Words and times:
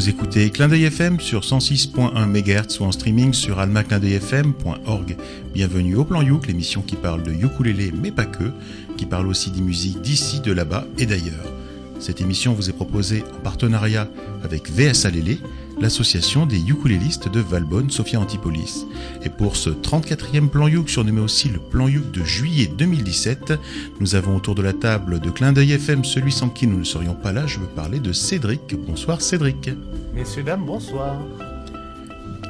Vous 0.00 0.08
écoutez 0.08 0.48
Clin 0.48 0.70
FM 0.70 1.20
sur 1.20 1.42
106.1 1.42 2.24
MHz 2.24 2.80
ou 2.80 2.84
en 2.84 2.90
streaming 2.90 3.34
sur 3.34 3.58
almaclindeuilfm.org. 3.58 5.16
Bienvenue 5.52 5.96
au 5.96 6.04
Plan 6.04 6.22
Youk, 6.22 6.46
l'émission 6.46 6.80
qui 6.80 6.96
parle 6.96 7.22
de 7.22 7.32
ukulélé 7.32 7.92
mais 7.92 8.10
pas 8.10 8.24
que, 8.24 8.50
qui 8.96 9.04
parle 9.04 9.26
aussi 9.26 9.50
des 9.50 9.60
musiques 9.60 10.00
d'ici, 10.00 10.40
de 10.40 10.52
là-bas 10.52 10.86
et 10.96 11.04
d'ailleurs. 11.04 11.52
Cette 11.98 12.22
émission 12.22 12.54
vous 12.54 12.70
est 12.70 12.72
proposée 12.72 13.22
en 13.36 13.42
partenariat 13.42 14.08
avec 14.42 14.70
VSA 14.70 15.10
Lélé, 15.10 15.38
l'association 15.80 16.46
des 16.46 16.58
ukulélistes 16.58 17.28
de 17.28 17.40
Valbonne, 17.40 17.90
Sophia 17.90 18.20
Antipolis. 18.20 18.86
Et 19.24 19.28
pour 19.28 19.56
ce 19.56 19.70
34e 19.70 20.48
plan 20.48 20.68
Youk, 20.68 20.88
surnommé 20.88 21.20
aussi 21.20 21.48
le 21.48 21.58
plan 21.58 21.88
Youk 21.88 22.10
de 22.10 22.22
juillet 22.24 22.70
2017, 22.76 23.54
nous 24.00 24.14
avons 24.14 24.36
autour 24.36 24.54
de 24.54 24.62
la 24.62 24.72
table 24.72 25.20
de 25.20 25.30
Clin 25.30 25.52
d'œil 25.52 25.72
FM 25.72 26.04
celui 26.04 26.32
sans 26.32 26.48
qui 26.48 26.66
nous 26.66 26.78
ne 26.78 26.84
serions 26.84 27.14
pas 27.14 27.32
là. 27.32 27.46
Je 27.46 27.58
veux 27.58 27.66
parler 27.66 28.00
de 28.00 28.12
Cédric. 28.12 28.74
Bonsoir 28.86 29.20
Cédric. 29.20 29.70
Messieurs, 30.14 30.42
dames, 30.42 30.64
bonsoir. 30.64 31.16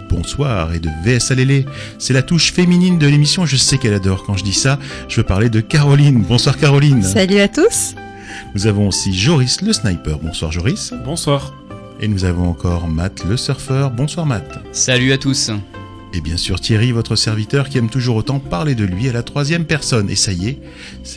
Bonsoir 0.09 0.75
et 0.75 0.81
de 0.81 0.91
VS 1.05 1.33
Lélé. 1.35 1.67
C'est 1.99 2.13
la 2.13 2.23
touche 2.23 2.53
féminine 2.53 2.99
de 2.99 3.07
l'émission, 3.07 3.47
je 3.47 3.57
sais 3.57 3.79
qu'elle 3.79 3.95
adore 3.95 4.25
quand 4.25 4.37
je 4.37 4.43
dis 4.43 4.53
ça. 4.53 4.79
Je 5.09 5.19
veux 5.19 5.27
parler 5.27 5.51
de 5.51 5.61
Caroline. 5.61 6.25
Bonsoir 6.29 6.57
Caroline. 6.57 7.03
Salut 7.03 7.39
à 7.39 7.47
tous. 7.47 7.95
Nous 8.55 8.67
avons 8.67 8.89
aussi 8.89 9.17
Joris 9.17 9.63
le 9.63 9.73
sniper. 9.73 10.19
Bonsoir 10.19 10.51
Joris. 10.51 10.93
Bonsoir. 11.05 11.60
Et 12.03 12.09
nous 12.09 12.25
avons 12.25 12.49
encore 12.49 12.89
Matt 12.89 13.25
le 13.25 13.37
surfeur. 13.37 13.91
Bonsoir 13.91 14.25
Matt. 14.25 14.59
Salut 14.73 15.13
à 15.13 15.19
tous. 15.19 15.51
Et 16.13 16.21
bien 16.21 16.37
sûr 16.37 16.61
Thierry, 16.61 16.91
votre 16.91 17.15
serviteur 17.15 17.69
qui 17.69 17.79
aime 17.79 17.89
toujours 17.89 18.17
autant 18.17 18.41
parler 18.41 18.75
de 18.75 18.85
lui 18.85 19.09
à 19.09 19.13
la 19.13 19.23
troisième 19.23 19.65
personne. 19.65 20.11
Et 20.11 20.17
ça 20.17 20.33
y 20.33 20.49
est, 20.49 20.59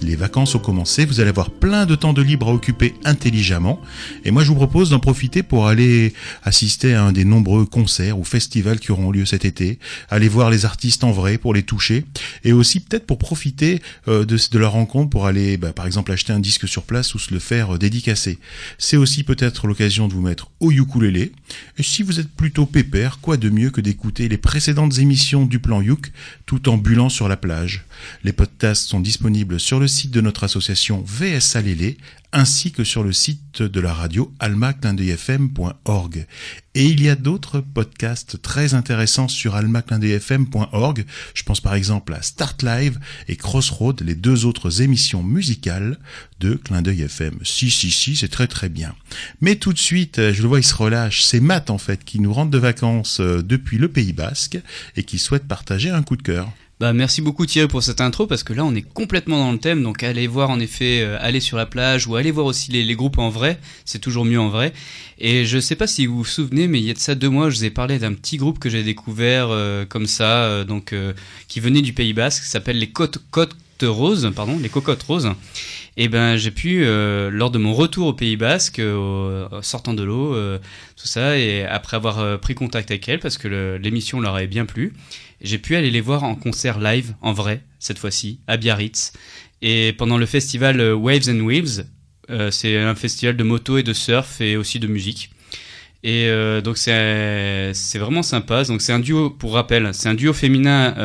les 0.03 0.15
vacances 0.15 0.53
ont 0.53 0.59
commencé, 0.59 1.05
vous 1.05 1.19
allez 1.19 1.29
avoir 1.29 1.49
plein 1.49 1.87
de 1.87 1.95
temps 1.95 2.13
de 2.13 2.21
libre 2.21 2.49
à 2.49 2.53
occuper 2.53 2.93
intelligemment. 3.03 3.81
Et 4.23 4.29
moi 4.29 4.43
je 4.43 4.49
vous 4.49 4.55
propose 4.55 4.91
d'en 4.91 4.99
profiter 4.99 5.41
pour 5.41 5.67
aller 5.67 6.13
assister 6.43 6.93
à 6.93 7.03
un 7.03 7.11
des 7.11 7.25
nombreux 7.25 7.65
concerts 7.65 8.19
ou 8.19 8.23
festivals 8.23 8.79
qui 8.79 8.91
auront 8.91 9.09
lieu 9.09 9.25
cet 9.25 9.45
été, 9.45 9.79
aller 10.11 10.27
voir 10.27 10.51
les 10.51 10.63
artistes 10.63 11.03
en 11.03 11.11
vrai 11.11 11.39
pour 11.39 11.55
les 11.55 11.63
toucher, 11.63 12.05
et 12.43 12.53
aussi 12.53 12.79
peut-être 12.79 13.07
pour 13.07 13.17
profiter 13.17 13.81
euh, 14.07 14.25
de, 14.25 14.37
de, 14.51 14.59
leur 14.59 14.73
rencontre 14.73 15.09
pour 15.09 15.25
aller 15.25 15.57
bah, 15.57 15.73
par 15.73 15.87
exemple 15.87 16.11
acheter 16.11 16.33
un 16.33 16.39
disque 16.39 16.67
sur 16.67 16.83
place 16.83 17.15
ou 17.15 17.19
se 17.19 17.33
le 17.33 17.39
faire 17.39 17.75
euh, 17.75 17.77
dédicacer. 17.79 18.37
C'est 18.77 18.97
aussi 18.97 19.23
peut-être 19.23 19.65
l'occasion 19.65 20.07
de 20.07 20.13
vous 20.13 20.21
mettre 20.21 20.51
au 20.59 20.71
ukulélé. 20.71 21.31
Et 21.79 21.83
si 21.83 22.03
vous 22.03 22.19
êtes 22.19 22.29
plutôt 22.29 22.67
pépère, 22.67 23.19
quoi 23.21 23.37
de 23.37 23.49
mieux 23.49 23.71
que 23.71 23.81
d'écouter 23.81 24.29
les 24.29 24.37
précédents 24.37 24.82
émissions 24.89 25.45
du 25.45 25.59
plan 25.59 25.81
Youk 25.81 26.11
tout 26.45 26.69
en 26.69 26.77
bulant 26.77 27.09
sur 27.09 27.27
la 27.27 27.37
plage. 27.37 27.85
Les 28.23 28.33
podcasts 28.33 28.87
sont 28.87 28.99
disponibles 28.99 29.59
sur 29.59 29.79
le 29.79 29.87
site 29.87 30.11
de 30.11 30.21
notre 30.21 30.43
association 30.43 31.03
VSA 31.05 31.61
Lélé 31.61 31.97
ainsi 32.33 32.71
que 32.71 32.83
sur 32.83 33.03
le 33.03 33.13
site 33.13 33.61
de 33.61 33.79
la 33.79 33.93
radio 33.93 34.33
almaclindeuilfm.org. 34.39 36.25
Et 36.75 36.85
il 36.85 37.03
y 37.03 37.09
a 37.09 37.15
d'autres 37.15 37.59
podcasts 37.59 38.41
très 38.41 38.73
intéressants 38.73 39.27
sur 39.27 39.53
almaclindeuilfm.org. 39.55 41.05
Je 41.35 41.43
pense 41.43 41.61
par 41.61 41.75
exemple 41.75 42.15
à 42.15 42.23
Start 42.23 42.63
Live 42.63 42.97
et 43.27 43.35
Crossroad, 43.35 44.01
les 44.01 44.15
deux 44.15 44.45
autres 44.45 44.81
émissions 44.81 45.21
musicales 45.21 45.99
de 46.39 46.55
Clin 46.55 46.83
FM. 46.83 47.37
Si, 47.43 47.69
si, 47.69 47.91
si, 47.91 48.15
c'est 48.15 48.27
très 48.27 48.47
très 48.47 48.69
bien. 48.69 48.95
Mais 49.39 49.55
tout 49.55 49.71
de 49.71 49.77
suite, 49.77 50.31
je 50.31 50.41
le 50.41 50.47
vois, 50.47 50.59
il 50.59 50.63
se 50.63 50.73
relâche. 50.73 51.21
C'est 51.21 51.39
Matt 51.39 51.69
en 51.69 51.77
fait 51.77 52.03
qui 52.03 52.19
nous 52.19 52.33
rentre 52.33 52.49
de 52.49 52.57
vacances 52.57 53.19
euh, 53.19 53.43
depuis 53.43 53.77
le 53.77 53.87
Pays 53.87 54.13
Basque 54.13 54.59
et 54.97 55.03
qui 55.03 55.19
souhaite 55.19 55.47
partager 55.47 55.91
un 55.91 56.01
coup 56.01 56.17
de 56.17 56.23
cœur. 56.23 56.42
Bah, 56.83 56.91
merci 56.91 57.21
beaucoup 57.21 57.45
Thierry 57.45 57.69
pour 57.69 57.81
cette 57.81 58.01
intro 58.01 58.27
parce 58.27 58.43
que 58.43 58.51
là 58.51 58.65
on 58.65 58.75
est 58.75 58.81
complètement 58.81 59.37
dans 59.37 59.53
le 59.53 59.57
thème. 59.57 59.83
Donc 59.83 60.03
allez 60.03 60.27
voir 60.27 60.49
en 60.49 60.59
effet 60.59 60.99
euh, 60.99 61.17
aller 61.21 61.39
sur 61.39 61.55
la 61.55 61.65
plage 61.65 62.07
ou 62.07 62.17
allez 62.17 62.29
voir 62.29 62.45
aussi 62.45 62.73
les, 62.73 62.95
groupes 62.95 63.19
en 63.19 63.29
vrai. 63.29 63.57
C'est 63.85 63.99
toujours 63.99 64.25
mieux 64.25 64.37
en 64.37 64.49
vrai. 64.49 64.73
Et 65.17 65.45
je 65.45 65.59
sais 65.59 65.77
pas 65.77 65.87
si 65.87 66.07
vous 66.07 66.17
vous 66.17 66.25
souvenez 66.25 66.67
mais 66.67 66.79
il 66.79 66.85
y 66.85 66.89
a 66.89 66.93
de 66.93 66.99
ça 66.99 67.15
deux 67.15 67.29
mois 67.29 67.49
je 67.49 67.55
vous 67.55 67.63
ai 67.63 67.69
parlé 67.69 67.99
d'un 67.99 68.11
petit 68.11 68.35
groupe 68.35 68.59
que 68.59 68.69
j'ai 68.69 68.83
découvert 68.83 69.47
euh, 69.49 69.85
comme 69.85 70.07
ça 70.07 70.43
euh, 70.43 70.65
donc 70.65 70.93
qui 71.47 71.61
venait 71.61 71.81
du 71.81 71.93
Pays 71.93 72.11
Basque 72.11 72.43
qui 72.43 72.49
s'appelle 72.49 72.79
les 72.79 72.89
Côtes 72.89 73.17
Roses 73.81 74.29
pardon 74.35 74.59
les 74.61 74.67
Cocottes 74.67 75.03
Roses 75.03 75.31
et 75.95 76.07
ben 76.07 76.37
j'ai 76.37 76.51
pu 76.51 76.85
lors 76.85 77.51
de 77.51 77.57
mon 77.57 77.73
retour 77.73 78.07
au 78.07 78.13
Pays 78.13 78.35
Basque 78.35 78.81
sortant 79.61 79.93
de 79.93 80.03
l'eau 80.03 80.35
tout 80.95 81.07
ça 81.07 81.37
et 81.37 81.63
après 81.65 81.97
avoir 81.97 82.39
pris 82.39 82.55
contact 82.55 82.89
avec 82.89 83.07
elle 83.07 83.19
parce 83.19 83.37
que 83.37 83.77
l'émission 83.81 84.19
leur 84.19 84.35
avait 84.35 84.47
bien 84.47 84.65
plu 84.65 84.93
j'ai 85.43 85.57
pu 85.57 85.75
aller 85.75 85.91
les 85.91 86.01
voir 86.01 86.23
en 86.23 86.35
concert 86.35 86.79
live, 86.79 87.15
en 87.21 87.33
vrai, 87.33 87.61
cette 87.77 87.99
fois-ci, 87.99 88.39
à 88.47 88.57
Biarritz. 88.57 89.11
Et 89.61 89.93
pendant 89.93 90.17
le 90.17 90.25
festival 90.25 90.79
euh, 90.79 90.95
Waves 90.95 91.29
and 91.29 91.41
Waves, 91.41 91.85
euh, 92.29 92.49
c'est 92.49 92.77
un 92.77 92.95
festival 92.95 93.35
de 93.35 93.43
moto 93.43 93.77
et 93.77 93.83
de 93.83 93.93
surf 93.93 94.39
et 94.39 94.55
aussi 94.55 94.79
de 94.79 94.87
musique. 94.87 95.31
Et 96.03 96.27
euh, 96.27 96.61
donc 96.61 96.77
c'est 96.77 97.73
vraiment 97.97 98.23
sympa. 98.23 98.63
Donc 98.63 98.81
c'est 98.81 98.93
un 98.93 98.99
duo 98.99 99.29
pour 99.29 99.53
rappel, 99.53 99.93
c'est 99.93 100.09
un 100.09 100.15
duo 100.15 100.33
féminin 100.33 100.95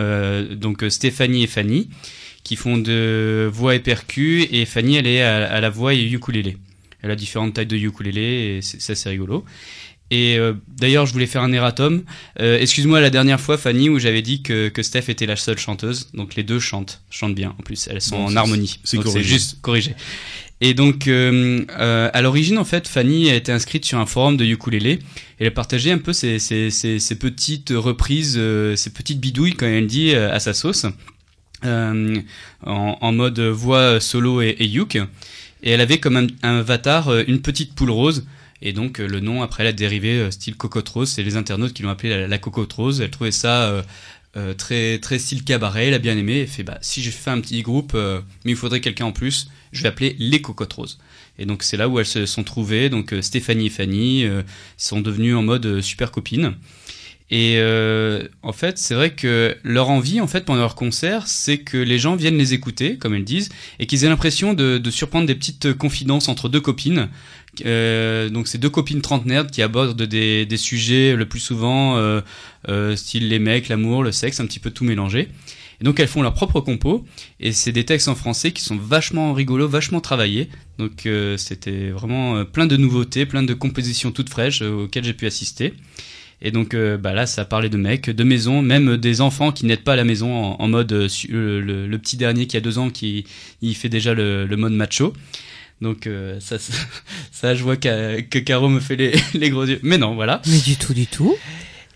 donc 0.53 0.85
Stéphanie 0.89 1.45
et 1.45 1.47
Fanny 1.47 1.89
qui 2.49 2.57
font 2.57 2.79
de 2.79 3.47
voix 3.53 3.75
et 3.75 3.79
percus 3.79 4.49
et 4.51 4.65
Fanny 4.65 4.97
elle 4.97 5.07
est 5.07 5.21
à, 5.21 5.61
la 5.61 5.69
voix 5.69 5.93
et 5.93 6.03
ukulélé. 6.03 6.57
Elle 7.03 7.11
a 7.11 7.15
différentes 7.15 7.53
tailles 7.53 7.67
de 7.67 7.77
ukulélé 7.77 8.23
et 8.57 8.63
c'est 8.63 8.93
assez 8.93 9.11
rigolo. 9.11 9.45
Et 10.11 10.39
euh, 10.39 10.55
d'ailleurs, 10.67 11.05
je 11.05 11.13
voulais 11.13 11.27
faire 11.27 11.43
un 11.43 11.53
erratum. 11.53 12.05
Euh, 12.41 12.59
excuse-moi 12.59 13.03
la 13.03 13.11
dernière 13.11 13.39
fois, 13.39 13.59
Fanny, 13.59 13.91
où 13.91 13.99
j'avais 13.99 14.23
dit 14.23 14.41
que, 14.41 14.71
que 14.71 14.83
Steph 14.83 15.11
était 15.11 15.27
la 15.27 15.37
seule 15.37 15.59
chanteuse. 15.59 16.09
Donc 16.15 16.37
les 16.37 16.43
deux 16.43 16.59
chantent, 16.59 17.03
chantent 17.11 17.35
bien. 17.35 17.55
En 17.59 17.63
plus, 17.63 17.87
elles 17.87 18.01
sont 18.01 18.17
en 18.17 18.35
harmonie. 18.35 18.81
C'est 18.83 19.23
juste 19.23 19.61
corrigé. 19.61 19.95
Et 20.63 20.73
donc, 20.73 21.07
euh, 21.07 21.67
à 21.69 22.23
l'origine, 22.23 22.57
en 22.57 22.65
fait, 22.65 22.89
Fanny 22.89 23.29
a 23.31 23.35
été 23.35 23.53
inscrite 23.53 23.85
sur 23.85 23.99
un 23.99 24.07
forum 24.07 24.39
de 24.39 24.47
ukulélé. 24.47 25.01
Elle 25.39 25.49
a 25.49 25.51
partagé 25.51 25.93
un 25.93 25.99
peu 25.99 26.15
ses, 26.15 26.39
ses, 26.39 26.71
ses, 26.71 26.99
ses 26.99 27.19
petites 27.19 27.75
reprises, 27.77 28.41
ses 28.75 28.91
petites 28.91 29.21
bidouilles, 29.21 29.53
quand 29.53 29.67
elle 29.67 29.87
dit, 29.87 30.15
à 30.15 30.41
sa 30.41 30.55
sauce, 30.55 30.87
en, 31.65 32.23
en, 32.65 33.13
mode 33.13 33.41
voix 33.41 34.01
solo 34.01 34.43
et, 34.43 34.57
et 34.59 34.79
uk. 34.79 34.97
Et 34.97 35.71
elle 35.71 35.81
avait 35.81 35.99
comme 35.99 36.17
un, 36.17 36.27
un 36.43 36.59
avatar 36.61 37.13
une 37.27 37.41
petite 37.41 37.75
poule 37.75 37.91
rose 37.91 38.25
et 38.61 38.73
donc 38.73 39.01
euh, 39.01 39.07
le 39.07 39.21
nom 39.21 39.43
après 39.43 39.65
l'a 39.65 39.73
dérivé 39.73 40.19
euh, 40.19 40.31
style 40.31 40.57
cocotte 40.57 40.89
rose. 40.89 41.11
C'est 41.11 41.23
les 41.23 41.37
internautes 41.37 41.73
qui 41.73 41.83
l'ont 41.83 41.91
appelé 41.91 42.27
la, 42.27 42.39
cocotte 42.39 42.73
rose. 42.73 43.01
Elle 43.01 43.11
trouvait 43.11 43.31
ça 43.31 43.85
euh, 44.37 44.55
très 44.55 44.99
très 44.99 45.19
style 45.19 45.45
cabaret. 45.45 45.89
Elle 45.89 45.95
a 45.95 45.99
bien 45.99 46.17
aimé. 46.17 46.41
Elle 46.41 46.49
fait 46.49 46.65
bah 46.65 46.79
si 46.81 47.03
je 47.03 47.11
fais 47.11 47.31
un 47.31 47.41
petit 47.41 47.63
groupe, 47.63 47.95
mais 47.95 48.53
il 48.53 48.57
faudrait 48.57 48.81
quelqu'un 48.81 49.07
en 49.07 49.13
plus. 49.13 49.49
Je 49.73 49.83
vais 49.83 49.89
appeler 49.89 50.17
les 50.19 50.41
cocottes 50.41 50.73
roses. 50.73 50.99
Et 51.39 51.47
donc 51.47 51.63
c'est 51.63 51.77
là 51.77 51.89
où 51.89 51.99
elles 52.01 52.07
se 52.07 52.27
sont 52.27 52.45
trouvées. 52.45 52.89
Donc 52.89 53.15
Stéphanie 53.21 53.67
et 53.67 53.71
Fanny 53.71 54.25
sont 54.77 55.01
devenues 55.01 55.35
en 55.35 55.43
mode 55.43 55.81
super 55.81 56.11
copines. 56.11 56.55
Et 57.31 57.57
euh, 57.59 58.27
en 58.43 58.53
fait, 58.53 58.79
c'est 58.79 58.95
vrai 58.95 59.11
que 59.11 59.55
leur 59.63 59.91
envie, 59.91 60.21
en 60.21 60.27
fait, 60.27 60.45
pendant 60.47 60.61
leur 60.61 60.75
concert, 60.75 61.29
c'est 61.29 61.59
que 61.59 61.77
les 61.77 61.99
gens 61.99 62.17
viennent 62.17 62.39
les 62.39 62.55
écouter, 62.55 62.97
comme 62.97 63.15
elles 63.15 63.25
disent, 63.25 63.51
et 63.79 63.87
qu'ils 63.87 64.05
aient 64.05 64.09
l'impression 64.09 64.55
de, 64.55 64.79
de, 64.79 64.91
surprendre 64.91 65.27
des 65.27 65.35
petites 65.35 65.75
confidences 65.75 66.29
entre 66.29 66.49
deux 66.49 66.61
copines. 66.61 67.09
Euh, 67.67 68.31
donc, 68.31 68.49
c'est 68.49 68.59
deux 68.59 68.71
copines 68.71 69.03
trentenaires 69.03 69.47
qui 69.47 69.61
abordent 69.61 70.03
des, 70.03 70.47
des 70.47 70.57
sujets 70.57 71.17
le 71.17 71.27
plus 71.27 71.41
souvent, 71.41 71.97
euh, 71.97 72.23
euh, 72.69 72.97
style 72.97 73.29
les 73.29 73.39
mecs, 73.39 73.69
l'amour, 73.69 74.03
le 74.03 74.13
sexe, 74.13 74.41
un 74.41 74.47
petit 74.47 74.61
peu 74.61 74.71
tout 74.71 74.85
mélangé. 74.85 75.29
Et 75.81 75.85
donc 75.85 76.01
elles 76.01 76.09
font 76.09 76.23
leur 76.23 76.35
propre 76.35 76.61
compo, 76.61 77.05
et 77.39 77.53
c'est 77.53 77.71
des 77.71 77.85
textes 77.85 78.09
en 78.09 78.17
français 78.17 78.51
qui 78.51 78.65
sont 78.65 78.77
vachement 78.77 79.33
rigolos, 79.33 79.69
vachement 79.69 80.01
travaillés. 80.01 80.49
Donc 80.79 81.07
euh, 81.07 81.37
c'était 81.37 81.91
vraiment 81.91 82.45
plein 82.45 82.67
de 82.67 82.77
nouveautés, 82.77 83.27
plein 83.27 83.45
de 83.45 83.55
compositions 83.55 84.11
toutes 84.11 84.29
fraîches 84.29 84.61
auxquelles 84.61 85.05
j'ai 85.05 85.15
pu 85.15 85.27
assister. 85.27 85.75
Et 86.41 86.51
donc 86.51 86.75
euh, 86.75 86.97
bah 86.97 87.15
là, 87.15 87.27
ça 87.27 87.45
parlait 87.45 87.69
de 87.69 87.77
mecs, 87.77 88.11
de 88.11 88.25
maisons, 88.25 88.63
même 88.63 88.97
des 88.97 89.21
enfants 89.21 89.51
qui 89.51 89.67
n'aident 89.67 89.83
pas 89.83 89.95
à 89.95 89.97
la 89.97 90.05
maison 90.05 90.33
en, 90.33 90.69
mode 90.69 90.93
euh, 90.93 91.09
le, 91.89 91.99
petit 91.99 92.17
dernier 92.17 92.47
qui 92.47 92.57
a 92.57 92.61
deux 92.61 92.79
ans 92.79 92.91
qui 92.91 93.25
il 93.61 93.75
fait 93.75 93.89
déjà 93.89 94.15
le, 94.15 94.47
mode 94.57 94.73
macho. 94.73 95.13
Donc 95.81 96.07
euh, 96.07 96.39
ça, 96.41 96.57
ça, 97.33 97.55
je 97.55 97.63
vois 97.63 97.77
que 97.77 98.39
Caro 98.39 98.69
me 98.69 98.81
fait 98.81 98.97
les, 98.97 99.15
les, 99.35 99.51
gros 99.51 99.65
yeux. 99.65 99.81
Mais 99.83 99.99
non, 99.99 100.15
voilà. 100.15 100.41
Mais 100.47 100.61
du 100.61 100.77
tout, 100.77 100.95
du 100.95 101.07
tout. 101.07 101.37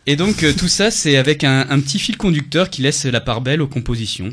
Et 0.06 0.16
donc 0.16 0.44
tout 0.56 0.68
ça, 0.68 0.90
c'est 0.90 1.16
avec 1.16 1.44
un, 1.44 1.66
un, 1.70 1.78
petit 1.78 2.00
fil 2.00 2.16
conducteur 2.16 2.70
qui 2.70 2.82
laisse 2.82 3.04
la 3.04 3.20
part 3.20 3.40
belle 3.40 3.62
aux 3.62 3.68
compositions 3.68 4.30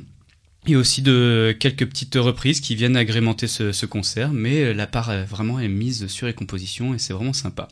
et 0.71 0.75
aussi 0.75 1.01
de 1.01 1.55
quelques 1.59 1.87
petites 1.87 2.15
reprises 2.15 2.61
qui 2.61 2.75
viennent 2.75 2.97
agrémenter 2.97 3.47
ce, 3.47 3.85
concert, 3.85 4.31
mais 4.31 4.63
euh, 4.63 4.73
la 4.73 4.87
part 4.87 5.09
euh, 5.09 5.23
vraiment 5.23 5.59
est 5.59 5.67
mise 5.67 6.07
sur 6.07 6.27
les 6.27 6.33
compositions 6.33 6.93
et 6.93 6.99
c'est 6.99 7.13
vraiment 7.13 7.33
sympa. 7.33 7.67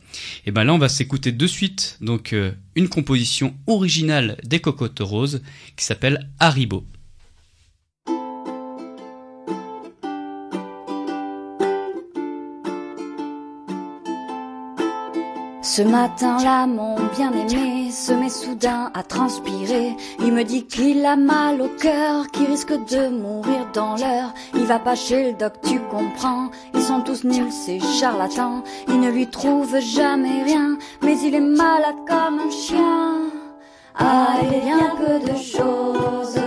Et 0.46 0.50
ben 0.50 0.64
là, 0.64 0.74
on 0.74 0.78
va 0.78 0.88
s'écouter 0.88 1.32
de 1.32 1.46
suite 1.46 1.96
donc 2.00 2.32
euh, 2.32 2.52
une 2.74 2.88
composition 2.88 3.54
originale 3.66 4.36
des 4.44 4.60
Cocottes 4.60 5.00
Roses 5.00 5.42
qui 5.76 5.84
s'appelle 5.84 6.28
Haribo. 6.40 6.84
Ce 15.78 15.84
matin-là, 15.84 16.66
mon 16.66 16.96
bien-aimé 17.16 17.92
se 17.92 18.12
met 18.12 18.30
soudain 18.30 18.90
à 18.94 19.04
transpirer. 19.04 19.94
Il 20.18 20.32
me 20.32 20.42
dit 20.42 20.64
qu'il 20.64 21.06
a 21.06 21.14
mal 21.14 21.62
au 21.62 21.68
cœur, 21.68 22.26
qu'il 22.32 22.46
risque 22.46 22.72
de 22.72 23.08
mourir 23.10 23.68
dans 23.72 23.94
l'heure. 23.94 24.34
Il 24.56 24.64
va 24.64 24.80
pas 24.80 24.96
chez 24.96 25.30
le 25.30 25.32
doc, 25.34 25.52
tu 25.64 25.78
comprends. 25.88 26.50
Ils 26.74 26.82
sont 26.82 27.02
tous 27.02 27.22
nuls, 27.22 27.52
ces 27.52 27.78
charlatans. 27.78 28.64
Il 28.88 28.98
ne 28.98 29.08
lui 29.08 29.28
trouve 29.28 29.78
jamais 29.78 30.42
rien, 30.42 30.78
mais 31.00 31.16
il 31.20 31.32
est 31.36 31.40
malade 31.40 31.94
comme 32.08 32.40
un 32.40 32.50
chien. 32.50 33.30
Ah, 33.94 34.38
il 34.42 34.54
est 34.54 34.62
bien 34.62 34.96
peu 34.96 35.30
de 35.30 35.36
choses, 35.38 36.40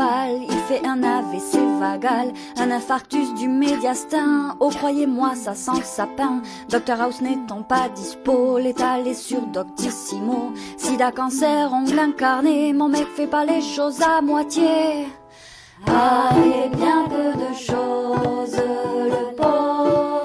il 0.00 0.58
fait 0.68 0.86
un 0.86 1.02
AVC 1.02 1.58
vagal, 1.80 2.32
un 2.56 2.70
infarctus 2.70 3.34
du 3.34 3.48
médiastin. 3.48 4.56
Oh, 4.60 4.70
croyez-moi, 4.70 5.34
ça 5.34 5.54
sent 5.54 5.72
le 5.76 5.82
sapin. 5.82 6.42
Docteur 6.68 7.00
House 7.00 7.20
n'étant 7.20 7.62
pas 7.62 7.88
dispo, 7.88 8.58
l'étal 8.58 9.08
est 9.08 9.14
sur 9.14 9.40
Doctissimo. 9.42 10.52
Sida, 10.76 11.10
cancer, 11.10 11.72
ongle 11.72 11.98
incarné, 11.98 12.72
mon 12.72 12.88
mec 12.88 13.06
fait 13.16 13.26
pas 13.26 13.44
les 13.44 13.60
choses 13.60 14.00
à 14.02 14.20
moitié. 14.20 15.08
Ah, 15.86 16.30
et 16.36 16.68
bien 16.76 17.04
peu 17.08 17.38
de 17.38 17.54
choses, 17.54 18.56
le 18.56 19.34
pauvre 19.36 20.17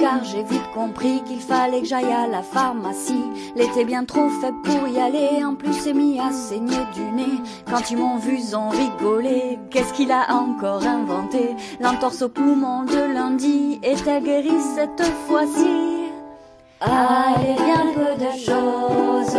regard, 0.00 0.24
j'ai 0.24 0.42
vite 0.42 0.70
compris 0.74 1.22
qu'il 1.24 1.40
fallait 1.40 1.80
que 1.80 1.86
j'aille 1.86 2.12
à 2.12 2.26
la 2.26 2.42
pharmacie. 2.42 3.24
L'été 3.54 3.84
bien 3.84 4.04
trop 4.04 4.28
faible 4.28 4.60
pour 4.62 4.88
y 4.88 4.98
aller, 4.98 5.44
en 5.44 5.54
plus 5.54 5.72
c'est 5.72 5.92
mis 5.92 6.18
à 6.18 6.32
saigner 6.32 6.84
du 6.94 7.02
nez. 7.02 7.40
Quand 7.70 7.90
ils 7.90 7.98
m'ont 7.98 8.16
vu, 8.16 8.38
ils 8.38 8.56
ont 8.56 8.70
rigolé. 8.70 9.58
Qu'est-ce 9.70 9.92
qu'il 9.92 10.10
a 10.10 10.32
encore 10.32 10.86
inventé? 10.86 11.54
L'entorse 11.80 12.22
au 12.22 12.28
poumon 12.28 12.84
de 12.84 13.12
lundi 13.12 13.78
est-elle 13.82 14.22
guérie 14.24 14.60
cette 14.74 15.02
fois-ci 15.26 16.08
Ah, 16.80 17.34
est 17.42 17.62
bien 17.62 17.86
peu 17.94 18.24
de 18.24 18.30
choses, 18.38 19.36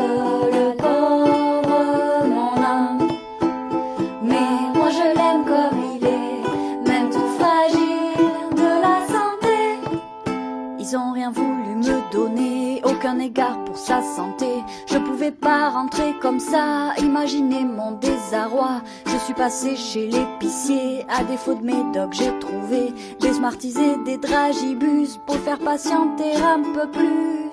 égard 13.19 13.63
pour 13.65 13.77
sa 13.77 14.01
santé. 14.01 14.47
Je 14.87 14.97
pouvais 14.97 15.31
pas 15.31 15.69
rentrer 15.69 16.13
comme 16.21 16.39
ça, 16.39 16.93
imaginez 16.97 17.63
mon 17.63 17.91
désarroi. 17.93 18.81
Je 19.05 19.17
suis 19.17 19.33
passé 19.33 19.75
chez 19.75 20.07
l'épicier, 20.07 21.05
à 21.09 21.23
défaut 21.23 21.55
de 21.55 21.63
médoc, 21.63 22.13
j'ai 22.13 22.37
trouvé 22.39 22.93
des 23.19 23.33
smartisés, 23.33 23.97
des 24.05 24.17
dragibus 24.17 25.17
pour 25.25 25.37
faire 25.37 25.59
patienter 25.59 26.35
un 26.35 26.61
peu 26.73 26.89
plus. 26.89 27.51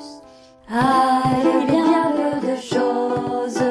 Il 0.71 1.47
est 1.47 1.67
bien 1.67 2.13
peu 2.17 2.47
de 2.47 2.57
choses, 2.57 3.63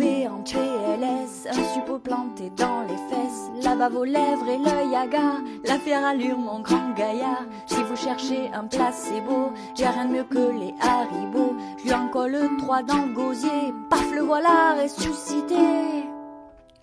PLS, 0.00 1.46
un 1.50 1.74
suppôt 1.74 1.98
planté 1.98 2.50
dans 2.56 2.82
les 2.82 2.96
fesses, 2.96 3.50
la 3.62 3.74
bave 3.74 3.96
aux 3.96 4.04
lèvres 4.04 4.48
et 4.48 4.58
l'œil 4.58 4.94
hagard, 4.94 5.40
la 5.64 5.78
fière 5.78 6.04
allure 6.06 6.38
mon 6.38 6.60
grand 6.60 6.90
gaillard. 6.96 7.44
Si 7.66 7.82
vous 7.82 7.96
cherchez 7.96 8.50
un 8.54 8.64
placebo, 8.64 9.52
j'ai 9.74 9.86
rien 9.86 10.06
de 10.06 10.12
mieux 10.12 10.24
que 10.24 10.38
les 10.38 10.74
haribots. 10.80 11.54
Je 11.78 11.84
lui 11.84 11.94
en 11.94 12.08
colle 12.08 12.38
trois 12.58 12.82
dans 12.82 13.04
le 13.06 13.12
gosier, 13.12 13.74
paf 13.90 14.10
le 14.14 14.22
voilà 14.22 14.74
ressuscité. 14.82 15.54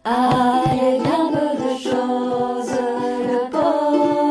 Est 0.05 0.99
bien 1.01 1.31
peu 1.31 1.63
de 1.63 1.77
choses, 1.77 2.71
le 2.71 3.49
pauvre 3.49 4.26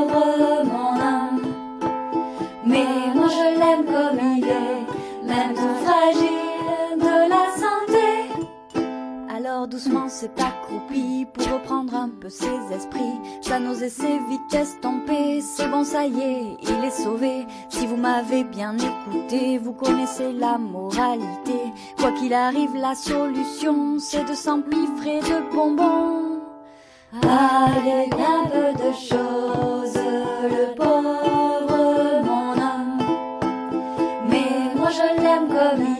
Doucement 9.71 10.09
s'est 10.09 10.31
accroupi 10.39 11.27
pour 11.33 11.45
reprendre 11.53 11.95
un 11.95 12.09
peu 12.09 12.29
ses 12.29 12.47
esprits. 12.73 13.01
Sa 13.43 13.59
nausée 13.59 13.89
s'est 13.89 14.21
vite 14.29 14.55
estompée, 14.55 15.41
c'est 15.41 15.69
bon 15.69 15.83
ça 15.83 16.07
y 16.07 16.21
est, 16.21 16.57
il 16.63 16.85
est 16.85 16.91
sauvé. 16.91 17.45
Si 17.69 17.85
vous 17.87 17.97
m'avez 17.97 18.45
bien 18.45 18.77
écouté, 18.79 19.59
vous 19.59 19.73
connaissez 19.73 20.33
la 20.33 20.57
moralité. 20.57 21.59
Quoi 21.99 22.13
qu'il 22.13 22.33
arrive, 22.33 22.77
la 22.77 22.95
solution 22.95 23.99
c'est 23.99 24.25
de 24.25 24.35
s'empiffrer 24.35 25.21
de 25.21 25.53
bonbons. 25.53 26.41
Peu 27.21 28.73
de 28.73 28.93
choses, 28.93 29.99
le 30.43 30.75
pauvre 30.77 32.23
mon 32.25 32.53
homme. 32.53 32.99
Mais 34.31 34.75
moi 34.77 34.91
je 34.91 35.23
l'aime 35.23 35.49
comme 35.49 35.83
il 35.85 35.96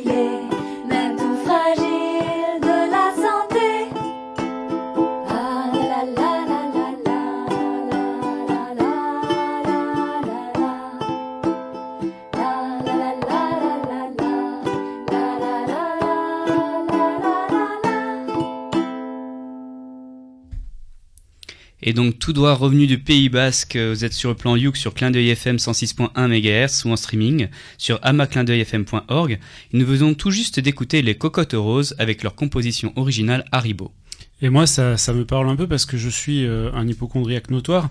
Et 21.89 21.93
donc 21.93 22.19
tout 22.19 22.33
droit 22.33 22.53
revenu 22.53 22.89
du 22.89 22.99
Pays 22.99 23.29
Basque, 23.29 23.77
vous 23.77 24.05
êtes 24.05 24.13
sur 24.13 24.31
le 24.31 24.35
plan 24.35 24.57
Youk 24.57 24.77
sur 24.77 24.93
Clin 24.93 25.13
d'œil 25.13 25.31
FM 25.31 25.55
106.1 25.55 26.11
MHz 26.27 26.85
ou 26.85 26.91
en 26.91 26.97
streaming 26.97 27.47
sur 27.79 28.01
amaclindeuilfm.org. 28.03 29.39
Nous 29.73 29.87
venons 29.87 30.15
tout 30.15 30.33
juste 30.33 30.59
d'écouter 30.59 31.01
les 31.01 31.15
Cocottes 31.15 31.55
Roses 31.55 31.95
avec 32.01 32.25
leur 32.25 32.35
composition 32.35 32.93
originale 32.97 33.45
Haribo. 33.53 33.93
Et 34.43 34.49
moi, 34.49 34.67
ça, 34.67 34.97
ça 34.97 35.13
me 35.13 35.25
parle 35.25 35.49
un 35.49 35.55
peu 35.55 35.69
parce 35.69 35.87
que 35.87 35.97
je 35.97 36.09
suis 36.09 36.45
euh, 36.45 36.73
un 36.75 36.89
hypochondriaque 36.89 37.51
notoire. 37.51 37.89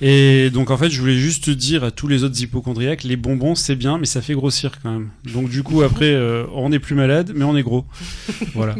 Et 0.00 0.50
donc, 0.50 0.70
en 0.70 0.78
fait, 0.78 0.88
je 0.88 1.00
voulais 1.00 1.18
juste 1.18 1.50
dire 1.50 1.84
à 1.84 1.90
tous 1.90 2.08
les 2.08 2.24
autres 2.24 2.40
hypochondriaques, 2.40 3.04
les 3.04 3.16
bonbons, 3.16 3.54
c'est 3.54 3.76
bien, 3.76 3.98
mais 3.98 4.06
ça 4.06 4.22
fait 4.22 4.32
grossir 4.34 4.80
quand 4.82 4.90
même. 4.90 5.10
Donc, 5.32 5.50
du 5.50 5.62
coup, 5.62 5.82
après, 5.82 6.10
euh, 6.10 6.46
on 6.54 6.70
n'est 6.70 6.78
plus 6.78 6.94
malade, 6.94 7.32
mais 7.34 7.44
on 7.44 7.56
est 7.56 7.62
gros. 7.62 7.84
voilà. 8.54 8.76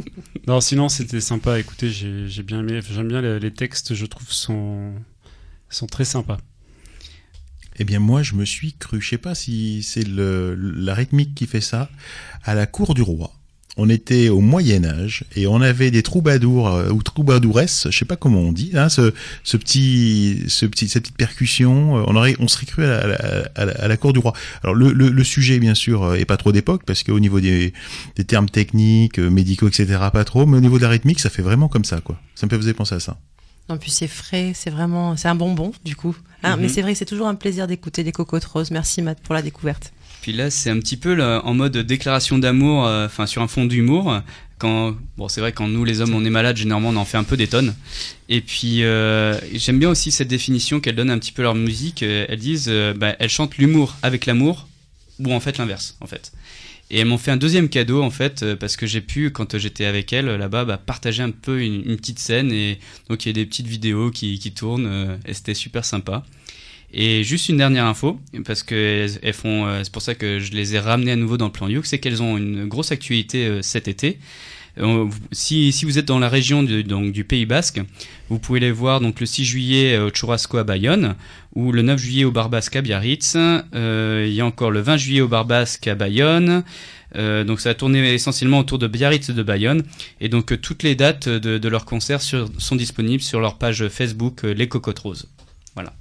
Non, 0.47 0.61
sinon, 0.61 0.89
c'était 0.89 1.21
sympa. 1.21 1.59
Écoutez, 1.59 1.91
j'ai 1.91 2.27
j'ai 2.27 2.43
bien 2.43 2.61
aimé. 2.61 2.81
J'aime 2.91 3.09
bien 3.09 3.21
les, 3.21 3.39
les 3.39 3.50
textes, 3.50 3.95
je 3.95 4.07
trouve, 4.07 4.31
sont, 4.33 4.95
sont 5.69 5.87
très 5.87 6.07
sympas. 6.07 6.39
Eh 7.81 7.85
bien 7.85 7.99
moi 7.99 8.23
je 8.23 8.35
me 8.35 8.45
suis 8.45 8.75
cru, 8.75 9.00
je 9.00 9.09
sais 9.09 9.19
pas 9.19 9.35
si 9.35 9.83
c'est 9.83 10.07
le, 10.07 10.55
la 10.55 10.93
rythmique 10.93 11.35
qui 11.35 11.47
fait 11.47 11.62
ça, 11.62 11.89
à 12.45 12.55
la 12.55 12.67
cour 12.67 12.93
du 12.93 13.00
roi. 13.00 13.39
On 13.83 13.89
était 13.89 14.29
au 14.29 14.41
Moyen 14.41 14.85
Âge 14.85 15.25
et 15.35 15.47
on 15.47 15.61
avait 15.63 15.91
des 15.91 16.03
troubadours 16.03 16.69
euh, 16.69 16.91
ou 16.91 17.03
troubadouresses, 17.03 17.87
je 17.91 17.97
sais 17.99 18.05
pas 18.05 18.17
comment 18.17 18.41
on 18.41 18.53
dit, 18.53 18.73
hein, 18.75 18.89
ce, 18.91 19.15
ce 19.43 19.57
petit, 19.57 20.43
ce 20.49 20.67
petit, 20.67 20.87
cette 20.89 21.05
petite 21.05 21.17
percussion. 21.17 21.97
euh, 21.99 22.05
On 22.07 22.15
aurait, 22.15 22.37
on 22.41 22.47
serait 22.49 22.67
cru 22.67 22.85
à 22.85 22.89
la, 22.89 22.99
à 22.99 23.07
la- 23.07 23.49
à 23.55 23.65
la- 23.65 23.73
à 23.85 23.89
la 23.89 23.97
cour 23.97 24.13
du 24.13 24.19
roi. 24.19 24.35
Alors 24.63 24.75
le, 24.75 24.93
le, 24.93 25.09
le 25.09 25.25
sujet 25.25 25.59
bien 25.59 25.75
sûr 25.75 26.03
euh, 26.03 26.15
est 26.17 26.25
pas 26.27 26.37
trop 26.37 26.53
d'époque 26.53 26.83
parce 26.85 27.03
qu'au 27.03 27.19
niveau 27.21 27.41
des, 27.41 27.73
des 28.17 28.25
termes 28.25 28.51
techniques, 28.51 29.19
médicaux, 29.19 29.69
etc. 29.69 29.87
pas 30.13 30.25
trop, 30.25 30.45
mais 30.47 30.59
au 30.59 30.61
niveau 30.61 30.77
de 30.77 30.83
la 30.83 30.91
rythmique 30.91 31.19
ça 31.21 31.31
fait 31.31 31.43
vraiment 31.43 31.69
comme 31.69 31.85
ça 31.85 32.01
quoi. 32.03 32.21
Ça 32.35 32.47
me 32.47 32.51
faisait 32.57 32.75
penser 32.75 32.97
à 32.97 33.01
ça. 33.01 33.17
En 33.69 33.77
plus, 33.79 33.91
c'est 33.91 34.09
frais, 34.09 34.51
c'est 34.55 34.71
vraiment, 34.71 35.17
c'est 35.17 35.29
un 35.29 35.37
bonbon, 35.37 35.71
du 35.85 35.95
coup. 35.95 36.17
Hein, 36.43 36.57
Mhm. 36.57 36.63
Mais 36.63 36.69
c'est 36.69 36.83
vrai 36.83 36.97
c'est 36.97 37.05
toujours 37.05 37.29
un 37.29 37.37
plaisir 37.37 37.69
d'écouter 37.69 38.03
des 38.03 38.11
cocottes 38.11 38.45
roses. 38.45 38.73
Merci, 38.73 39.01
Matt, 39.01 39.21
pour 39.23 39.33
la 39.33 39.43
découverte. 39.43 39.93
Puis 40.23 40.33
là, 40.33 40.50
c'est 40.50 40.71
un 40.71 40.79
petit 40.79 40.97
peu 40.97 41.23
en 41.23 41.55
mode 41.55 41.77
déclaration 41.79 42.39
d'amour, 42.39 42.87
euh, 42.87 43.07
enfin 43.07 43.27
sur 43.27 43.43
un 43.43 43.49
fond 43.49 43.65
d'humour. 43.65 44.21
Quand 44.59 44.95
bon, 45.17 45.29
c'est 45.29 45.41
vrai 45.41 45.53
quand 45.53 45.69
nous 45.69 45.85
les 45.87 46.03
hommes 46.03 46.15
on 46.15 46.23
est 46.23 46.31
malades, 46.31 46.59
généralement 46.59 46.91
on 46.91 46.97
en 46.97 47.07
fait 47.07 47.17
un 47.17 47.25
peu 47.25 47.39
des 47.39 47.47
tonnes. 47.47 47.75
Et 48.29 48.43
puis 48.43 48.83
euh, 48.83 49.39
j'aime 49.55 49.79
bien 49.79 49.89
aussi 49.89 50.12
cette 50.12 50.29
définition 50.29 50.81
qu'elles 50.81 50.97
donnent 50.97 51.11
un 51.11 51.19
petit 51.19 51.33
peu 51.33 51.41
leur 51.43 51.55
musique. 51.55 52.03
Euh, 52.03 52.27
Elles 52.29 52.39
disent, 52.39 52.71
bah, 52.97 53.17
elles 53.19 53.31
chantent 53.31 53.57
l'humour 53.57 53.97
avec 54.03 54.27
l'amour, 54.27 54.69
ou 55.19 55.33
en 55.33 55.41
fait 55.41 55.57
l'inverse, 55.57 55.97
en 56.00 56.07
fait. 56.07 56.33
Et 56.91 56.99
elles 56.99 57.07
m'ont 57.07 57.19
fait 57.19 57.31
un 57.31 57.37
deuxième 57.39 57.69
cadeau 57.69 58.03
en 58.03 58.11
fait 58.11 58.55
parce 58.57 58.77
que 58.77 58.85
j'ai 58.85 59.00
pu 59.00 59.31
quand 59.31 59.57
j'étais 59.57 59.85
avec 59.85 60.12
elles 60.12 60.27
là-bas 60.27 60.65
bah, 60.65 60.77
partager 60.77 61.23
un 61.23 61.31
peu 61.31 61.62
une, 61.62 61.83
une 61.89 61.97
petite 61.97 62.19
scène 62.19 62.53
et 62.53 62.81
donc 63.09 63.25
il 63.25 63.29
y 63.29 63.31
a 63.31 63.33
des 63.33 63.47
petites 63.47 63.69
vidéos 63.69 64.11
qui, 64.11 64.39
qui 64.41 64.53
tournent 64.53 65.19
et 65.25 65.33
c'était 65.33 65.55
super 65.55 65.85
sympa. 65.85 66.25
Et 66.92 67.23
juste 67.23 67.49
une 67.49 67.56
dernière 67.56 67.85
info, 67.85 68.18
parce 68.44 68.62
que 68.62 69.06
elles, 69.23 69.32
font, 69.32 69.66
euh, 69.66 69.80
c'est 69.85 69.92
pour 69.92 70.02
ça 70.02 70.14
que 70.14 70.40
je 70.40 70.52
les 70.52 70.75
ai 70.75 70.80
ramenées 70.80 71.12
à 71.12 71.16
nouveau 71.16 71.37
dans 71.37 71.47
le 71.47 71.52
plan 71.52 71.68
Youk, 71.68 71.87
c'est 71.87 71.99
qu'elles 71.99 72.23
ont 72.23 72.37
une 72.37 72.66
grosse 72.66 72.90
actualité 72.90 73.47
euh, 73.47 73.62
cet 73.62 73.87
été. 73.87 74.18
Euh, 74.78 75.09
si, 75.30 75.73
vous 75.85 75.99
êtes 75.99 76.04
dans 76.04 76.18
la 76.18 76.28
région 76.28 76.62
du, 76.64 76.82
donc, 76.82 77.12
du 77.12 77.23
Pays 77.23 77.47
Basque, 77.47 77.80
vous 78.28 78.38
pouvez 78.40 78.59
les 78.59 78.73
voir 78.73 79.00
donc 79.00 79.20
le 79.20 79.26
6 79.26 79.44
juillet 79.44 79.99
au 79.99 80.11
Churrasco 80.11 80.59
à 80.59 80.64
Bayonne, 80.64 81.14
ou 81.54 81.70
le 81.70 81.82
9 81.82 82.00
juillet 82.00 82.25
au 82.25 82.32
Barbasque 82.32 82.75
à 82.76 82.80
Biarritz. 82.80 83.35
Il 83.35 84.32
y 84.32 84.40
a 84.40 84.47
encore 84.47 84.70
le 84.70 84.80
20 84.80 84.97
juillet 84.97 85.20
au 85.20 85.28
Barbasque 85.28 85.87
à 85.87 85.97
Bayonne. 85.97 86.62
Donc 87.16 87.61
ça 87.61 87.70
a 87.70 87.75
tourné 87.75 88.14
essentiellement 88.14 88.61
autour 88.61 88.78
de 88.78 88.87
Biarritz 88.87 89.28
et 89.28 89.32
de 89.32 89.42
Bayonne. 89.42 89.82
Et 90.20 90.28
donc 90.28 90.59
toutes 90.61 90.85
les 90.85 90.94
dates 90.94 91.28
de, 91.28 91.59
de 91.59 91.68
leurs 91.68 91.85
concerts 91.85 92.23
sont 92.23 92.76
disponibles 92.76 93.25
sur 93.25 93.40
leur 93.40 93.59
page 93.59 93.88
Facebook 93.88 94.44
Les 94.44 94.68
Cocottes 94.68 95.00
Roses. 95.00 95.28
Voilà. 95.75 95.92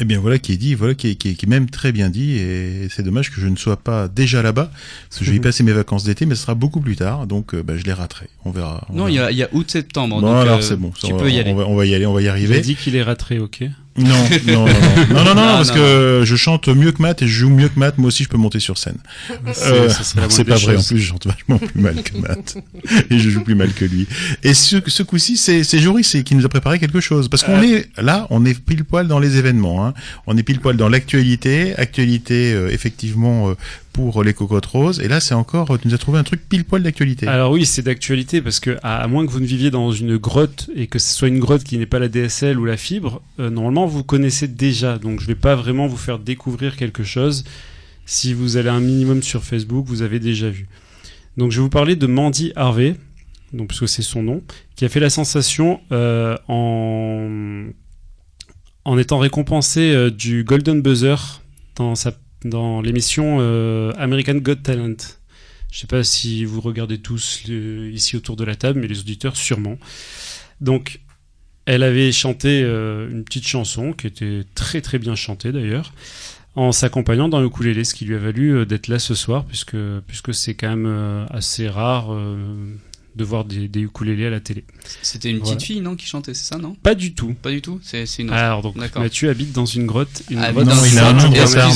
Eh 0.00 0.04
bien 0.04 0.20
voilà 0.20 0.38
qui 0.38 0.52
est 0.52 0.56
dit, 0.56 0.76
voilà 0.76 0.94
qui 0.94 1.08
est, 1.08 1.14
qui 1.16 1.30
est, 1.30 1.34
qui 1.34 1.46
est 1.46 1.48
même 1.48 1.68
très 1.68 1.90
bien 1.90 2.08
dit, 2.08 2.34
et 2.36 2.88
c'est 2.88 3.02
dommage 3.02 3.30
que 3.34 3.40
je 3.40 3.48
ne 3.48 3.56
sois 3.56 3.76
pas 3.76 4.06
déjà 4.06 4.42
là-bas, 4.42 4.70
parce 5.08 5.18
que 5.18 5.24
je 5.24 5.30
vais 5.32 5.38
y 5.38 5.40
passer 5.40 5.64
mes 5.64 5.72
vacances 5.72 6.04
d'été, 6.04 6.24
mais 6.24 6.36
ce 6.36 6.42
sera 6.42 6.54
beaucoup 6.54 6.80
plus 6.80 6.94
tard, 6.94 7.26
donc 7.26 7.52
euh, 7.52 7.64
bah, 7.64 7.76
je 7.76 7.82
les 7.82 7.92
raterai. 7.92 8.28
On 8.44 8.52
verra. 8.52 8.86
On 8.90 8.94
non, 8.94 9.08
il 9.08 9.14
y 9.14 9.18
a, 9.18 9.32
y 9.32 9.42
a 9.42 9.48
août-septembre. 9.52 10.20
Bon, 10.20 10.28
donc, 10.28 10.36
alors 10.42 10.58
euh, 10.58 10.62
c'est 10.62 10.76
bon, 10.76 10.90
tu 10.90 11.12
on, 11.12 11.16
peux 11.16 11.24
va, 11.24 11.30
y 11.30 11.40
aller. 11.40 11.50
on, 11.50 11.56
va, 11.56 11.66
on 11.66 11.74
va 11.74 11.84
y 11.84 11.94
aller, 11.96 12.06
on 12.06 12.12
va 12.14 12.20
y 12.20 12.24
Il 12.24 12.28
a 12.28 12.32
arriver. 12.32 12.60
dit 12.60 12.76
qu'il 12.76 12.94
est 12.94 13.02
ratré, 13.02 13.40
ok. 13.40 13.64
Non, 14.08 14.24
non, 14.46 14.66
non, 15.10 15.24
non, 15.24 15.34
non, 15.34 15.42
Ah, 15.42 15.54
parce 15.56 15.70
que 15.70 16.22
je 16.24 16.36
chante 16.36 16.68
mieux 16.68 16.92
que 16.92 17.02
Matt 17.02 17.22
et 17.22 17.26
je 17.26 17.32
joue 17.32 17.50
mieux 17.50 17.68
que 17.68 17.78
Matt. 17.78 17.98
Moi 17.98 18.08
aussi, 18.08 18.24
je 18.24 18.28
peux 18.28 18.36
monter 18.36 18.60
sur 18.60 18.78
scène. 18.78 18.98
Euh, 19.30 19.88
c'est 19.88 20.16
moindre 20.16 20.44
pas 20.44 20.56
vrai. 20.56 20.76
En 20.76 20.82
plus, 20.82 20.98
je 20.98 21.06
chante 21.06 21.26
vachement 21.26 21.58
plus 21.58 21.80
mal 21.80 22.02
que 22.02 22.16
Matt 22.16 22.56
et 23.10 23.18
je 23.18 23.30
joue 23.30 23.42
plus 23.42 23.54
mal 23.54 23.72
que 23.72 23.84
lui. 23.84 24.06
Et 24.42 24.54
ce, 24.54 24.76
ce 24.86 25.02
coup-ci, 25.02 25.36
c'est 25.36 25.78
Joris 25.78 26.16
qui 26.24 26.34
nous 26.34 26.44
a 26.44 26.48
préparé 26.48 26.78
quelque 26.78 27.00
chose 27.00 27.28
parce 27.28 27.42
qu'on 27.42 27.62
est 27.62 27.88
là, 27.98 28.26
on 28.30 28.44
est 28.44 28.58
pile 28.58 28.84
poil 28.84 29.08
dans 29.08 29.18
les 29.18 29.36
événements. 29.36 29.86
Hein. 29.86 29.94
On 30.26 30.36
est 30.36 30.42
pile 30.42 30.60
poil 30.60 30.76
dans 30.76 30.88
l'actualité, 30.88 31.74
actualité 31.76 32.52
euh, 32.52 32.70
effectivement 32.70 33.50
euh, 33.50 33.54
pour 33.98 34.22
les 34.22 34.32
cocottes 34.32 34.66
roses. 34.66 35.00
Et 35.00 35.08
là, 35.08 35.18
c'est 35.18 35.34
encore, 35.34 35.76
tu 35.80 35.88
nous 35.88 35.94
as 35.94 35.98
trouvé 35.98 36.20
un 36.20 36.22
truc 36.22 36.48
pile 36.48 36.64
poil 36.64 36.84
d'actualité. 36.84 37.26
Alors 37.26 37.50
oui, 37.50 37.66
c'est 37.66 37.82
d'actualité 37.82 38.40
parce 38.40 38.60
que 38.60 38.78
à, 38.84 39.08
moins 39.08 39.26
que 39.26 39.32
vous 39.32 39.40
ne 39.40 39.44
viviez 39.44 39.72
dans 39.72 39.90
une 39.90 40.18
grotte 40.18 40.70
et 40.76 40.86
que 40.86 41.00
ce 41.00 41.12
soit 41.12 41.26
une 41.26 41.40
grotte 41.40 41.64
qui 41.64 41.78
n'est 41.78 41.86
pas 41.86 41.98
la 41.98 42.06
DSL 42.06 42.60
ou 42.60 42.64
la 42.64 42.76
fibre, 42.76 43.20
euh, 43.40 43.50
normalement 43.50 43.86
vous 43.86 44.04
connaissez 44.04 44.46
déjà. 44.46 44.98
Donc 44.98 45.20
je 45.20 45.26
vais 45.26 45.34
pas 45.34 45.56
vraiment 45.56 45.88
vous 45.88 45.96
faire 45.96 46.20
découvrir 46.20 46.76
quelque 46.76 47.02
chose. 47.02 47.42
Si 48.06 48.34
vous 48.34 48.56
allez 48.56 48.68
un 48.68 48.78
minimum 48.78 49.20
sur 49.20 49.42
Facebook, 49.42 49.86
vous 49.88 50.02
avez 50.02 50.20
déjà 50.20 50.48
vu. 50.48 50.68
Donc 51.36 51.50
je 51.50 51.56
vais 51.56 51.62
vous 51.62 51.68
parler 51.68 51.96
de 51.96 52.06
Mandy 52.06 52.52
Harvey, 52.54 52.94
donc 53.52 53.66
puisque 53.66 53.88
c'est 53.88 54.02
son 54.02 54.22
nom, 54.22 54.42
qui 54.76 54.84
a 54.84 54.88
fait 54.88 55.00
la 55.00 55.10
sensation 55.10 55.80
euh, 55.90 56.36
en 56.46 57.66
en 58.84 58.96
étant 58.96 59.18
récompensé 59.18 59.90
euh, 59.90 60.08
du 60.08 60.44
Golden 60.44 60.82
Buzzer 60.82 61.16
dans 61.74 61.96
sa 61.96 62.12
dans 62.44 62.80
l'émission 62.80 63.38
euh, 63.40 63.92
American 63.96 64.34
Got 64.36 64.56
Talent. 64.56 64.96
Je 65.70 65.78
sais 65.80 65.86
pas 65.86 66.02
si 66.04 66.44
vous 66.44 66.60
regardez 66.60 66.98
tous 66.98 67.42
le- 67.48 67.90
ici 67.90 68.16
autour 68.16 68.36
de 68.36 68.44
la 68.44 68.54
table, 68.56 68.80
mais 68.80 68.86
les 68.86 69.00
auditeurs 69.00 69.36
sûrement. 69.36 69.78
Donc, 70.60 71.00
elle 71.66 71.82
avait 71.82 72.10
chanté 72.12 72.62
euh, 72.62 73.10
une 73.10 73.24
petite 73.24 73.46
chanson 73.46 73.92
qui 73.92 74.06
était 74.06 74.44
très 74.54 74.80
très 74.80 74.98
bien 74.98 75.14
chantée 75.14 75.52
d'ailleurs, 75.52 75.92
en 76.54 76.72
s'accompagnant 76.72 77.28
d'un 77.28 77.44
ukulélé, 77.44 77.84
ce 77.84 77.94
qui 77.94 78.06
lui 78.06 78.14
a 78.14 78.18
valu 78.18 78.56
euh, 78.56 78.64
d'être 78.64 78.88
là 78.88 78.98
ce 78.98 79.14
soir, 79.14 79.44
puisque 79.44 79.76
puisque 80.06 80.32
c'est 80.32 80.54
quand 80.54 80.70
même 80.70 80.86
euh, 80.86 81.26
assez 81.30 81.68
rare 81.68 82.14
euh, 82.14 82.74
de 83.16 83.24
voir 83.24 83.44
des, 83.44 83.66
des 83.68 83.80
ukulélés 83.80 84.26
à 84.26 84.30
la 84.30 84.38
télé. 84.40 84.64
C'était 85.02 85.28
une 85.30 85.38
petite 85.38 85.46
Voilà. 85.54 85.60
fille, 85.60 85.80
non, 85.80 85.96
qui 85.96 86.06
chantait, 86.06 86.34
c'est 86.34 86.44
ça, 86.44 86.58
non? 86.58 86.74
Pas 86.82 86.94
du 86.94 87.14
tout. 87.14 87.34
Pas 87.34 87.50
du 87.50 87.60
tout. 87.62 87.80
C'est 87.82 88.04
une 88.18 88.28
autre. 88.28 88.36
Alors 88.38 88.62
donc 88.62 88.76
D'accord. 88.78 89.02
Mathieu 89.02 89.28
habite 89.28 89.50
dans 89.52 89.66
une 89.66 89.86
grotte. 89.86 90.22
Une 90.30 90.38
Ah, 90.38 90.52
grotte 90.52 90.66
non, 90.66 90.74
non, 90.76 90.84
il 90.84 90.98
a 90.98 91.08
un 91.08 91.18
an 91.18 91.28
de 91.28 91.38
retard. 91.40 91.70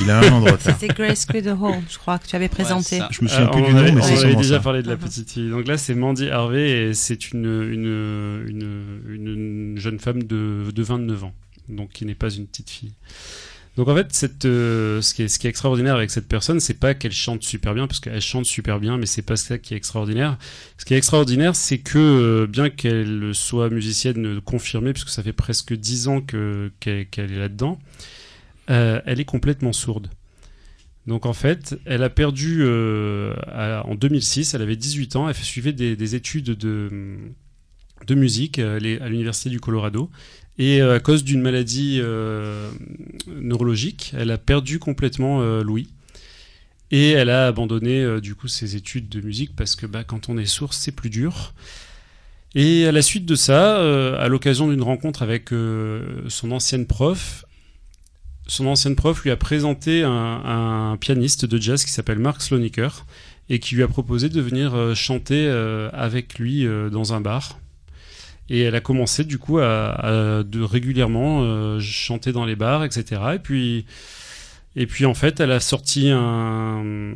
Il 0.00 0.10
a 0.10 0.18
un 0.20 0.32
an 0.32 0.40
de 0.40 0.50
retard. 0.50 0.76
C'était 0.80 0.94
Grace 0.94 1.26
Hall, 1.34 1.82
je 1.90 1.98
crois, 1.98 2.18
que 2.18 2.26
tu 2.26 2.36
avais 2.36 2.48
présenté. 2.48 3.00
Je 3.10 3.22
me 3.22 3.28
souviens 3.28 3.46
Euh, 3.46 3.50
plus 3.50 3.60
on 3.62 3.66
du 3.66 3.72
nom, 3.74 3.78
avait- 3.80 3.92
mais 3.92 4.00
on 4.00 4.04
c'est 4.04 4.12
avait 4.12 4.20
sûrement 4.20 4.40
déjà 4.40 4.54
ça. 4.56 4.60
parlé 4.62 4.82
de 4.82 4.88
la 4.88 4.96
Mhm. 4.96 5.00
petite 5.02 5.30
fille. 5.30 5.50
Donc 5.50 5.66
là, 5.68 5.76
c'est 5.76 5.94
Mandy 5.94 6.28
Harvey 6.30 6.70
et 6.88 6.94
c'est 6.94 7.32
une, 7.32 7.44
une, 7.44 8.44
une, 8.48 8.88
une 9.08 9.78
jeune 9.78 9.98
femme 9.98 10.22
de, 10.22 10.70
de 10.74 10.82
29 10.82 11.24
ans, 11.24 11.34
donc 11.68 11.90
qui 11.92 12.06
n'est 12.06 12.14
pas 12.14 12.30
une 12.30 12.46
petite 12.46 12.70
fille. 12.70 12.92
Donc 13.78 13.86
en 13.86 13.94
fait, 13.94 14.44
euh, 14.44 15.00
ce, 15.00 15.14
qui 15.14 15.22
est, 15.22 15.44
extraordinaire 15.44 15.94
avec 15.94 16.10
cette 16.10 16.26
personne, 16.26 16.58
c'est 16.58 16.80
pas 16.80 16.94
qu'elle 16.94 17.12
chante 17.12 17.44
super 17.44 17.74
bien, 17.74 17.86
parce 17.86 18.00
qu'elle 18.00 18.20
chante 18.20 18.44
super 18.44 18.80
bien, 18.80 18.98
mais 18.98 19.06
c'est 19.06 19.22
pas 19.22 19.36
ça 19.36 19.56
qui 19.56 19.72
est 19.72 19.76
extraordinaire. 19.76 20.36
Ce 20.78 20.84
qui 20.84 20.94
est 20.94 20.96
extraordinaire, 20.96 21.54
c'est 21.54 21.78
que 21.78 21.96
euh, 21.96 22.46
bien 22.48 22.70
qu'elle 22.70 23.30
soit 23.34 23.70
musicienne 23.70 24.40
confirmée, 24.40 24.92
puisque 24.92 25.10
ça 25.10 25.22
fait 25.22 25.32
presque 25.32 25.74
10 25.74 26.08
ans 26.08 26.20
que- 26.20 26.72
qu'elle 26.80 27.06
est 27.16 27.38
là-dedans, 27.38 27.78
euh, 28.68 29.00
elle 29.06 29.20
est 29.20 29.24
complètement 29.24 29.72
sourde. 29.72 30.10
Donc 31.06 31.24
en 31.24 31.32
fait, 31.32 31.78
elle 31.84 32.02
a 32.02 32.10
perdu 32.10 32.64
en 32.64 33.94
2006, 33.94 34.54
elle 34.54 34.62
avait 34.62 34.74
18 34.74 35.14
ans, 35.14 35.28
elle 35.28 35.36
suivait 35.36 35.72
des, 35.72 35.94
des 35.94 36.14
études 36.16 36.46
de, 36.46 37.16
de 38.08 38.14
musique 38.16 38.58
à 38.58 38.80
l'université 38.80 39.50
du 39.50 39.60
Colorado. 39.60 40.10
Et 40.58 40.82
euh, 40.82 40.96
à 40.96 41.00
cause 41.00 41.22
d'une 41.22 41.40
maladie 41.40 42.00
euh, 42.02 42.70
neurologique, 43.28 44.12
elle 44.16 44.32
a 44.32 44.38
perdu 44.38 44.78
complètement 44.80 45.40
euh, 45.40 45.62
l'ouïe. 45.62 45.88
Et 46.90 47.10
elle 47.10 47.30
a 47.30 47.46
abandonné 47.46 48.18
du 48.22 48.34
coup 48.34 48.48
ses 48.48 48.74
études 48.74 49.10
de 49.10 49.20
musique 49.20 49.54
parce 49.54 49.76
que 49.76 49.84
bah, 49.84 50.04
quand 50.04 50.30
on 50.30 50.38
est 50.38 50.46
sourd, 50.46 50.72
c'est 50.72 50.90
plus 50.90 51.10
dur. 51.10 51.52
Et 52.54 52.86
à 52.86 52.92
la 52.92 53.02
suite 53.02 53.26
de 53.26 53.34
ça, 53.34 53.76
à 54.18 54.26
l'occasion 54.28 54.70
d'une 54.70 54.80
rencontre 54.80 55.20
avec 55.20 55.50
son 55.50 56.50
ancienne 56.50 56.86
prof, 56.86 57.44
son 58.46 58.66
ancienne 58.66 58.96
prof 58.96 59.22
lui 59.22 59.30
a 59.30 59.36
présenté 59.36 60.02
un, 60.02 60.96
pianiste 60.98 61.44
de 61.44 61.60
jazz 61.60 61.84
qui 61.84 61.92
s'appelle 61.92 62.20
Mark 62.20 62.40
Sloniker 62.40 63.04
et 63.50 63.58
qui 63.58 63.74
lui 63.74 63.82
a 63.82 63.88
proposé 63.88 64.30
de 64.30 64.40
venir 64.40 64.96
chanter 64.96 65.46
avec 65.92 66.38
lui 66.38 66.66
dans 66.90 67.12
un 67.12 67.20
bar. 67.20 67.58
Et 68.50 68.62
elle 68.62 68.74
a 68.74 68.80
commencé 68.80 69.24
du 69.24 69.38
coup 69.38 69.58
à, 69.58 70.42
régulièrement 70.54 71.42
euh, 71.42 71.80
chanter 71.80 72.32
dans 72.32 72.44
les 72.44 72.56
bars, 72.56 72.84
etc. 72.84 73.20
Et 73.34 73.38
puis, 73.38 73.84
et 74.74 74.86
puis 74.86 75.04
en 75.04 75.14
fait, 75.14 75.40
elle 75.40 75.52
a 75.52 75.60
sorti 75.60 76.10
un, 76.10 77.14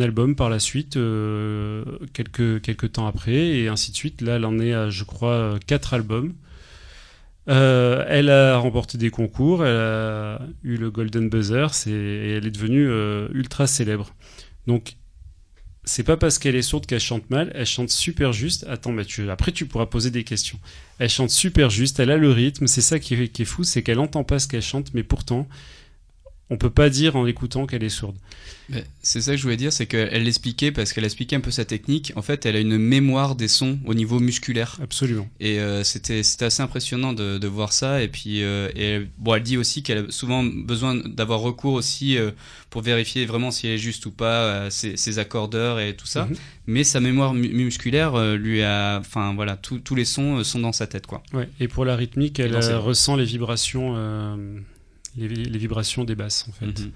album 0.00 0.36
par 0.36 0.50
la 0.50 0.58
suite, 0.58 0.96
euh, 0.96 1.84
quelques, 2.12 2.60
quelques 2.62 2.92
temps 2.92 3.06
après, 3.06 3.34
et 3.34 3.68
ainsi 3.68 3.90
de 3.90 3.96
suite. 3.96 4.20
Là, 4.20 4.36
elle 4.36 4.44
en 4.44 4.58
est 4.60 4.72
à, 4.72 4.90
je 4.90 5.04
crois, 5.04 5.58
quatre 5.66 5.94
albums. 5.94 6.34
Euh, 7.48 8.04
elle 8.08 8.28
a 8.30 8.58
remporté 8.58 8.98
des 8.98 9.10
concours, 9.10 9.64
elle 9.64 9.76
a 9.76 10.40
eu 10.62 10.76
le 10.76 10.90
Golden 10.90 11.30
Buzzer, 11.30 11.68
et 11.86 12.36
elle 12.36 12.46
est 12.46 12.50
devenue 12.50 12.88
ultra 13.32 13.66
célèbre. 13.66 14.14
Donc, 14.66 14.96
c'est 15.88 16.02
pas 16.02 16.18
parce 16.18 16.38
qu'elle 16.38 16.54
est 16.54 16.60
sourde 16.60 16.84
qu'elle 16.84 17.00
chante 17.00 17.30
mal, 17.30 17.50
elle 17.54 17.64
chante 17.64 17.88
super 17.88 18.34
juste. 18.34 18.66
Attends, 18.68 18.92
Mathieu, 18.92 19.30
après 19.30 19.52
tu 19.52 19.64
pourras 19.64 19.86
poser 19.86 20.10
des 20.10 20.22
questions. 20.22 20.58
Elle 20.98 21.08
chante 21.08 21.30
super 21.30 21.70
juste, 21.70 21.98
elle 21.98 22.10
a 22.10 22.18
le 22.18 22.30
rythme, 22.30 22.66
c'est 22.66 22.82
ça 22.82 22.98
qui 22.98 23.14
est, 23.14 23.28
qui 23.28 23.42
est 23.42 23.46
fou, 23.46 23.64
c'est 23.64 23.82
qu'elle 23.82 23.98
entend 23.98 24.22
pas 24.22 24.38
ce 24.38 24.48
qu'elle 24.48 24.60
chante, 24.60 24.92
mais 24.92 25.02
pourtant, 25.02 25.48
on 26.50 26.56
peut 26.56 26.70
pas 26.70 26.88
dire 26.90 27.16
en 27.16 27.24
l'écoutant 27.24 27.66
qu'elle 27.66 27.84
est 27.84 27.88
sourde. 27.88 28.16
C'est 29.02 29.22
ça 29.22 29.30
que 29.32 29.38
je 29.38 29.42
voulais 29.42 29.56
dire, 29.56 29.72
c'est 29.72 29.86
qu'elle 29.86 30.24
l'expliquait 30.24 30.72
parce 30.72 30.92
qu'elle 30.92 31.04
expliquait 31.04 31.36
un 31.36 31.40
peu 31.40 31.50
sa 31.50 31.64
technique. 31.64 32.12
En 32.16 32.22
fait, 32.22 32.44
elle 32.44 32.54
a 32.54 32.60
une 32.60 32.76
mémoire 32.76 33.34
des 33.34 33.48
sons 33.48 33.78
au 33.86 33.94
niveau 33.94 34.20
musculaire. 34.20 34.76
Absolument. 34.82 35.26
Et 35.40 35.58
euh, 35.58 35.82
c'était 35.84 36.20
assez 36.40 36.62
impressionnant 36.62 37.14
de, 37.14 37.38
de 37.38 37.48
voir 37.48 37.72
ça. 37.72 38.02
Et 38.02 38.08
puis, 38.08 38.42
euh, 38.42 38.68
et, 38.76 39.06
bon, 39.16 39.34
elle 39.36 39.42
dit 39.42 39.56
aussi 39.56 39.82
qu'elle 39.82 39.98
a 39.98 40.10
souvent 40.10 40.44
besoin 40.44 40.94
d'avoir 40.94 41.40
recours 41.40 41.72
aussi 41.72 42.18
euh, 42.18 42.30
pour 42.68 42.82
vérifier 42.82 43.24
vraiment 43.24 43.50
si 43.50 43.66
elle 43.68 43.74
est 43.74 43.78
juste 43.78 44.04
ou 44.04 44.10
pas, 44.10 44.70
ses, 44.70 44.98
ses 44.98 45.18
accordeurs 45.18 45.80
et 45.80 45.96
tout 45.96 46.06
ça. 46.06 46.26
Mhm. 46.26 46.36
Mais 46.66 46.84
sa 46.84 47.00
mémoire 47.00 47.32
mu- 47.32 47.48
musculaire 47.48 48.36
lui 48.36 48.62
a, 48.62 48.98
enfin 48.98 49.32
voilà, 49.34 49.56
tous 49.56 49.78
tous 49.78 49.94
les 49.94 50.04
sons 50.04 50.44
sont 50.44 50.58
dans 50.58 50.72
sa 50.72 50.86
tête, 50.86 51.06
quoi. 51.06 51.22
Ouais. 51.32 51.48
Et 51.58 51.68
pour 51.68 51.86
la 51.86 51.96
rythmique, 51.96 52.38
elle 52.38 52.54
ressent 52.54 53.16
les 53.16 53.24
vibrations, 53.24 53.94
les, 55.26 55.44
les 55.44 55.58
vibrations 55.58 56.04
des 56.04 56.14
basses 56.14 56.46
en 56.48 56.52
fait. 56.52 56.80
Mhm. 56.80 56.92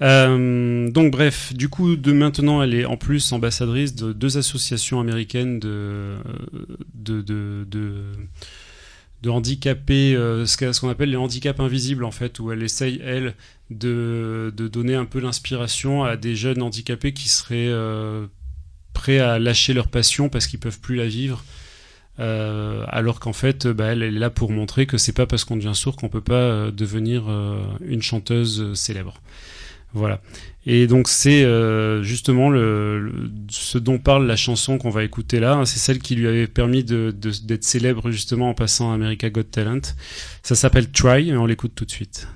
Euh, 0.00 0.90
donc 0.90 1.12
bref, 1.12 1.52
du 1.54 1.68
coup, 1.68 1.96
de 1.96 2.12
maintenant, 2.12 2.62
elle 2.62 2.74
est 2.74 2.84
en 2.84 2.96
plus 2.96 3.32
ambassadrice 3.32 3.94
de 3.94 4.12
deux 4.12 4.36
associations 4.38 5.00
américaines 5.00 5.60
de 5.60 6.16
de 6.94 7.20
de, 7.20 7.66
de, 7.68 7.94
de 9.22 9.30
handicapés, 9.30 10.14
euh, 10.16 10.44
ce 10.46 10.80
qu'on 10.80 10.88
appelle 10.88 11.10
les 11.10 11.16
handicaps 11.16 11.60
invisibles 11.60 12.04
en 12.04 12.10
fait, 12.10 12.40
où 12.40 12.50
elle 12.50 12.62
essaye 12.62 13.00
elle 13.04 13.34
de, 13.70 14.52
de 14.56 14.68
donner 14.68 14.94
un 14.94 15.04
peu 15.04 15.20
l'inspiration 15.20 16.02
à 16.02 16.16
des 16.16 16.34
jeunes 16.34 16.62
handicapés 16.62 17.12
qui 17.12 17.28
seraient 17.28 17.68
euh, 17.68 18.26
prêts 18.92 19.20
à 19.20 19.38
lâcher 19.38 19.72
leur 19.72 19.88
passion 19.88 20.28
parce 20.28 20.46
qu'ils 20.46 20.58
peuvent 20.58 20.80
plus 20.80 20.96
la 20.96 21.06
vivre. 21.06 21.44
Euh, 22.20 22.84
alors 22.88 23.20
qu'en 23.20 23.32
fait, 23.32 23.66
bah, 23.66 23.86
elle, 23.86 24.02
est 24.02 24.10
là 24.10 24.30
pour 24.30 24.50
montrer 24.50 24.86
que 24.86 24.98
c'est 24.98 25.12
pas 25.12 25.26
parce 25.26 25.44
qu'on 25.44 25.56
devient 25.56 25.74
sourd 25.74 25.96
qu'on 25.96 26.08
peut 26.08 26.20
pas 26.20 26.34
euh, 26.34 26.70
devenir 26.70 27.24
euh, 27.28 27.62
une 27.86 28.02
chanteuse 28.02 28.60
euh, 28.60 28.74
célèbre. 28.74 29.14
Voilà. 29.94 30.20
Et 30.64 30.86
donc 30.86 31.08
c'est 31.08 31.44
euh, 31.44 32.02
justement 32.02 32.48
le, 32.48 33.12
ce 33.50 33.76
dont 33.78 33.98
parle 33.98 34.26
la 34.26 34.36
chanson 34.36 34.78
qu'on 34.78 34.90
va 34.90 35.04
écouter 35.04 35.38
là. 35.40 35.54
hein. 35.54 35.64
C'est 35.66 35.78
celle 35.78 35.98
qui 35.98 36.14
lui 36.14 36.26
avait 36.26 36.46
permis 36.46 36.84
d'être 36.84 37.64
célèbre 37.64 38.10
justement 38.10 38.50
en 38.50 38.54
passant 38.54 38.90
à 38.90 38.94
America 38.94 39.28
Got 39.28 39.44
Talent. 39.44 39.80
Ça 40.42 40.54
s'appelle 40.54 40.90
Try 40.90 41.28
et 41.30 41.36
on 41.36 41.46
l'écoute 41.46 41.72
tout 41.74 41.84
de 41.84 41.90
suite. 41.90 42.26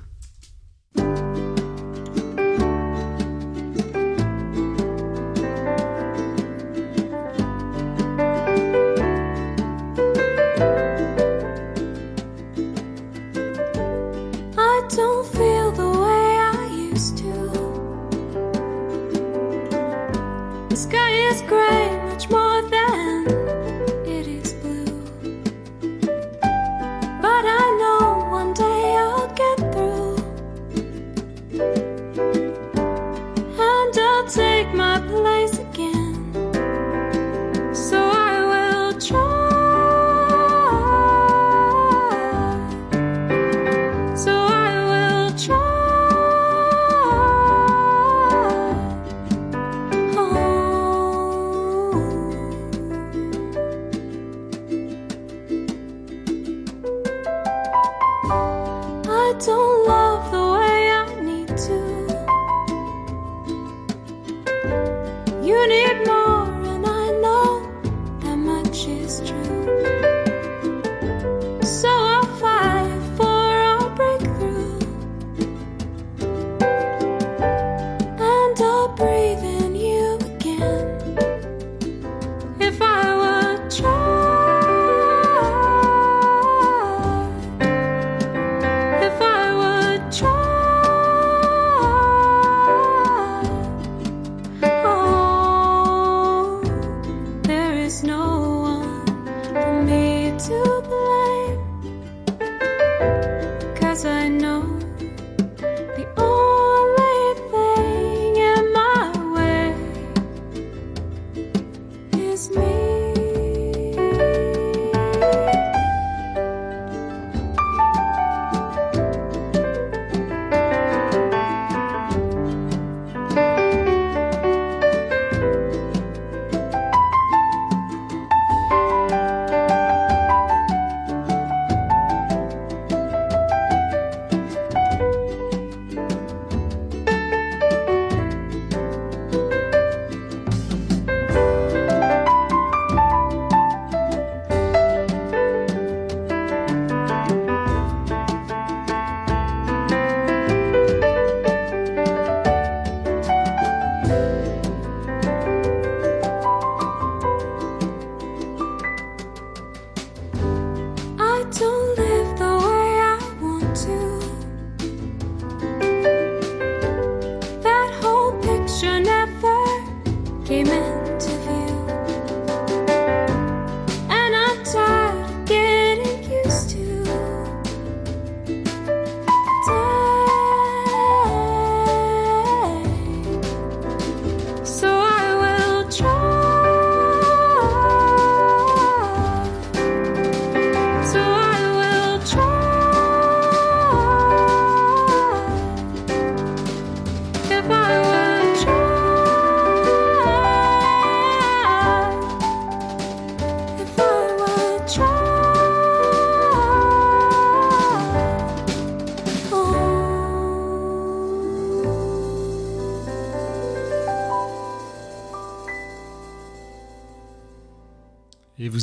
Amen. 170.56 171.05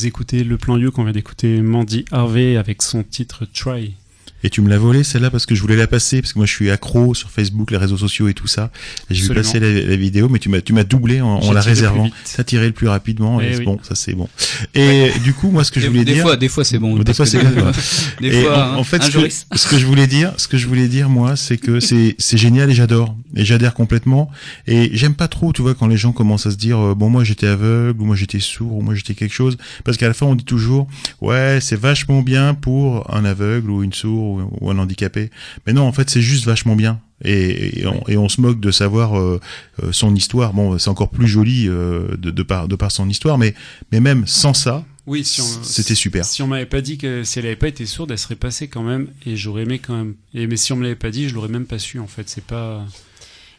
Écoutez 0.06 0.44
le 0.44 0.58
plan 0.58 0.78
You 0.78 0.92
qu'on 0.92 1.04
vient 1.04 1.14
d'écouter 1.14 1.62
Mandy 1.62 2.06
Harvey 2.12 2.58
avec 2.58 2.82
son 2.82 3.04
titre 3.04 3.46
Try. 3.46 3.96
Et 4.44 4.50
tu 4.50 4.62
me 4.62 4.70
l'as 4.70 4.78
volé 4.78 5.04
celle-là 5.04 5.30
parce 5.30 5.46
que 5.46 5.56
je 5.56 5.62
voulais 5.62 5.76
la 5.76 5.88
passer 5.88 6.22
parce 6.22 6.34
que 6.34 6.40
moi 6.40 6.46
je 6.46 6.52
suis 6.52 6.70
accro 6.70 7.14
sur 7.14 7.30
Facebook, 7.30 7.72
les 7.72 7.78
réseaux 7.78 7.98
sociaux 7.98 8.28
et 8.28 8.34
tout 8.34 8.48
ça. 8.48 8.72
Et 9.10 9.16
j'ai 9.16 9.24
vu 9.24 9.32
Absolument. 9.38 9.70
passer 9.70 9.84
la, 9.84 9.90
la 9.90 9.96
vidéo, 9.96 10.30
mais 10.30 10.40
tu 10.40 10.50
m'as 10.50 10.62
tu 10.62 10.74
m'as 10.74 10.84
doublé 10.84 11.22
en, 11.22 11.52
la 11.52 11.62
réservant. 11.62 12.10
T'as 12.36 12.44
tiré 12.44 12.68
le 12.68 12.74
plus 12.74 12.88
rapidement. 12.88 13.40
Eh 13.42 13.54
et 13.54 13.58
oui. 13.58 13.66
bon, 13.66 13.80
ça 13.84 13.96
c'est 13.96 14.14
bon. 14.14 14.28
Et 14.74 15.12
du 15.24 15.34
coup, 15.34 15.50
moi 15.50 15.64
ce 15.64 15.72
que 15.72 15.80
je 15.80 15.88
voulais 15.88 16.06
des 16.06 16.14
dire. 16.14 16.24
fois, 16.24 16.36
des 16.36 16.50
fois 16.50 16.64
c'est 16.64 16.80
bon. 16.80 16.98
Des 16.98 17.14
fois, 17.14 17.26
c'est 17.26 17.40
quoi. 17.40 17.72
Des 18.22 18.28
Et 18.28 18.42
fois, 18.44 18.74
en, 18.74 18.80
en 18.80 18.84
fait, 18.84 19.00
que, 19.00 19.30
ce 19.58 19.68
que 19.68 19.78
je 19.78 19.86
voulais 19.86 20.08
dire, 20.08 20.34
ce 20.38 20.48
que 20.48 20.58
je 20.58 20.68
voulais 20.68 20.88
dire, 20.88 21.10
moi, 21.10 21.36
c'est 21.36 21.58
que 21.58 21.80
c'est 21.80 22.16
c'est 22.18 22.38
génial 22.38 22.70
et 22.70 22.74
j'adore 22.74 23.16
et 23.36 23.46
j'adhère 23.46 23.74
complètement. 23.74 24.30
Et 24.68 24.90
j'aime 24.94 25.16
pas 25.16 25.28
trop, 25.28 25.54
tu 25.54 25.62
vois, 25.62 25.74
quand 25.74 25.88
les 25.88 25.98
gens 25.98 26.12
commencent 26.12 26.46
à 26.46 26.52
se 26.52 26.58
dire, 26.58 26.80
euh, 26.80 26.96
bon, 26.96 27.10
moi 27.10 27.24
j'étais 27.24 27.48
aveugle 27.48 28.02
ou 28.02 28.06
moi 28.06 28.16
j'étais 28.16 28.40
sourd 28.40 28.78
ou 28.78 28.82
moi 28.82 28.96
j'étais 28.96 29.14
quelque 29.16 29.34
chose, 29.34 29.58
parce 29.84 29.98
qu'à 29.98 30.08
la 30.08 30.14
fin 30.14 30.26
on 30.26 30.36
dit 30.36 30.44
toujours, 30.44 30.88
ouais, 31.22 31.60
c'est 31.62 31.80
vachement 31.80 32.22
bien 32.22 32.54
pour 32.54 33.14
un 33.14 33.26
aveugle 33.26 33.72
ou 33.72 33.84
une 33.84 33.94
sourde 33.94 34.33
ou, 34.40 34.50
ou 34.62 34.72
un 34.72 34.78
handicapé. 34.78 35.30
Mais 35.66 35.74
non, 35.74 35.84
en 35.84 35.92
fait, 35.92 36.10
c'est 36.10 36.22
juste 36.22 36.46
vachement 36.46 36.76
bien. 36.76 37.00
Et, 37.24 37.80
et, 37.82 37.88
on, 37.88 38.04
et 38.08 38.18
on 38.18 38.28
se 38.28 38.42
moque 38.42 38.60
de 38.60 38.72
savoir 38.72 39.18
euh, 39.18 39.40
euh, 39.82 39.92
son 39.92 40.14
histoire. 40.16 40.54
Bon, 40.54 40.78
c'est 40.78 40.90
encore 40.90 41.10
plus 41.10 41.28
joli 41.28 41.68
euh, 41.70 42.18
de, 42.18 42.32
de 42.32 42.44
par 42.44 42.68
de 42.68 42.76
par 42.76 42.92
son 42.92 43.08
histoire, 43.08 43.38
mais 43.38 43.54
mais 43.92 44.02
même 44.02 44.28
sans 44.28 44.54
ça, 44.54 44.84
Oui, 45.06 45.24
si 45.24 45.42
c'était 45.64 45.96
super. 45.96 46.26
Si 46.26 46.42
on 46.42 46.48
m'avait 46.48 46.66
pas 46.66 46.82
dit 46.82 46.98
que 46.98 47.24
si 47.24 47.40
elle 47.40 47.46
avait 47.46 47.56
pas 47.56 47.68
été 47.68 47.86
sourde, 47.86 48.12
elle 48.12 48.18
serait 48.18 48.36
passée 48.36 48.68
quand 48.68 48.84
même, 48.84 49.08
et 49.26 49.36
j'aurais 49.36 49.64
aimé 49.64 49.80
quand 49.80 49.96
même. 49.96 50.16
Et 50.34 50.48
mais 50.48 50.58
si 50.58 50.74
on 50.74 50.76
me 50.78 50.84
l'avait 50.84 50.96
pas 50.96 51.12
dit, 51.12 51.30
je 51.30 51.36
l'aurais 51.36 51.50
même 51.50 51.66
pas 51.66 51.80
su 51.80 52.00
en 52.00 52.08
fait. 52.08 52.30
C'est 52.30 52.44
pas. 52.44 52.86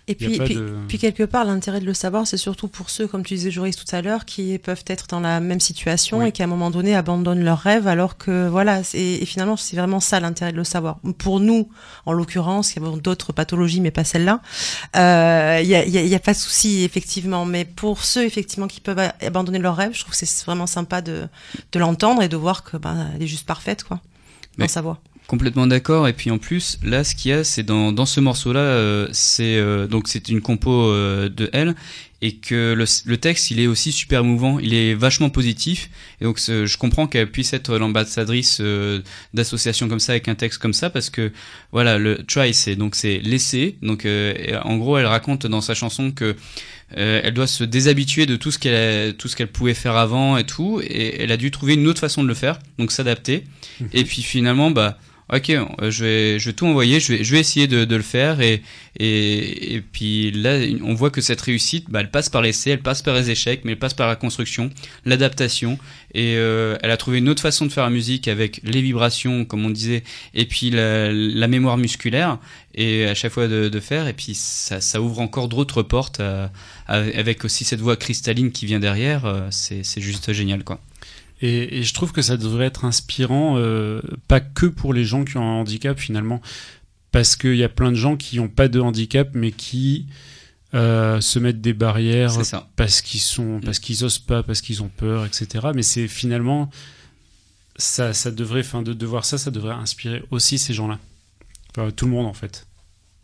Et 0.06 0.12
a 0.12 0.14
puis, 0.16 0.38
puis, 0.38 0.54
de- 0.56 0.76
puis 0.86 0.98
quelque 0.98 1.22
part, 1.22 1.46
l'intérêt 1.46 1.80
de 1.80 1.86
le 1.86 1.94
savoir, 1.94 2.26
c'est 2.26 2.36
surtout 2.36 2.68
pour 2.68 2.90
ceux, 2.90 3.06
comme 3.06 3.24
tu 3.24 3.34
disais, 3.34 3.50
Joris, 3.50 3.74
tout 3.74 3.86
à 3.96 4.02
l'heure, 4.02 4.26
qui 4.26 4.58
peuvent 4.58 4.84
être 4.86 5.06
dans 5.06 5.20
la 5.20 5.40
même 5.40 5.60
situation 5.60 6.18
Oui. 6.18 6.26
et 6.28 6.32
qui, 6.32 6.42
à 6.42 6.44
un 6.44 6.48
moment 6.48 6.70
donné, 6.70 6.94
abandonnent 6.94 7.42
leurs 7.42 7.60
rêves, 7.60 7.86
alors 7.86 8.18
que, 8.18 8.46
voilà, 8.46 8.82
et 8.92 9.24
finalement, 9.24 9.56
c'est 9.56 9.76
vraiment 9.76 10.00
ça 10.00 10.20
l'intérêt 10.20 10.52
de 10.52 10.58
le 10.58 10.64
savoir. 10.64 10.98
Pour 11.16 11.40
nous, 11.40 11.70
en 12.04 12.12
l'occurrence, 12.12 12.72
qui 12.72 12.78
avons 12.80 12.98
d'autres 12.98 13.32
pathologies, 13.32 13.80
mais 13.80 13.90
pas 13.90 14.04
celle-là, 14.04 14.42
euh, 14.96 15.60
il 15.62 15.68
y, 15.68 15.74
a, 15.74 15.84
il 15.86 15.90
y 15.92 15.96
a- 15.98 16.02
y 16.02 16.14
a 16.14 16.18
pas 16.20 16.32
de 16.34 16.38
souci, 16.38 16.82
effectivement. 16.84 17.46
Mais 17.46 17.64
pour 17.64 18.04
ceux, 18.04 18.24
effectivement, 18.24 18.66
qui 18.68 18.80
peuvent 18.82 18.98
a- 18.98 19.14
abandonner 19.22 19.58
leurs 19.58 19.76
rêves, 19.76 19.92
je 19.94 20.00
trouve 20.00 20.12
que 20.12 20.26
c'est 20.26 20.44
vraiment 20.44 20.66
sympa 20.66 21.00
de, 21.00 21.28
de 21.72 21.78
l'entendre 21.78 22.22
et 22.22 22.28
de 22.28 22.36
voir 22.36 22.62
que, 22.62 22.76
ben, 22.76 23.08
elle 23.14 23.22
est 23.22 23.26
juste 23.26 23.46
parfaite, 23.46 23.84
quoi, 23.84 24.00
Mais- 24.58 24.66
dans 24.66 24.72
sa 24.72 24.82
voix. 24.82 24.98
Complètement 25.34 25.66
d'accord. 25.66 26.06
Et 26.06 26.12
puis 26.12 26.30
en 26.30 26.38
plus, 26.38 26.78
là, 26.84 27.02
ce 27.02 27.16
qu'il 27.16 27.32
y 27.32 27.34
a, 27.34 27.42
c'est 27.42 27.64
dans, 27.64 27.90
dans 27.90 28.06
ce 28.06 28.20
morceau-là, 28.20 28.60
euh, 28.60 29.08
c'est 29.10 29.56
euh, 29.56 29.88
donc 29.88 30.06
c'est 30.06 30.28
une 30.28 30.40
compo 30.40 30.70
euh, 30.70 31.28
de 31.28 31.50
elle 31.52 31.74
et 32.22 32.36
que 32.36 32.72
le, 32.72 32.84
le 33.04 33.16
texte, 33.16 33.50
il 33.50 33.58
est 33.58 33.66
aussi 33.66 33.90
super 33.90 34.22
mouvant. 34.22 34.60
Il 34.60 34.74
est 34.74 34.94
vachement 34.94 35.30
positif. 35.30 35.90
Et 36.20 36.24
donc, 36.24 36.38
je 36.38 36.76
comprends 36.76 37.08
qu'elle 37.08 37.28
puisse 37.32 37.52
être 37.52 37.76
l'ambassadrice 37.76 38.62
d'associations 39.34 39.88
comme 39.88 39.98
ça 39.98 40.12
avec 40.12 40.28
un 40.28 40.36
texte 40.36 40.62
comme 40.62 40.72
ça 40.72 40.88
parce 40.88 41.10
que 41.10 41.32
voilà, 41.72 41.98
le 41.98 42.22
try, 42.22 42.54
c'est 42.54 42.76
donc 42.76 42.94
c'est 42.94 43.18
laisser. 43.18 43.76
Donc, 43.82 44.06
en 44.62 44.76
gros, 44.76 44.96
elle 44.96 45.06
raconte 45.06 45.46
dans 45.48 45.60
sa 45.60 45.74
chanson 45.74 46.12
que 46.12 46.36
elle 46.90 47.34
doit 47.34 47.48
se 47.48 47.64
déshabituer 47.64 48.24
de 48.24 48.36
tout 48.36 48.52
ce 48.52 48.58
qu'elle 48.58 49.16
tout 49.16 49.28
ce 49.28 49.36
qu'elle 49.36 49.52
pouvait 49.52 49.74
faire 49.74 49.96
avant 49.96 50.38
et 50.38 50.44
tout, 50.44 50.80
et 50.82 51.20
elle 51.20 51.32
a 51.32 51.36
dû 51.36 51.50
trouver 51.50 51.74
une 51.74 51.86
autre 51.88 52.00
façon 52.00 52.22
de 52.22 52.28
le 52.28 52.34
faire, 52.34 52.58
donc 52.78 52.90
s'adapter. 52.90 53.44
Et 53.92 54.04
puis 54.04 54.22
finalement, 54.22 54.70
bah 54.70 54.98
ok, 55.32 55.50
euh, 55.50 55.90
je 55.90 56.04
vais 56.04 56.38
je 56.38 56.50
vais 56.50 56.52
tout 56.52 56.66
envoyer, 56.66 57.00
je 57.00 57.14
vais 57.14 57.24
je 57.24 57.32
vais 57.32 57.40
essayer 57.40 57.66
de, 57.66 57.94
le 57.94 58.02
faire 58.02 58.40
et 58.40 58.62
et 58.98 59.74
et 59.74 59.80
puis 59.80 60.30
là 60.30 60.58
on 60.82 60.94
voit 60.94 61.10
que 61.10 61.20
cette 61.20 61.40
réussite, 61.40 61.90
bah 61.90 62.00
elle 62.00 62.10
passe 62.10 62.28
par 62.28 62.42
l'essai, 62.42 62.70
elle 62.70 62.82
passe 62.82 63.02
par 63.02 63.14
les 63.14 63.30
échecs, 63.30 63.62
mais 63.64 63.72
elle 63.72 63.78
passe 63.78 63.94
par 63.94 64.06
la 64.08 64.16
construction, 64.16 64.70
l'adaptation 65.04 65.78
et 66.12 66.36
euh, 66.36 66.76
elle 66.82 66.90
a 66.90 66.96
trouvé 66.96 67.18
une 67.18 67.28
autre 67.28 67.42
façon 67.42 67.66
de 67.66 67.72
faire 67.72 67.84
la 67.84 67.90
musique 67.90 68.28
avec 68.28 68.60
les 68.64 68.82
vibrations 68.82 69.44
comme 69.44 69.64
on 69.64 69.70
disait 69.70 70.04
et 70.34 70.44
puis 70.44 70.70
la, 70.70 71.48
mémoire 71.48 71.76
musculaire 71.76 72.38
et 72.74 73.06
à 73.06 73.14
chaque 73.14 73.32
fois 73.32 73.48
de, 73.48 73.80
faire 73.80 74.08
et 74.08 74.12
puis 74.12 74.34
ça, 74.34 75.00
ouvre 75.00 75.20
encore 75.20 75.48
d'autres 75.48 75.82
portes 75.82 76.20
à- 76.20 76.50
avec 76.86 77.44
aussi 77.44 77.64
cette 77.64 77.80
voix 77.80 77.96
cristalline 77.96 78.52
qui 78.52 78.66
vient 78.66 78.80
derrière 78.80 79.24
euh, 79.24 79.48
c'est 79.50 80.00
juste 80.00 80.32
génial 80.32 80.64
quoi 80.64 80.80
Et, 81.40 81.78
et 81.78 81.82
je 81.82 81.94
trouve 81.94 82.12
que 82.12 82.22
ça 82.22 82.36
devrait 82.36 82.66
être 82.66 82.84
inspirant, 82.84 83.56
euh, 83.58 84.00
pas 84.28 84.40
que 84.40 84.66
pour 84.66 84.94
les 84.94 85.04
gens 85.04 85.24
qui 85.24 85.36
ont 85.36 85.42
un 85.42 85.60
handicap 85.60 85.98
finalement, 85.98 86.40
parce 87.10 87.36
qu'il 87.36 87.56
y 87.56 87.64
a 87.64 87.68
plein 87.68 87.90
de 87.90 87.96
gens 87.96 88.16
qui 88.16 88.36
n'ont 88.36 88.48
pas 88.48 88.68
de 88.68 88.80
handicap, 88.80 89.30
mais 89.34 89.52
qui 89.52 90.06
euh, 90.74 91.20
se 91.20 91.38
mettent 91.38 91.60
des 91.60 91.74
barrières 91.74 92.32
parce 92.76 93.02
qu'ils 93.02 93.20
sont, 93.20 93.60
parce 93.64 93.78
qu'ils 93.78 94.04
osent 94.04 94.18
pas, 94.18 94.42
parce 94.42 94.60
qu'ils 94.60 94.82
ont 94.82 94.88
peur, 94.88 95.24
etc. 95.26 95.68
Mais 95.74 95.82
c'est 95.82 96.08
finalement 96.08 96.70
ça, 97.76 98.12
ça 98.12 98.30
devrait, 98.30 98.60
enfin, 98.60 98.82
de, 98.82 98.92
de 98.92 99.06
voir 99.06 99.24
ça, 99.24 99.38
ça 99.38 99.50
devrait 99.50 99.74
inspirer 99.74 100.22
aussi 100.30 100.58
ces 100.58 100.74
gens-là, 100.74 100.98
Enfin, 101.76 101.90
tout 101.90 102.06
le 102.06 102.12
monde 102.12 102.26
en 102.26 102.34
fait. 102.34 102.66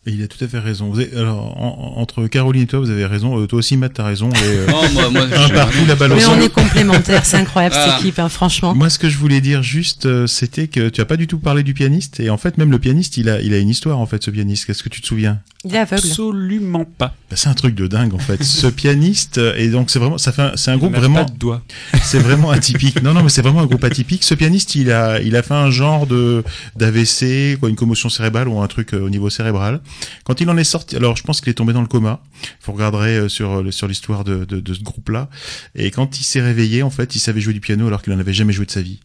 Et 0.07 0.13
il 0.13 0.23
a 0.23 0.29
tout 0.29 0.43
à 0.43 0.49
fait 0.49 0.59
raison. 0.59 0.89
Vous 0.89 0.99
avez- 0.99 1.15
alors, 1.15 1.61
en- 1.61 1.95
en- 1.99 2.01
entre 2.01 2.27
Caroline 2.27 2.63
et 2.63 2.67
toi, 2.67 2.79
vous 2.81 2.89
avez 2.89 3.05
raison. 3.05 3.39
Euh, 3.39 3.47
toi 3.47 3.59
aussi, 3.59 3.77
Matt, 3.77 3.93
t'as 3.93 4.05
raison. 4.07 4.31
Et, 4.31 4.37
euh, 4.43 4.67
Non, 4.71 4.83
moi, 4.95 5.11
moi, 5.11 5.23
un 5.31 5.47
je- 5.47 5.53
partout, 5.53 5.77
la 5.87 5.95
balle 5.95 6.13
au 6.13 6.17
Mais 6.17 6.25
on 6.25 6.41
est 6.41 6.49
complémentaires, 6.49 7.27
c'est 7.27 7.37
incroyable 7.37 7.75
Ah. 7.79 7.91
cette 7.91 8.01
équipe, 8.01 8.19
hein, 8.19 8.31
franchement. 8.31 8.75
Moi, 8.75 8.89
ce 8.89 8.99
que 8.99 9.11
je 9.11 9.19
voulais 9.19 9.43
dire 9.43 9.63
juste, 9.63 10.07
euh, 10.07 10.27
c'était 10.27 10.69
que 10.69 10.89
tu 10.89 11.03
as 11.03 11.05
pas 11.05 11.19
du 11.19 11.27
tout 11.27 11.39
parlé 11.39 11.63
du 11.63 11.75
pianiste. 11.75 12.19
Et 12.19 12.31
en 12.31 12.39
fait, 12.39 12.57
même 12.57 12.71
le 12.71 12.79
pianiste, 12.79 13.19
il 13.19 13.29
a, 13.29 13.43
il 13.43 13.53
a 13.53 13.59
une 13.59 13.69
histoire, 13.69 13.99
en 13.99 14.07
fait, 14.07 14.23
ce 14.25 14.31
pianiste. 14.31 14.65
Qu'est-ce 14.65 14.83
que 14.83 14.89
tu 14.89 15.03
te 15.03 15.07
souviens? 15.07 15.41
Il 15.67 15.75
est 15.75 15.79
aveugle. 15.79 16.01
Absolument 16.09 16.87
pas. 16.87 17.15
Bah, 17.29 17.37
C'est 17.37 17.51
un 17.51 17.55
truc 17.55 17.75
de 17.75 17.87
dingue, 17.87 18.15
en 18.15 18.19
fait. 18.19 18.43
ce 18.43 18.69
pianiste, 18.69 19.37
euh, 19.37 19.53
et 19.59 19.69
donc 19.69 19.91
c'est 19.91 19.99
vraiment, 19.99 20.17
ça 20.17 20.33
fait, 20.33 20.41
un- 20.41 20.53
c'est 20.57 20.71
un 20.71 20.79
groupe 20.79 20.95
vraiment, 20.97 21.27
pas 21.27 21.31
de 21.31 21.37
doigts. 21.37 21.63
c'est 22.03 22.19
vraiment 22.21 22.51
atypique. 22.51 23.03
Non, 23.03 23.13
non, 23.13 23.23
mais 23.23 23.29
c'est 23.29 23.43
vraiment 23.43 23.61
un 23.61 23.67
groupe 23.67 23.85
atypique. 23.85 24.25
Ce 24.25 24.33
pianiste, 24.33 24.75
il 24.77 24.91
a, 24.91 25.21
il 25.21 25.37
a 25.37 25.43
fait 25.43 25.53
un 25.53 25.71
genre 25.71 26.07
de 26.07 26.43
d'AVC, 26.77 27.59
quoi, 27.61 27.69
une 27.69 27.77
commotion 27.77 28.09
cérébrale 28.09 28.49
ou 28.49 28.61
un 28.63 28.67
truc 28.67 28.95
euh, 28.95 29.01
au 29.05 29.11
niveau 29.11 29.29
cérébral. 29.29 29.81
Quand 30.25 30.41
il 30.41 30.49
en 30.51 30.57
est 30.57 30.65
sorti, 30.65 30.97
alors 30.97 31.17
je 31.17 31.23
pense 31.23 31.41
qu'il 31.41 31.51
est 31.51 31.55
tombé 31.55 31.73
dans 31.73 31.81
le 31.81 31.89
coma. 31.89 32.23
Vous 32.65 32.73
regarderez 32.73 33.17
euh, 33.17 33.29
sur 33.29 33.61
euh, 33.61 33.71
sur 33.71 33.89
l'histoire 33.89 34.25
de, 34.25 34.45
de, 34.45 34.61
de 34.61 34.75
ce 34.75 34.83
groupe-là. 34.83 35.29
Et 35.75 35.91
quand 35.91 36.19
il 36.19 36.25
s'est 36.25 36.41
réveillé, 36.41 36.83
en 36.83 36.91
fait, 36.91 37.15
il 37.15 37.19
savait 37.19 37.41
jouer 37.41 37.53
du 37.53 37.61
piano 37.61 37.87
alors 37.87 38.03
qu'il 38.03 38.13
en 38.13 38.19
avait 38.19 38.33
jamais 38.33 38.53
joué 38.53 38.67
de 38.67 38.71
sa 38.71 38.83
vie. 38.83 39.01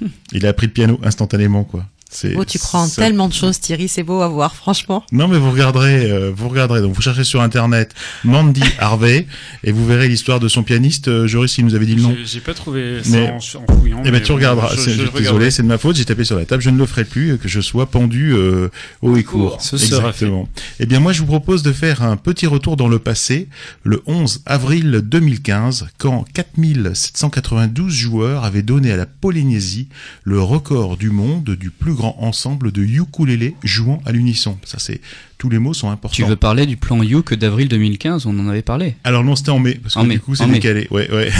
Il 0.32 0.44
a 0.46 0.48
appris 0.48 0.66
le 0.66 0.72
piano 0.72 0.98
instantanément, 1.02 1.64
quoi. 1.64 1.86
C'est 2.16 2.34
Oh, 2.36 2.44
tu 2.44 2.60
prends 2.60 2.86
ça- 2.86 3.02
tellement 3.02 3.26
de 3.28 3.32
choses, 3.34 3.58
Thierry, 3.58 3.88
c'est 3.88 4.04
beau 4.04 4.20
à 4.20 4.28
voir, 4.28 4.54
franchement. 4.54 5.04
Non, 5.10 5.26
mais 5.26 5.36
vous 5.36 5.50
regarderez, 5.50 6.10
euh, 6.12 6.30
vous 6.34 6.48
regarderez. 6.48 6.80
Donc, 6.80 6.94
vous 6.94 7.02
cherchez 7.02 7.24
sur 7.24 7.42
internet 7.42 7.92
Mandy 8.22 8.62
Harvey 8.78 9.26
et 9.64 9.72
vous 9.72 9.84
verrez 9.84 10.06
l'histoire 10.08 10.38
de 10.38 10.46
son 10.46 10.62
pianiste. 10.62 11.08
Euh, 11.08 11.26
Joris, 11.26 11.58
il 11.58 11.64
nous 11.64 11.74
avait 11.74 11.86
dit 11.86 11.96
le 11.96 12.02
nom. 12.02 12.14
J'ai- 12.24 12.38
pas 12.40 12.54
trouvé 12.54 13.02
ça 13.02 13.10
Mais- 13.10 13.30
en, 13.30 13.36
en 13.36 13.76
fouillant. 13.80 14.02
Eh 14.04 14.10
ben, 14.12 14.22
tu 14.22 14.30
regarderas. 14.32 14.74
je- 14.76 14.90
je 14.90 15.18
désolé, 15.18 15.50
c'est 15.50 15.62
de 15.62 15.66
ma 15.68 15.76
faute. 15.78 15.96
J'ai 15.96 16.04
tapé 16.04 16.22
sur 16.24 16.36
la 16.36 16.44
table. 16.44 16.62
Je 16.62 16.70
ne 16.70 16.78
le 16.78 16.86
ferai 16.86 17.04
plus. 17.04 17.32
euh, 17.32 17.36
Que 17.36 17.48
je 17.48 17.60
sois 17.60 17.86
pendu 17.86 18.32
euh, 18.32 18.68
haut 19.02 19.16
et 19.16 19.24
court. 19.24 19.60
Ce 19.60 19.76
sera 19.76 20.08
Exactement. 20.10 20.48
Eh 20.78 20.86
bien, 20.86 21.00
moi, 21.00 21.12
je 21.12 21.20
vous 21.20 21.26
propose 21.26 21.62
de 21.64 21.72
faire 21.72 22.02
un 22.02 22.16
petit 22.16 22.46
retour 22.46 22.76
dans 22.76 22.86
le 22.88 22.98
passé, 23.00 23.48
le 23.82 24.02
11 24.06 24.42
avril 24.46 25.00
2015, 25.04 25.86
quand 25.98 26.24
4792 26.32 27.92
joueurs 27.92 28.44
avaient 28.44 28.62
donné 28.62 28.92
à 28.92 28.96
la 28.96 29.06
Polynésie 29.06 29.88
le 30.22 30.40
record 30.40 30.96
du 30.96 31.10
monde 31.10 31.50
du 31.58 31.70
plus 31.70 31.94
grand 31.94 32.03
ensemble 32.04 32.72
de 32.72 32.82
ukulélés 32.82 33.54
jouant 33.62 34.00
à 34.06 34.12
l'unisson. 34.12 34.58
Ça, 34.64 34.78
c'est 34.78 35.00
tous 35.38 35.48
les 35.48 35.58
mots 35.58 35.74
sont 35.74 35.90
importants. 35.90 36.14
Tu 36.14 36.24
veux 36.24 36.36
parler 36.36 36.64
du 36.64 36.76
plan 36.76 37.02
You 37.02 37.22
que 37.22 37.34
d'avril 37.34 37.68
2015 37.68 38.26
On 38.26 38.38
en 38.38 38.48
avait 38.48 38.62
parlé. 38.62 38.96
Alors 39.04 39.24
non, 39.24 39.36
c'était 39.36 39.50
en 39.50 39.58
mai, 39.58 39.74
parce 39.74 39.94
que 39.94 40.00
En 40.00 40.04
du 40.04 40.08
mai, 40.10 40.18
coup 40.18 40.34
c'est 40.34 40.46
décalé. 40.46 40.86
Ouais, 40.90 41.10
ouais. 41.10 41.30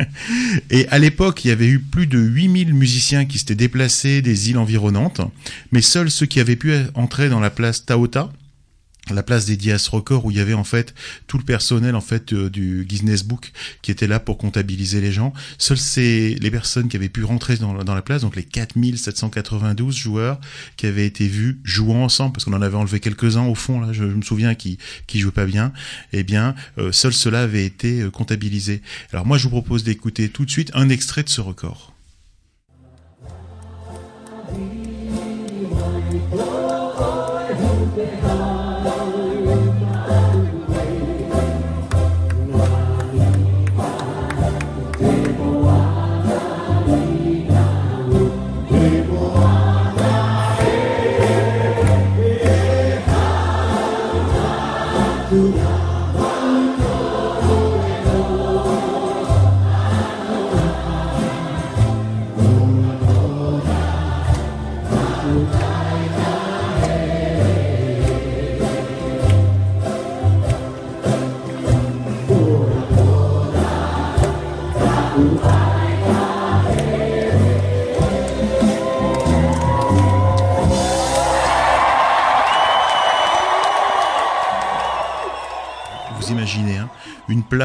Et 0.70 0.86
à 0.88 0.98
l'époque, 0.98 1.44
il 1.44 1.48
y 1.48 1.50
avait 1.50 1.66
eu 1.66 1.78
plus 1.80 2.06
de 2.06 2.18
8000 2.18 2.74
musiciens 2.74 3.24
qui 3.24 3.38
s'étaient 3.38 3.54
déplacés 3.54 4.22
des 4.22 4.50
îles 4.50 4.58
environnantes, 4.58 5.20
mais 5.72 5.80
seuls 5.80 6.10
ceux 6.10 6.26
qui 6.26 6.40
avaient 6.40 6.56
pu 6.56 6.72
entrer 6.94 7.28
dans 7.28 7.40
la 7.40 7.50
place 7.50 7.84
Taota, 7.84 8.30
la 9.10 9.22
place 9.22 9.46
dédiée 9.46 9.72
à 9.72 9.78
ce 9.78 9.90
record 9.90 10.24
où 10.24 10.30
il 10.30 10.36
y 10.36 10.40
avait 10.40 10.54
en 10.54 10.64
fait 10.64 10.94
tout 11.26 11.36
le 11.38 11.44
personnel 11.44 11.96
en 11.96 12.00
fait 12.00 12.32
euh, 12.32 12.48
du 12.48 12.84
Guinness 12.88 13.24
Book 13.24 13.52
qui 13.82 13.90
était 13.90 14.06
là 14.06 14.20
pour 14.20 14.38
comptabiliser 14.38 15.00
les 15.00 15.12
gens. 15.12 15.32
Seuls 15.58 15.78
c'est 15.78 16.36
les 16.40 16.50
personnes 16.50 16.88
qui 16.88 16.96
avaient 16.96 17.08
pu 17.08 17.24
rentrer 17.24 17.56
dans, 17.56 17.74
dans 17.82 17.94
la 17.94 18.02
place, 18.02 18.22
donc 18.22 18.36
les 18.36 18.44
4792 18.44 19.96
joueurs 19.96 20.38
qui 20.76 20.86
avaient 20.86 21.06
été 21.06 21.26
vus 21.26 21.60
jouant 21.64 22.04
ensemble, 22.04 22.32
parce 22.32 22.44
qu'on 22.44 22.52
en 22.52 22.62
avait 22.62 22.76
enlevé 22.76 23.00
quelques-uns 23.00 23.46
au 23.46 23.54
fond, 23.54 23.80
là, 23.80 23.92
je, 23.92 24.04
je 24.04 24.14
me 24.14 24.22
souviens, 24.22 24.54
qui 24.54 24.78
qui 25.06 25.20
jouaient 25.20 25.32
pas 25.32 25.46
bien. 25.46 25.72
Eh 26.12 26.22
bien, 26.22 26.54
euh, 26.78 26.92
seuls 26.92 27.12
ceux-là 27.12 27.42
avaient 27.42 27.64
été 27.64 28.02
euh, 28.02 28.10
comptabilisés. 28.10 28.82
Alors 29.12 29.26
moi, 29.26 29.38
je 29.38 29.44
vous 29.44 29.50
propose 29.50 29.84
d'écouter 29.84 30.28
tout 30.28 30.44
de 30.44 30.50
suite 30.50 30.70
un 30.74 30.88
extrait 30.88 31.22
de 31.22 31.28
ce 31.28 31.40
record. 31.40 31.91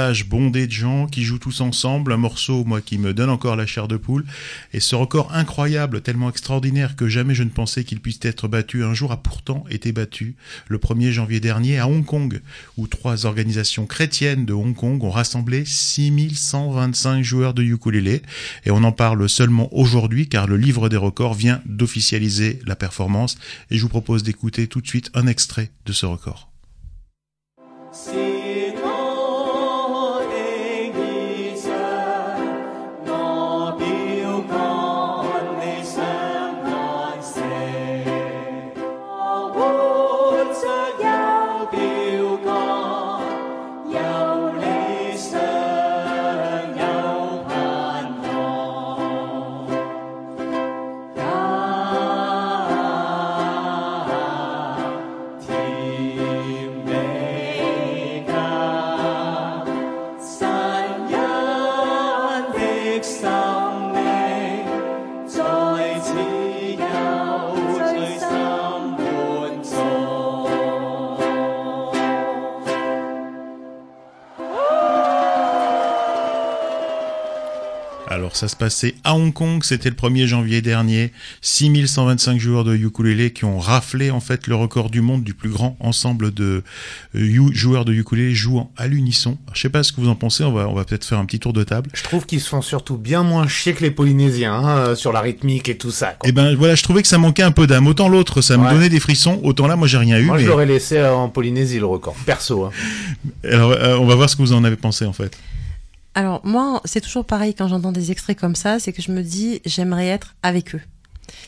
Plage 0.08 0.30
bondée 0.30 0.68
de 0.68 0.72
gens 0.72 1.06
qui 1.06 1.26
jouent 1.26 1.38
tous 1.38 1.60
ensemble, 1.60 2.14
un 2.14 2.18
morceau, 2.18 2.64
moi, 2.64 2.80
qui 2.80 2.98
me 2.98 3.14
donne 3.14 3.30
encore 3.30 3.58
la 3.58 3.66
chair 3.66 3.90
de 3.90 3.98
poule, 3.98 4.24
et 4.72 4.80
ce 4.80 4.96
record 4.96 5.34
incroyable, 5.34 6.00
tellement 6.00 6.30
extraordinaire 6.30 6.96
que 6.96 7.10
jamais 7.10 7.36
je 7.36 7.44
ne 7.44 7.50
pensais 7.50 7.84
qu'il 7.84 8.00
puisse 8.00 8.20
être 8.22 8.48
battu 8.48 8.86
un 8.86 8.94
jour, 8.94 9.12
a 9.12 9.18
pourtant 9.18 9.66
été 9.70 9.92
battu 9.92 10.38
le 10.70 10.78
1er 10.78 11.12
janvier 11.12 11.42
dernier 11.42 11.78
à 11.78 11.90
Hong 11.90 12.06
Kong, 12.06 12.40
où 12.78 12.88
trois 12.88 13.26
organisations 13.26 13.86
chrétiennes 13.86 14.46
de 14.46 14.54
Hong 14.54 14.74
Kong 14.74 15.04
ont 15.04 15.12
rassemblé 15.12 15.66
6125 15.66 17.22
joueurs 17.22 17.54
de 17.54 17.64
ukulélé, 17.64 18.22
et 18.66 18.72
on 18.72 18.86
en 18.86 18.94
parle 18.94 19.28
seulement 19.28 19.68
aujourd'hui, 19.78 20.30
car 20.30 20.48
le 20.48 20.56
livre 20.56 20.88
des 20.88 20.96
records 20.96 21.34
vient 21.34 21.62
d'officialiser 21.66 22.60
la 22.66 22.78
performance, 22.78 23.38
et 23.72 23.76
je 23.76 23.82
vous 23.82 23.90
propose 23.90 24.24
d'écouter 24.24 24.68
tout 24.68 24.80
de 24.80 24.88
suite 24.88 25.12
un 25.16 25.28
extrait 25.28 25.70
de 25.86 25.92
ce 25.92 26.06
record. 26.06 26.50
Ça 78.38 78.48
se 78.48 78.56
passait 78.56 78.96
à 79.04 79.16
Hong 79.16 79.34
Kong, 79.34 79.64
c'était 79.64 79.90
le 79.90 79.96
1er 79.96 80.26
janvier 80.28 80.62
dernier, 80.62 81.12
6125 81.42 82.40
joueurs 82.40 82.64
de 82.64 82.76
ukulélé 82.76 83.32
qui 83.32 83.46
ont 83.46 83.60
raflé 83.60 84.12
en 84.12 84.20
fait 84.20 84.48
le 84.48 84.56
record 84.56 84.90
du 84.90 85.02
monde 85.02 85.24
du 85.24 85.34
plus 85.34 85.50
grand 85.50 85.76
ensemble 85.80 86.34
de 86.34 86.64
euh, 87.16 87.50
joueurs 87.54 87.84
de 87.86 87.94
ukulélé 87.94 88.34
jouant 88.36 88.72
à 88.78 88.88
l'unisson. 88.88 89.38
Je 89.54 89.62
sais 89.62 89.70
pas 89.70 89.84
ce 89.84 89.92
que 89.92 90.02
vous 90.02 90.10
en 90.10 90.16
pensez, 90.16 90.44
on 90.44 90.52
va 90.54 90.68
on 90.70 90.74
va 90.74 90.84
peut-être 90.86 91.06
faire 91.06 91.18
un 91.20 91.26
petit 91.26 91.40
tour 91.40 91.52
de 91.54 91.64
table. 91.64 91.90
Je 91.94 92.04
trouve 92.04 92.26
qu'ils 92.26 92.40
se 92.42 92.50
font 92.50 92.62
surtout 92.62 92.98
bien 92.98 93.24
moins 93.24 93.48
chier 93.48 93.74
que 93.74 93.84
les 93.84 93.92
Polynésiens 93.92 94.54
hein, 94.54 94.78
euh, 94.78 94.96
sur 94.96 95.12
la 95.12 95.22
rythmique 95.22 95.68
et 95.70 95.78
tout 95.78 95.92
ça. 95.92 96.16
quoi. 96.20 96.30
Et 96.30 96.32
ben 96.32 96.56
voilà, 96.56 96.76
je 96.76 96.84
trouvais 96.84 97.02
que 97.02 97.08
ça 97.08 97.18
manquait 97.18 97.44
un 97.44 97.52
peu 97.52 97.66
d'âme. 97.68 97.88
Autant 97.88 98.08
l'autre, 98.10 98.42
ça 98.42 98.58
me 98.58 98.70
donnait 98.70 98.90
des 98.90 99.00
frissons, 99.00 99.40
autant 99.44 99.68
là 99.68 99.76
moi 99.76 99.88
j'ai 99.88 99.98
rien 99.98 100.18
eu. 100.20 100.26
Moi, 100.26 100.38
mais- 100.38 100.44
je 100.44 100.48
l'aurais 100.48 100.66
laissé 100.66 100.98
euh, 100.98 101.14
en 101.14 101.30
Polynésie 101.30 101.80
le 101.80 101.86
record, 101.86 102.16
perso. 102.26 102.66
hein. 102.66 102.72
Alors 103.44 103.72
euh, 103.72 103.98
on 103.98 104.06
va 104.06 104.16
voir 104.16 104.30
ce 104.30 104.36
que 104.36 104.42
vous 104.42 104.54
en 104.54 104.64
avez 104.64 104.76
pensé 104.76 105.06
en 105.06 105.14
fait. 105.14 105.38
Alors 106.18 106.42
moi, 106.44 106.82
c'est 106.84 107.00
toujours 107.00 107.26
pareil 107.26 107.54
quand 107.54 107.68
j'entends 107.68 107.92
des 107.92 108.10
extraits 108.10 108.40
comme 108.40 108.56
ça, 108.56 108.80
c'est 108.80 108.92
que 108.92 109.04
je 109.04 109.12
me 109.12 109.22
dis 109.22 109.62
j'aimerais 109.66 110.08
être 110.08 110.34
avec 110.42 110.74
eux. 110.74 110.82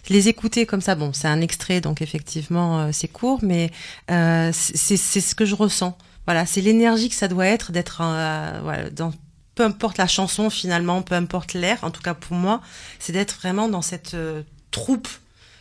Les 0.10 0.28
écouter 0.28 0.68
comme 0.68 0.80
ça, 0.80 0.94
bon, 0.94 1.12
c'est 1.12 1.28
un 1.28 1.42
extrait, 1.42 1.82
donc 1.82 2.04
effectivement, 2.04 2.82
euh, 2.82 2.90
c'est 2.92 3.08
court, 3.08 3.40
mais 3.42 3.72
euh, 4.12 4.52
c'est 4.54 4.98
ce 4.98 5.34
que 5.34 5.44
je 5.44 5.56
ressens. 5.56 5.98
Voilà, 6.28 6.46
c'est 6.46 6.62
l'énergie 6.62 7.10
que 7.10 7.16
ça 7.16 7.28
doit 7.28 7.48
être 7.48 7.72
d'être 7.72 8.02
euh, 8.04 8.92
dans 8.92 9.12
peu 9.56 9.64
importe 9.64 9.98
la 9.98 10.06
chanson 10.06 10.52
finalement, 10.52 11.02
peu 11.02 11.16
importe 11.16 11.54
l'air, 11.54 11.80
en 11.82 11.90
tout 11.90 12.04
cas 12.04 12.14
pour 12.14 12.38
moi, 12.38 12.62
c'est 13.00 13.12
d'être 13.12 13.38
vraiment 13.40 13.70
dans 13.70 13.82
cette 13.82 14.16
troupe 14.70 15.08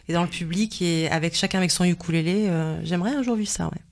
et 0.09 0.13
dans 0.13 0.23
le 0.23 0.29
public 0.29 0.83
et 0.83 1.09
avec 1.09 1.35
chacun 1.35 1.57
avec 1.57 1.71
son 1.71 1.85
ukulélé. 1.85 2.51
J'aimerais 2.83 3.15
un 3.15 3.23
jour 3.23 3.37
vivre 3.37 3.49
ça, 3.49 3.69
ouais. 3.69 3.88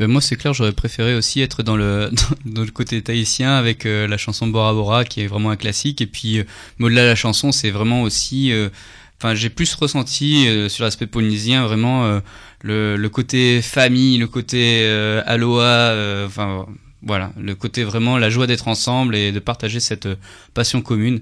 Ben 0.00 0.06
moi, 0.06 0.22
c'est 0.22 0.36
clair, 0.36 0.54
j'aurais 0.54 0.72
préféré 0.72 1.14
aussi 1.14 1.42
être 1.42 1.62
dans 1.62 1.76
le, 1.76 2.10
dans, 2.46 2.64
le 2.64 2.70
côté 2.70 3.02
tahitien 3.02 3.54
avec 3.54 3.84
euh, 3.84 4.08
la 4.08 4.16
chanson 4.16 4.46
Bora 4.46 4.72
Bora, 4.72 5.04
qui 5.04 5.20
est 5.20 5.26
vraiment 5.26 5.50
un 5.50 5.56
classique. 5.56 6.00
Et 6.00 6.06
puis, 6.06 6.38
euh, 6.38 6.44
au-delà 6.80 7.02
de 7.02 7.08
la 7.08 7.14
chanson, 7.14 7.52
c'est 7.52 7.70
vraiment 7.70 8.00
aussi. 8.00 8.50
euh, 8.50 8.70
Enfin, 9.18 9.34
j'ai 9.34 9.50
plus 9.50 9.74
ressenti 9.74 10.48
sur 10.70 10.82
l'aspect 10.82 11.06
polynésien 11.06 11.66
vraiment 11.66 12.22
le, 12.62 12.96
le 12.96 13.08
côté 13.10 13.60
famille, 13.60 14.16
le 14.16 14.26
côté 14.26 14.82
aloha. 15.26 16.24
Enfin, 16.24 16.64
voilà, 17.02 17.30
le 17.38 17.54
côté 17.54 17.84
vraiment 17.84 18.16
la 18.16 18.30
joie 18.30 18.46
d'être 18.46 18.66
ensemble 18.66 19.14
et 19.14 19.30
de 19.30 19.38
partager 19.38 19.78
cette 19.78 20.08
passion 20.54 20.80
commune. 20.80 21.20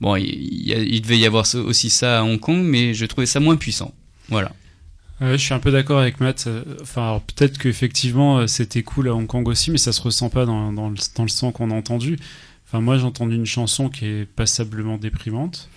Bon, 0.00 0.14
il, 0.14 0.24
il 0.28 1.02
devait 1.02 1.18
y 1.18 1.26
avoir 1.26 1.44
aussi 1.56 1.90
ça 1.90 2.20
à 2.20 2.22
Hong 2.22 2.38
Kong, 2.38 2.62
mais 2.62 2.94
je 2.94 3.04
trouvais 3.06 3.26
ça 3.26 3.40
moins 3.40 3.56
puissant. 3.56 3.92
Voilà. 4.28 4.52
Ouais, 5.20 5.32
je 5.32 5.44
suis 5.44 5.52
un 5.52 5.58
peu 5.58 5.70
d'accord 5.70 5.98
avec 5.98 6.20
Matt. 6.20 6.46
Euh, 6.46 6.64
Enfin, 6.80 7.22
peut-être 7.26 7.58
qu'effectivement 7.58 8.38
euh, 8.38 8.46
c'était 8.46 8.82
cool 8.82 9.08
à 9.08 9.14
Hong 9.14 9.26
Kong 9.26 9.46
aussi, 9.48 9.70
mais 9.70 9.78
ça 9.78 9.92
se 9.92 10.00
ressent 10.00 10.30
pas 10.30 10.46
dans, 10.46 10.72
dans, 10.72 10.88
le, 10.88 11.28
son 11.28 11.52
qu'on 11.52 11.70
a 11.70 11.74
entendu. 11.74 12.18
Enfin, 12.66 12.80
moi 12.80 12.96
j'ai 12.96 13.04
entendu 13.04 13.34
une 13.34 13.46
chanson 13.46 13.90
qui 13.90 14.06
est 14.06 14.24
passablement 14.24 14.96
déprimante. 14.96 15.68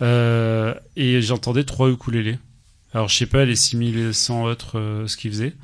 Euh, 0.00 0.74
et 0.96 1.22
j'entendais 1.22 1.64
trois 1.64 1.88
ukulélés. 1.88 2.38
Alors 2.94 3.08
je 3.08 3.16
sais 3.16 3.26
pas 3.26 3.44
les 3.44 3.56
6100 3.56 4.44
autres 4.44 4.78
euh, 4.78 5.06
ce 5.06 5.16
qu'ils 5.16 5.32
faisaient, 5.32 5.54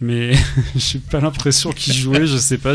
mais 0.00 0.32
j'ai 0.76 0.98
pas 0.98 1.20
l'impression 1.20 1.70
qu'ils 1.70 1.94
jouaient, 1.94 2.26
je 2.26 2.38
sais 2.38 2.58
pas. 2.58 2.74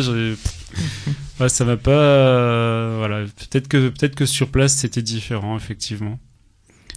Ouais, 1.40 1.50
ça 1.50 1.66
m'a 1.66 1.78
pas. 1.78 2.98
voilà, 2.98 3.26
peut-être 3.26 3.68
que 3.68 3.90
peut-être 3.90 4.16
que 4.16 4.26
sur 4.26 4.50
place 4.50 4.76
c'était 4.76 5.02
différent 5.02 5.58
effectivement. 5.58 6.20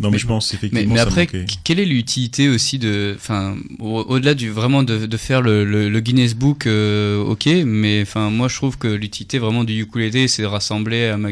Non, 0.01 0.09
mais, 0.09 0.13
Mais- 0.13 0.19
je 0.19 0.27
pense 0.27 0.53
Mais, 0.53 0.57
effectivement 0.59 0.95
mais 0.95 1.01
ça 1.01 1.07
après, 1.07 1.27
quelle 1.65 1.81
est 1.81 1.85
l'utilité 1.87 2.49
aussi 2.49 2.79
de, 2.79 3.15
enfin, 3.17 3.57
au- 3.79 4.03
au-delà 4.09 4.35
du 4.35 4.51
vraiment 4.51 4.83
de, 4.83 5.07
de 5.07 5.17
faire 5.17 5.41
le, 5.43 5.65
le, 5.65 5.89
le 5.89 6.01
Guinness 6.01 6.35
Book, 6.35 6.67
euh, 6.67 7.23
ok, 7.23 7.47
mais 7.65 8.03
enfin, 8.03 8.31
moi 8.31 8.49
je 8.49 8.57
trouve 8.57 8.77
que 8.79 8.89
l'utilité 8.89 9.39
vraiment 9.39 9.65
du 9.65 9.81
ukulélé, 9.81 10.29
c'est 10.29 10.43
de 10.43 10.47
rassembler 10.47 11.07
à 11.07 11.17
ma- 11.17 11.31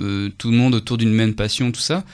euh, 0.00 0.28
tout 0.38 0.50
le 0.50 0.56
monde 0.56 0.74
autour 0.74 0.96
d'une 0.98 1.12
même 1.12 1.34
passion, 1.34 1.70
tout 1.70 1.80
ça. 1.80 2.04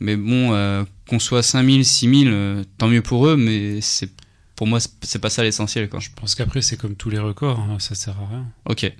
Mais 0.00 0.16
bon, 0.16 0.52
euh, 0.54 0.84
qu'on 1.08 1.18
soit 1.18 1.42
5000, 1.42 1.84
6000, 1.84 2.28
euh, 2.30 2.64
tant 2.78 2.88
mieux 2.88 3.02
pour 3.02 3.26
eux, 3.28 3.36
mais 3.36 3.80
c'est 3.80 4.10
pour 4.54 4.66
moi 4.66 4.78
c'est- 5.02 5.18
pas 5.18 5.28
ça 5.30 5.42
l'essentiel. 5.42 5.88
Je 5.98 6.08
pense 6.16 6.34
qu'après 6.34 6.62
c'est 6.62 6.76
comme 6.78 6.94
tous 6.96 7.10
les 7.10 7.18
records, 7.18 7.60
hein, 7.60 7.76
ça 7.78 7.94
sert 7.94 8.14
à 8.20 8.26
rien. 8.30 8.46
Ok. 8.66 8.90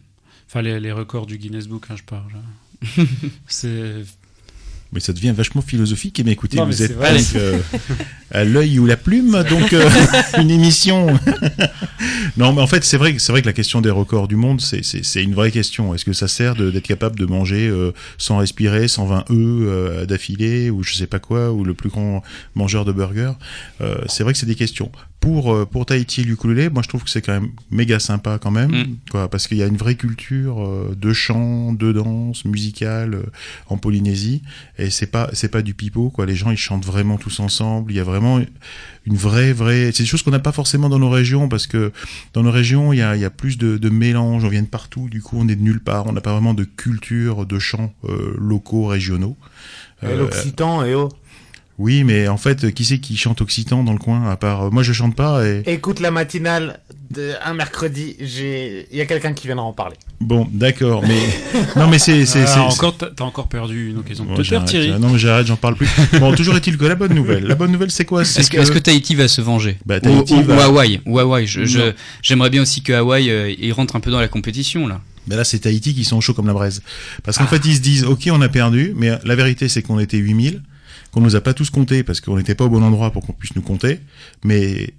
Enfin, 0.49 0.63
les, 0.63 0.79
les 0.81 0.93
records 0.93 1.27
du 1.27 1.39
Guinness 1.39 1.67
Book, 1.67 1.87
hein, 1.91 1.95
je 1.97 2.03
parle. 2.03 2.31
c'est. 3.49 4.05
Mais 4.93 5.01
ça 5.01 5.13
devient 5.13 5.33
vachement 5.37 5.63
philosophique. 5.63 6.19
Et 6.21 6.25
mais 6.25 6.33
écoutez, 6.33 6.57
Non, 6.59 6.67
vous 6.67 6.83
êtes 6.83 6.97
euh, 7.37 7.59
à 8.31 8.45
l'œil 8.45 8.79
ou 8.79 8.87
la 8.87 8.97
plume, 8.97 9.43
donc 9.51 9.73
euh, 9.73 9.89
une 10.39 10.51
émission. 10.51 11.09
non, 12.37 12.53
mais 12.53 12.63
en 12.63 12.67
fait, 12.67 12.85
c'est 12.85 12.97
vrai, 12.97 13.15
c'est 13.19 13.33
vrai 13.33 13.43
que 13.43 13.47
la 13.47 13.53
question 13.53 13.81
des 13.81 13.91
records 13.91 14.29
du 14.29 14.37
monde, 14.37 14.61
c'est- 14.61 15.23
une 15.23 15.35
vraie 15.35 15.51
question. 15.51 15.95
Est-ce 15.95 16.05
que 16.05 16.13
ça 16.13 16.29
sert 16.29 16.55
d'être 16.55 16.87
capable 16.87 17.19
de 17.19 17.27
manger 17.27 17.67
euh, 17.69 17.93
sans 18.19 18.39
respirer 18.39 18.89
120 18.89 19.25
œufs 19.31 20.07
d'affilée 20.07 20.71
ou 20.71 20.83
je 20.83 20.95
sais 20.95 21.07
pas 21.07 21.19
quoi, 21.19 21.53
ou 21.53 21.65
le 21.65 21.75
plus 21.75 21.89
grand 21.89 22.23
mangeur 22.55 22.85
de 22.85 22.93
burgers? 22.93 23.33
C'est 24.09 24.23
vrai 24.23 24.33
que 24.33 24.39
c'est 24.39 24.47
des 24.47 24.55
questions. 24.55 24.91
Pour 25.21 25.53
euh, 25.53 25.65
pour 25.67 25.87
Tahiti 25.87 26.21
et 26.21 26.25
l'ukulélé, 26.25 26.69
moi 26.69 26.83
je 26.83 26.89
trouve 26.89 27.03
que 27.03 27.11
c'est 27.11 27.23
quand 27.23 27.33
même 27.33 27.51
méga 27.71 27.99
sympa 27.99 28.39
quand 28.41 28.51
même, 28.53 28.71
Mm. 28.71 28.97
quoi, 29.11 29.29
parce 29.29 29.49
qu'il 29.49 29.57
y 29.57 29.63
a 29.63 29.67
une 29.67 29.77
vraie 29.77 29.97
culture 29.97 30.63
euh, 30.65 30.95
de 30.97 31.13
chant, 31.13 31.73
de 31.73 31.91
danse 31.91 32.45
musicale 32.45 33.15
euh, 33.15 33.23
en 33.69 33.77
Polynésie 33.77 34.43
et 34.79 34.91
c'est 34.91 35.07
pas 35.07 35.29
c'est 35.33 35.49
pas 35.49 35.63
du 35.63 35.75
pipeau 35.75 36.11
quoi. 36.11 36.27
Les 36.27 36.37
gens 36.37 36.51
ils 36.51 36.57
chantent 36.57 36.85
vraiment 36.85 37.17
tous 37.19 37.41
ensemble. 37.41 37.91
Il 37.93 37.97
y 37.97 38.01
a 38.01 38.05
vraiment 38.05 38.41
une 39.07 39.17
vraie 39.17 39.53
vraie 39.53 39.91
c'est 39.93 40.03
des 40.05 40.09
choses 40.09 40.23
qu'on 40.23 40.31
n'a 40.31 40.39
pas 40.39 40.53
forcément 40.53 40.89
dans 40.89 40.99
nos 40.99 41.11
régions 41.11 41.49
parce 41.49 41.67
que 41.67 41.93
dans 42.33 42.43
nos 42.43 42.53
régions 42.53 42.93
il 42.93 42.99
y 42.99 43.03
a, 43.03 43.17
il 43.17 43.23
y 43.23 43.25
a 43.25 43.31
plus 43.31 43.59
de, 43.59 43.79
de 43.79 43.89
mélange. 43.89 44.45
On 44.45 44.49
vient 44.49 44.63
de 44.63 44.69
partout 44.69 45.09
du 45.09 45.23
coup 45.23 45.39
on 45.41 45.49
est 45.49 45.57
de 45.57 45.63
nulle 45.63 45.81
part. 45.81 46.07
On 46.07 46.13
n'a 46.13 46.21
pas 46.21 46.33
vraiment 46.33 46.55
de 46.55 46.65
culture 46.65 47.47
de 47.47 47.59
chants 47.59 47.93
euh, 48.05 48.35
locaux 48.39 48.87
régionaux. 48.87 49.37
L'Occitan, 50.03 50.85
et 50.85 50.95
oh. 50.95 51.09
Oui 51.79 52.05
mais 52.05 52.29
en 52.29 52.37
fait 52.39 52.73
qui 52.73 52.85
c'est 52.85 52.99
qui 52.99 53.17
chante 53.17 53.41
occitan 53.41 53.83
dans 53.85 53.93
le 53.93 53.99
coin 53.99 54.31
à 54.31 54.37
part 54.37 54.65
euh, 54.65 54.71
moi 54.71 54.83
je 54.83 54.93
chante 54.93 55.15
pas 55.15 55.47
et 55.47 55.63
Écoute 55.67 56.01
la 56.01 56.11
matinale 56.11 56.81
de 57.09 57.35
un 57.45 57.55
mercredi, 57.55 58.17
j'ai, 58.19 58.89
il 58.91 58.99
y 58.99 59.01
a 59.01 59.07
quelqu'un 59.07 59.33
qui 59.33 59.47
viendra 59.47 59.65
en 59.65 59.73
parler. 59.73 59.95
bon 60.21 60.49
d'accord 60.53 61.05
mais 61.07 61.21
non 61.77 61.87
mais 61.87 62.01
c'est 62.01 62.27
c'est 62.27 62.43
Ah, 62.43 62.47
c'est- 62.47 62.59
encore, 62.61 62.97
t'as 62.97 63.25
encore 63.25 63.47
perdu 63.49 63.91
une 63.91 63.99
occasion 63.99 64.25
de 64.25 64.31
Bon, 64.31 64.37
te 64.37 64.65
Thierry. 64.67 64.91
Non 64.99 65.11
mais 65.11 65.19
j'arrête, 65.19 65.47
j'en 65.47 65.55
parle 65.57 65.77
plus. 65.77 65.89
Bon, 66.19 66.35
toujours 66.35 66.57
est-il 66.57 66.77
que 66.77 66.85
la 66.85 66.97
bonne 66.97 67.15
nouvelle. 67.15 67.45
La 67.45 67.55
bonne 67.55 67.71
nouvelle, 67.71 67.93
c'est 67.93 68.05
quoi? 68.05 68.25
C'est 68.25 68.41
Est-ce 68.41 68.51
que, 68.51 68.57
est-ce 68.57 68.73
que 68.73 68.79
Tahiti 68.81 69.15
va 69.15 69.29
se 69.29 69.41
venger? 69.41 69.77
Bah, 69.87 70.01
Tahiti 70.01 70.35
ou- 70.35 70.43
va- 70.43 70.57
ou 70.57 70.61
Hawaï? 70.61 71.01
Ou 71.07 71.19
Hawaï. 71.21 71.47
Je-. 71.47 71.93
J'aimerais 72.23 72.51
bien 72.51 72.63
aussi 72.63 72.83
que 72.83 72.93
Hawaï 72.93 73.31
euh, 73.31 73.55
il 73.57 73.73
rentre 73.73 73.95
un 73.95 74.01
peu 74.01 74.11
dans 74.11 74.21
la 74.21 74.27
compétition 74.29 74.89
là. 74.89 75.01
Mais 75.29 75.37
là, 75.37 75.45
c'est 75.45 75.61
Tahiti 75.61 75.95
qui 75.95 76.05
sont 76.05 76.21
chauds 76.21 76.35
comme 76.35 76.47
la 76.49 76.53
braise. 76.55 76.83
Parce 77.23 77.37
qu'en 77.39 77.45
Ah. 77.45 77.49
fait, 77.49 77.65
ils 77.67 77.77
se 77.77 77.81
disent, 77.81 78.05
OK, 78.05 78.29
on 78.33 78.41
a 78.43 78.49
perdu, 78.49 78.93
mais 78.97 79.11
la 79.25 79.35
vérité, 79.37 79.69
c'est 79.69 79.83
qu'on 79.83 79.99
était 80.01 80.17
8000, 80.19 80.61
qu'on 81.17 81.23
nous 81.23 81.35
a 81.35 81.41
pas 81.41 81.55
tous 81.55 81.71
comptés 81.71 82.03
parce 82.03 82.21
qu'on 82.21 82.37
n'était 82.37 82.55
pas 82.55 82.67
au 82.67 82.69
bon 82.69 82.83
endroit 82.83 83.11
pour 83.11 83.25
qu'on 83.25 83.33
puisse 83.33 83.57
nous 83.57 83.63
compter, 83.63 84.01
mais 84.45 84.91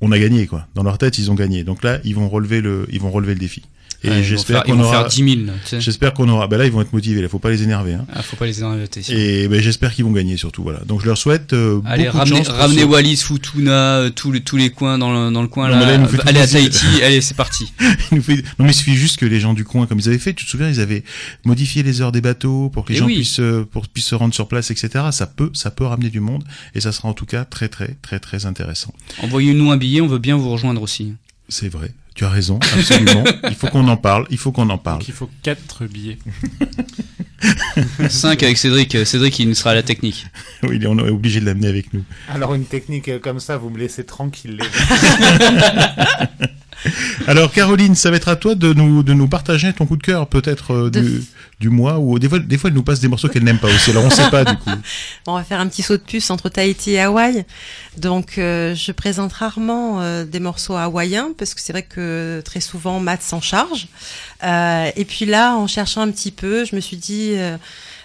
on 0.00 0.10
a 0.10 0.18
gagné, 0.18 0.48
quoi. 0.48 0.66
Dans 0.74 0.82
leur 0.82 0.98
tête, 0.98 1.16
ils 1.18 1.30
ont 1.30 1.36
gagné. 1.36 1.62
Donc 1.62 1.84
là, 1.84 2.00
ils 2.02 2.16
vont 2.16 2.28
relever 2.28 2.60
le, 2.60 2.88
ils 2.90 3.00
vont 3.00 3.12
relever 3.12 3.34
le 3.34 3.38
défi. 3.38 3.62
Et 4.02 4.08
Ouais, 4.08 4.22
j'espère 4.22 4.62
qu'on 4.64 4.80
aura, 4.80 5.00
faire 5.00 5.08
10 5.08 5.34
000. 5.34 5.46
là, 5.46 5.52
tu 5.62 5.68
sais. 5.68 5.80
j'espère 5.80 6.14
qu'on 6.14 6.28
aura, 6.30 6.46
bah 6.48 6.56
là, 6.56 6.64
ils 6.64 6.72
vont 6.72 6.80
être 6.80 6.92
motivés, 6.94 7.20
là, 7.20 7.28
faut 7.28 7.38
pas 7.38 7.50
les 7.50 7.62
énerver, 7.62 7.92
hein. 7.92 8.06
Ah, 8.12 8.22
faut 8.22 8.36
pas 8.36 8.46
les 8.46 8.58
énerver. 8.60 8.86
Et 9.10 9.46
ben, 9.46 9.60
j'espère 9.60 9.94
qu'ils 9.94 10.06
vont 10.06 10.12
gagner 10.12 10.38
surtout, 10.38 10.62
voilà. 10.62 10.80
Donc 10.86 11.02
je 11.02 11.06
leur 11.06 11.18
souhaite 11.18 11.52
euh, 11.52 11.80
Allez, 11.84 12.04
beaucoup 12.04 12.14
de 12.16 12.18
ramenez, 12.20 12.36
chance 12.38 12.48
pour 12.48 12.56
ramenez 12.56 12.84
Wallis, 12.84 13.16
Futuna, 13.18 13.70
euh, 13.98 14.10
tous 14.10 14.32
les, 14.32 14.40
tous 14.40 14.56
les 14.56 14.70
coins 14.70 14.96
dans 14.96 15.12
le, 15.12 15.30
dans 15.30 15.42
le 15.42 15.48
coin 15.48 15.68
Non, 15.68 15.76
là, 15.80 15.94
il 15.96 16.00
nous 16.00 16.08
allez 16.26 16.40
à. 16.40 16.46
Tahiti, 16.46 17.02
allez, 17.02 17.20
c'est 17.20 17.36
parti. 17.36 17.72
Il 18.10 18.16
nous 18.16 18.22
fait- 18.22 18.36
Non 18.58 18.64
mais 18.64 18.70
il 18.70 18.74
suffit 18.74 18.94
juste 18.96 19.18
que 19.18 19.26
les 19.26 19.38
gens 19.38 19.52
du 19.54 19.64
coin, 19.64 19.86
comme 19.86 19.98
ils 19.98 20.08
avaient 20.08 20.18
fait, 20.18 20.32
tu 20.34 20.44
te 20.46 20.50
souviens, 20.50 20.68
ils 20.70 20.80
avaient 20.80 21.04
modifié 21.44 21.82
les 21.82 22.00
heures 22.00 22.12
des 22.12 22.20
bateaux 22.20 22.70
pour 22.70 22.84
que 22.84 22.92
les 22.92 22.96
Eh 22.96 23.00
gens 23.00 23.06
oui. 23.06 23.16
puissent, 23.16 23.38
euh, 23.40 23.66
pour, 23.70 23.86
puissent 23.86 24.06
se 24.06 24.14
rendre 24.14 24.34
sur 24.34 24.48
place, 24.48 24.70
etc. 24.70 25.04
Ça 25.12 25.26
peut, 25.26 25.50
ça 25.52 25.70
peut 25.70 25.84
ramener 25.84 26.08
du 26.10 26.20
monde 26.20 26.42
et 26.74 26.80
ça 26.80 26.90
sera 26.92 27.08
en 27.08 27.12
tout 27.14 27.26
cas 27.26 27.44
très 27.44 27.68
très 27.68 27.96
très 28.02 28.18
très 28.18 28.46
intéressant. 28.46 28.92
Envoyez-nous 29.22 29.70
un 29.70 29.76
billet, 29.76 30.00
on 30.00 30.06
veut 30.08 30.18
bien 30.18 30.36
vous 30.36 30.50
rejoindre 30.50 30.82
aussi. 30.82 31.12
C'est 31.50 31.68
vrai, 31.68 31.92
tu 32.14 32.24
as 32.24 32.28
raison, 32.30 32.60
absolument. 32.76 33.24
il 33.48 33.56
faut 33.56 33.66
qu'on 33.66 33.86
en 33.88 33.96
parle, 33.96 34.26
il 34.30 34.38
faut 34.38 34.52
qu'on 34.52 34.70
en 34.70 34.78
parle. 34.78 35.00
Donc 35.00 35.08
il 35.08 35.14
faut 35.14 35.28
4 35.42 35.84
billets. 35.86 36.18
5 38.08 38.42
avec 38.42 38.56
Cédric, 38.56 39.04
Cédric 39.04 39.38
il 39.40 39.56
sera 39.56 39.70
à 39.70 39.74
la 39.74 39.82
technique. 39.82 40.26
Oui, 40.62 40.80
on 40.86 40.96
est 40.98 41.10
obligé 41.10 41.40
de 41.40 41.46
l'amener 41.46 41.66
avec 41.68 41.92
nous. 41.92 42.04
Alors 42.28 42.54
une 42.54 42.66
technique 42.66 43.18
comme 43.20 43.40
ça, 43.40 43.56
vous 43.56 43.68
me 43.70 43.78
laissez 43.78 44.04
tranquille. 44.04 44.60
les 44.60 44.66
Alors 47.26 47.50
Caroline, 47.52 47.94
ça 47.94 48.10
va 48.10 48.16
être 48.16 48.28
à 48.28 48.36
toi 48.36 48.54
de 48.54 48.72
nous 48.72 49.02
de 49.02 49.12
nous 49.12 49.28
partager 49.28 49.72
ton 49.72 49.86
coup 49.86 49.96
de 49.96 50.02
cœur, 50.02 50.26
peut-être 50.26 50.72
euh, 50.74 50.90
De- 50.90 51.00
du, 51.00 51.22
du 51.60 51.68
mois 51.68 51.98
ou 51.98 52.18
des 52.18 52.28
fois 52.28 52.38
des 52.38 52.56
fois 52.58 52.68
elle 52.68 52.74
nous 52.76 52.82
passe 52.82 53.00
des 53.00 53.08
morceaux 53.08 53.28
qu'elle 53.28 53.44
n'aime 53.44 53.58
pas 53.58 53.68
aussi. 53.68 53.90
Alors 53.90 54.04
on 54.04 54.10
sait 54.10 54.30
pas 54.30 54.44
du 54.44 54.56
coup. 54.56 54.70
On 55.26 55.34
va 55.34 55.44
faire 55.44 55.60
un 55.60 55.66
petit 55.68 55.82
saut 55.82 55.96
de 55.96 56.02
puce 56.02 56.30
entre 56.30 56.48
Tahiti 56.48 56.92
et 56.92 57.00
Hawaï. 57.00 57.44
Donc, 57.98 58.38
euh, 58.38 58.74
je 58.74 58.92
présente 58.92 59.32
rarement 59.32 60.00
euh, 60.00 60.24
des 60.24 60.40
morceaux 60.40 60.74
hawaïens 60.76 61.30
parce 61.36 61.54
que 61.54 61.60
c'est 61.60 61.72
vrai 61.72 61.82
que 61.82 62.40
très 62.44 62.60
souvent 62.60 62.98
Matt 63.00 63.22
s'en 63.22 63.40
charge. 63.40 63.88
Et 64.42 65.04
puis 65.06 65.26
là, 65.26 65.54
en 65.56 65.66
cherchant 65.66 66.00
un 66.00 66.10
petit 66.10 66.30
peu, 66.30 66.64
je 66.64 66.74
me 66.74 66.80
suis 66.80 66.96
dit 66.96 67.34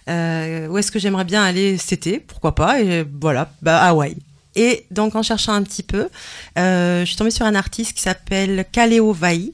où 0.08 0.78
est-ce 0.78 0.92
que 0.92 1.00
j'aimerais 1.00 1.24
bien 1.24 1.44
aller 1.44 1.78
cet 1.78 1.94
été? 2.08 2.20
Pourquoi 2.20 2.54
pas? 2.56 2.82
Et 2.82 3.06
voilà, 3.22 3.52
bah 3.62 3.82
Hawaï. 3.82 4.18
Et 4.56 4.86
donc, 4.92 5.16
en 5.16 5.24
cherchant 5.24 5.54
un 5.54 5.64
petit 5.64 5.84
peu, 5.84 6.10
euh, 6.58 7.02
je 7.02 7.06
suis 7.06 7.16
tombée 7.16 7.32
sur 7.32 7.46
un 7.46 7.56
artiste 7.56 7.94
qui 7.94 8.02
s'appelle 8.02 8.66
Kaleo 8.72 9.12
Vai. 9.12 9.54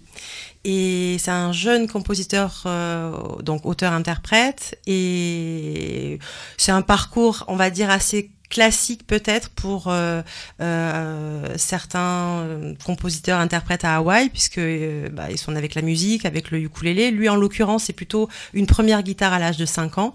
Et 0.63 1.17
c'est 1.19 1.31
un 1.31 1.51
jeune 1.51 1.87
compositeur, 1.87 2.63
euh, 2.67 3.11
donc 3.41 3.65
auteur-interprète. 3.65 4.79
Et 4.85 6.19
c'est 6.57 6.71
un 6.71 6.83
parcours, 6.83 7.43
on 7.47 7.55
va 7.55 7.69
dire, 7.69 7.89
assez 7.89 8.31
classique 8.51 9.07
peut-être 9.07 9.49
pour 9.49 9.87
euh, 9.87 10.21
euh, 10.61 11.53
certains 11.55 12.41
euh, 12.41 12.73
compositeurs 12.83 13.39
interprètes 13.39 13.85
à 13.85 13.95
Hawaï 13.95 14.29
puisque 14.29 14.59
euh, 14.59 15.09
bah, 15.09 15.31
ils 15.31 15.37
sont 15.37 15.55
avec 15.55 15.73
la 15.73 15.81
musique 15.81 16.25
avec 16.25 16.51
le 16.51 16.59
ukulélé. 16.59 17.09
Lui 17.09 17.29
en 17.29 17.37
l'occurrence 17.37 17.85
c'est 17.85 17.93
plutôt 17.93 18.29
une 18.53 18.67
première 18.67 19.01
guitare 19.01 19.33
à 19.33 19.39
l'âge 19.39 19.57
de 19.57 19.65
5 19.65 19.97
ans. 19.97 20.13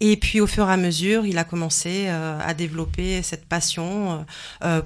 Et 0.00 0.16
puis 0.16 0.40
au 0.40 0.46
fur 0.46 0.68
et 0.68 0.72
à 0.72 0.76
mesure 0.76 1.24
il 1.26 1.38
a 1.38 1.44
commencé 1.44 2.04
euh, 2.06 2.38
à 2.40 2.54
développer 2.54 3.22
cette 3.22 3.46
passion 3.46 4.26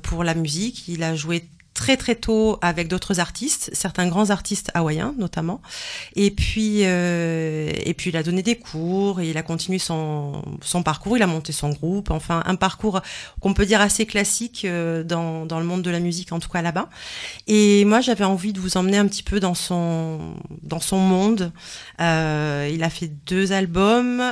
pour 0.03 0.23
la 0.23 0.35
musique. 0.35 0.87
Il 0.87 1.03
a 1.03 1.17
joué 1.17 1.49
très 1.75 1.97
très 1.97 2.15
tôt 2.15 2.59
avec 2.63 2.87
d'autres 2.87 3.19
artistes, 3.19 3.71
certains 3.73 4.07
grands 4.07 4.31
artistes 4.31 4.71
hawaïens 4.75 5.13
notamment. 5.19 5.61
Et 6.15 6.31
puis 6.31 6.83
euh, 6.85 7.71
et 7.85 7.95
puis 7.95 8.11
il 8.11 8.17
a 8.17 8.23
donné 8.23 8.43
des 8.43 8.57
cours 8.57 9.21
et 9.21 9.29
il 9.29 9.37
a 9.37 9.43
continué 9.43 9.79
son 9.79 10.43
son 10.63 10.83
parcours. 10.85 11.17
Il 11.17 11.23
a 11.23 11.27
monté 11.27 11.53
son 11.53 11.71
groupe. 11.71 12.11
Enfin 12.13 12.43
un 12.47 12.55
parcours 12.55 13.03
qu'on 13.41 13.55
peut 13.55 13.67
dire 13.67 13.81
assez 13.81 14.07
classique 14.07 14.65
euh, 14.65 15.03
dans 15.03 15.47
dans 15.47 15.59
le 15.59 15.67
monde 15.67 15.83
de 15.83 15.91
la 15.91 15.99
musique 15.99 16.33
en 16.33 16.39
tout 16.39 16.49
cas 16.49 16.63
là-bas. 16.63 16.89
Et 17.49 17.85
moi 17.85 18.01
j'avais 18.01 18.25
envie 18.25 18.53
de 18.53 18.61
vous 18.61 18.77
emmener 18.77 18.99
un 18.99 19.09
petit 19.09 19.25
peu 19.25 19.41
dans 19.41 19.55
son 19.55 20.37
dans 20.63 20.81
son 20.81 20.99
monde. 20.99 21.53
Euh, 22.01 22.71
il 22.73 22.85
a 22.85 22.91
fait 22.91 23.11
deux 23.27 23.53
albums 23.53 24.23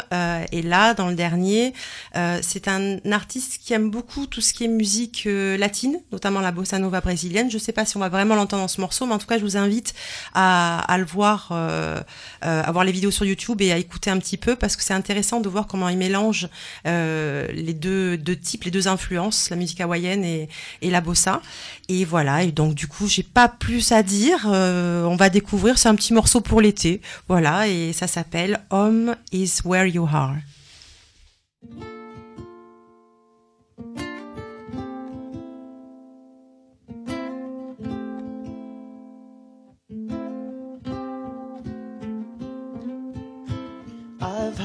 et 0.52 0.62
là 0.62 0.94
dans 0.94 1.08
le 1.08 1.14
dernier 1.16 1.72
c'est 2.14 2.68
un 2.68 2.98
artiste 3.10 3.60
qui 3.62 3.72
aime 3.74 3.90
beaucoup 3.90 4.26
tout 4.26 4.40
ce 4.40 4.52
qui 4.52 4.64
est 4.64 4.68
musique 4.68 5.26
latine, 5.26 5.98
notamment 6.12 6.40
la 6.40 6.52
bossa 6.52 6.78
nova 6.78 7.00
brésilienne. 7.00 7.31
Je 7.50 7.58
sais 7.58 7.72
pas 7.72 7.84
si 7.84 7.96
on 7.96 8.00
va 8.00 8.08
vraiment 8.08 8.34
l'entendre 8.34 8.62
dans 8.62 8.68
ce 8.68 8.80
morceau, 8.80 9.06
mais 9.06 9.14
en 9.14 9.18
tout 9.18 9.26
cas, 9.26 9.38
je 9.38 9.42
vous 9.42 9.56
invite 9.56 9.94
à, 10.34 10.96
le 10.98 11.04
voir, 11.04 11.48
euh, 11.52 12.00
euh, 12.44 12.62
à 12.64 12.72
voir 12.72 12.84
les 12.84 12.92
vidéos 12.92 13.10
sur 13.10 13.24
YouTube 13.24 13.60
et 13.60 13.72
à 13.72 13.78
écouter 13.78 14.10
un 14.10 14.18
petit 14.18 14.36
peu 14.36 14.56
parce 14.56 14.76
que 14.76 14.82
c'est 14.82 14.94
intéressant 14.94 15.40
de 15.40 15.48
voir 15.48 15.66
comment 15.66 15.88
il 15.88 15.98
mélange 15.98 16.48
euh, 16.86 17.46
les 17.52 17.74
deux, 17.74 18.18
types, 18.36 18.64
les 18.64 18.70
deux 18.70 18.88
influences, 18.88 19.50
la 19.50 19.56
musique 19.56 19.80
hawaïenne 19.80 20.24
et, 20.24 20.48
et 20.82 20.90
la 20.90 21.00
bossa. 21.00 21.40
Et 21.88 22.04
voilà. 22.04 22.42
Et 22.42 22.52
donc, 22.52 22.74
du 22.74 22.86
coup, 22.86 23.08
j'ai 23.08 23.22
pas 23.22 23.48
plus 23.48 23.92
à 23.92 24.02
dire. 24.02 24.46
On 24.46 25.16
va 25.16 25.28
découvrir. 25.30 25.78
C'est 25.78 25.88
un 25.88 25.94
petit 25.94 26.12
morceau 26.12 26.40
pour 26.40 26.60
l'été. 26.60 27.00
Voilà. 27.28 27.68
Et 27.68 27.92
ça 27.92 28.06
s'appelle 28.06 28.60
Home 28.70 29.16
is 29.32 29.60
where 29.64 29.86
you 29.86 30.06
are. 30.12 30.34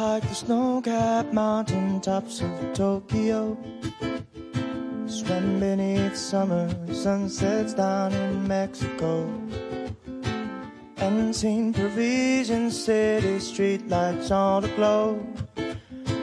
I've 0.08 0.30
the 0.30 0.36
snow-capped 0.36 1.34
mountain 1.34 2.00
tops 2.00 2.40
of 2.42 2.74
Tokyo. 2.74 3.58
Swam 5.06 5.60
beneath 5.60 6.16
summer 6.16 6.70
sunsets 6.94 7.74
down 7.74 8.14
in 8.14 8.48
Mexico. 8.48 9.30
And 10.96 11.36
seen 11.36 11.74
Parisian 11.74 12.72
city 12.72 13.36
streetlights 13.38 14.32
all 14.32 14.64
aglow. 14.64 15.20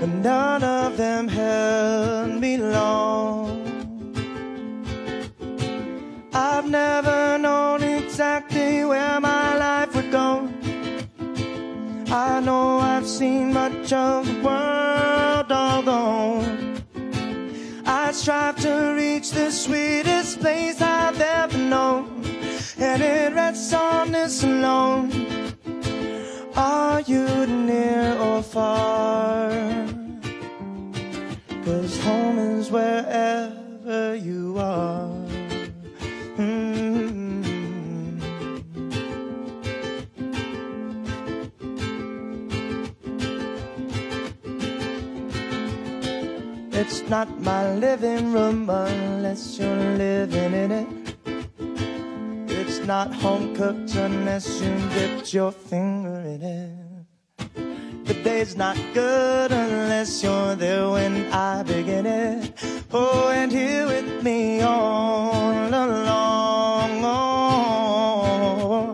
But 0.01 0.09
none 0.09 0.65
of 0.65 0.97
them 0.97 1.29
held 1.29 2.41
me 2.41 2.57
long. 2.57 3.45
I've 6.33 6.69
never 6.71 7.37
known 7.37 7.83
exactly 7.83 8.83
where 8.87 9.21
my 9.21 9.59
life 9.59 9.95
would 9.95 10.11
go. 10.11 10.49
I 12.15 12.39
know 12.39 12.79
I've 12.79 13.09
seen 13.09 13.53
much 13.53 13.93
of 13.93 14.25
the 14.25 14.41
world, 14.41 15.51
although 15.51 16.47
I 17.85 18.13
strive 18.13 18.55
to 18.61 18.95
reach 18.97 19.33
the 19.33 19.51
sweetest 19.51 20.39
place 20.39 20.81
I've 20.81 21.21
ever 21.21 21.59
known, 21.59 22.25
and 22.79 23.03
it 23.03 23.35
rests 23.35 23.73
on 23.73 24.13
this 24.13 24.45
alone. 24.45 25.11
Are 26.55 27.01
you 27.01 27.27
near 27.49 28.17
or 28.21 28.45
far? 28.45 29.51
Cause 31.65 31.99
home 31.99 32.39
is 32.39 32.71
wherever 32.71 34.15
you 34.15 34.57
are. 34.57 35.14
Not 47.09 47.29
my 47.41 47.75
living 47.75 48.33
room 48.33 48.71
unless 48.71 49.59
you're 49.59 49.97
living 49.97 50.55
in 50.55 50.71
it. 50.73 50.89
It's 52.49 52.79
not 52.87 53.13
home 53.13 53.55
cooked 53.55 53.95
unless 53.95 54.61
you 54.61 54.75
dipped 54.91 55.35
your 55.35 55.53
finger 55.53 56.21
in 56.21 56.43
it. 56.43 58.07
The 58.07 58.15
day's 58.15 58.57
not 58.57 58.77
good 58.95 59.51
unless 59.51 60.23
you're 60.23 60.55
there 60.55 60.89
when 60.91 61.33
I 61.33 61.63
begin 61.63 62.07
it. 62.07 62.53
Oh, 62.93 63.29
and 63.29 63.51
here 63.51 63.87
with 63.87 64.23
me 64.23 64.61
all 64.61 65.69
along. 65.69 67.05
Oh, 67.05 68.93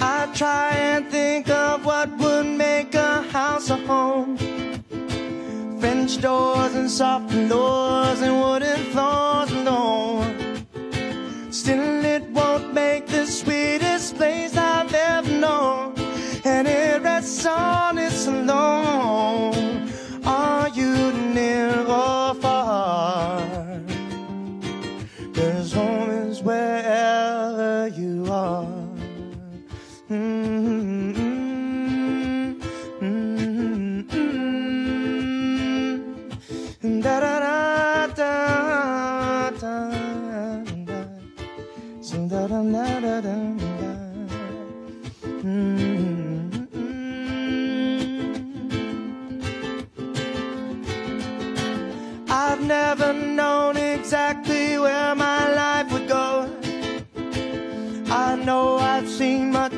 I 0.00 0.28
try 0.34 0.70
and 0.70 1.06
think 1.10 1.48
of 1.48 1.84
what 1.84 2.08
would 2.18 2.46
make 2.46 2.94
a 2.94 3.22
house 3.22 3.70
a 3.70 3.76
home. 3.76 4.38
French 6.06 6.22
doors 6.22 6.74
and 6.76 6.88
soft 6.88 7.30
doors 7.48 8.20
and 8.20 8.40
wooden 8.40 8.78
floors 8.92 9.50
alone. 9.50 10.64
Still, 11.50 12.04
it 12.04 12.22
won't 12.30 12.72
make 12.72 13.08
the 13.08 13.26
sweetest 13.26 14.14
place 14.14 14.56
I've 14.56 14.94
ever 14.94 15.28
known. 15.28 15.94
And 16.44 16.68
it 16.68 17.02
rests 17.02 17.44
on 17.44 17.98
its 17.98 18.28
alone. 18.28 19.55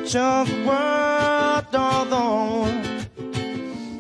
Much 0.09 0.17
of 0.17 0.51
world, 0.65 1.75
although 1.75 2.65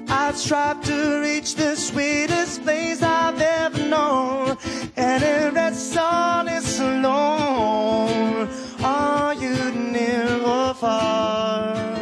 I 0.09 0.32
strive 0.34 0.82
to 0.84 1.20
reach 1.20 1.54
the 1.54 1.76
sweetest 1.76 2.62
place 2.62 3.02
I've 3.02 3.38
ever 3.40 3.86
known, 3.86 4.56
and 4.96 5.22
it 5.22 5.52
rests 5.52 5.96
on 5.98 6.48
its 6.48 6.80
alone. 6.80 8.48
Are 8.82 9.34
you 9.34 9.70
near 9.70 10.40
or 10.44 10.72
far? 10.74 11.97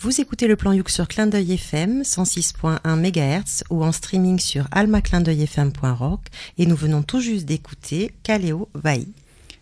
Vous 0.00 0.20
écoutez 0.20 0.46
le 0.46 0.54
plan 0.54 0.72
Youk 0.72 0.90
sur 0.90 1.08
Clin 1.08 1.26
d'œil 1.26 1.54
FM 1.54 2.02
106.1 2.02 2.78
MHz 2.84 3.64
ou 3.68 3.82
en 3.82 3.90
streaming 3.90 4.38
sur 4.38 4.68
almaclindeuilfm.rock 4.70 6.20
et 6.56 6.66
nous 6.66 6.76
venons 6.76 7.02
tout 7.02 7.18
juste 7.20 7.46
d'écouter 7.46 8.12
Kaleo 8.22 8.68
Vai. 8.74 9.08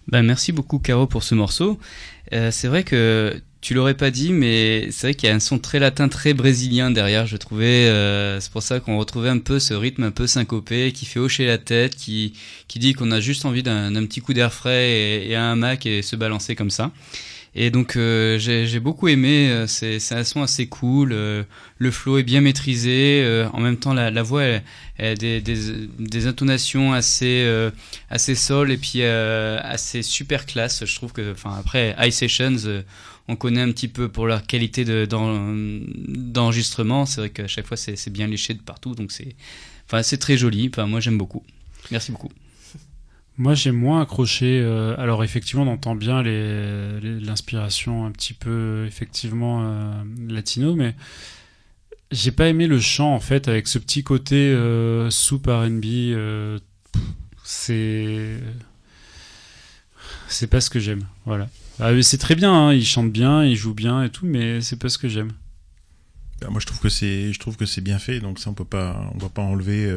Bah, 0.09 0.21
merci 0.21 0.53
beaucoup 0.53 0.79
Caro 0.79 1.07
pour 1.07 1.23
ce 1.23 1.35
morceau. 1.35 1.79
Euh, 2.35 2.51
c'est 2.51 2.69
vrai 2.69 2.85
que 2.85 3.41
tu 3.63 3.73
l'aurais 3.73 3.95
pas 3.95 4.11
dit, 4.11 4.31
mais 4.31 4.89
c'est 4.91 5.07
vrai 5.07 5.15
qu'il 5.15 5.27
y 5.31 5.33
a 5.33 5.35
un 5.35 5.41
son 5.41 5.59
très 5.59 5.79
latin, 5.79 6.11
très 6.11 6.35
brésilien 6.35 6.91
derrière. 6.91 7.27
Je 7.27 7.39
trouvais, 7.39 7.89
euh, 7.89 8.39
c'est 8.39 8.53
pour 8.53 8.63
ça 8.63 8.79
qu'on 8.79 8.99
retrouvait 8.99 9.31
un 9.31 9.39
peu 9.39 9.59
ce 9.59 9.73
rythme 9.73 10.03
un 10.03 10.11
peu 10.11 10.27
syncopé, 10.27 10.93
qui 10.93 11.07
fait 11.07 11.19
hocher 11.19 11.47
la 11.47 11.57
tête, 11.57 11.97
qui 11.97 12.35
qui 12.69 12.79
dit 12.79 12.93
qu'on 12.93 13.11
a 13.11 13.21
juste 13.21 13.47
envie 13.47 13.63
d'un 13.63 13.91
d'un 13.91 14.05
petit 14.05 14.21
coup 14.21 14.35
d'air 14.35 14.53
frais 14.53 14.91
et, 14.91 15.31
et 15.31 15.35
un 15.35 15.53
hamac 15.53 15.87
et 15.87 16.03
se 16.03 16.15
balancer 16.15 16.55
comme 16.55 16.71
ça. 16.71 16.93
Et 17.59 17.71
donc 17.71 17.97
euh, 17.97 18.39
j'ai 18.39 18.67
j'ai 18.67 18.81
beaucoup 18.81 19.09
aimé. 19.09 19.49
euh, 19.51 19.67
C'est 19.67 19.99
un 20.13 20.25
son 20.25 20.43
assez 20.43 20.67
cool. 20.69 21.13
euh, 21.13 21.43
le 21.79 21.91
flow 21.91 22.19
est 22.19 22.23
bien 22.23 22.43
maîtrisé. 22.43 23.23
euh, 23.25 23.49
en 23.55 23.61
même 23.61 23.79
temps, 23.79 23.95
la, 23.95 24.11
la 24.11 24.23
voix 24.23 24.43
elle, 24.43 24.63
elle 24.99 25.13
a 25.13 25.15
des, 25.15 25.41
des 25.41 25.57
des 25.99 26.27
intonations 26.27 26.93
assez 26.93 27.43
euh, 27.47 27.71
assez 28.11 28.35
sol 28.35 28.71
et 28.71 28.77
puis 28.77 28.97
euh, 29.03 29.59
assez 29.63 30.03
super 30.03 30.45
classe. 30.45 30.85
Je 30.85 30.95
trouve 30.97 31.13
que, 31.13 31.33
enfin 31.33 31.57
après 31.59 31.97
High 31.99 32.13
Sessions, 32.13 32.57
on 33.29 33.37
connaît 33.37 33.63
un 33.63 33.73
petit 33.73 33.89
peu 33.89 34.09
pour 34.09 34.27
leur 34.27 34.47
qualité 34.47 34.85
de 34.85 35.07
d'en- 35.07 35.49
d'enregistrement. 36.09 37.07
C'est 37.07 37.21
vrai 37.23 37.31
qu'à 37.31 37.49
chaque 37.49 37.67
fois 37.67 37.77
c'est 37.79 38.11
bien 38.11 38.27
léché 38.27 38.53
de 38.55 38.61
partout, 38.61 38.95
donc 38.95 39.13
c'est 39.13 39.35
enfin 39.91 40.03
très 40.19 40.37
joli. 40.37 40.69
Enfin 40.73 40.87
moi 40.87 41.01
j'aime 41.01 41.17
beaucoup. 41.19 41.43
Merci 41.91 42.13
beaucoup. 42.13 42.31
Moi, 43.39 43.55
j'ai 43.55 43.71
moins 43.71 44.01
accroché. 44.01 44.61
euh, 44.63 44.95
alors, 44.99 45.23
effectivement, 45.23 45.65
on 45.65 45.73
entend 45.73 45.95
bien 45.95 46.23
l'inspiration 46.23 48.07
un 48.07 48.11
petit 48.11 48.33
peu, 48.33 48.85
effectivement, 48.87 49.63
euh, 49.63 50.03
latino, 50.29 50.75
mais 50.75 50.95
j'ai 52.11 52.31
pas 52.31 52.49
aimé 52.49 52.67
le 52.67 52.81
chant, 52.81 53.15
en 53.15 53.21
fait, 53.21 53.49
avec 53.49 53.69
ce 53.69 53.79
petit 53.79 54.03
côté 54.03 54.37
euh, 54.37 55.11
soup 55.11 55.47
R&B. 55.49 55.85
c'est 57.45 58.41
c'est 60.29 60.49
pas 60.49 60.61
ce 60.61 60.71
que 60.71 60.81
j'aime. 60.81 61.07
Voilà. 61.25 61.49
Ah, 61.79 61.91
c'est 62.03 62.19
très 62.19 62.35
bien. 62.35 62.53
Hein, 62.53 62.73
il 62.73 62.85
chante 62.85 63.13
bien, 63.13 63.45
il 63.45 63.55
joue 63.55 63.75
bien 63.75 64.03
et 64.03 64.11
tout, 64.11 64.27
mais 64.27 64.61
c'est 64.61 64.79
pas 64.79 64.89
ce 64.89 64.99
que 64.99 65.09
j'aime. 65.09 65.33
Bah, 66.41 66.49
moi, 66.51 66.61
je 66.61 66.67
trouve 66.67 66.81
que 66.81 66.89
c'est, 66.89 67.33
je 67.33 67.39
trouve 67.39 67.57
que 67.57 67.67
c'est 67.67 67.81
bien 67.83 67.99
fait. 67.99 68.19
Donc 68.21 68.39
ça, 68.39 68.51
on 68.51 68.55
peut 68.55 68.65
pas, 68.65 69.11
on 69.15 69.19
va 69.19 69.29
pas 69.29 69.43
enlever 69.43 69.93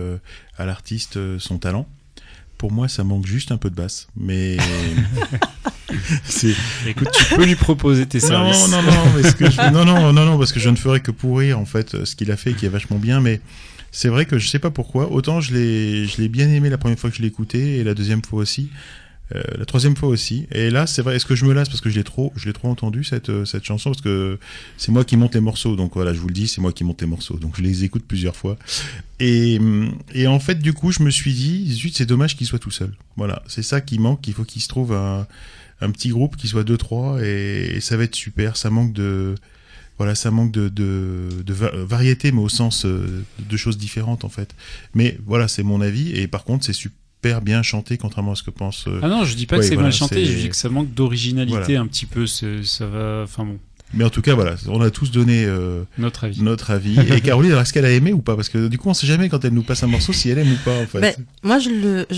à 0.57 0.65
l'artiste 0.65 1.39
son 1.39 1.57
talent. 1.57 1.87
Pour 2.59 2.71
moi, 2.73 2.87
ça 2.89 3.03
manque 3.03 3.25
juste 3.25 3.51
un 3.53 3.57
peu 3.57 3.69
de 3.71 3.75
basse, 3.75 4.07
mais 4.15 4.57
Écoute, 6.87 7.07
tu 7.17 7.35
peux 7.35 7.45
lui 7.45 7.55
proposer 7.55 8.05
tes 8.05 8.19
services. 8.19 8.69
non, 8.69 8.81
non, 8.81 8.91
non, 8.91 9.21
parce 9.21 9.33
que 9.33 9.49
je, 9.49 9.71
non, 9.71 9.85
non, 9.85 10.11
non, 10.13 10.25
non, 10.25 10.37
parce 10.37 10.51
que 10.51 10.59
je 10.59 10.69
ne 10.69 10.75
ferais 10.75 10.99
que 10.99 11.11
pourrir 11.11 11.57
en 11.57 11.65
fait 11.65 12.03
ce 12.03 12.15
qu'il 12.17 12.31
a 12.31 12.37
fait, 12.37 12.53
qui 12.53 12.65
est 12.65 12.69
vachement 12.69 12.97
bien. 12.97 13.21
Mais 13.21 13.39
c'est 13.91 14.09
vrai 14.09 14.25
que 14.25 14.37
je 14.37 14.47
sais 14.47 14.59
pas 14.59 14.71
pourquoi. 14.71 15.11
Autant 15.11 15.39
je 15.41 15.53
l'ai, 15.53 16.05
je 16.05 16.21
l'ai 16.21 16.27
bien 16.27 16.49
aimé 16.49 16.69
la 16.69 16.77
première 16.77 16.99
fois 16.99 17.09
que 17.09 17.15
je 17.15 17.21
l'ai 17.21 17.29
écouté 17.29 17.77
et 17.77 17.83
la 17.83 17.93
deuxième 17.93 18.23
fois 18.23 18.41
aussi. 18.41 18.69
Euh, 19.35 19.43
la 19.57 19.65
troisième 19.65 19.95
fois 19.95 20.09
aussi. 20.09 20.47
Et 20.51 20.69
là, 20.69 20.87
c'est 20.87 21.01
vrai. 21.01 21.15
Est-ce 21.15 21.25
que 21.25 21.35
je 21.35 21.45
me 21.45 21.53
lasse 21.53 21.69
parce 21.69 21.81
que 21.81 21.89
je 21.89 21.95
l'ai 21.95 22.03
trop, 22.03 22.33
je 22.35 22.45
l'ai 22.47 22.53
trop 22.53 22.67
entendu 22.67 23.03
cette 23.03 23.29
euh, 23.29 23.45
cette 23.45 23.63
chanson? 23.63 23.91
Parce 23.91 24.01
que 24.01 24.39
c'est 24.77 24.91
moi 24.91 25.03
qui 25.05 25.17
monte 25.17 25.35
les 25.35 25.41
morceaux. 25.41 25.75
Donc 25.75 25.93
voilà, 25.93 26.13
je 26.13 26.19
vous 26.19 26.27
le 26.27 26.33
dis, 26.33 26.47
c'est 26.47 26.61
moi 26.61 26.73
qui 26.73 26.83
monte 26.83 27.01
les 27.01 27.07
morceaux. 27.07 27.37
Donc 27.37 27.55
je 27.57 27.61
les 27.61 27.83
écoute 27.83 28.03
plusieurs 28.07 28.35
fois. 28.35 28.57
Et 29.19 29.59
hum, 29.59 29.93
et 30.13 30.27
en 30.27 30.39
fait, 30.39 30.59
du 30.59 30.73
coup, 30.73 30.91
je 30.91 31.03
me 31.03 31.11
suis 31.11 31.33
dit, 31.33 31.71
zut, 31.73 31.95
c'est 31.95 32.05
dommage 32.05 32.35
qu'il 32.35 32.47
soit 32.47 32.59
tout 32.59 32.71
seul. 32.71 32.91
Voilà, 33.17 33.43
c'est 33.47 33.63
ça 33.63 33.81
qui 33.81 33.99
manque. 33.99 34.27
Il 34.27 34.33
faut 34.33 34.45
qu'il 34.45 34.61
se 34.61 34.67
trouve 34.67 34.93
un 34.93 35.27
un 35.81 35.91
petit 35.91 36.09
groupe 36.09 36.35
qui 36.35 36.47
soit 36.47 36.63
deux 36.63 36.77
trois 36.77 37.23
et, 37.23 37.79
ça 37.81 37.97
va 37.97 38.03
être 38.03 38.15
super. 38.15 38.57
Ça 38.57 38.69
manque 38.69 38.93
de 38.93 39.35
voilà, 39.97 40.15
ça 40.15 40.31
manque 40.31 40.51
de, 40.53 40.69
de, 40.69 41.27
de 41.45 41.53
va- 41.53 41.71
variété, 41.75 42.31
mais 42.31 42.41
au 42.41 42.47
sens 42.47 42.85
euh, 42.85 43.23
de 43.37 43.57
choses 43.57 43.77
différentes 43.77 44.23
en 44.23 44.29
fait. 44.29 44.55
Mais 44.93 45.17
voilà, 45.25 45.49
c'est 45.49 45.63
mon 45.63 45.81
avis. 45.81 46.11
Et 46.11 46.27
par 46.27 46.45
contre, 46.45 46.65
c'est 46.65 46.73
super 46.73 46.97
bien 47.21 47.61
chanté, 47.63 47.97
contrairement 47.97 48.31
à 48.31 48.35
ce 48.35 48.43
que 48.43 48.51
pense. 48.51 48.85
euh, 48.87 48.99
Ah 49.03 49.07
non, 49.07 49.25
je 49.25 49.35
dis 49.35 49.45
pas 49.45 49.55
Ouais, 49.57 49.61
que 49.61 49.65
c'est 49.67 49.75
voilà, 49.75 49.89
mal 49.89 49.93
chanté, 49.93 50.25
je 50.25 50.37
dis 50.37 50.49
que 50.49 50.55
ça 50.55 50.69
manque 50.69 50.93
d'originalité 50.93 51.57
Voilà. 51.57 51.81
un 51.81 51.87
petit 51.87 52.05
peu. 52.05 52.25
c'est- 52.27 52.63
Ça 52.63 52.85
va. 52.87 53.21
Enfin 53.23 53.43
bon, 53.45 53.57
Mais 53.93 54.03
en 54.03 54.09
tout 54.09 54.21
cas, 54.21 54.35
voilà, 54.35 54.55
on 54.67 54.79
a 54.81 54.89
tous 54.91 55.09
donné 55.11 55.43
euh, 55.45 55.83
notre 55.97 56.23
avis. 56.25 56.41
notre 56.43 56.71
avis. 56.71 56.97
Et 57.11 57.21
Caroline, 57.21 57.51
est-ce 57.53 57.73
qu'elle 57.73 57.85
a 57.85 57.91
aimé 57.91 58.13
ou 58.13 58.19
pas? 58.21 58.35
Parce 58.35 58.47
que 58.49 58.67
du 58.67 58.77
coup, 58.77 58.87
on 58.89 58.93
sait 58.93 59.07
jamais 59.07 59.29
quand 59.29 59.43
elle 59.43 59.53
nous 59.53 59.63
passe 59.63 59.83
un 59.83 59.87
morceau 59.87 60.13
si 60.13 60.29
elle 60.29 60.37
aime 60.37 60.51
ou 60.51 60.57
pas 60.63 60.77
en 60.79 60.85
fait. 60.85 60.99
Ben, 61.01 61.13
moi, 61.43 61.57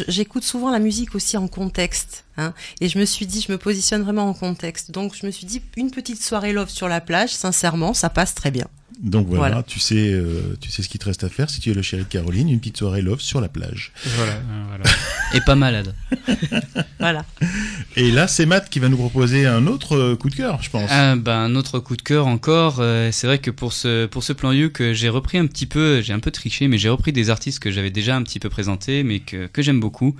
j'écoute 0.08 0.44
souvent 0.44 0.70
la 0.70 0.80
musique 0.80 1.16
aussi 1.16 1.38
en 1.38 1.48
contexte. 1.48 2.26
Hein, 2.38 2.54
et 2.80 2.88
je 2.90 2.98
me 3.00 3.06
suis 3.06 3.26
dit, 3.26 3.44
je 3.46 3.52
me 3.52 3.58
positionne 3.58 4.04
vraiment 4.04 4.28
en 4.30 4.34
contexte. 4.34 4.92
Donc, 4.92 5.16
je 5.20 5.26
me 5.26 5.32
suis 5.32 5.46
dit, 5.46 5.62
une 5.78 5.92
petite 5.92 6.22
soirée 6.24 6.54
love 6.54 6.70
sur 6.70 6.88
la 6.88 7.02
plage, 7.02 7.30
sincèrement, 7.34 7.94
ça 7.94 8.10
passe 8.10 8.36
très 8.36 8.52
bien. 8.52 8.68
Donc 9.02 9.28
voilà, 9.28 9.48
Voilà. 9.48 9.64
tu 9.64 9.80
sais, 9.80 10.12
euh, 10.14 10.56
tu 10.62 10.70
sais 10.70 10.84
ce 10.84 10.90
qu'il 10.90 11.00
te 11.00 11.06
reste 11.06 11.24
à 11.24 11.30
faire 11.30 11.50
si 11.50 11.60
tu 11.60 11.72
es 11.72 11.74
le 11.74 11.82
chéri 11.82 12.04
de 12.04 12.08
Caroline, 12.08 12.50
une 12.50 12.60
petite 12.60 12.78
soirée 12.78 13.02
love 13.02 13.20
sur 13.20 13.42
la 13.42 13.50
plage. 13.50 13.92
Voilà, 14.16 14.34
euh, 14.34 14.64
voilà. 14.68 14.84
Et 15.34 15.42
pas 15.42 15.56
malade. 15.56 15.96
Voilà. 17.00 17.26
Et 17.96 18.12
là, 18.12 18.28
c'est 18.28 18.46
Matt 18.46 18.70
qui 18.70 18.78
va 18.78 18.88
nous 18.88 18.96
proposer 18.98 19.48
un 19.48 19.66
autre 19.66 19.98
euh, 19.98 20.16
coup 20.16 20.30
de 20.30 20.36
cœur, 20.36 20.62
je 20.62 20.70
pense. 20.70 20.88
Ah, 20.92 21.16
bah, 21.16 21.36
un 21.40 21.56
autre 21.56 21.80
coup 21.80 21.98
de 21.98 22.02
cœur 22.04 22.28
encore. 22.28 22.78
euh, 22.80 23.10
c'est 23.12 23.26
vrai 23.26 23.40
que 23.40 23.50
pour 23.50 23.74
ce 23.74 24.06
pour 24.06 24.24
ce 24.24 24.34
plan 24.34 24.52
You 24.52 24.70
que 24.70 24.94
j'ai 24.94 25.10
repris 25.10 25.40
un 25.40 25.48
petit 25.48 25.66
peu, 25.66 26.02
j'ai 26.02 26.14
un 26.14 26.20
peu 26.20 26.30
triché, 26.30 26.68
mais 26.68 26.78
j'ai 26.78 26.90
repris 26.90 27.12
des 27.12 27.32
artistes 27.32 27.58
que 27.58 27.72
j'avais 27.72 27.90
déjà 27.90 28.16
un 28.16 28.22
petit 28.22 28.38
peu 28.40 28.50
présentés, 28.50 29.02
mais 29.02 29.20
que 29.20 29.48
que 29.48 29.64
j'aime 29.64 29.80
beaucoup. 29.80 30.16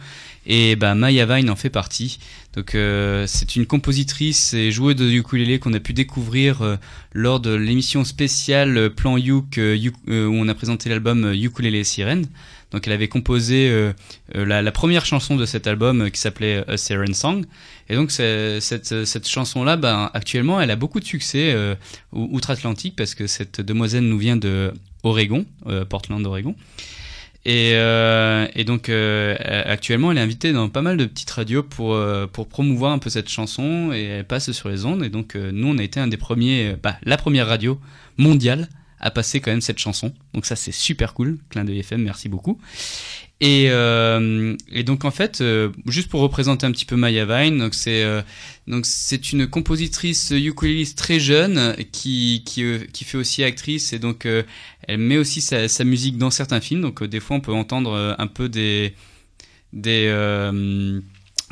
Et 0.48 0.76
bah 0.76 0.96
Maya 0.96 1.26
Vine 1.28 1.50
en 1.52 1.56
fait 1.56 1.70
partie. 1.70 2.18
Donc 2.56 2.74
euh, 2.74 3.26
c'est 3.28 3.56
une 3.56 3.66
compositrice 3.68 4.54
et 4.54 4.72
joueuse 4.72 4.96
de 4.96 5.10
ukulélé 5.10 5.60
qu'on 5.60 5.74
a 5.74 5.80
pu 5.80 5.94
découvrir 5.94 6.64
euh, 6.64 6.76
lors 7.14 7.40
de 7.40 7.54
l'émission 7.54 8.04
spéciale 8.04 8.76
euh, 8.78 8.90
Plan 8.90 9.18
Yuk 9.18 9.58
euh, 9.60 9.78
où 10.08 10.34
on 10.34 10.48
a 10.48 10.54
présenté 10.56 10.90
l'album 10.90 11.32
Ukulélé 11.34 11.84
Sirène. 11.84 12.26
Donc 12.72 12.88
elle 12.88 12.94
avait 12.94 13.10
composé 13.10 13.92
la, 14.34 14.62
la 14.62 14.72
première 14.72 15.06
chanson 15.06 15.36
de 15.36 15.46
cet 15.46 15.68
album 15.68 16.10
qui 16.10 16.22
s'appelait 16.22 16.64
A 16.70 16.78
Siren 16.78 17.14
Song. 17.14 17.46
Et 17.90 17.96
donc 17.96 18.12
cette, 18.12 19.04
cette 19.06 19.28
chanson-là, 19.28 19.76
ben, 19.76 20.10
actuellement, 20.14 20.62
elle 20.62 20.72
a 20.72 20.78
beaucoup 20.78 21.02
de 21.02 21.06
succès 21.06 21.54
ou- 22.14 22.30
outre-Atlantique 22.32 22.96
parce 22.96 23.14
que 23.14 23.28
cette 23.28 23.60
demoiselle 23.60 24.06
nous 24.06 24.18
vient 24.18 24.38
de 24.38 24.72
Oregon, 25.04 25.46
Portland, 25.90 26.26
Oregon. 26.26 26.56
Et, 27.44 27.72
euh, 27.74 28.48
et 28.54 28.64
donc 28.64 28.90
euh, 28.90 29.36
actuellement, 29.66 30.12
elle 30.12 30.20
est 30.20 30.22
invitée 30.22 30.54
dans 30.54 30.70
pas 30.70 30.84
mal 30.84 30.98
de 30.98 31.06
petites 31.06 31.32
radios 31.32 31.64
pour 31.64 31.96
euh, 31.96 32.28
pour 32.28 32.48
promouvoir 32.48 32.92
un 32.92 33.00
peu 33.00 33.10
cette 33.10 33.30
chanson 33.30 33.92
et 33.92 34.04
elle 34.04 34.26
passe 34.26 34.52
sur 34.52 34.70
les 34.70 34.86
ondes. 34.86 35.04
Et 35.04 35.10
donc 35.10 35.36
euh, 35.36 35.52
nous, 35.52 35.68
on 35.68 35.78
a 35.78 35.84
été 35.84 36.00
un 36.00 36.08
des 36.08 36.18
premiers, 36.18 36.74
euh, 36.74 36.76
bah, 36.82 36.98
la 37.04 37.18
première 37.18 37.48
radio 37.48 37.80
mondiale 38.18 38.70
à 39.00 39.10
passer 39.10 39.42
quand 39.42 39.50
même 39.50 39.62
cette 39.62 39.80
chanson. 39.80 40.14
Donc 40.36 40.46
ça, 40.46 40.56
c'est 40.56 40.72
super 40.72 41.16
cool. 41.16 41.40
Clin 41.50 41.64
de 41.64 41.74
FM, 41.74 42.04
merci 42.04 42.30
beaucoup. 42.30 42.60
Et, 43.42 43.72
euh, 43.72 44.56
et 44.72 44.84
donc 44.84 45.04
en 45.04 45.10
fait, 45.10 45.42
euh, 45.42 45.72
juste 45.88 46.10
pour 46.10 46.22
représenter 46.22 46.68
un 46.68 46.72
petit 46.72 46.86
peu 46.86 46.96
Maya 46.96 47.26
Vine, 47.26 47.58
donc 47.58 47.74
c'est 47.74 48.04
euh, 48.04 48.22
donc 48.68 48.86
c'est 48.86 49.34
une 49.34 49.48
compositrice 49.48 50.30
ukuléliste 50.30 50.96
très 50.96 51.20
jeune 51.20 51.76
qui 51.92 52.44
qui, 52.46 53.04
fait 53.04 53.18
aussi 53.18 53.44
actrice 53.44 53.94
et 53.94 54.00
donc 54.00 54.28
elle 54.28 54.98
met 55.00 55.18
aussi 55.18 55.42
sa, 55.42 55.68
sa 55.68 55.84
musique 55.84 56.20
dans 56.20 56.30
certains 56.30 56.62
films. 56.62 56.82
Donc 56.82 57.04
des 57.04 57.20
fois 57.20 57.38
on 57.38 57.42
peut 57.42 57.52
entendre 57.52 58.16
un 58.20 58.28
peu 58.28 58.48
des 58.48 58.94
des 59.74 60.08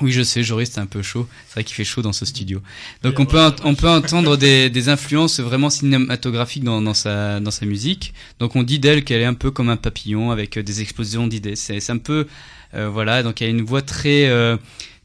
oui, 0.02 0.12
je 0.12 0.22
sais, 0.24 0.44
Joris, 0.44 0.72
c'est 0.74 0.80
un 0.80 0.86
peu 0.86 1.02
chaud. 1.02 1.28
C'est 1.48 1.54
vrai 1.54 1.64
qu'il 1.64 1.76
fait 1.76 1.84
chaud 1.84 2.02
dans 2.02 2.14
ce 2.14 2.26
studio. 2.26 2.62
Donc 3.04 3.20
on 3.20 3.26
peut 3.26 3.40
on 3.64 3.76
peut 3.76 3.90
entendre 3.90 4.38
des, 4.38 4.70
des 4.70 4.90
influences 4.90 5.40
vraiment 5.40 5.70
cinématographiques 5.70 6.64
dans, 6.64 6.82
dans 6.82 6.94
sa 6.94 7.40
dans 7.40 7.52
sa 7.52 7.66
musique. 7.66 8.14
Donc 8.40 8.56
on 8.56 8.64
dit 8.64 8.80
d'elle 8.80 9.04
qu'elle 9.04 9.22
est 9.22 9.26
un 9.26 9.34
peu 9.34 9.52
comme 9.52 9.70
un 9.70 9.78
papillon 9.78 10.32
avec 10.32 10.58
euh, 10.58 10.64
des 10.64 10.82
explosions 10.82 11.28
d'idées. 11.28 11.56
C'est 11.56 11.80
c'est 11.80 11.92
un 11.92 11.98
peu 11.98 12.28
euh, 12.74 12.90
voilà. 12.90 13.24
Donc 13.24 13.42
elle 13.42 13.48
a 13.48 13.52
une 13.52 13.62
voix 13.64 13.82
très 13.82 14.28
euh, 14.28 14.58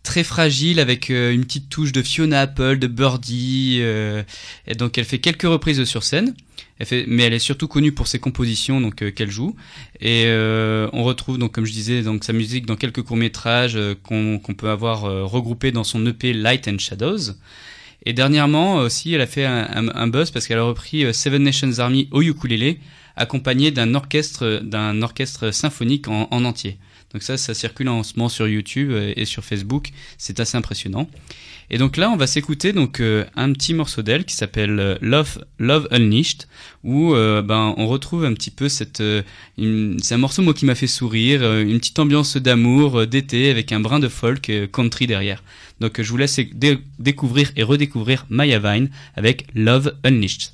très 0.02 0.22
fragile 0.22 0.78
avec 0.80 1.10
euh, 1.10 1.32
une 1.32 1.44
petite 1.44 1.68
touche 1.68 1.92
de 1.92 2.02
Fiona 2.02 2.42
Apple, 2.42 2.78
de 2.78 2.86
Birdie. 2.86 3.78
euh, 3.80 4.22
et 4.66 4.74
donc 4.74 4.98
elle 4.98 5.04
fait 5.04 5.18
quelques 5.18 5.42
reprises 5.42 5.82
sur 5.84 6.02
scène. 6.04 6.34
Mais 6.80 7.22
elle 7.22 7.32
est 7.32 7.38
surtout 7.38 7.68
connue 7.68 7.92
pour 7.92 8.08
ses 8.08 8.18
compositions 8.18 8.80
donc 8.80 9.02
euh, 9.02 9.10
qu'elle 9.10 9.30
joue. 9.30 9.54
Et 10.00 10.24
euh, 10.26 10.88
on 10.92 11.04
retrouve 11.04 11.38
donc 11.38 11.52
comme 11.52 11.64
je 11.64 11.72
disais 11.72 12.02
donc 12.02 12.24
sa 12.24 12.32
musique 12.32 12.66
dans 12.66 12.76
quelques 12.76 13.02
courts 13.02 13.16
métrages 13.16 13.78
qu'on 14.02 14.38
qu'on 14.38 14.54
peut 14.54 14.70
avoir 14.70 15.04
euh, 15.04 15.24
regroupés 15.24 15.72
dans 15.72 15.84
son 15.84 16.04
EP 16.06 16.32
Light 16.32 16.66
and 16.68 16.78
Shadows. 16.78 17.34
Et 18.06 18.12
dernièrement 18.12 18.76
aussi, 18.76 19.14
elle 19.14 19.22
a 19.22 19.26
fait 19.26 19.44
un, 19.44 20.06
buzz 20.08 20.30
parce 20.30 20.46
qu'elle 20.46 20.58
a 20.58 20.64
repris 20.64 21.04
euh, 21.04 21.12
Seven 21.12 21.42
Nations 21.42 21.78
Army 21.78 22.08
au 22.10 22.20
ukulélé, 22.20 22.78
accompagné 23.16 23.70
d'un 23.70 23.94
orchestre 23.94 24.60
d'un 24.62 25.00
orchestre 25.00 25.50
symphonique 25.52 26.08
en, 26.08 26.28
en 26.30 26.44
entier. 26.44 26.78
Donc 27.14 27.22
ça, 27.22 27.36
ça 27.38 27.54
circule 27.54 27.88
en 27.88 28.02
ce 28.02 28.14
moment 28.16 28.28
sur 28.28 28.48
YouTube 28.48 28.90
euh, 28.90 29.12
et 29.16 29.24
sur 29.24 29.44
Facebook. 29.44 29.90
C'est 30.18 30.40
assez 30.40 30.56
impressionnant. 30.58 31.08
Et 31.70 31.78
donc 31.78 31.96
là, 31.96 32.10
on 32.10 32.16
va 32.16 32.26
s'écouter 32.26 32.72
donc 32.72 33.00
euh, 33.00 33.24
un 33.36 33.52
petit 33.52 33.74
morceau 33.74 34.02
d'elle 34.02 34.24
qui 34.24 34.34
s'appelle 34.34 34.78
euh, 34.78 34.96
Love 35.00 35.44
Love 35.58 35.88
Unleashed, 35.90 36.46
où 36.82 37.14
euh, 37.14 37.42
ben 37.42 37.74
on 37.76 37.86
retrouve 37.86 38.24
un 38.24 38.34
petit 38.34 38.50
peu 38.50 38.68
cette 38.68 39.00
euh, 39.00 39.22
c'est 40.02 40.14
un 40.14 40.18
morceau 40.18 40.42
moi 40.42 40.54
qui 40.54 40.66
m'a 40.66 40.74
fait 40.74 40.86
sourire, 40.86 41.42
une 41.60 41.78
petite 41.78 41.98
ambiance 41.98 42.36
d'amour 42.36 43.06
d'été 43.06 43.50
avec 43.50 43.72
un 43.72 43.80
brin 43.80 43.98
de 43.98 44.08
folk 44.08 44.50
country 44.72 45.06
derrière. 45.06 45.42
Donc 45.80 46.00
je 46.00 46.10
vous 46.10 46.16
laisse 46.16 46.38
dé- 46.52 46.78
découvrir 46.98 47.50
et 47.56 47.62
redécouvrir 47.62 48.26
Maya 48.30 48.58
Vine 48.58 48.90
avec 49.16 49.46
Love 49.54 49.94
Unleashed. 50.04 50.53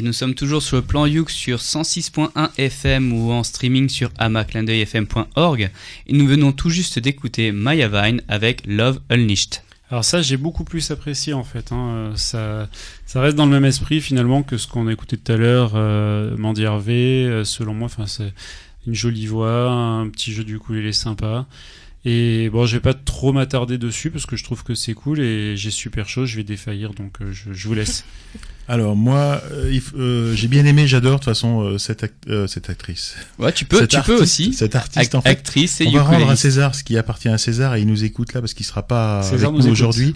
Et 0.00 0.02
nous 0.02 0.14
sommes 0.14 0.34
toujours 0.34 0.62
sur 0.62 0.76
le 0.78 0.82
plan 0.82 1.04
Youk 1.04 1.28
sur 1.28 1.58
106.1 1.58 2.30
FM 2.56 3.12
ou 3.12 3.32
en 3.32 3.42
streaming 3.42 3.90
sur 3.90 4.10
amaclindeuilfm.org. 4.16 5.70
Et 6.06 6.12
nous 6.14 6.26
venons 6.26 6.52
tout 6.52 6.70
juste 6.70 6.98
d'écouter 6.98 7.52
Maya 7.52 7.86
Vine 7.88 8.22
avec 8.26 8.62
Love 8.66 9.00
Unleashed. 9.10 9.56
Alors 9.90 10.02
ça, 10.06 10.22
j'ai 10.22 10.38
beaucoup 10.38 10.64
plus 10.64 10.90
apprécié 10.90 11.34
en 11.34 11.44
fait. 11.44 11.70
hein. 11.72 11.88
Euh, 11.90 12.12
Ça, 12.16 12.70
ça 13.04 13.20
reste 13.20 13.36
dans 13.36 13.44
le 13.44 13.52
même 13.52 13.66
esprit 13.66 14.00
finalement 14.00 14.42
que 14.42 14.56
ce 14.56 14.66
qu'on 14.66 14.86
a 14.88 14.92
écouté 14.94 15.18
tout 15.18 15.32
à 15.32 15.36
l'heure, 15.36 15.72
euh, 15.74 16.34
Mandy 16.38 16.64
Harvey. 16.64 17.26
euh, 17.26 17.44
selon 17.44 17.74
moi, 17.74 17.88
c'est 18.06 18.32
une 18.86 18.94
jolie 18.94 19.26
voix, 19.26 19.68
un 19.70 20.08
petit 20.08 20.32
jeu 20.32 20.44
du 20.44 20.56
ukulélé 20.56 20.94
sympa. 20.94 21.44
Et 22.06 22.48
bon, 22.50 22.64
je 22.64 22.76
vais 22.76 22.80
pas 22.80 22.94
trop 22.94 23.32
m'attarder 23.32 23.76
dessus 23.76 24.10
parce 24.10 24.24
que 24.24 24.34
je 24.36 24.42
trouve 24.44 24.62
que 24.64 24.74
c'est 24.74 24.94
cool 24.94 25.20
et 25.20 25.56
j'ai 25.56 25.70
super 25.70 26.08
chaud. 26.08 26.24
Je 26.24 26.36
vais 26.36 26.44
défaillir, 26.44 26.94
donc 26.94 27.20
euh, 27.20 27.30
je, 27.32 27.52
je 27.52 27.68
vous 27.68 27.74
laisse. 27.74 28.04
Alors 28.68 28.94
moi, 28.94 29.42
euh, 29.50 29.78
euh, 29.98 30.32
j'ai 30.36 30.46
bien 30.46 30.64
aimé, 30.64 30.86
j'adore 30.86 31.14
de 31.14 31.16
toute 31.16 31.24
façon 31.24 31.60
euh, 31.62 31.76
cette, 31.78 32.04
act- 32.04 32.28
euh, 32.28 32.46
cette 32.46 32.70
actrice. 32.70 33.16
Ouais, 33.40 33.52
tu 33.52 33.64
peux, 33.64 33.78
Cette 33.80 33.90
tu 33.90 34.00
peux 34.02 34.22
aussi. 34.22 34.52
Cette 34.54 34.76
artiste 34.76 35.12
Ac- 35.12 35.16
en 35.16 35.20
fait. 35.22 35.28
actrice 35.28 35.80
et 35.80 35.88
On 35.88 35.90
va 35.90 36.02
rendre 36.04 36.30
à. 36.30 36.36
César 36.36 36.74
ce 36.76 36.84
qui 36.84 36.96
appartient 36.96 37.28
à 37.28 37.36
César 37.36 37.74
et 37.74 37.80
il 37.80 37.86
nous 37.88 38.04
écoute 38.04 38.32
là 38.32 38.40
parce 38.40 38.54
qu'il 38.54 38.64
sera 38.64 38.86
pas 38.86 39.22
César 39.24 39.50
avec 39.50 39.60
nous 39.64 39.68
aujourd'hui. 39.70 40.12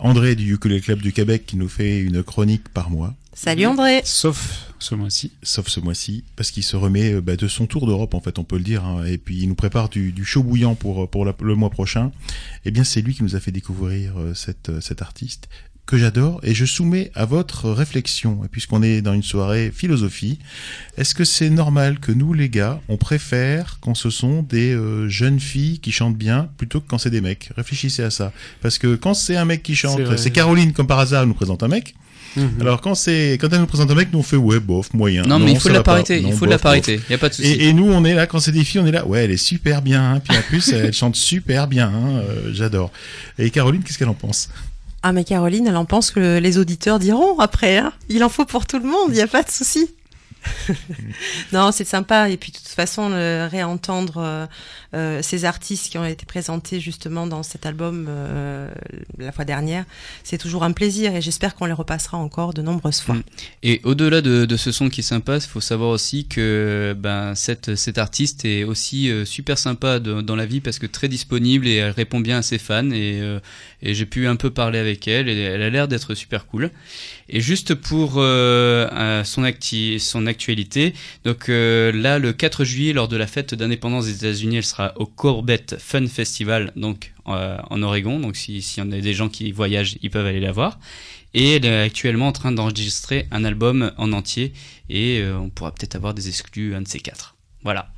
André 0.00 0.34
du 0.34 0.52
Ukulele 0.54 0.82
Club 0.82 1.00
du 1.02 1.12
Québec 1.12 1.44
qui 1.46 1.56
nous 1.56 1.68
fait 1.68 2.00
une 2.00 2.24
chronique 2.24 2.68
par 2.68 2.90
mois, 2.90 3.14
Salut 3.34 3.66
André. 3.66 4.00
Sauf 4.04 4.60
ce 4.78 4.94
mois-ci. 4.94 5.32
sauf 5.42 5.68
ce 5.68 5.80
mois-ci, 5.80 6.24
parce 6.36 6.50
qu'il 6.50 6.62
se 6.62 6.76
remet 6.76 7.14
euh, 7.14 7.20
bah, 7.20 7.36
de 7.36 7.48
son 7.48 7.66
tour 7.66 7.86
d'Europe 7.86 8.14
en 8.14 8.20
fait, 8.20 8.38
on 8.38 8.44
peut 8.44 8.58
le 8.58 8.64
dire, 8.64 8.84
hein, 8.84 9.04
et 9.06 9.16
puis 9.18 9.38
il 9.38 9.48
nous 9.48 9.54
prépare 9.54 9.88
du, 9.88 10.12
du 10.12 10.24
chaud 10.24 10.42
bouillant 10.42 10.74
pour 10.74 11.08
pour 11.10 11.24
la- 11.24 11.34
le 11.42 11.54
mois 11.54 11.70
prochain. 11.70 12.12
Eh 12.64 12.70
bien, 12.70 12.84
c'est 12.84 13.00
lui 13.00 13.14
qui 13.14 13.22
nous 13.22 13.34
a 13.34 13.40
fait 13.40 13.50
découvrir 13.52 14.18
euh, 14.18 14.34
cette 14.34 14.68
euh, 14.68 14.80
cette 14.80 15.00
artiste 15.02 15.48
que 15.86 15.96
j'adore 15.98 16.40
et 16.42 16.54
je 16.54 16.64
soumets 16.64 17.10
à 17.14 17.24
votre 17.26 17.70
réflexion. 17.70 18.42
Et 18.44 18.48
puisqu'on 18.48 18.82
est 18.82 19.02
dans 19.02 19.12
une 19.14 19.22
soirée 19.22 19.70
philosophie, 19.74 20.38
est-ce 20.96 21.14
que 21.14 21.24
c'est 21.24 21.50
normal 21.50 21.98
que 22.00 22.12
nous 22.12 22.32
les 22.34 22.48
gars, 22.48 22.80
on 22.88 22.96
préfère 22.96 23.78
quand 23.80 23.94
ce 23.94 24.10
sont 24.10 24.42
des 24.42 24.72
euh, 24.74 25.08
jeunes 25.08 25.40
filles 25.40 25.78
qui 25.80 25.92
chantent 25.92 26.16
bien 26.16 26.50
plutôt 26.58 26.80
que 26.80 26.88
quand 26.88 26.98
c'est 26.98 27.10
des 27.10 27.20
mecs? 27.22 27.50
Réfléchissez 27.56 28.02
à 28.02 28.10
ça, 28.10 28.32
parce 28.60 28.78
que 28.78 28.96
quand 28.96 29.14
c'est 29.14 29.36
un 29.36 29.44
mec 29.46 29.62
qui 29.62 29.74
chante, 29.74 29.98
c'est 30.18 30.30
Caroline 30.30 30.72
comme 30.72 30.86
par 30.86 30.98
hasard 30.98 31.26
nous 31.26 31.34
présente 31.34 31.62
un 31.62 31.68
mec. 31.68 31.94
Mhm. 32.36 32.60
Alors 32.60 32.80
quand 32.80 32.94
c'est 32.94 33.38
quand 33.40 33.48
elle 33.52 33.60
nous 33.60 33.66
présente 33.66 33.90
un 33.90 33.94
mec, 33.94 34.08
nous 34.12 34.18
on 34.20 34.22
fait 34.22 34.36
ouais 34.36 34.60
bof 34.60 34.92
moyen. 34.94 35.22
Non, 35.22 35.38
mais 35.38 35.52
il 35.52 35.58
faut 35.60 35.68
de 35.68 35.74
la 35.74 35.82
parité. 35.82 36.20
Il 36.20 36.32
faut 36.32 36.46
de 36.46 36.50
la 36.50 36.58
parité. 36.58 37.00
Il 37.08 37.12
y 37.12 37.14
a 37.14 37.18
pas 37.18 37.28
de 37.28 37.34
souci. 37.34 37.48
Et, 37.48 37.68
et 37.68 37.72
nous 37.72 37.86
on 37.92 38.04
est 38.04 38.14
là 38.14 38.26
quand 38.26 38.40
c'est 38.40 38.52
des 38.52 38.64
filles, 38.64 38.80
on 38.80 38.86
est 38.86 38.92
là. 38.92 39.06
Ouais, 39.06 39.24
elle 39.24 39.30
est 39.30 39.36
super 39.36 39.82
bien. 39.82 40.14
hein. 40.14 40.20
Puis 40.20 40.36
en 40.36 40.40
plus 40.42 40.68
elle 40.72 40.92
chante 40.92 41.16
super 41.16 41.66
bien. 41.68 41.88
hein. 41.88 42.18
Euh, 42.28 42.50
J'adore. 42.52 42.90
Et 43.38 43.50
Caroline, 43.50 43.82
qu'est-ce 43.82 43.98
qu'elle 43.98 44.08
en 44.08 44.14
pense? 44.14 44.48
Ah 45.02 45.12
mais 45.12 45.24
Caroline, 45.24 45.66
elle 45.66 45.76
en 45.76 45.84
pense 45.84 46.10
que 46.10 46.38
les 46.38 46.56
auditeurs 46.58 46.98
diront 46.98 47.38
après. 47.38 47.76
Hein. 47.78 47.92
Il 48.08 48.24
en 48.24 48.28
faut 48.30 48.46
pour 48.46 48.66
tout 48.66 48.78
le 48.78 48.86
monde, 48.86 49.08
il 49.10 49.14
n'y 49.14 49.20
a 49.20 49.26
pas 49.26 49.42
de 49.42 49.50
souci. 49.50 49.90
non, 51.52 51.72
c'est 51.72 51.86
sympa. 51.86 52.30
Et 52.30 52.36
puis 52.36 52.52
de 52.52 52.56
toute 52.56 52.68
façon, 52.68 53.10
réentendre 53.50 54.14
euh, 54.16 54.46
euh, 54.94 55.20
ces 55.22 55.44
artistes 55.44 55.90
qui 55.90 55.98
ont 55.98 56.04
été 56.04 56.24
présentés 56.26 56.80
justement 56.80 57.26
dans 57.26 57.42
cet 57.42 57.66
album 57.66 58.06
euh, 58.08 58.70
la 59.18 59.32
fois 59.32 59.44
dernière, 59.44 59.84
c'est 60.22 60.38
toujours 60.38 60.62
un 60.62 60.72
plaisir. 60.72 61.14
Et 61.14 61.20
j'espère 61.20 61.54
qu'on 61.54 61.66
les 61.66 61.72
repassera 61.72 62.16
encore 62.16 62.54
de 62.54 62.62
nombreuses 62.62 63.00
fois. 63.00 63.16
Mm. 63.16 63.22
Et 63.62 63.80
au-delà 63.84 64.20
de, 64.20 64.56
ce 64.56 64.72
son 64.72 64.88
qui 64.88 65.00
est 65.00 65.04
sympa, 65.04 65.36
il 65.36 65.42
faut 65.42 65.60
savoir 65.60 65.90
aussi 65.90 66.26
que 66.26 66.94
ben, 66.98 67.34
cette, 67.34 67.98
artiste 67.98 68.44
est 68.44 68.64
aussi 68.64 69.10
super 69.24 69.58
sympa 69.58 69.98
dans 69.98 70.36
la 70.36 70.46
vie 70.46 70.60
parce 70.60 70.78
que 70.78 70.86
très 70.86 71.08
disponible 71.08 71.66
et 71.66 71.76
elle 71.76 71.90
répond 71.90 72.20
bien 72.20 72.38
à 72.38 72.42
ses 72.42 72.58
fans. 72.58 72.90
Et 72.90 73.20
j'ai 73.82 74.06
pu 74.06 74.26
un 74.26 74.36
peu 74.36 74.50
parler 74.50 74.78
avec 74.78 75.08
elle 75.08 75.28
et 75.28 75.40
elle 75.40 75.62
a 75.62 75.70
l'air 75.70 75.88
d'être 75.88 76.14
super 76.14 76.46
cool. 76.46 76.70
Et 77.28 77.40
juste 77.40 77.74
pour 77.74 78.14
euh, 78.18 78.86
euh, 78.92 79.24
son, 79.24 79.44
acti 79.44 79.98
son 79.98 80.26
actualité, 80.26 80.92
donc 81.24 81.48
euh, 81.48 81.90
là, 81.92 82.18
le 82.18 82.32
4 82.32 82.64
juillet, 82.64 82.92
lors 82.92 83.08
de 83.08 83.16
la 83.16 83.26
fête 83.26 83.54
d'indépendance 83.54 84.06
des 84.06 84.14
États-Unis, 84.16 84.56
elle 84.56 84.64
sera 84.64 84.92
au 84.96 85.06
Corbett 85.06 85.76
Fun 85.78 86.06
Festival, 86.06 86.72
donc 86.76 87.12
euh, 87.28 87.56
en 87.70 87.82
Oregon. 87.82 88.20
Donc 88.20 88.36
si- 88.36 88.60
s'il 88.60 88.84
y 88.84 88.86
en 88.86 88.92
a 88.92 89.00
des 89.00 89.14
gens 89.14 89.28
qui 89.30 89.52
voyagent, 89.52 89.96
ils 90.02 90.10
peuvent 90.10 90.26
aller 90.26 90.40
la 90.40 90.52
voir. 90.52 90.78
Et 91.32 91.56
elle 91.56 91.64
est 91.64 91.80
actuellement 91.82 92.28
en 92.28 92.32
train 92.32 92.52
d'enregistrer 92.52 93.26
un 93.30 93.44
album 93.44 93.90
en 93.96 94.12
entier 94.12 94.52
et 94.90 95.24
on 95.36 95.48
pourra 95.50 95.72
peut-être 95.72 95.96
avoir 95.96 96.14
des 96.14 96.28
exclus, 96.28 96.74
un 96.74 96.82
de 96.82 96.88
ces 96.88 97.00
quatre. 97.00 97.34
Voilà. 97.64 97.93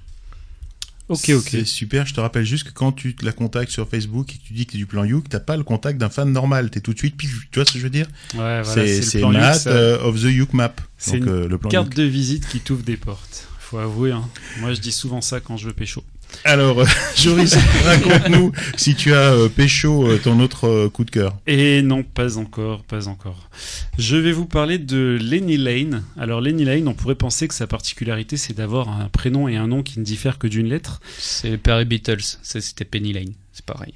Ok, 1.09 1.31
ok. 1.31 1.49
C'est 1.51 1.65
super. 1.65 2.05
Je 2.07 2.15
te 2.15 2.21
rappelle 2.21 2.45
juste 2.45 2.65
que 2.65 2.73
quand 2.73 2.91
tu 2.93 3.15
la 3.23 3.33
contactes 3.33 3.71
sur 3.71 3.89
Facebook 3.89 4.35
et 4.35 4.39
que 4.39 4.43
tu 4.45 4.53
dis 4.55 4.67
que 4.67 4.73
t'es 4.73 4.79
du 4.79 4.87
plan 4.87 5.05
Youk, 5.05 5.29
t'as 5.29 5.39
pas 5.41 5.57
le 5.57 5.63
contact 5.63 5.99
d'un 5.99 6.09
fan 6.09 6.33
normal. 6.33 6.71
T'es 6.71 6.81
tout 6.81 6.93
de 6.95 6.99
suite. 6.99 7.17
Tu 7.17 7.29
vois 7.55 7.65
ce 7.65 7.73
que 7.73 7.79
je 7.79 7.85
veux 7.85 7.91
dire? 7.91 8.07
Ouais, 8.35 8.63
voilà, 8.63 8.63
C'est 9.03 9.21
Matt 9.23 9.61
ça- 9.61 9.71
euh, 9.71 10.01
of 10.03 10.21
the 10.21 10.25
Youk 10.25 10.53
Map. 10.53 10.75
C'est 10.99 11.19
une 11.19 11.29
euh, 11.29 11.49
le 11.49 11.59
plan 11.59 11.71
carte 11.71 11.87
Youk. 11.87 11.95
de 11.95 12.03
visite 12.03 12.49
qui 12.49 12.59
t'ouvre 12.61 12.83
des 12.83 12.97
portes. 12.97 13.47
Faut 13.61 13.79
avouer. 13.79 14.13
Hein. 14.13 14.29
Moi, 14.61 14.75
je 14.75 14.81
dis 14.81 14.93
souvent 14.93 15.21
ça 15.21 15.41
quand 15.41 15.57
je 15.57 15.67
veux 15.67 15.73
pécho. 15.73 16.03
Alors, 16.45 16.81
euh, 16.81 16.87
Joris, 17.16 17.57
raconte-nous 17.85 18.53
si 18.77 18.95
tu 18.95 19.12
as 19.12 19.33
euh, 19.33 19.49
pécho 19.49 20.07
euh, 20.07 20.18
ton 20.22 20.39
autre 20.41 20.68
euh, 20.68 20.89
coup 20.89 21.05
de 21.05 21.11
cœur. 21.11 21.37
Et 21.47 21.83
non, 21.83 22.03
pas 22.03 22.39
encore, 22.39 22.85
pas 22.85 23.09
encore. 23.09 23.49
Je 23.99 24.16
vais 24.16 24.33
vous 24.33 24.47
parler 24.47 24.79
de 24.79 25.18
Lenny 25.20 25.57
Lane. 25.57 26.03
Alors 26.18 26.41
Lenny 26.41 26.64
Lane, 26.64 26.89
on 26.89 26.95
pourrait 26.95 27.14
penser 27.14 27.49
que 27.49 27.55
sa 27.55 27.66
particularité, 27.66 28.37
c'est 28.37 28.55
d'avoir 28.55 28.89
un 28.89 29.09
prénom 29.09 29.49
et 29.49 29.57
un 29.57 29.66
nom 29.66 29.83
qui 29.83 29.99
ne 29.99 30.05
diffèrent 30.05 30.39
que 30.39 30.47
d'une 30.47 30.68
lettre. 30.68 31.01
C'est 31.18 31.61
des 31.62 31.85
Beatles, 31.85 32.22
Ça, 32.43 32.61
c'était 32.61 32.85
Penny 32.85 33.12
Lane, 33.12 33.35
c'est 33.53 33.64
pareil. 33.64 33.95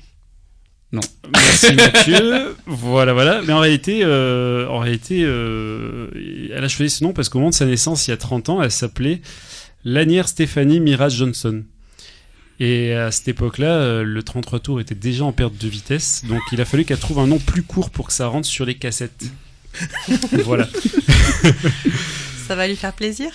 Merci 0.92 1.74
Mathieu. 1.74 2.56
voilà, 2.66 3.12
voilà. 3.12 3.42
Mais 3.46 3.52
en 3.52 3.60
réalité, 3.60 4.00
euh, 4.02 4.66
en 4.68 4.78
réalité, 4.78 5.22
euh, 5.22 6.08
elle 6.52 6.64
a 6.64 6.68
choisi 6.68 6.96
ce 6.96 7.04
nom 7.04 7.12
parce 7.12 7.28
qu'au 7.28 7.38
moment 7.38 7.50
de 7.50 7.54
sa 7.54 7.66
naissance, 7.66 8.08
il 8.08 8.10
y 8.10 8.14
a 8.14 8.16
30 8.16 8.48
ans, 8.48 8.62
elle 8.62 8.70
s'appelait 8.70 9.20
Lanière 9.84 10.28
Stéphanie 10.28 10.80
Mirage 10.80 11.16
Johnson. 11.16 11.62
Et 12.60 12.92
à 12.92 13.10
cette 13.10 13.28
époque-là, 13.28 13.80
euh, 13.80 14.02
le 14.04 14.22
33 14.22 14.60
tours 14.60 14.80
était 14.80 14.94
déjà 14.94 15.24
en 15.24 15.32
perte 15.32 15.56
de 15.56 15.66
vitesse, 15.66 16.22
donc 16.28 16.40
il 16.52 16.60
a 16.60 16.66
fallu 16.66 16.84
qu'elle 16.84 16.98
trouve 16.98 17.18
un 17.18 17.26
nom 17.26 17.38
plus 17.38 17.62
court 17.62 17.88
pour 17.90 18.06
que 18.06 18.12
ça 18.12 18.26
rentre 18.26 18.46
sur 18.46 18.66
les 18.66 18.74
cassettes. 18.74 19.24
voilà. 20.44 20.68
Ça 22.46 22.56
va 22.56 22.66
lui 22.66 22.76
faire 22.76 22.92
plaisir? 22.92 23.30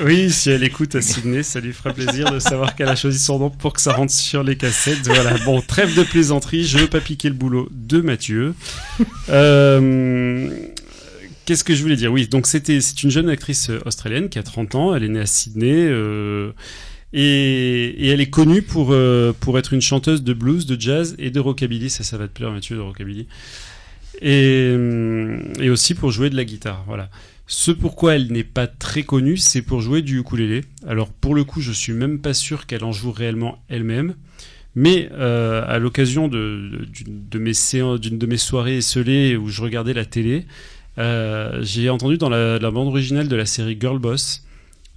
Oui, 0.00 0.30
si 0.30 0.48
elle 0.48 0.64
écoute 0.64 0.94
à 0.94 1.02
Sydney, 1.02 1.42
ça 1.42 1.60
lui 1.60 1.74
fera 1.74 1.92
plaisir 1.92 2.30
de 2.32 2.38
savoir 2.38 2.74
qu'elle 2.74 2.88
a 2.88 2.96
choisi 2.96 3.18
son 3.18 3.38
nom 3.38 3.50
pour 3.50 3.74
que 3.74 3.80
ça 3.82 3.92
rentre 3.92 4.12
sur 4.12 4.42
les 4.42 4.56
cassettes. 4.56 5.06
Voilà. 5.06 5.36
Bon, 5.44 5.60
trêve 5.60 5.94
de 5.94 6.02
plaisanterie, 6.02 6.64
je 6.64 6.78
veux 6.78 6.86
pas 6.86 7.00
piquer 7.00 7.28
le 7.28 7.34
boulot 7.34 7.68
de 7.70 8.00
Mathieu. 8.00 8.54
Euh, 9.28 10.48
Qu'est-ce 11.44 11.62
que 11.62 11.76
je 11.76 11.82
voulais 11.82 11.96
dire? 11.96 12.12
Oui, 12.12 12.26
donc 12.26 12.48
c'était 12.48 12.80
c'est 12.80 13.02
une 13.04 13.10
jeune 13.10 13.28
actrice 13.28 13.70
euh, 13.70 13.80
australienne 13.84 14.28
qui 14.28 14.38
a 14.38 14.42
30 14.42 14.74
ans, 14.74 14.96
elle 14.96 15.04
est 15.04 15.08
née 15.08 15.20
à 15.20 15.26
Sydney 15.26 15.86
euh, 15.88 16.50
et, 17.12 18.08
elle 18.08 18.20
est 18.20 18.30
connue 18.30 18.62
pour 18.62 18.88
euh, 18.90 19.32
pour 19.38 19.58
être 19.58 19.72
une 19.72 19.80
chanteuse 19.80 20.22
de 20.22 20.32
blues, 20.32 20.66
de 20.66 20.80
jazz 20.80 21.14
et 21.18 21.30
de 21.30 21.40
rockabilly. 21.40 21.90
Ça, 21.90 22.04
ça 22.04 22.18
va 22.18 22.26
te 22.26 22.32
plaire, 22.32 22.50
Mathieu, 22.50 22.76
de 22.76 22.80
rockabilly. 22.80 23.26
Et, 24.22 24.70
euh, 24.72 25.40
et 25.60 25.70
aussi 25.70 25.94
pour 25.94 26.10
jouer 26.10 26.30
de 26.30 26.36
la 26.36 26.44
guitare. 26.44 26.84
Voilà. 26.86 27.10
Ce 27.46 27.70
pourquoi 27.70 28.16
elle 28.16 28.32
n'est 28.32 28.44
pas 28.44 28.66
très 28.66 29.04
connue, 29.04 29.36
c'est 29.36 29.62
pour 29.62 29.80
jouer 29.80 30.02
du 30.02 30.18
ukulélé. 30.18 30.64
Alors 30.86 31.08
pour 31.08 31.34
le 31.34 31.44
coup, 31.44 31.60
je 31.60 31.72
suis 31.72 31.92
même 31.92 32.18
pas 32.18 32.34
sûr 32.34 32.66
qu'elle 32.66 32.82
en 32.82 32.92
joue 32.92 33.12
réellement 33.12 33.62
elle-même. 33.68 34.14
Mais 34.74 35.08
euh, 35.12 35.64
à 35.66 35.78
l'occasion 35.78 36.28
de, 36.28 36.86
d'une 36.92 38.18
de 38.18 38.26
mes 38.26 38.36
soirées 38.36 38.78
esselées 38.78 39.36
où 39.36 39.48
je 39.48 39.62
regardais 39.62 39.94
la 39.94 40.04
télé, 40.04 40.44
j'ai 40.98 41.88
entendu 41.88 42.18
dans 42.18 42.28
la, 42.28 42.58
la 42.58 42.70
bande 42.70 42.88
originale 42.88 43.28
de 43.28 43.36
la 43.36 43.46
série 43.46 43.76
Girl 43.80 43.98
Boss 43.98 44.45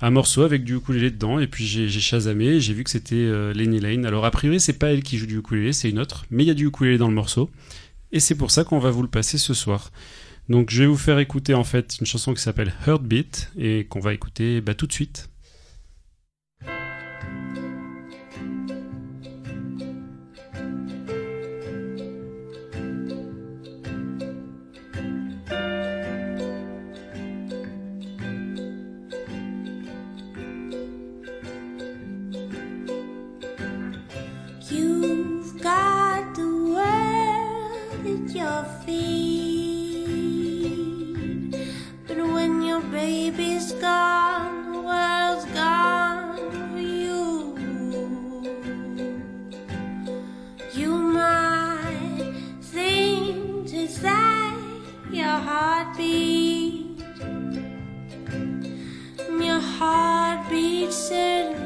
un 0.02 0.12
morceau 0.12 0.44
avec 0.44 0.64
du 0.64 0.76
ukulélé 0.76 1.12
dedans 1.12 1.40
et 1.40 1.48
puis 1.48 1.66
j'ai 1.66 1.90
chasamé 1.90 2.60
j'ai 2.60 2.74
vu 2.74 2.84
que 2.84 2.90
c'était 2.90 3.16
euh, 3.16 3.54
Lenny 3.54 3.80
Lane. 3.80 4.06
Alors 4.06 4.26
a 4.26 4.32
priori 4.32 4.60
c'est 4.60 4.74
pas 4.74 4.92
elle 4.92 5.04
qui 5.04 5.18
joue 5.18 5.26
du 5.26 5.40
ukulélé, 5.40 5.74
c'est 5.74 5.90
une 5.90 6.00
autre, 6.00 6.26
mais 6.32 6.44
il 6.44 6.48
y 6.48 6.52
a 6.52 6.56
du 6.56 6.68
ukulélé 6.68 6.98
dans 6.98 7.08
le 7.08 7.16
morceau 7.16 7.50
et 8.12 8.20
c'est 8.20 8.36
pour 8.36 8.52
ça 8.52 8.64
qu'on 8.64 8.80
va 8.80 8.92
vous 8.92 9.02
le 9.04 9.10
passer 9.10 9.38
ce 9.38 9.54
soir. 9.54 9.92
Donc 10.48 10.72
je 10.72 10.84
vais 10.84 10.88
vous 10.88 10.98
faire 10.98 11.20
écouter 11.20 11.54
en 11.54 11.64
fait 11.64 11.98
une 12.00 12.08
chanson 12.08 12.34
qui 12.34 12.42
s'appelle 12.42 12.74
Heartbeat 12.88 13.52
et 13.58 13.86
qu'on 13.88 14.00
va 14.00 14.14
écouter 14.14 14.62
bah, 14.62 14.74
tout 14.74 14.88
de 14.88 14.94
suite. 14.94 15.29
Baby's 43.02 43.72
gone, 43.74 44.74
the 44.74 44.82
world's 44.92 45.46
gone 45.62 46.36
for 46.52 46.80
you. 46.80 47.28
You 50.74 50.92
might 51.20 52.34
think 52.62 53.74
it's 53.74 54.00
that 54.00 54.58
your 55.12 55.38
heartbeat. 55.48 57.00
Your 59.48 59.62
heartbeat's 59.78 60.98
certainly 60.98 61.59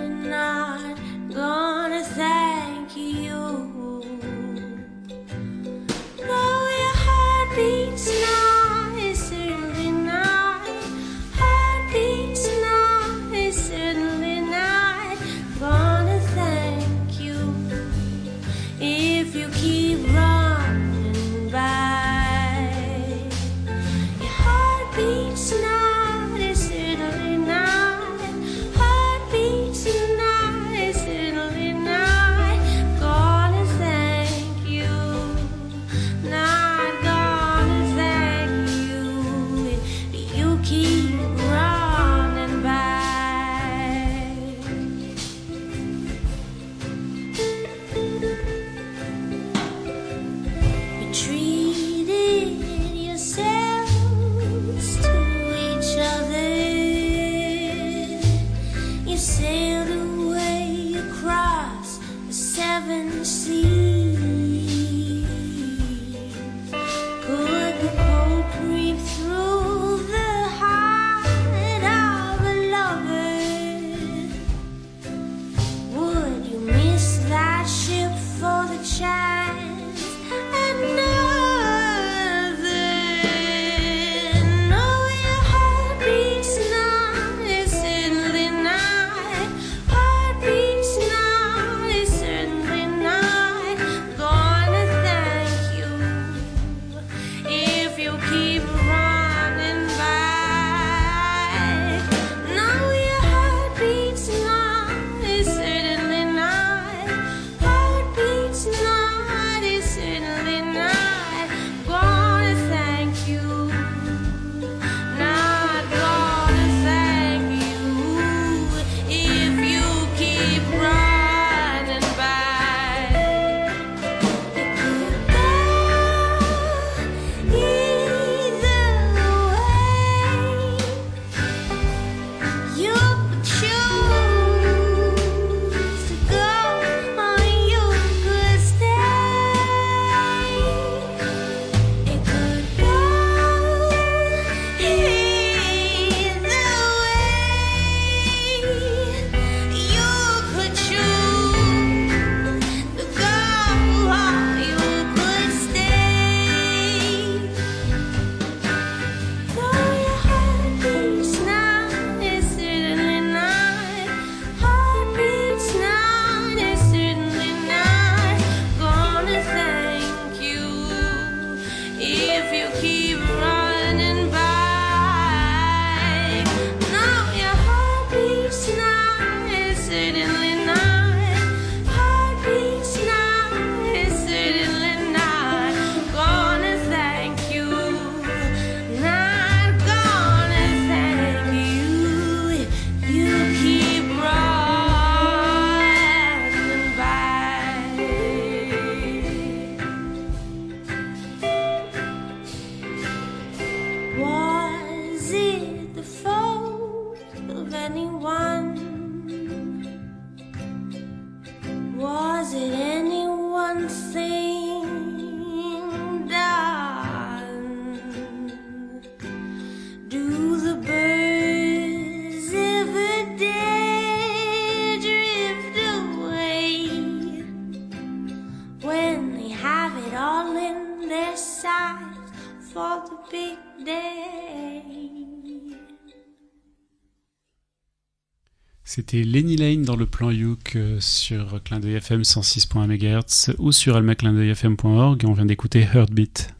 C'était 238.96 239.24
Lenny 239.24 239.56
Lane 239.56 239.82
dans 239.82 239.96
le 239.96 240.06
plan 240.06 240.30
Youk 240.30 240.76
euh, 240.76 240.98
sur 241.00 241.64
Clin 241.64 241.82
FM 241.82 242.22
106.1 242.22 242.86
MHz 242.86 243.56
ou 243.58 243.72
sur 243.72 243.96
almaclindeuilfm.org 243.96 245.24
et 245.24 245.26
on 245.26 245.34
vient 245.34 245.48
d'écouter 245.48 245.88
Heartbeat. 245.96 246.54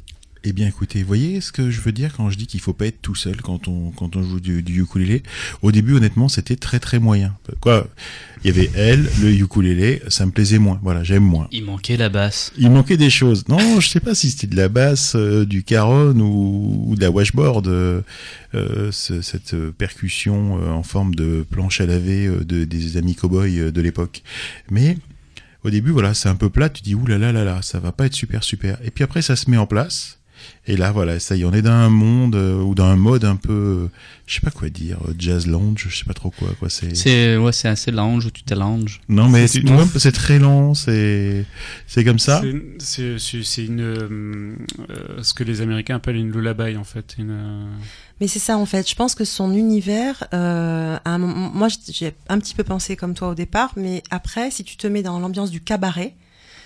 Eh 0.46 0.52
bien, 0.52 0.68
écoutez, 0.68 1.00
vous 1.02 1.08
voyez 1.08 1.40
ce 1.40 1.54
que 1.54 1.72
je 1.72 1.80
veux 1.80 1.94
dire 1.94 2.14
quand 2.18 2.30
je 2.30 2.38
dis 2.38 2.48
qu'il 2.48 2.60
faut 2.60 2.74
pas 2.74 2.88
être 2.88 3.02
tout 3.02 3.16
seul 3.16 3.38
quand 3.42 3.70
on 3.70 3.92
quand 3.92 4.18
on 4.18 4.24
joue 4.24 4.42
du, 4.42 4.62
du 4.62 4.82
ukulélé? 4.82 5.24
Au 5.62 5.72
début, 5.72 5.94
honnêtement, 5.94 6.28
c'était 6.28 6.58
très 6.58 6.80
très 6.82 7.00
moyen. 7.00 7.34
Quoi? 7.62 7.88
Il 8.44 8.48
y 8.48 8.50
avait 8.50 8.70
elle, 8.76 9.10
le 9.22 9.32
ukulélé, 9.32 10.02
ça 10.10 10.26
me 10.26 10.32
plaisait 10.32 10.58
moins. 10.60 10.82
Voilà, 10.84 11.02
j'aime 11.02 11.24
moins. 11.24 11.48
Il 11.54 11.64
manquait 11.64 11.96
la 11.96 12.10
basse. 12.10 12.52
Il 12.58 12.70
manquait 12.72 12.98
des 12.98 13.10
choses. 13.10 13.48
Non, 13.48 13.80
je 13.80 13.88
sais 13.88 14.02
pas 14.02 14.16
si 14.16 14.32
c'était 14.32 14.48
de 14.48 14.58
la 14.58 14.68
basse, 14.68 15.14
euh, 15.16 15.46
du 15.46 15.64
caron 15.64 16.12
ou, 16.20 16.88
ou 16.90 16.96
de 16.98 17.02
la 17.02 17.10
washboard. 17.10 17.68
euh, 17.68 18.02
euh, 18.54 18.92
ce- 18.92 19.22
cette 19.22 19.54
euh, 19.54 19.72
percussion 19.72 20.56
en 20.56 20.84
forme 20.84 21.16
de 21.16 21.46
planche 21.50 21.80
à 21.80 21.86
laver 21.86 22.28
de, 22.46 22.66
des 22.66 22.98
amis 22.98 23.16
cow-boys 23.16 23.72
de 23.72 23.82
l'époque. 23.82 24.24
Mais 24.70 24.98
au 25.64 25.70
début, 25.70 25.92
voilà, 25.92 26.14
c'est 26.14 26.28
un 26.28 26.36
peu 26.36 26.50
plat. 26.50 26.68
Tu 26.68 26.82
dis 26.84 26.96
ouh 26.96 27.06
là 27.08 27.18
là 27.18 27.32
là 27.32 27.46
là, 27.46 27.62
ça 27.62 27.80
va 27.80 27.94
pas 27.94 28.08
être 28.08 28.14
super 28.14 28.44
super. 28.44 28.78
Et 28.84 28.92
puis 28.92 29.06
après, 29.06 29.22
ça 29.22 29.38
se 29.38 29.50
met 29.50 29.56
en 29.58 29.68
place. 29.68 30.20
Et 30.66 30.78
là, 30.78 30.92
voilà, 30.92 31.20
ça 31.20 31.36
y 31.36 31.42
est, 31.42 31.46
on 31.46 31.52
est 31.54 31.62
dans 31.62 31.72
un 31.72 31.90
monde 31.90 32.36
euh, 32.36 32.62
ou 32.62 32.74
dans 32.74 32.86
un 32.86 32.96
mode 32.96 33.26
un 33.26 33.36
peu, 33.36 33.52
euh, 33.52 33.88
je 34.28 34.36
sais 34.36 34.42
pas 34.42 34.50
quoi 34.52 34.70
dire, 34.70 34.98
euh, 35.08 35.14
jazz 35.20 35.46
lounge, 35.46 35.88
je 35.90 35.96
sais 35.98 36.06
pas 36.06 36.14
trop 36.14 36.30
quoi, 36.32 36.48
quoi. 36.58 36.70
C'est 36.70 36.96
C'est 36.96 37.36
ouais, 37.38 37.52
c'est 37.52 37.68
assez 37.68 37.92
lounge 37.92 38.26
où 38.26 38.32
tu 38.32 38.44
t'allanges. 38.44 39.02
non 39.10 39.28
mais 39.28 39.48
c'est 39.48 39.60
tu- 39.60 39.66
tu 39.66 39.74
smooth. 39.74 39.86
vois, 39.88 40.00
c'est 40.00 40.12
très 40.14 40.40
lent, 40.40 40.74
c'est 40.74 41.46
c'est 41.88 42.04
comme 42.06 42.20
ça. 42.20 42.42
C'est- 42.80 43.64
une 43.66 43.82
euh, 43.82 44.56
ce 45.22 45.34
que 45.34 45.44
les 45.44 45.62
Américains 45.62 45.96
appellent 45.98 46.16
une 46.16 46.32
lullaby 46.32 46.78
en 46.78 46.84
fait. 46.84 47.16
Une, 47.18 47.32
euh, 47.32 47.66
Mais 48.22 48.28
c'est 48.28 48.40
ça 48.40 48.58
en 48.58 48.66
fait. 48.66 48.90
Je 48.90 48.96
pense 48.96 49.16
que 49.16 49.26
son 49.26 49.54
univers, 49.54 50.24
euh, 50.34 50.98
à 51.04 51.10
un 51.10 51.18
moment, 51.18 51.52
moi 51.54 51.68
j'ai 51.90 52.14
un 52.30 52.40
petit 52.40 52.56
peu 52.56 52.64
pensé 52.64 52.96
comme 52.96 53.14
toi 53.14 53.30
au 53.30 53.36
départ, 53.36 53.74
mais 53.76 54.02
après, 54.12 54.50
si 54.52 54.64
tu 54.64 54.78
te 54.78 54.88
mets 54.88 55.04
dans 55.04 55.20
l'ambiance 55.20 55.52
du 55.52 55.62
cabaret, 55.62 56.16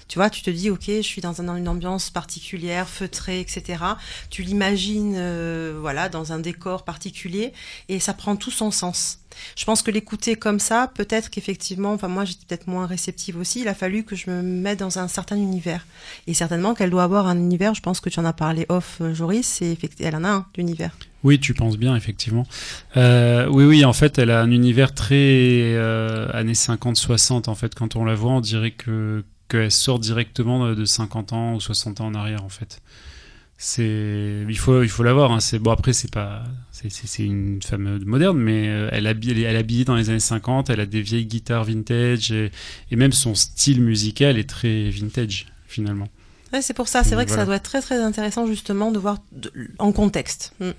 tu 0.07 0.19
vois, 0.19 0.29
tu 0.29 0.41
te 0.41 0.49
dis 0.49 0.69
ok, 0.69 0.83
je 0.87 1.01
suis 1.01 1.21
dans, 1.21 1.41
un- 1.41 1.43
dans 1.43 1.55
une 1.55 1.67
ambiance 1.67 2.09
particulière, 2.09 2.87
feutrée, 2.87 3.39
etc. 3.39 3.83
Tu 4.29 4.41
l'imagines, 4.41 5.15
euh, 5.17 5.77
voilà, 5.79 6.09
dans 6.09 6.31
un 6.33 6.39
décor 6.39 6.83
particulier, 6.85 7.53
et 7.89 7.99
ça 7.99 8.13
prend 8.13 8.35
tout 8.35 8.51
son 8.51 8.71
sens. 8.71 9.19
Je 9.55 9.65
pense 9.65 9.83
que 9.83 9.91
l'écouter 9.91 10.35
comme 10.35 10.59
ça, 10.59 10.89
peut-être 10.95 11.29
qu'effectivement, 11.29 11.93
enfin 11.93 12.07
moi 12.07 12.25
j'étais 12.25 12.45
peut-être 12.47 12.65
moins 12.65 12.87
réceptive 12.87 13.37
aussi. 13.37 13.61
Il 13.61 13.67
a 13.67 13.75
fallu 13.75 14.03
que 14.03 14.15
je 14.15 14.31
me 14.31 14.41
mette 14.41 14.79
dans 14.79 14.97
un 14.97 15.07
certain 15.07 15.35
univers, 15.35 15.85
et 16.25 16.33
certainement 16.33 16.73
qu'elle 16.73 16.89
doit 16.89 17.03
avoir 17.03 17.27
un 17.27 17.37
univers. 17.37 17.75
Je 17.75 17.81
pense 17.81 17.99
que 17.99 18.09
tu 18.09 18.19
en 18.19 18.25
as 18.25 18.33
parlé 18.33 18.65
off, 18.69 18.97
euh, 19.01 19.13
Joris, 19.13 19.61
et 19.61 19.77
elle 19.99 20.15
en 20.15 20.23
a 20.23 20.29
un 20.29 20.45
d'univers. 20.55 20.97
Oui, 21.23 21.39
tu 21.39 21.53
penses 21.53 21.77
bien, 21.77 21.95
effectivement. 21.95 22.45
Euh, 22.95 23.47
oui, 23.49 23.65
oui, 23.65 23.85
en 23.85 23.93
fait, 23.93 24.17
elle 24.17 24.31
a 24.31 24.39
un 24.41 24.51
univers 24.51 24.93
très 24.93 25.75
années 26.33 26.53
50-60. 26.53 27.49
En 27.49 27.55
fait, 27.55 27.75
quand 27.75 27.95
on 27.95 28.05
la 28.05 28.15
voit, 28.15 28.31
on 28.31 28.39
dirait 28.41 28.71
que 28.71 29.23
qu'elle 29.47 29.71
sort 29.71 29.99
directement 29.99 30.67
de- 30.69 30.75
de 30.75 30.85
50 30.85 31.33
ans 31.33 31.55
ou 31.55 31.59
60 31.59 32.01
ans 32.01 32.07
en 32.07 32.15
arrière, 32.15 32.43
en 32.43 32.49
fait. 32.49 32.81
C'est, 33.59 34.45
il 34.47 34.57
faut, 34.57 34.83
il 34.83 34.89
faut 34.89 35.01
la 35.01 35.13
voir. 35.13 35.31
Hein. 35.31 35.39
C'est 35.39 35.57
bon. 35.57 35.71
Après, 35.71 35.91
c'est 35.91 36.11
pas, 36.11 36.43
c'est, 36.71 37.23
une 37.23 37.59
femme 37.63 37.99
moderne, 38.05 38.37
mais 38.37 38.67
euh, 38.69 38.89
elle 38.91 39.07
habille, 39.07 39.31
elle 39.31 39.39
est 39.39 39.41
elle 39.43 39.55
est 39.55 39.59
habillée 39.59 39.83
dans 39.83 39.95
les 39.95 40.09
années 40.11 40.19
50. 40.19 40.69
Elle 40.69 40.79
a 40.79 40.85
des 40.85 41.01
vieilles 41.01 41.25
guitares 41.25 41.63
vintage 41.63 42.31
et, 42.31 42.51
et 42.91 42.95
même 42.95 43.11
son 43.13 43.33
style 43.33 43.81
musical 43.81 44.37
est 44.37 44.47
très 44.47 44.89
vintage 44.91 45.47
finalement. 45.67 46.07
Ouais, 46.53 46.61
c'est 46.61 46.75
pour 46.75 46.87
ça, 46.87 47.03
c'est 47.03 47.15
vrai 47.15 47.25
que 47.25 47.29
Voilà. 47.29 47.41
ça 47.41 47.45
doit 47.47 47.55
être 47.55 47.63
très 47.63 47.81
très 47.81 47.99
intéressant 47.99 48.45
justement 48.45 48.91
de 48.91 48.99
voir 48.99 49.17
de- 49.31 49.51
en 49.79 49.91
contexte. 49.91 50.53
Mm. 50.59 50.69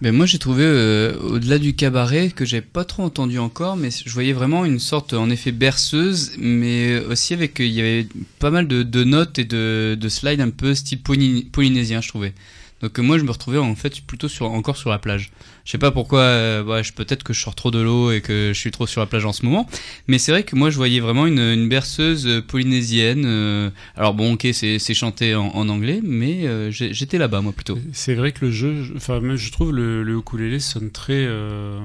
Ben 0.00 0.14
moi 0.14 0.24
j'ai 0.24 0.38
trouvé 0.38 0.64
euh, 0.64 1.14
au-delà 1.18 1.58
du 1.58 1.74
cabaret 1.74 2.30
que 2.30 2.46
j'ai 2.46 2.62
pas 2.62 2.84
trop 2.84 3.02
entendu 3.02 3.38
encore, 3.38 3.76
mais 3.76 3.90
je 3.90 4.10
voyais 4.10 4.32
vraiment 4.32 4.64
une 4.64 4.78
sorte 4.78 5.12
en 5.12 5.28
effet 5.28 5.52
berceuse, 5.52 6.32
mais 6.38 6.98
aussi 7.00 7.34
avec 7.34 7.58
il 7.58 7.66
y 7.66 7.80
avait 7.80 8.06
pas 8.38 8.50
mal 8.50 8.66
de, 8.66 9.04
notes 9.04 9.38
et 9.38 9.44
de, 9.44 9.98
de 10.00 10.08
slides 10.08 10.40
un 10.40 10.48
peu 10.50 10.74
style 10.74 11.00
poly- 11.02 11.44
polynésien 11.50 12.00
je 12.00 12.08
trouvais. 12.08 12.32
Donc 12.80 12.98
euh, 12.98 13.02
moi 13.02 13.18
je 13.18 13.24
me 13.24 13.30
retrouvais 13.30 13.58
en 13.58 13.74
fait 13.74 14.00
plutôt 14.00 14.28
sur 14.28 14.46
encore 14.46 14.78
sur 14.78 14.88
la 14.88 14.98
plage. 14.98 15.30
Je 15.64 15.72
sais 15.72 15.78
pas 15.78 15.90
pourquoi, 15.90 16.20
euh, 16.20 16.82
je- 16.82 16.92
peut-être 16.92 17.22
que 17.22 17.32
je 17.32 17.40
sors 17.40 17.54
trop 17.54 17.70
de 17.70 17.78
l'eau 17.78 18.10
et 18.12 18.20
que 18.20 18.50
je 18.54 18.58
suis 18.58 18.70
trop 18.70 18.86
sur 18.86 19.00
la 19.00 19.06
plage 19.06 19.24
en 19.26 19.32
ce 19.32 19.44
moment, 19.44 19.68
mais 20.08 20.18
c'est 20.18 20.32
vrai 20.32 20.42
que 20.42 20.56
moi 20.56 20.70
je 20.70 20.76
voyais 20.76 21.00
vraiment 21.00 21.26
une, 21.26 21.38
une 21.38 21.68
berceuse 21.68 22.26
euh, 22.26 22.40
polynésienne. 22.42 23.24
euh, 23.26 23.70
alors 23.96 24.14
bon 24.14 24.32
ok 24.34 24.48
c'est 24.52 24.94
chanté 24.94 25.34
en, 25.34 25.46
en 25.48 25.68
anglais, 25.68 26.00
mais 26.02 26.46
euh, 26.46 26.70
j'étais 26.70 27.18
là-bas 27.18 27.40
moi 27.40 27.52
plutôt. 27.52 27.78
C'est 27.92 28.14
vrai 28.14 28.32
que 28.32 28.44
le 28.46 28.50
jeu, 28.50 28.82
je- 28.82 28.94
enfin, 28.94 29.20
je 29.36 29.52
trouve 29.52 29.72
le, 29.72 30.02
le 30.02 30.16
ukulélé 30.18 30.58
sonne 30.60 30.90
très 30.90 31.24
euh, 31.26 31.78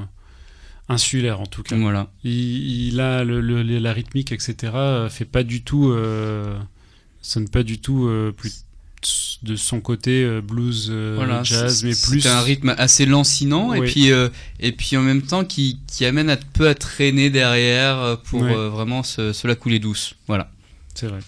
insulaire 0.90 1.42
en 1.42 1.46
tout 1.46 1.64
cas. 1.64 1.76
Voilà. 1.76 2.12
Il, 2.24 2.88
il 2.88 3.00
a 3.02 3.24
le, 3.24 3.42
le- 3.42 3.62
la 3.64 3.94
rythmique, 3.94 4.32
etc. 4.32 4.56
euh, 4.76 5.10
fait 5.10 5.26
pas 5.26 5.44
du 5.44 5.64
tout, 5.64 5.90
euh, 5.92 6.58
sonne 7.22 7.50
pas 7.50 7.64
du 7.64 7.80
tout 7.80 8.08
euh, 8.08 8.32
plus 8.32 8.65
de 9.44 9.56
son 9.56 9.80
côté 9.82 10.24
euh, 10.24 10.42
blues, 10.42 10.88
euh, 10.90 11.14
Voilà, 11.16 11.44
jazz, 11.44 11.80
c'est- 11.80 11.86
mais 11.88 11.94
c'est 11.94 12.08
plus 12.10 12.26
un 12.28 12.42
rythme 12.42 12.74
assez 12.78 13.06
lancinant 13.06 13.74
et 13.74 13.80
puis 13.92 14.12
euh, 14.12 14.30
et 14.60 14.72
puis 14.72 14.98
en 14.98 15.02
même 15.02 15.22
temps 15.22 15.44
qui, 15.46 15.80
qui 15.88 16.06
amène 16.06 16.30
un 16.30 16.38
peu 16.54 16.68
à 16.68 16.76
traîner 16.76 17.30
derrière 17.30 18.18
pour 18.26 18.42
euh, 18.44 18.70
vraiment 18.70 19.04
se, 19.04 19.34
se 19.34 19.48
la 19.48 19.56
couler 19.56 19.80
douce. 19.80 20.16
Voilà. 20.28 20.50
C'est 20.94 21.08
vrai. 21.08 21.20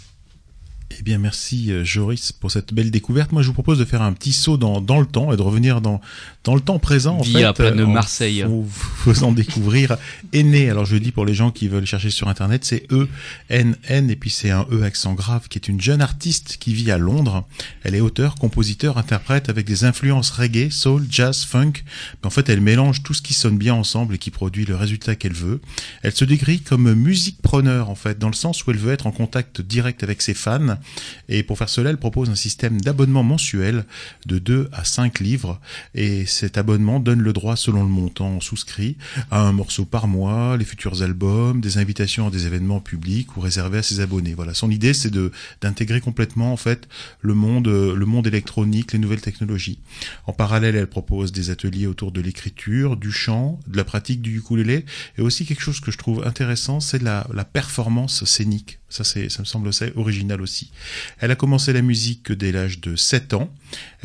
Eh 0.91 1.03
bien, 1.03 1.17
merci 1.17 1.71
euh, 1.71 1.83
Joris 1.83 2.31
pour 2.31 2.49
cette 2.49 2.73
belle 2.73 2.91
découverte. 2.91 3.31
Moi, 3.31 3.41
je 3.41 3.47
vous 3.47 3.53
propose 3.53 3.77
de 3.77 3.85
faire 3.85 4.01
un 4.01 4.13
petit 4.13 4.31
saut 4.31 4.57
dans, 4.57 4.79
dans 4.79 4.99
le 4.99 5.05
temps 5.05 5.33
et 5.33 5.37
de 5.37 5.41
revenir 5.41 5.81
dans, 5.81 5.99
dans 6.43 6.55
le 6.55 6.61
temps 6.61 6.79
présent. 6.79 7.17
En 7.17 7.21
Via 7.21 7.53
fait, 7.53 7.63
Planeux 7.63 7.85
en 7.85 7.91
Marseille. 7.91 8.43
vous 8.47 8.67
faisant 8.69 9.31
découvrir 9.31 9.97
Aîné. 10.31 10.69
Alors, 10.69 10.85
je 10.85 10.93
le 10.93 11.01
dis 11.01 11.11
pour 11.11 11.25
les 11.25 11.33
gens 11.33 11.51
qui 11.51 11.67
veulent 11.67 11.85
chercher 11.85 12.09
sur 12.09 12.29
Internet, 12.29 12.63
c'est 12.63 12.87
E-N-N 12.91 14.09
et 14.09 14.15
puis 14.15 14.29
c'est 14.29 14.49
un 14.49 14.65
E 14.71 14.83
accent 14.83 15.13
grave 15.13 15.47
qui 15.49 15.57
est 15.57 15.67
une 15.67 15.81
jeune 15.81 16.01
artiste 16.01 16.57
qui 16.57 16.73
vit 16.73 16.89
à 16.89 16.97
Londres. 16.97 17.45
Elle 17.83 17.93
est 17.93 18.01
auteur, 18.01 18.35
compositeur, 18.35 18.97
interprète 18.97 19.49
avec 19.49 19.65
des 19.65 19.83
influences 19.83 20.31
reggae, 20.31 20.69
soul, 20.71 21.05
jazz, 21.09 21.43
funk. 21.43 21.73
Mais 22.21 22.27
en 22.27 22.31
fait, 22.31 22.47
elle 22.49 22.61
mélange 22.61 23.03
tout 23.03 23.13
ce 23.13 23.21
qui 23.21 23.33
sonne 23.33 23.57
bien 23.57 23.73
ensemble 23.73 24.15
et 24.15 24.17
qui 24.17 24.31
produit 24.31 24.65
le 24.65 24.75
résultat 24.75 25.15
qu'elle 25.15 25.33
veut. 25.33 25.59
Elle 26.01 26.15
se 26.15 26.25
décrit 26.25 26.61
comme 26.61 26.93
musique 26.93 27.41
preneur 27.41 27.89
en 27.89 27.95
fait, 27.95 28.17
dans 28.17 28.29
le 28.29 28.33
sens 28.33 28.65
où 28.65 28.71
elle 28.71 28.77
veut 28.77 28.93
être 28.93 29.05
en 29.05 29.11
contact 29.11 29.61
direct 29.61 30.01
avec 30.03 30.21
ses 30.21 30.33
fans. 30.33 30.76
Et 31.29 31.43
pour 31.43 31.57
faire 31.57 31.69
cela, 31.69 31.89
elle 31.89 31.97
propose 31.97 32.29
un 32.29 32.35
système 32.35 32.79
d'abonnement 32.81 33.23
mensuel 33.23 33.85
de 34.25 34.39
2 34.39 34.69
à 34.71 34.83
5 34.83 35.19
livres. 35.19 35.59
Et 35.95 36.25
cet 36.25 36.57
abonnement 36.57 36.99
donne 36.99 37.21
le 37.21 37.33
droit, 37.33 37.55
selon 37.55 37.83
le 37.83 37.89
montant 37.89 38.39
souscrit, 38.39 38.97
à 39.31 39.41
un 39.41 39.51
morceau 39.51 39.85
par 39.85 40.07
mois, 40.07 40.57
les 40.57 40.65
futurs 40.65 41.01
albums, 41.01 41.61
des 41.61 41.77
invitations 41.77 42.27
à 42.27 42.31
des 42.31 42.45
événements 42.45 42.79
publics 42.79 43.35
ou 43.37 43.41
réservés 43.41 43.79
à 43.79 43.83
ses 43.83 43.99
abonnés. 43.99 44.33
Voilà. 44.33 44.53
Son 44.53 44.71
idée, 44.71 44.93
c'est 44.93 45.13
d'intégrer 45.61 46.01
complètement 46.01 46.53
en 46.53 46.57
fait 46.57 46.87
le 47.21 47.33
monde, 47.33 47.67
le 47.67 48.05
monde 48.05 48.27
électronique, 48.27 48.93
les 48.93 48.99
nouvelles 48.99 49.21
technologies. 49.21 49.79
En 50.25 50.33
parallèle, 50.33 50.75
elle 50.75 50.87
propose 50.87 51.31
des 51.31 51.49
ateliers 51.49 51.87
autour 51.87 52.11
de 52.11 52.21
l'écriture, 52.21 52.97
du 52.97 53.11
chant, 53.11 53.59
de 53.67 53.77
la 53.77 53.83
pratique 53.83 54.21
du 54.21 54.37
ukulélé, 54.37 54.85
et 55.17 55.21
aussi 55.21 55.45
quelque 55.45 55.61
chose 55.61 55.79
que 55.79 55.91
je 55.91 55.97
trouve 55.97 56.25
intéressant, 56.25 56.79
c'est 56.79 57.01
la 57.01 57.23
performance 57.51 58.23
scénique. 58.25 58.79
Ça, 58.89 59.03
c'est, 59.03 59.29
ça 59.29 59.39
me 59.39 59.45
semble 59.45 59.67
assez 59.67 59.91
original 59.95 60.41
aussi. 60.41 60.71
Elle 61.19 61.31
a 61.31 61.35
commencé 61.35 61.73
la 61.73 61.81
musique 61.81 62.31
dès 62.31 62.53
l'âge 62.53 62.79
de 62.79 62.95
7 62.95 63.33
ans, 63.33 63.53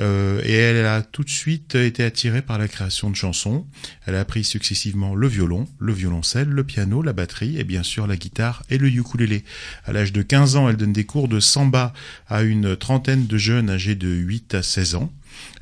euh, 0.01 0.43
et 0.45 0.55
elle 0.55 0.85
a 0.85 1.03
tout 1.03 1.22
de 1.22 1.30
suite 1.30 1.76
été 1.76 2.03
attirée 2.03 2.43
par 2.43 2.59
la 2.59 2.66
création 2.66 3.09
de 3.09 3.14
chansons. 3.14 3.64
Elle 4.07 4.16
a 4.16 4.20
appris 4.20 4.43
successivement 4.43 5.14
le 5.14 5.28
violon, 5.28 5.68
le 5.78 5.93
violoncelle, 5.93 6.49
le 6.49 6.64
piano, 6.64 7.01
la 7.01 7.12
batterie, 7.12 7.59
et 7.59 7.64
bien 7.64 7.85
sûr 7.85 8.09
la 8.09 8.16
guitare 8.16 8.64
et 8.70 8.78
le 8.78 8.89
ukulélé. 8.89 9.45
À 9.85 9.93
l'âge 9.93 10.12
de 10.12 10.22
15 10.22 10.57
ans, 10.57 10.68
elle 10.68 10.76
donne 10.76 10.93
des 10.93 11.07
cours 11.07 11.28
de 11.28 11.39
samba 11.39 11.93
à 12.28 12.43
une 12.43 12.76
trentaine 12.76 13.26
de 13.26 13.39
jeunes 13.39 13.70
âgés 13.70 13.95
de 13.95 14.09
8 14.09 14.55
à 14.55 14.62
16 14.62 14.97
ans. 14.97 15.12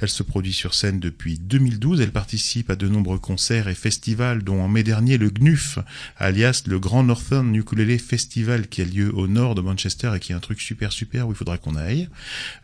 Elle 0.01 0.09
se 0.09 0.23
produit 0.23 0.53
sur 0.53 0.75
scène 0.75 1.01
depuis 1.01 1.39
2012. 1.39 2.01
Elle 2.01 2.13
participe 2.13 2.71
à 2.71 2.77
de 2.77 2.89
nombreux 2.89 3.19
concerts 3.19 3.69
et 3.69 3.75
festivals, 3.75 4.43
dont 4.43 4.63
en 4.63 4.69
mai 4.69 4.83
dernier 4.83 5.19
le 5.19 5.31
GNUF, 5.31 5.79
alias 6.17 6.63
le 6.67 6.79
Grand 6.79 7.03
Northern 7.03 7.55
Ukulele 7.55 7.99
Festival, 7.99 8.69
qui 8.69 8.83
a 8.83 8.85
lieu 8.85 9.15
au 9.15 9.27
nord 9.27 9.55
de 9.55 9.61
Manchester 9.61 10.13
et 10.15 10.21
qui 10.21 10.33
est 10.33 10.35
un 10.35 10.41
truc 10.41 10.61
super 10.61 10.93
super 10.93 11.29
où 11.29 11.33
il 11.33 11.37
faudra 11.37 11.59
qu'on 11.59 11.77
aille. 11.77 12.09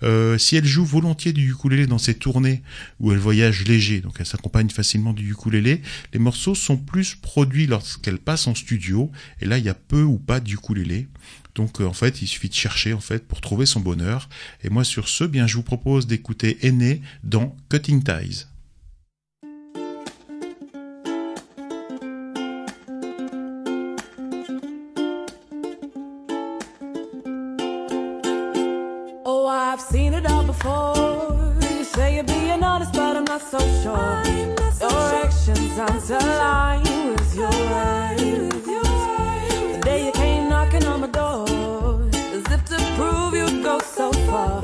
Euh, 0.02 0.38
si 0.38 0.56
elle 0.56 0.66
joue 0.66 0.84
volontiers 0.84 1.32
du 1.32 1.50
ukulélé 1.50 1.86
dans 1.86 1.98
ses 1.98 2.14
tournées 2.14 2.62
où 3.00 3.12
elle 3.12 3.18
voyage 3.18 3.64
léger, 3.64 4.00
donc 4.00 4.16
elle 4.18 4.26
s'accompagne 4.26 4.70
facilement 4.70 5.12
du 5.12 5.30
ukulélé, 5.30 5.82
les 6.12 6.18
morceaux 6.18 6.54
sont 6.54 6.76
plus 6.76 7.14
produits 7.14 7.66
lorsqu'elle 7.66 8.18
passe 8.18 8.46
en 8.46 8.54
studio. 8.54 9.10
Et 9.40 9.46
là, 9.46 9.58
il 9.58 9.64
y 9.64 9.68
a 9.68 9.74
peu 9.74 10.02
ou 10.02 10.18
pas 10.18 10.40
de 10.40 10.50
ukulélé. 10.50 11.08
Donc 11.56 11.80
euh, 11.80 11.86
en 11.86 11.94
fait, 11.94 12.22
il 12.22 12.28
suffit 12.28 12.50
de 12.50 12.54
chercher 12.54 12.92
en 12.92 13.00
fait 13.00 13.26
pour 13.26 13.40
trouver 13.40 13.66
son 13.66 13.80
bonheur. 13.80 14.28
Et 14.62 14.68
moi 14.68 14.84
sur 14.84 15.08
ce, 15.08 15.24
bien 15.24 15.46
je 15.46 15.56
vous 15.56 15.62
propose 15.62 16.06
d'écouter 16.06 16.58
Aîné 16.66 17.00
dans 17.24 17.56
Cutting 17.70 18.04
Ties. 18.04 18.46
Oh, 29.24 29.48
I've 29.48 29.80
seen 29.80 30.12
it 30.12 30.30
all 30.30 30.44
before. 30.44 30.94
You 31.78 31.84
say 31.84 32.16
you're 32.16 32.24
being 32.24 32.62
honest, 32.62 32.92
but 32.92 33.16
I'm 33.16 33.24
not 33.24 33.40
so 33.40 33.58
sure. 33.82 34.22
Your 34.78 35.24
actions 35.24 35.78
aren't 35.78 36.10
aligned 36.10 36.20
with 36.20 36.24
your 36.50 36.74
words. 36.74 36.85
so 43.80 44.12
far. 44.28 44.62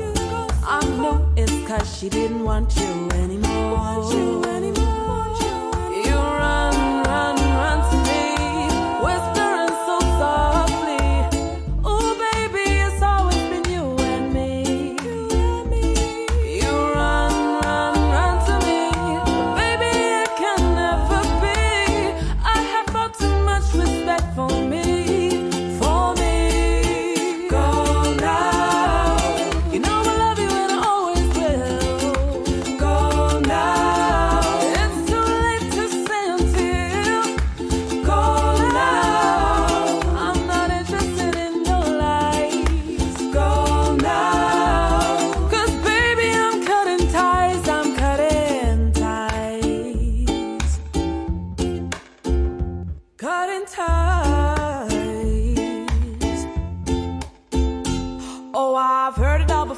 I 0.65 0.79
know 0.97 1.27
it's 1.35 1.67
cause 1.67 1.97
she 1.97 2.09
didn't 2.09 2.43
want 2.43 2.75
you 2.77 3.09
anymore. 3.11 4.82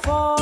for 0.06 0.35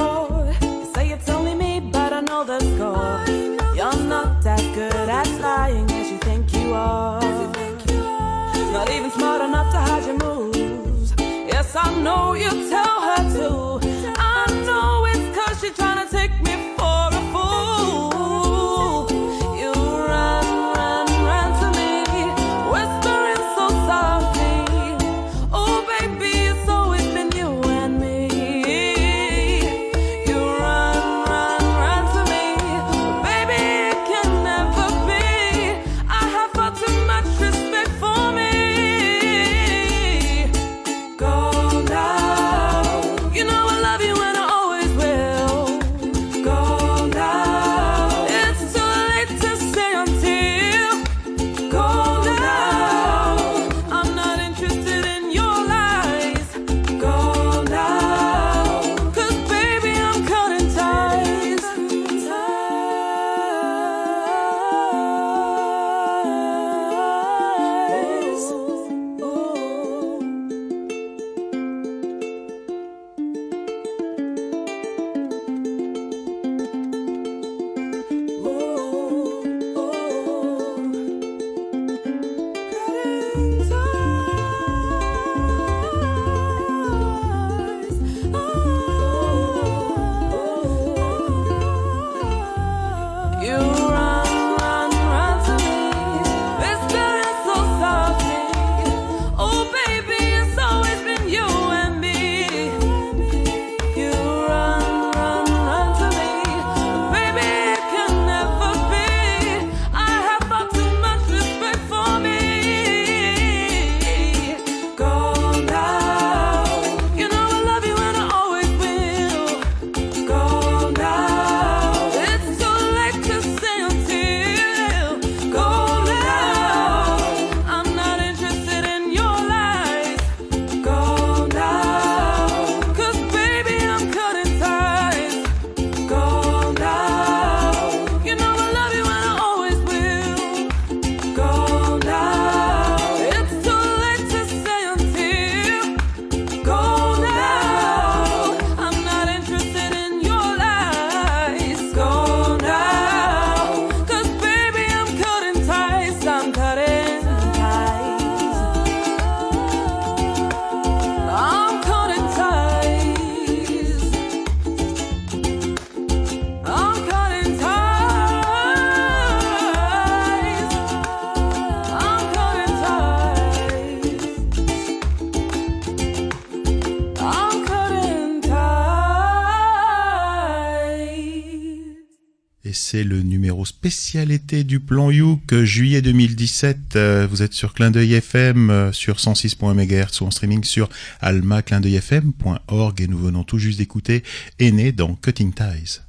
c'est 182.84 183.02
le 183.02 183.22
numéro 183.22 183.64
spécialité 183.64 184.62
du 184.62 184.78
plan 184.78 185.10
Youk, 185.10 185.54
juillet 185.62 186.02
2017. 186.02 186.96
Euh, 186.96 187.26
vous 187.30 187.40
êtes 187.40 187.54
sur 187.54 187.72
Clin 187.72 187.90
d'œil 187.90 188.12
FM, 188.12 188.68
euh, 188.68 188.92
sur 188.92 189.16
106.1 189.16 189.72
MHz 189.72 190.20
ou 190.20 190.26
en 190.26 190.30
streaming 190.30 190.62
sur 190.64 190.90
almaclindeuilfm.org 191.22 193.00
et 193.00 193.06
nous 193.06 193.16
venons 193.16 193.42
tout 193.42 193.58
juste 193.58 193.78
d'écouter 193.78 194.22
Aîné 194.58 194.92
dans 194.92 195.14
Cutting 195.14 195.54
Ties. 195.54 196.00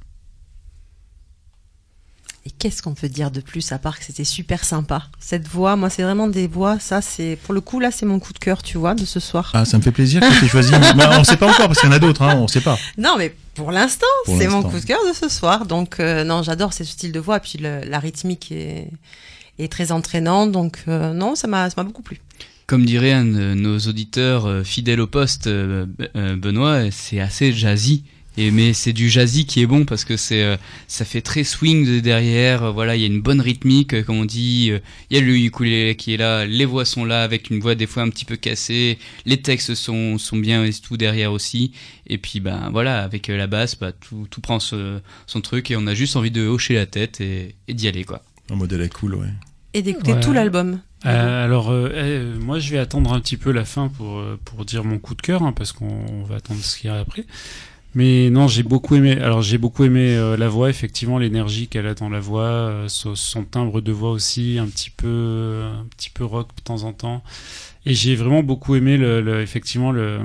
Et 2.44 2.50
qu'est-ce 2.50 2.82
qu'on 2.82 2.94
peut 2.94 3.08
dire 3.08 3.30
de 3.30 3.40
plus 3.40 3.72
à 3.72 3.78
part 3.78 3.98
que 3.98 4.04
c'était 4.04 4.24
super 4.24 4.62
sympa? 4.62 5.04
Cette 5.18 5.48
voix, 5.48 5.76
moi, 5.76 5.88
c'est 5.88 6.02
vraiment 6.02 6.28
des 6.28 6.46
voix. 6.46 6.78
Ça, 6.78 7.00
c'est 7.00 7.38
pour 7.42 7.54
le 7.54 7.62
coup 7.62 7.80
là, 7.80 7.90
c'est 7.90 8.06
mon 8.06 8.20
coup 8.20 8.34
de 8.34 8.38
cœur, 8.38 8.62
tu 8.62 8.76
vois, 8.76 8.94
de 8.94 9.06
ce 9.06 9.18
soir. 9.18 9.50
Ah, 9.54 9.64
ça 9.64 9.78
me 9.78 9.82
fait 9.82 9.92
plaisir 9.92 10.20
que 10.20 10.40
tu 10.40 10.46
choisi. 10.46 10.72
Bah, 10.96 11.12
on 11.14 11.20
ne 11.20 11.24
sait 11.24 11.38
pas 11.38 11.48
encore 11.48 11.68
parce 11.68 11.80
qu'il 11.80 11.88
y 11.88 11.92
en 11.92 11.96
a 11.96 11.98
d'autres, 11.98 12.20
hein, 12.20 12.34
on 12.36 12.42
ne 12.42 12.48
sait 12.48 12.60
pas. 12.60 12.78
Non, 12.98 13.16
mais 13.16 13.34
pour 13.56 13.72
l'instant, 13.72 14.06
c'est 14.26 14.48
mon 14.48 14.62
coup 14.62 14.78
de 14.78 14.84
cœur 14.84 15.00
de 15.08 15.14
ce 15.14 15.30
soir. 15.30 15.64
Donc, 15.64 15.98
euh, 15.98 16.24
non, 16.24 16.42
j'adore 16.42 16.74
ce 16.74 16.84
style 16.84 17.10
de 17.10 17.18
voix. 17.18 17.40
Puis 17.40 17.58
le, 17.58 17.80
la 17.84 17.98
rythmique 17.98 18.52
est, 18.52 18.90
très 19.70 19.92
entraînante. 19.92 20.52
Donc, 20.52 20.84
euh, 20.88 21.14
non, 21.14 21.34
ça 21.34 21.48
m'a 21.48 21.68
beaucoup 21.68 22.02
plu. 22.02 22.20
Comme 22.66 22.84
dirait 22.84 23.12
un 23.12 23.24
de 23.24 23.54
nos 23.54 23.78
auditeurs 23.78 24.46
euh, 24.46 24.62
fidèles 24.62 25.00
au 25.00 25.06
poste, 25.06 25.48
Benoît, 25.48 26.90
c'est 26.90 27.18
assez 27.18 27.52
jazzy. 27.52 28.04
Et 28.38 28.50
mais 28.50 28.72
c'est 28.74 28.92
du 28.92 29.08
jazzy 29.08 29.46
qui 29.46 29.62
est 29.62 29.66
bon 29.66 29.84
parce 29.84 30.04
que 30.04 30.16
c'est 30.16 30.42
euh, 30.42 30.56
ça 30.88 31.04
fait 31.04 31.22
très 31.22 31.42
swing 31.44 31.86
de 31.86 32.00
derrière. 32.00 32.64
euh, 32.64 32.70
voilà, 32.70 32.94
il 32.96 33.00
y 33.00 33.04
a 33.04 33.06
une 33.08 33.20
bonne 33.22 33.40
rythmique, 33.40 33.94
euh, 33.94 34.02
comme 34.02 34.18
on 34.18 34.24
dit. 34.24 34.72
Il 35.10 35.16
y 35.16 35.18
a 35.18 35.22
le 35.24 35.36
ukulélé 35.36 35.96
qui 35.96 36.12
est 36.14 36.16
là, 36.18 36.44
les 36.44 36.64
voix 36.66 36.84
sont 36.84 37.04
là 37.04 37.22
avec 37.22 37.48
une 37.50 37.60
voix 37.60 37.74
des 37.74 37.86
fois 37.86 38.02
un 38.02 38.10
petit 38.10 38.24
peu 38.26 38.36
cassée. 38.36 38.98
Les 39.24 39.40
textes 39.40 39.74
sont 39.74 40.18
sont 40.18 40.36
bien 40.36 40.64
et 40.64 40.72
tout 40.72 40.96
derrière 40.96 41.32
aussi. 41.32 41.72
Et 42.08 42.18
puis 42.18 42.40
ben 42.40 42.68
voilà, 42.72 43.02
avec 43.02 43.28
la 43.28 43.46
basse, 43.46 43.78
bah, 43.78 43.92
tout 43.92 44.26
tout 44.30 44.40
prend 44.40 44.60
ce- 44.60 45.00
son 45.26 45.40
truc 45.40 45.70
et 45.70 45.76
on 45.76 45.86
a 45.86 45.94
juste 45.94 46.16
envie 46.16 46.30
de 46.30 46.42
hocher 46.46 46.74
la 46.74 46.86
tête 46.86 47.20
et, 47.20 47.54
et 47.68 47.74
d'y 47.74 47.88
aller 47.88 48.04
quoi. 48.04 48.22
Un 48.50 48.56
modèle 48.56 48.82
est 48.82 48.92
cool, 48.92 49.14
ouais. 49.14 49.26
Et 49.74 49.82
d'écouter 49.82 50.12
Ouais. 50.12 50.20
tout 50.20 50.32
l'album. 50.32 50.80
Euh, 51.04 51.44
alors, 51.44 51.70
euh, 51.70 52.32
eh, 52.36 52.38
moi, 52.42 52.58
je 52.58 52.70
vais 52.70 52.78
attendre 52.78 53.12
un 53.12 53.20
petit 53.20 53.36
peu 53.36 53.52
la 53.52 53.64
fin 53.64 53.88
pour, 53.88 54.22
pour 54.44 54.64
dire 54.64 54.84
mon 54.84 54.98
coup 54.98 55.14
de 55.14 55.20
cœur, 55.22 55.42
hein, 55.42 55.52
parce 55.52 55.72
qu'on 55.72 55.88
on 56.10 56.22
va 56.24 56.36
attendre 56.36 56.60
ce 56.62 56.78
qu'il 56.78 56.88
y 56.88 56.92
a 56.92 56.98
après. 56.98 57.24
Mais 57.96 58.28
non, 58.28 58.46
j'ai 58.46 58.62
beaucoup 58.62 58.94
aimé. 58.94 59.12
Alors, 59.12 59.40
j'ai 59.40 59.56
beaucoup 59.56 59.82
aimé 59.82 60.14
euh, 60.16 60.36
la 60.36 60.48
voix, 60.50 60.68
effectivement, 60.68 61.18
l'énergie 61.18 61.66
qu'elle 61.66 61.86
a 61.86 61.94
dans 61.94 62.10
la 62.10 62.20
voix, 62.20 62.42
euh, 62.44 62.88
son, 62.88 63.44
timbre 63.44 63.80
de 63.80 63.90
voix 63.90 64.10
aussi, 64.10 64.58
un 64.60 64.66
petit 64.66 64.90
peu, 64.90 65.62
un 65.64 65.86
petit 65.96 66.10
peu 66.10 66.22
rock 66.24 66.48
de 66.56 66.60
temps 66.62 66.82
en 66.82 66.92
temps. 66.92 67.24
Et 67.86 67.94
j'ai 67.94 68.14
vraiment 68.14 68.42
beaucoup 68.42 68.74
aimé, 68.76 68.98
le, 68.98 69.22
le- 69.22 69.40
effectivement, 69.40 69.92
le, 69.92 70.20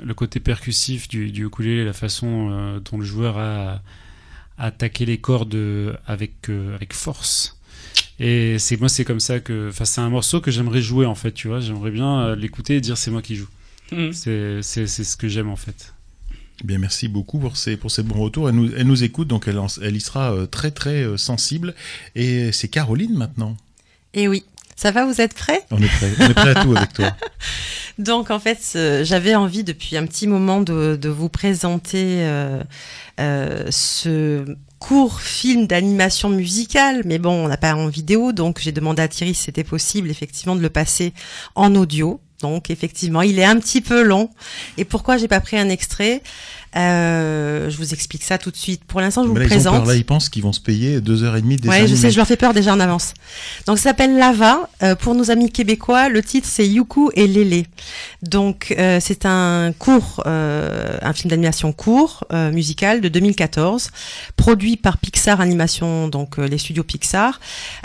le 0.00 0.14
côté 0.14 0.38
percussif 0.38 1.08
du, 1.08 1.32
du 1.32 1.46
ukulélé, 1.46 1.84
la 1.84 1.92
façon 1.92 2.50
euh, 2.52 2.78
dont 2.80 2.98
le 2.98 3.04
joueur 3.04 3.36
a, 3.36 3.82
a 4.58 4.66
attaqué 4.66 5.04
les 5.04 5.18
cordes 5.18 5.54
euh, 5.56 5.94
avec, 6.06 6.50
euh, 6.50 6.74
avec 6.76 6.92
force. 6.92 7.58
Et 8.20 8.58
c'est 8.60 8.78
moi, 8.78 8.88
c'est 8.88 9.04
comme 9.04 9.20
ça 9.20 9.40
que, 9.40 9.70
enfin, 9.70 9.84
c'est 9.86 10.00
un 10.00 10.10
morceau 10.10 10.40
que 10.40 10.52
j'aimerais 10.52 10.82
jouer 10.82 11.06
en 11.06 11.16
fait, 11.16 11.32
tu 11.32 11.48
vois. 11.48 11.58
J'aimerais 11.60 11.90
bien 11.90 12.20
euh, 12.20 12.36
l'écouter 12.36 12.76
et 12.76 12.80
dire 12.80 12.96
c'est 12.96 13.10
moi 13.10 13.22
qui 13.22 13.34
joue. 13.36 13.48
C'est, 14.12 14.62
c'est, 14.62 14.86
c'est 14.86 15.04
ce 15.04 15.16
que 15.16 15.28
j'aime 15.28 15.48
en 15.50 15.56
fait. 15.56 15.94
Eh 16.62 16.66
Bien, 16.66 16.78
merci 16.78 17.08
beaucoup 17.08 17.38
pour 17.38 17.56
ces, 17.56 17.76
pour 17.76 17.90
ces 17.90 18.02
bons 18.02 18.20
retours. 18.20 18.48
Elle 18.48 18.54
nous, 18.54 18.70
elle 18.76 18.86
nous 18.86 19.04
écoute, 19.04 19.28
donc 19.28 19.48
elle, 19.48 19.60
elle 19.82 19.96
y 19.96 20.00
sera 20.00 20.32
euh, 20.32 20.46
très 20.46 20.70
très 20.70 21.02
euh, 21.02 21.16
sensible. 21.16 21.74
Et 22.14 22.52
c'est 22.52 22.68
Caroline 22.68 23.14
maintenant. 23.14 23.56
Et 24.14 24.28
oui. 24.28 24.44
Ça 24.76 24.90
va, 24.90 25.04
vous 25.04 25.20
êtes 25.20 25.34
prêts? 25.34 25.64
On 25.70 25.80
est 25.80 25.86
prêt, 25.86 26.10
on 26.18 26.30
est 26.30 26.34
prêt 26.34 26.56
à 26.56 26.62
tout 26.64 26.74
avec 26.76 26.92
toi. 26.92 27.14
Donc 27.98 28.30
en 28.30 28.38
fait, 28.38 28.58
euh, 28.74 29.04
j'avais 29.04 29.34
envie 29.34 29.64
depuis 29.64 29.96
un 29.96 30.06
petit 30.06 30.26
moment 30.26 30.60
de, 30.60 30.96
de 31.00 31.08
vous 31.08 31.28
présenter 31.28 32.24
euh, 32.24 32.62
euh, 33.20 33.66
ce 33.70 34.44
court 34.78 35.20
film 35.20 35.66
d'animation 35.66 36.28
musicale, 36.28 37.02
mais 37.04 37.18
bon, 37.18 37.44
on 37.44 37.48
n'a 37.48 37.56
pas 37.56 37.74
en 37.74 37.86
vidéo, 37.86 38.32
donc 38.32 38.58
j'ai 38.60 38.72
demandé 38.72 39.02
à 39.02 39.08
Thierry 39.08 39.34
si 39.34 39.44
c'était 39.44 39.62
possible 39.62 40.10
effectivement 40.10 40.56
de 40.56 40.60
le 40.62 40.70
passer 40.70 41.12
en 41.54 41.74
audio. 41.76 42.20
Donc 42.42 42.68
effectivement, 42.70 43.22
il 43.22 43.38
est 43.38 43.44
un 43.44 43.58
petit 43.58 43.80
peu 43.80 44.02
long. 44.02 44.28
Et 44.76 44.84
pourquoi 44.84 45.16
j'ai 45.16 45.28
pas 45.28 45.40
pris 45.40 45.56
un 45.56 45.70
extrait? 45.70 46.22
Euh, 46.76 47.68
Je 47.70 47.76
vous 47.76 47.92
explique 47.92 48.22
ça 48.22 48.38
tout 48.38 48.50
de 48.50 48.56
suite. 48.56 48.84
Pour 48.84 49.00
l'instant, 49.00 49.22
je 49.22 49.28
vous 49.28 49.34
là, 49.34 49.44
ils 49.44 49.48
présente. 49.48 49.76
peur, 49.76 49.86
là, 49.86 49.94
ils 49.94 50.04
pensent 50.04 50.28
qu'ils 50.28 50.42
vont 50.42 50.52
se 50.52 50.60
payer 50.60 51.00
deux 51.00 51.22
heures 51.22 51.36
et 51.36 51.42
demie 51.42 51.56
de 51.56 51.68
Ouais, 51.68 51.86
je 51.86 51.94
sais, 51.94 52.10
je 52.10 52.16
leur 52.16 52.26
fais 52.26 52.36
peur 52.36 52.54
déjà 52.54 52.72
en 52.72 52.80
avance. 52.80 53.14
Donc 53.66 53.78
ça 53.78 53.84
s'appelle 53.90 54.16
Lava. 54.16 54.68
Euh, 54.82 54.94
pour 54.94 55.14
nos 55.14 55.30
amis 55.30 55.50
québécois, 55.50 56.08
le 56.08 56.22
titre 56.22 56.48
c'est 56.50 56.66
Yuku 56.66 57.10
et 57.14 57.26
Lélé. 57.26 57.66
Donc 58.22 58.74
euh, 58.78 58.98
c'est 59.00 59.26
un 59.26 59.72
court, 59.78 60.22
euh, 60.26 60.96
un 61.02 61.12
film 61.12 61.30
d'animation 61.30 61.72
court, 61.72 62.24
euh, 62.32 62.50
musical 62.52 63.00
de 63.00 63.08
2014, 63.08 63.90
produit 64.36 64.76
par 64.76 64.98
Pixar 64.98 65.40
Animation, 65.40 66.08
donc 66.08 66.38
euh, 66.38 66.46
les 66.48 66.58
studios 66.58 66.84
Pixar, 66.84 67.40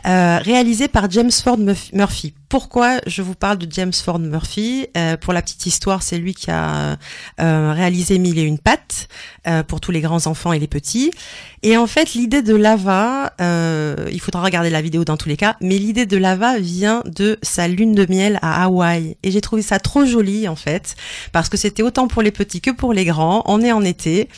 euh, 0.06 0.40
réalisé 0.42 0.88
par 0.88 1.10
James 1.12 1.32
Ford 1.32 1.58
Murph- 1.58 1.94
Murphy. 1.94 2.34
Pourquoi 2.50 3.00
je 3.08 3.22
vous 3.22 3.36
parle 3.36 3.58
de 3.58 3.68
James 3.70 3.92
Ford 3.94 4.20
Murphy? 4.20 4.88
Euh, 4.96 5.18
Pour 5.18 5.34
la 5.34 5.42
petite 5.42 5.66
histoire, 5.66 6.02
c'est 6.02 6.18
lui 6.18 6.34
qui 6.34 6.50
a 6.50 6.98
euh, 7.42 7.74
réalisé 7.76 8.20
Mille 8.20 8.40
et 8.40 8.44
une 8.44 8.58
pattes 8.58 8.76
euh, 9.47 9.63
pour 9.63 9.82
tous 9.82 9.91
les 9.91 10.01
grands 10.01 10.28
enfants 10.28 10.53
et 10.53 10.59
les 10.59 10.67
petits. 10.67 11.11
Et 11.63 11.78
en 11.78 11.88
fait, 11.88 12.13
l'idée 12.13 12.41
de 12.41 12.55
Lava, 12.55 13.34
euh, 13.41 14.07
il 14.11 14.19
faudra 14.21 14.43
regarder 14.43 14.69
la 14.69 14.82
vidéo 14.82 15.05
dans 15.05 15.17
tous 15.17 15.30
les 15.30 15.38
cas, 15.38 15.55
mais 15.61 15.78
l'idée 15.78 16.05
de 16.05 16.17
Lava 16.17 16.57
vient 16.59 17.03
de 17.05 17.38
sa 17.41 17.67
lune 17.67 17.93
de 17.93 18.05
miel 18.09 18.39
à 18.41 18.63
Hawaï. 18.63 19.17
Et 19.23 19.32
j'ai 19.32 19.41
trouvé 19.41 19.61
ça 19.61 19.80
trop 19.80 20.05
joli, 20.05 20.47
en 20.47 20.55
fait, 20.55 20.95
parce 21.32 21.49
que 21.49 21.57
c'était 21.57 21.84
autant 21.84 22.07
pour 22.07 22.21
les 22.21 22.32
petits 22.32 22.61
que 22.61 22.71
pour 22.71 22.93
les 22.93 23.05
grands. 23.05 23.43
On 23.45 23.61
est 23.61 23.71
en 23.71 23.84
été. 23.84 24.30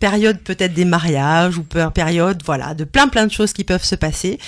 Période 0.00 0.38
peut-être 0.38 0.74
des 0.74 0.84
mariages 0.84 1.58
ou 1.58 1.62
période 1.62 2.42
voilà 2.44 2.74
de 2.74 2.84
plein 2.84 3.08
plein 3.08 3.26
de 3.26 3.32
choses 3.32 3.52
qui 3.52 3.64
peuvent 3.64 3.84
se 3.84 3.94
passer. 3.94 4.38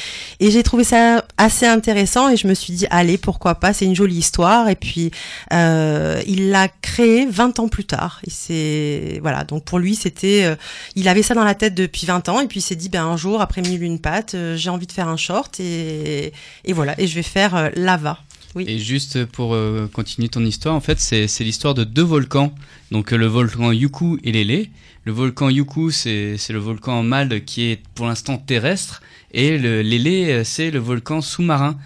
Et 0.40 0.50
j'ai 0.50 0.62
trouvé 0.62 0.84
ça 0.84 1.24
assez 1.38 1.66
intéressant 1.66 2.28
et 2.28 2.36
je 2.36 2.46
me 2.46 2.54
suis 2.54 2.72
dit 2.72 2.86
allez 2.90 3.16
pourquoi 3.18 3.54
pas 3.56 3.72
c'est 3.72 3.84
une 3.84 3.94
jolie 3.94 4.18
histoire. 4.18 4.68
Et 4.68 4.76
puis 4.76 5.10
euh, 5.52 6.20
il 6.26 6.50
l'a 6.50 6.68
créé 6.68 7.26
20 7.26 7.60
ans 7.60 7.68
plus 7.68 7.84
tard. 7.84 8.20
Et 8.26 8.30
c'est 8.30 9.18
voilà 9.22 9.44
donc 9.44 9.64
pour 9.64 9.78
lui 9.78 9.94
c'était 9.94 10.44
euh, 10.44 10.56
il 10.94 11.08
avait 11.08 11.22
ça 11.22 11.34
dans 11.34 11.44
la 11.44 11.54
tête 11.54 11.74
depuis 11.74 12.06
20 12.06 12.28
ans. 12.28 12.40
Et 12.40 12.46
puis 12.46 12.60
il 12.60 12.62
s'est 12.62 12.76
dit 12.76 12.88
ben 12.88 13.04
un 13.04 13.16
jour 13.16 13.40
après 13.40 13.62
mille 13.62 13.82
une 13.82 14.00
patte 14.00 14.34
euh, 14.34 14.56
j'ai 14.56 14.70
envie 14.70 14.86
de 14.86 14.92
faire 14.92 15.08
un 15.08 15.16
short 15.16 15.58
et, 15.60 16.32
et 16.64 16.72
voilà 16.72 16.94
et 16.98 17.06
je 17.06 17.14
vais 17.14 17.22
faire 17.22 17.54
euh, 17.54 17.70
lava 17.74 18.18
Et 18.58 18.78
juste 18.78 19.26
pour 19.26 19.54
euh, 19.54 19.88
continuer 19.92 20.28
ton 20.28 20.44
histoire, 20.44 20.74
en 20.74 20.80
fait, 20.80 20.98
c'est 20.98 21.40
l'histoire 21.40 21.74
de 21.74 21.84
deux 21.84 22.02
volcans. 22.02 22.54
Donc 22.90 23.12
euh, 23.12 23.16
le 23.16 23.26
volcan 23.26 23.72
Yuku 23.72 24.18
et 24.24 24.32
Lélé. 24.32 24.70
Le 25.04 25.12
volcan 25.12 25.50
Yuku, 25.50 25.90
c'est 25.90 26.38
le 26.48 26.58
volcan 26.58 27.02
mâle 27.02 27.44
qui 27.44 27.64
est 27.70 27.80
pour 27.94 28.06
l'instant 28.06 28.38
terrestre. 28.38 29.02
Et 29.32 29.58
le 29.58 29.82
Lélé, 29.82 30.30
euh, 30.30 30.44
c'est 30.44 30.70
le 30.70 30.78
volcan 30.78 31.20
sous-marin. 31.20 31.76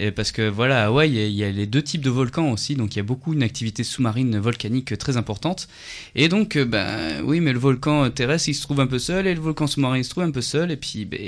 Et 0.00 0.10
parce 0.12 0.32
que 0.32 0.48
voilà, 0.48 0.82
à 0.84 0.86
Hawaï, 0.86 1.10
il 1.10 1.14
y 1.16 1.20
a- 1.22 1.26
il 1.26 1.34
y 1.34 1.44
a 1.44 1.50
les 1.50 1.66
deux 1.66 1.82
types 1.82 2.00
de 2.02 2.10
volcans 2.10 2.50
aussi, 2.50 2.74
donc 2.74 2.94
il 2.94 2.98
y 2.98 3.00
a 3.00 3.04
beaucoup 3.04 3.32
une 3.34 3.42
activité 3.42 3.84
sous-marine 3.84 4.38
volcanique 4.38 4.96
très 4.98 5.16
importante. 5.16 5.68
Et 6.14 6.28
donc, 6.28 6.56
euh, 6.56 6.64
ben 6.64 7.22
oui, 7.24 7.40
mais 7.40 7.52
le 7.52 7.58
volcan 7.58 8.08
terrestre, 8.10 8.48
il 8.48 8.54
se 8.54 8.62
trouve 8.62 8.80
un 8.80 8.86
peu 8.86 8.98
seul, 8.98 9.26
et 9.26 9.34
le 9.34 9.40
volcan 9.40 9.66
sous-marin, 9.66 9.98
il 9.98 10.04
se 10.04 10.10
trouve 10.10 10.24
un 10.24 10.30
peu 10.30 10.40
seul. 10.40 10.70
Et 10.70 10.76
puis, 10.76 11.04
ben, 11.04 11.18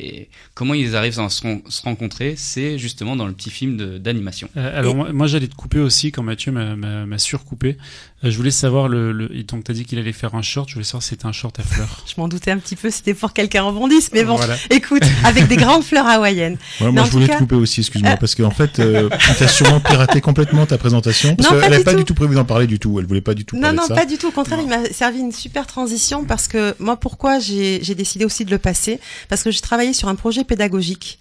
comment 0.54 0.74
ils 0.74 0.96
arrivent 0.96 1.20
à 1.20 1.28
se, 1.28 1.42
ren- 1.42 1.60
se 1.68 1.82
rencontrer, 1.82 2.34
c'est 2.36 2.78
justement 2.78 3.16
dans 3.16 3.26
le 3.26 3.32
petit 3.32 3.50
film 3.50 3.76
d'animation. 3.98 4.48
Euh, 4.56 4.78
alors 4.78 4.92
Et- 4.92 4.96
moi, 4.96 5.12
moi, 5.12 5.26
j'allais 5.26 5.48
te 5.48 5.54
couper 5.54 5.78
aussi 5.80 6.10
quand 6.12 6.22
Mathieu 6.22 6.52
m'a- 6.52 7.18
surcoupé. 7.18 7.76
Euh, 8.24 8.30
je 8.30 8.36
voulais 8.36 8.50
savoir 8.50 8.88
le, 8.88 9.12
le 9.12 9.28
donc 9.42 9.64
t'as 9.64 9.72
dit 9.74 9.84
qu'il 9.84 9.98
allait 9.98 10.12
faire 10.12 10.34
un 10.34 10.42
short. 10.42 10.68
Je 10.68 10.74
voulais 10.74 10.84
savoir 10.84 11.02
si 11.02 11.10
c'était 11.10 11.26
un 11.26 11.32
short 11.32 11.58
à 11.60 11.62
fleurs. 11.62 12.04
je 12.06 12.14
m'en 12.20 12.26
doutais 12.28 12.50
un 12.50 12.58
petit 12.58 12.76
peu 12.76 12.88
c'était 12.90 13.14
pour 13.14 13.32
quelqu'un 13.32 13.62
rebondisse 13.62 14.10
mais 14.12 14.24
bon 14.24 14.36
Voilà. 14.36 14.56
écoute 14.70 15.02
avec 15.24 15.46
des 15.48 15.56
grandes 15.56 15.82
fleurs 15.84 16.06
hawaïennes 16.06 16.56
Ouais, 16.80 16.90
moi, 16.90 17.04
je 17.04 17.10
voulais 17.10 17.26
cas- 17.26 17.34
te 17.34 17.38
couper 17.40 17.56
aussi, 17.56 17.80
excuse-moi, 17.80 18.12
Euh, 18.12 18.16
parce 18.16 18.34
qu'en 18.34 18.50
fait, 18.50 18.61
euh, 18.78 19.08
tu 19.36 19.44
as 19.44 19.48
sûrement 19.48 19.80
piraté 19.80 20.20
complètement 20.20 20.66
ta 20.66 20.78
présentation, 20.78 21.34
parce 21.36 21.48
qu'elle 21.48 21.60
pas 21.60 21.68
n'avait 21.68 21.78
du 21.78 21.84
pas 21.84 21.90
tout. 21.92 21.98
du 21.98 22.04
tout 22.04 22.14
prévu 22.14 22.34
d'en 22.34 22.44
parler 22.44 22.66
du 22.66 22.78
tout. 22.78 22.98
Elle 22.98 23.06
voulait 23.06 23.20
pas 23.20 23.34
du 23.34 23.44
tout 23.44 23.56
Non, 23.56 23.62
parler 23.62 23.76
non, 23.76 23.82
de 23.84 23.88
ça. 23.88 23.94
pas 23.94 24.04
du 24.06 24.18
tout. 24.18 24.28
Au 24.28 24.32
contraire, 24.32 24.58
il 24.62 24.68
m'a 24.68 24.84
servi 24.92 25.18
une 25.20 25.32
super 25.32 25.66
transition 25.66 26.24
parce 26.24 26.48
que 26.48 26.74
moi, 26.78 26.96
pourquoi 26.96 27.38
j'ai 27.38 27.80
j'ai 27.82 27.94
décidé 27.94 28.24
aussi 28.24 28.44
de 28.44 28.50
le 28.50 28.58
passer? 28.58 29.00
Parce 29.28 29.42
que 29.42 29.50
j'ai 29.50 29.60
travaillé 29.60 29.92
sur 29.92 30.08
un 30.08 30.14
projet 30.14 30.44
pédagogique. 30.44 31.18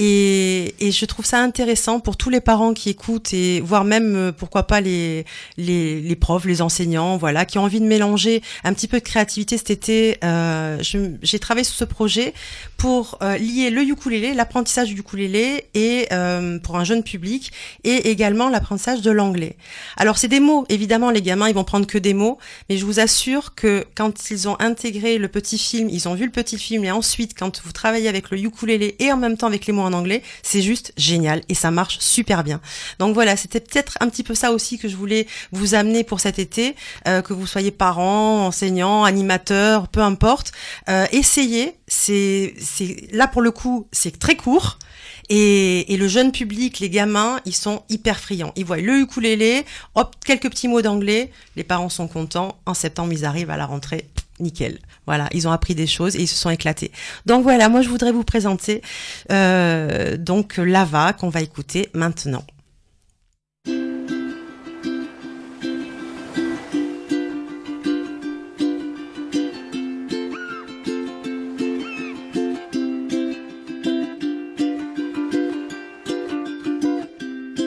Et, 0.00 0.74
et 0.78 0.92
je 0.92 1.04
trouve 1.06 1.26
ça 1.26 1.40
intéressant 1.40 1.98
pour 1.98 2.16
tous 2.16 2.30
les 2.30 2.40
parents 2.40 2.72
qui 2.72 2.88
écoutent 2.88 3.34
et 3.34 3.60
voire 3.60 3.82
même 3.82 4.14
euh, 4.14 4.32
pourquoi 4.32 4.62
pas 4.62 4.80
les, 4.80 5.24
les, 5.56 6.00
les 6.00 6.16
profs, 6.16 6.44
les 6.44 6.62
enseignants, 6.62 7.16
voilà, 7.16 7.44
qui 7.44 7.58
ont 7.58 7.64
envie 7.64 7.80
de 7.80 7.86
mélanger 7.86 8.40
un 8.62 8.72
petit 8.74 8.86
peu 8.86 9.00
de 9.00 9.04
créativité 9.04 9.58
cet 9.58 9.70
été. 9.70 10.18
Euh, 10.22 10.78
j'ai 11.22 11.38
travaillé 11.40 11.64
sur 11.64 11.74
ce 11.74 11.84
projet 11.84 12.32
pour 12.76 13.18
euh, 13.22 13.36
lier 13.38 13.70
le 13.70 13.82
ukulélé, 13.82 14.34
l'apprentissage 14.34 14.88
du 14.88 15.00
ukulélé 15.00 15.64
et 15.74 16.06
euh, 16.12 16.60
pour 16.60 16.76
un 16.76 16.84
jeune 16.84 17.02
public 17.02 17.50
et 17.82 18.10
également 18.10 18.48
l'apprentissage 18.48 19.02
de 19.02 19.10
l'anglais. 19.10 19.56
Alors 19.96 20.16
c'est 20.16 20.28
des 20.28 20.38
mots, 20.38 20.64
évidemment 20.68 21.10
les 21.10 21.22
gamins 21.22 21.48
ils 21.48 21.54
vont 21.54 21.64
prendre 21.64 21.88
que 21.88 21.98
des 21.98 22.14
mots, 22.14 22.38
mais 22.70 22.76
je 22.76 22.84
vous 22.84 23.00
assure 23.00 23.56
que 23.56 23.84
quand 23.96 24.30
ils 24.30 24.48
ont 24.48 24.56
intégré 24.60 25.18
le 25.18 25.26
petit 25.26 25.58
film, 25.58 25.88
ils 25.90 26.08
ont 26.08 26.14
vu 26.14 26.24
le 26.24 26.30
petit 26.30 26.56
film 26.56 26.84
et 26.84 26.92
ensuite 26.92 27.36
quand 27.36 27.60
vous 27.64 27.72
travaillez 27.72 28.08
avec 28.08 28.30
le 28.30 28.38
ukulélé 28.38 28.94
et 29.00 29.10
en 29.10 29.16
même 29.16 29.36
temps 29.36 29.48
avec 29.48 29.66
les 29.66 29.72
mots 29.72 29.87
en 29.88 29.92
anglais, 29.92 30.22
c'est 30.42 30.62
juste 30.62 30.92
génial 30.96 31.42
et 31.48 31.54
ça 31.54 31.70
marche 31.70 31.98
super 31.98 32.44
bien. 32.44 32.60
Donc 32.98 33.14
voilà, 33.14 33.36
c'était 33.36 33.60
peut-être 33.60 33.96
un 34.00 34.08
petit 34.08 34.22
peu 34.22 34.34
ça 34.34 34.52
aussi 34.52 34.78
que 34.78 34.88
je 34.88 34.96
voulais 34.96 35.26
vous 35.52 35.74
amener 35.74 36.04
pour 36.04 36.20
cet 36.20 36.38
été, 36.38 36.76
euh, 37.06 37.22
que 37.22 37.32
vous 37.32 37.46
soyez 37.46 37.70
parents, 37.70 38.46
enseignants, 38.46 39.04
animateurs, 39.04 39.88
peu 39.88 40.00
importe, 40.00 40.52
euh, 40.88 41.06
essayez. 41.12 41.74
C'est 41.86 42.54
là 43.12 43.26
pour 43.26 43.42
le 43.42 43.50
coup 43.50 43.88
c'est 43.92 44.18
très 44.18 44.36
court. 44.36 44.78
Et, 45.30 45.92
et 45.92 45.96
le 45.98 46.08
jeune 46.08 46.32
public, 46.32 46.78
les 46.80 46.88
gamins, 46.88 47.40
ils 47.44 47.54
sont 47.54 47.82
hyper 47.90 48.18
friands. 48.18 48.52
Ils 48.56 48.64
voient 48.64 48.78
le 48.78 49.00
ukulélé, 49.00 49.64
hop, 49.94 50.16
quelques 50.24 50.48
petits 50.48 50.68
mots 50.68 50.80
d'anglais, 50.80 51.30
les 51.56 51.64
parents 51.64 51.90
sont 51.90 52.08
contents. 52.08 52.58
En 52.64 52.72
septembre, 52.72 53.12
ils 53.12 53.26
arrivent 53.26 53.50
à 53.50 53.58
la 53.58 53.66
rentrée, 53.66 54.06
nickel. 54.40 54.78
Voilà, 55.06 55.28
ils 55.32 55.48
ont 55.48 55.52
appris 55.52 55.74
des 55.74 55.86
choses 55.86 56.16
et 56.16 56.20
ils 56.20 56.28
se 56.28 56.36
sont 56.36 56.50
éclatés. 56.50 56.92
Donc 57.26 57.42
voilà, 57.42 57.68
moi 57.68 57.82
je 57.82 57.88
voudrais 57.88 58.12
vous 58.12 58.24
présenter 58.24 58.82
euh, 59.30 60.16
donc 60.16 60.56
Lava 60.58 61.12
qu'on 61.12 61.28
va 61.28 61.40
écouter 61.40 61.88
maintenant. 61.94 62.44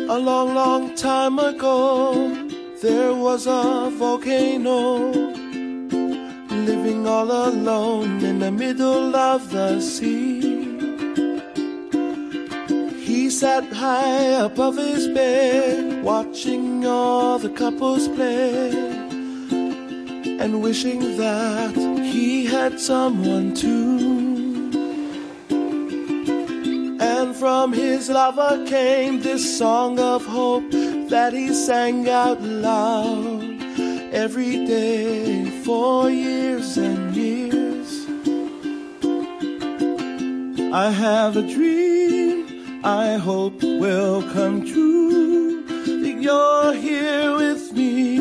A 0.09 0.19
long, 0.19 0.53
long 0.53 0.93
time 0.93 1.39
ago, 1.39 2.35
there 2.81 3.13
was 3.13 3.47
a 3.47 3.89
volcano 3.97 5.40
living 6.65 7.07
all 7.07 7.31
alone 7.31 8.23
in 8.23 8.39
the 8.39 8.51
middle 8.51 9.15
of 9.15 9.49
the 9.51 9.79
sea. 9.81 10.41
He 13.05 13.29
sat 13.29 13.65
high 13.71 14.43
above 14.47 14.77
his 14.77 15.07
bed, 15.07 16.03
watching 16.03 16.85
all 16.85 17.39
the 17.39 17.49
couples 17.49 18.07
play, 18.07 18.69
and 20.41 20.61
wishing 20.61 21.17
that 21.17 21.75
he 21.75 22.45
had 22.45 22.79
someone 22.79 23.53
too. 23.53 24.21
And 26.99 27.35
from 27.35 27.73
his 27.73 28.09
lover 28.09 28.65
came 28.67 29.21
this 29.21 29.57
song 29.57 29.99
of 29.99 30.25
hope 30.25 30.71
that 31.09 31.33
he 31.33 31.53
sang 31.53 32.07
out 32.09 32.41
loud 32.41 33.51
every 34.13 34.65
day 34.65 35.49
for 35.63 36.09
and 36.77 37.15
years. 37.15 38.07
I 40.73 40.89
have 40.91 41.37
a 41.37 41.41
dream 41.41 42.81
I 42.83 43.17
hope 43.17 43.61
will 43.61 44.23
come 44.33 44.65
true. 44.65 45.63
That 46.01 46.17
you're 46.19 46.73
here 46.73 47.35
with 47.35 47.73
me, 47.73 48.17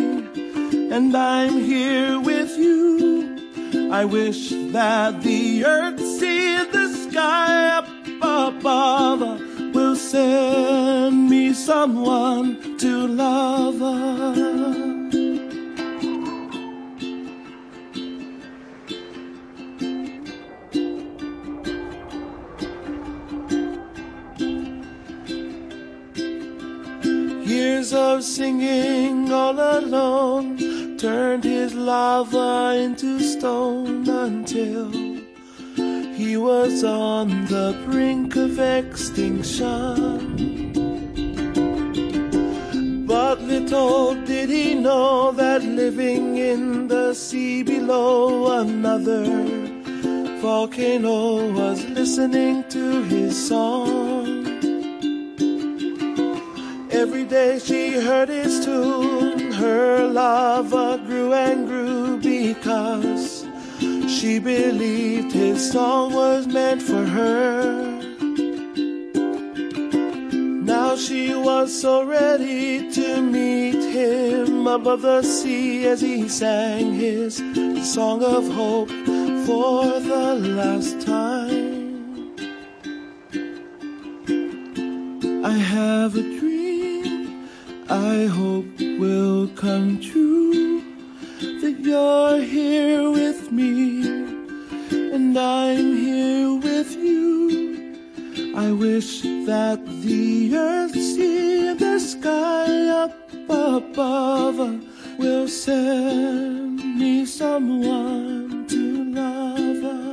and 0.95 1.17
I'm 1.17 1.61
here 1.61 2.21
with 2.21 2.59
you. 2.59 3.91
I 3.91 4.05
wish 4.05 4.51
that 4.51 5.23
the 5.23 5.65
earth, 5.65 5.99
see 6.01 6.63
the 6.65 6.89
sky 7.09 7.69
up 7.79 7.89
above 8.21 9.21
will 9.75 9.97
send 9.97 11.31
me 11.31 11.55
someone 11.55 12.77
to 12.79 13.07
love. 13.07 14.90
Singing 28.23 29.33
all 29.33 29.59
alone 29.59 30.97
turned 30.99 31.45
his 31.45 31.75
lava 31.75 32.75
into 32.77 33.19
stone 33.21 34.09
until 34.09 34.91
he 36.15 36.37
was 36.37 36.85
on 36.85 37.29
the 37.47 37.75
brink 37.87 38.37
of 38.37 38.59
extinction. 38.59 40.41
But 43.07 43.41
little 43.41 44.15
did 44.27 44.51
he 44.51 44.75
know 44.75 45.33
that 45.33 45.63
living 45.63 46.37
in 46.37 46.89
the 46.89 47.15
sea 47.15 47.63
below 47.63 48.61
another 48.61 49.25
volcano 50.41 51.51
was 51.53 51.85
listening 51.87 52.65
to 52.65 53.03
his 53.05 53.49
song. 53.49 54.20
Every 57.01 57.25
day 57.25 57.59
she 57.59 57.93
heard 57.99 58.29
his 58.29 58.63
tune, 58.63 59.53
her 59.53 60.07
lava 60.07 61.01
grew 61.07 61.33
and 61.33 61.67
grew 61.67 62.19
because 62.19 63.47
she 64.07 64.39
believed 64.39 65.33
his 65.33 65.73
song 65.73 66.13
was 66.13 66.47
meant 66.47 66.83
for 66.83 67.03
her. 67.03 68.03
Now 70.73 70.95
she 70.95 71.35
was 71.35 71.81
so 71.81 72.05
ready 72.05 72.93
to 72.93 73.23
meet 73.23 73.83
him 73.95 74.67
above 74.67 75.01
the 75.01 75.23
sea 75.23 75.87
as 75.87 76.03
he 76.03 76.29
sang 76.29 76.93
his 76.93 77.37
song 77.95 78.23
of 78.23 78.47
hope 78.53 78.91
for 79.47 80.01
the 80.01 80.35
last 80.59 81.01
time. 81.01 81.81
I 85.43 85.53
have 85.57 86.15
a 86.15 86.21
dream 86.21 86.40
I 87.91 88.27
hope 88.27 88.79
will 88.79 89.49
come 89.57 90.01
true 90.01 90.81
that 91.61 91.77
you're 91.81 92.41
here 92.41 93.11
with 93.11 93.51
me 93.51 94.03
and 94.91 95.37
I'm 95.37 95.97
here 95.97 96.55
with 96.55 96.95
you. 96.95 98.55
I 98.57 98.71
wish 98.71 99.23
that 99.23 99.85
the 100.03 100.57
earth, 100.57 100.95
and 100.95 101.81
the 101.81 101.99
sky 101.99 102.87
up 103.03 103.13
above 103.49 104.59
will 105.19 105.49
send 105.49 106.77
me 106.97 107.27
someone 107.27 108.69
to 108.69 109.05
love. 109.13 110.10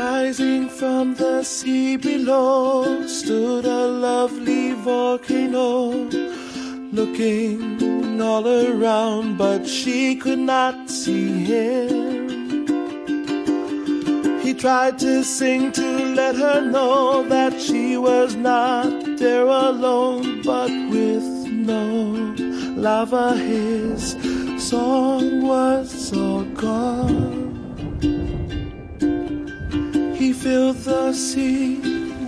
Rising 0.00 0.70
from 0.70 1.14
the 1.14 1.42
sea 1.42 1.96
below 1.98 3.06
stood 3.06 3.66
a 3.66 3.86
lovely 3.86 4.72
volcano, 4.72 5.90
looking 6.90 8.22
all 8.22 8.48
around, 8.48 9.36
but 9.36 9.66
she 9.66 10.16
could 10.16 10.38
not 10.38 10.88
see 10.88 11.44
him. 11.44 12.66
He 14.40 14.54
tried 14.54 14.98
to 15.00 15.22
sing 15.22 15.70
to 15.72 15.88
let 16.14 16.34
her 16.34 16.62
know 16.62 17.28
that 17.28 17.60
she 17.60 17.98
was 17.98 18.34
not 18.36 19.18
there 19.18 19.44
alone, 19.44 20.40
but 20.40 20.70
with 20.88 21.28
no 21.46 22.34
lava, 22.74 23.36
his 23.36 24.16
song 24.66 25.42
was 25.42 26.16
all 26.16 26.44
gone. 26.54 27.29
Filled 30.42 30.76
the 30.78 31.12
sea 31.12 31.76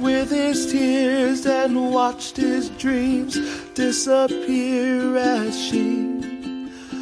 with 0.02 0.30
his 0.30 0.70
tears 0.70 1.47
and 1.47 1.93
watched 1.93 2.36
his 2.36 2.68
dreams 2.70 3.39
disappear 3.72 5.16
as 5.16 5.59
she 5.59 6.12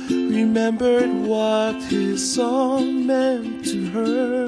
remembered 0.09 1.11
what 1.27 1.75
his 1.85 2.35
song 2.35 3.07
meant 3.07 3.65
to 3.65 3.87
her. 3.91 4.47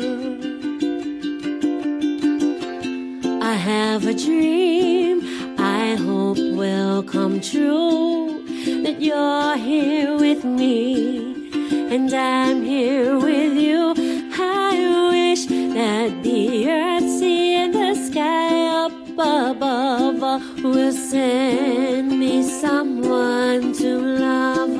I 3.42 3.54
have 3.54 4.06
a 4.06 4.14
dream 4.14 5.20
I 5.58 5.96
hope 5.96 6.38
will 6.38 7.02
come 7.02 7.40
true 7.40 8.44
that 8.84 9.02
you're 9.02 9.56
here 9.56 10.16
with 10.16 10.44
me 10.44 11.32
and 11.92 12.14
I'm 12.14 12.62
here 12.62 13.18
with 13.18 13.54
you. 13.56 13.94
I 14.34 15.10
wish 15.10 15.46
that 15.46 16.11
above 19.22 20.62
will 20.62 20.92
send 20.92 22.18
me 22.18 22.42
someone 22.42 23.72
to 23.72 23.98
love. 23.98 24.70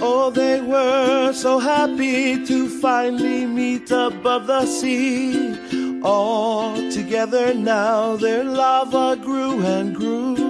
Oh, 0.00 0.30
they 0.30 0.60
were 0.60 1.32
so 1.32 1.58
happy 1.58 2.44
to 2.46 2.68
finally 2.80 3.46
meet 3.46 3.90
above 3.90 4.46
the 4.46 4.66
sea. 4.66 6.00
All 6.02 6.74
together 6.90 7.54
now, 7.54 8.16
their 8.16 8.44
lava 8.44 9.16
grew 9.16 9.62
and 9.64 9.94
grew. 9.94 10.43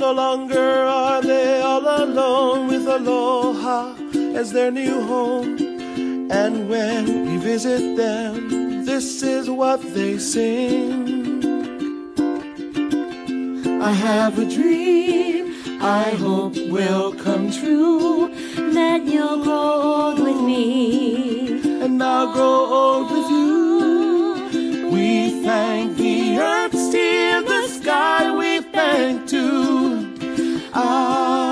No 0.00 0.12
longer 0.12 0.84
are 0.84 1.20
they 1.20 1.60
all 1.60 1.86
alone 1.86 2.68
with 2.68 2.86
Aloha 2.86 3.94
as 4.34 4.50
their 4.50 4.70
new 4.70 5.02
home. 5.06 5.58
And 6.30 6.70
when 6.70 7.26
we 7.26 7.36
visit 7.36 7.96
them, 7.98 8.86
this 8.86 9.22
is 9.22 9.50
what 9.50 9.82
they 9.94 10.16
sing. 10.18 11.12
I 13.82 13.92
have 13.92 14.38
a 14.38 14.46
dream 14.46 15.54
I 15.82 16.10
hope 16.10 16.56
will 16.68 17.12
come 17.12 17.50
true. 17.50 18.34
That 18.72 19.04
you'll 19.04 19.42
grow 19.42 19.82
old 19.82 20.18
with 20.18 20.40
me. 20.40 21.60
and 21.82 22.02
I'll 22.02 22.32
grow 22.32 22.66
old 22.80 23.10
with 23.10 23.30
you. 23.30 24.88
We 24.92 25.42
thank 25.42 25.96
the 25.96 26.38
earth, 26.38 26.76
still 26.76 27.42
the 27.44 27.68
sky, 27.68 28.36
we 28.36 28.60
thank 28.72 29.28
too. 29.28 29.79
I 30.72 31.49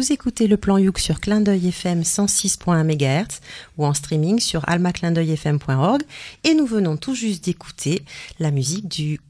Vous 0.00 0.12
écoutez 0.14 0.46
le 0.46 0.56
plan 0.56 0.78
Youk 0.78 0.98
sur 0.98 1.20
Clin 1.20 1.42
d'œil 1.42 1.68
FM 1.68 2.00
106.1 2.00 2.84
MHz 2.84 3.40
ou 3.76 3.84
en 3.84 3.92
streaming 3.92 4.40
sur 4.40 4.66
almaclindeuilfm.org 4.66 6.00
et 6.42 6.54
nous 6.54 6.64
venons 6.64 6.96
tout 6.96 7.14
juste 7.14 7.44
d'écouter 7.44 8.02
la 8.38 8.50
musique 8.50 8.88
du, 8.88 9.20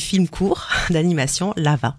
film 0.00 0.26
court 0.26 0.66
d'animation 0.90 1.52
Lava. 1.58 1.98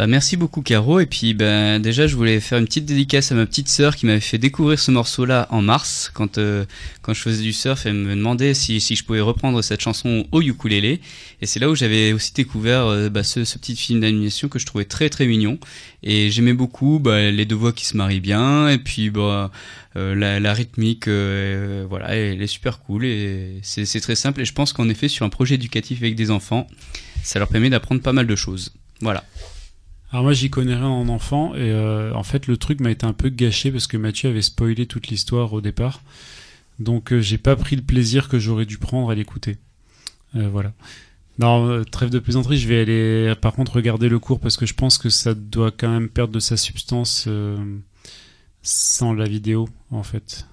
Bah 0.00 0.06
merci 0.06 0.38
beaucoup 0.38 0.62
Caro. 0.62 0.98
Et 0.98 1.04
puis 1.04 1.34
ben 1.34 1.78
déjà 1.78 2.06
je 2.06 2.16
voulais 2.16 2.40
faire 2.40 2.56
une 2.56 2.64
petite 2.64 2.86
dédicace 2.86 3.32
à 3.32 3.34
ma 3.34 3.44
petite 3.44 3.68
sœur 3.68 3.94
qui 3.94 4.06
m'avait 4.06 4.18
fait 4.18 4.38
découvrir 4.38 4.78
ce 4.78 4.90
morceau 4.90 5.26
là 5.26 5.46
en 5.50 5.60
mars 5.60 6.10
quand 6.14 6.38
euh, 6.38 6.64
quand 7.02 7.12
je 7.12 7.20
faisais 7.20 7.42
du 7.42 7.52
surf. 7.52 7.84
Elle 7.84 7.92
me 7.92 8.16
demandait 8.16 8.54
si, 8.54 8.80
je 8.80 9.04
pouvais 9.04 9.20
reprendre 9.20 9.60
cette 9.60 9.82
chanson 9.82 10.26
au 10.32 10.40
ukulélé. 10.40 11.02
Et 11.42 11.46
c'est 11.46 11.60
là 11.60 11.68
où 11.68 11.74
j'avais 11.74 12.14
aussi 12.14 12.32
découvert 12.32 12.86
euh, 12.86 13.10
bah, 13.10 13.22
ce, 13.22 13.40
petit 13.58 13.76
film 13.76 14.00
d'animation 14.00 14.48
que 14.48 14.58
je 14.58 14.64
trouvais 14.64 14.86
très 14.86 15.10
très 15.10 15.26
mignon. 15.26 15.58
Et 16.02 16.30
j'aimais 16.30 16.54
beaucoup 16.54 16.98
bah, 16.98 17.30
les 17.30 17.44
deux 17.44 17.56
voix 17.56 17.74
qui 17.74 17.84
se 17.84 17.94
marient 17.94 18.20
bien. 18.20 18.70
Et 18.70 18.78
puis 18.78 19.10
bah 19.10 19.50
euh, 19.96 20.14
la, 20.14 20.54
rythmique 20.54 21.08
voilà 21.08 22.16
elle 22.16 22.40
est 22.40 22.46
super 22.46 22.80
cool. 22.80 23.04
Et 23.04 23.60
c'est 23.62 24.00
très 24.00 24.16
simple. 24.16 24.40
Et 24.40 24.44
je 24.46 24.54
pense 24.54 24.72
qu'en 24.72 24.88
effet 24.88 25.08
sur 25.08 25.26
un 25.26 25.30
projet 25.30 25.56
éducatif 25.56 25.98
avec 25.98 26.14
des 26.14 26.30
enfants 26.30 26.66
ça 27.22 27.38
leur 27.38 27.48
permet 27.48 27.68
d'apprendre 27.68 28.00
pas 28.00 28.14
mal 28.14 28.26
de 28.26 28.34
choses. 28.34 28.72
Voilà 29.02 29.24
Alors 30.12 30.24
moi 30.24 30.32
j'y 30.32 30.50
connais 30.50 30.74
rien 30.74 30.88
en 30.88 31.08
enfant 31.08 31.54
et 31.54 31.70
euh, 31.70 32.12
en 32.14 32.24
fait 32.24 32.48
le 32.48 32.56
truc 32.56 32.80
m'a 32.80 32.90
été 32.90 33.06
un 33.06 33.12
peu 33.12 33.28
gâché 33.28 33.70
parce 33.70 33.86
que 33.86 33.96
Mathieu 33.96 34.28
avait 34.28 34.42
spoilé 34.42 34.86
toute 34.86 35.06
l'histoire 35.08 35.52
au 35.52 35.60
départ. 35.60 36.02
Donc 36.80 37.12
euh, 37.12 37.20
j'ai 37.20 37.38
pas 37.38 37.54
pris 37.54 37.76
le 37.76 37.82
plaisir 37.82 38.28
que 38.28 38.38
j'aurais 38.38 38.66
dû 38.66 38.78
prendre 38.78 39.10
à 39.10 39.14
l'écouter. 39.14 39.58
Euh, 40.34 40.48
voilà. 40.48 40.72
Non, 41.38 41.68
euh, 41.68 41.84
trêve 41.84 42.10
de 42.10 42.18
plaisanterie, 42.18 42.58
je 42.58 42.66
vais 42.66 42.80
aller 42.80 43.34
par 43.40 43.52
contre 43.52 43.74
regarder 43.74 44.08
le 44.08 44.18
cours 44.18 44.40
parce 44.40 44.56
que 44.56 44.66
je 44.66 44.74
pense 44.74 44.98
que 44.98 45.10
ça 45.10 45.34
doit 45.34 45.70
quand 45.70 45.88
même 45.88 46.08
perdre 46.08 46.32
de 46.32 46.40
sa 46.40 46.56
substance 46.56 47.28
sans 48.62 49.14
la 49.14 49.26
vidéo 49.26 49.68
en 49.90 50.02
fait. 50.02 50.46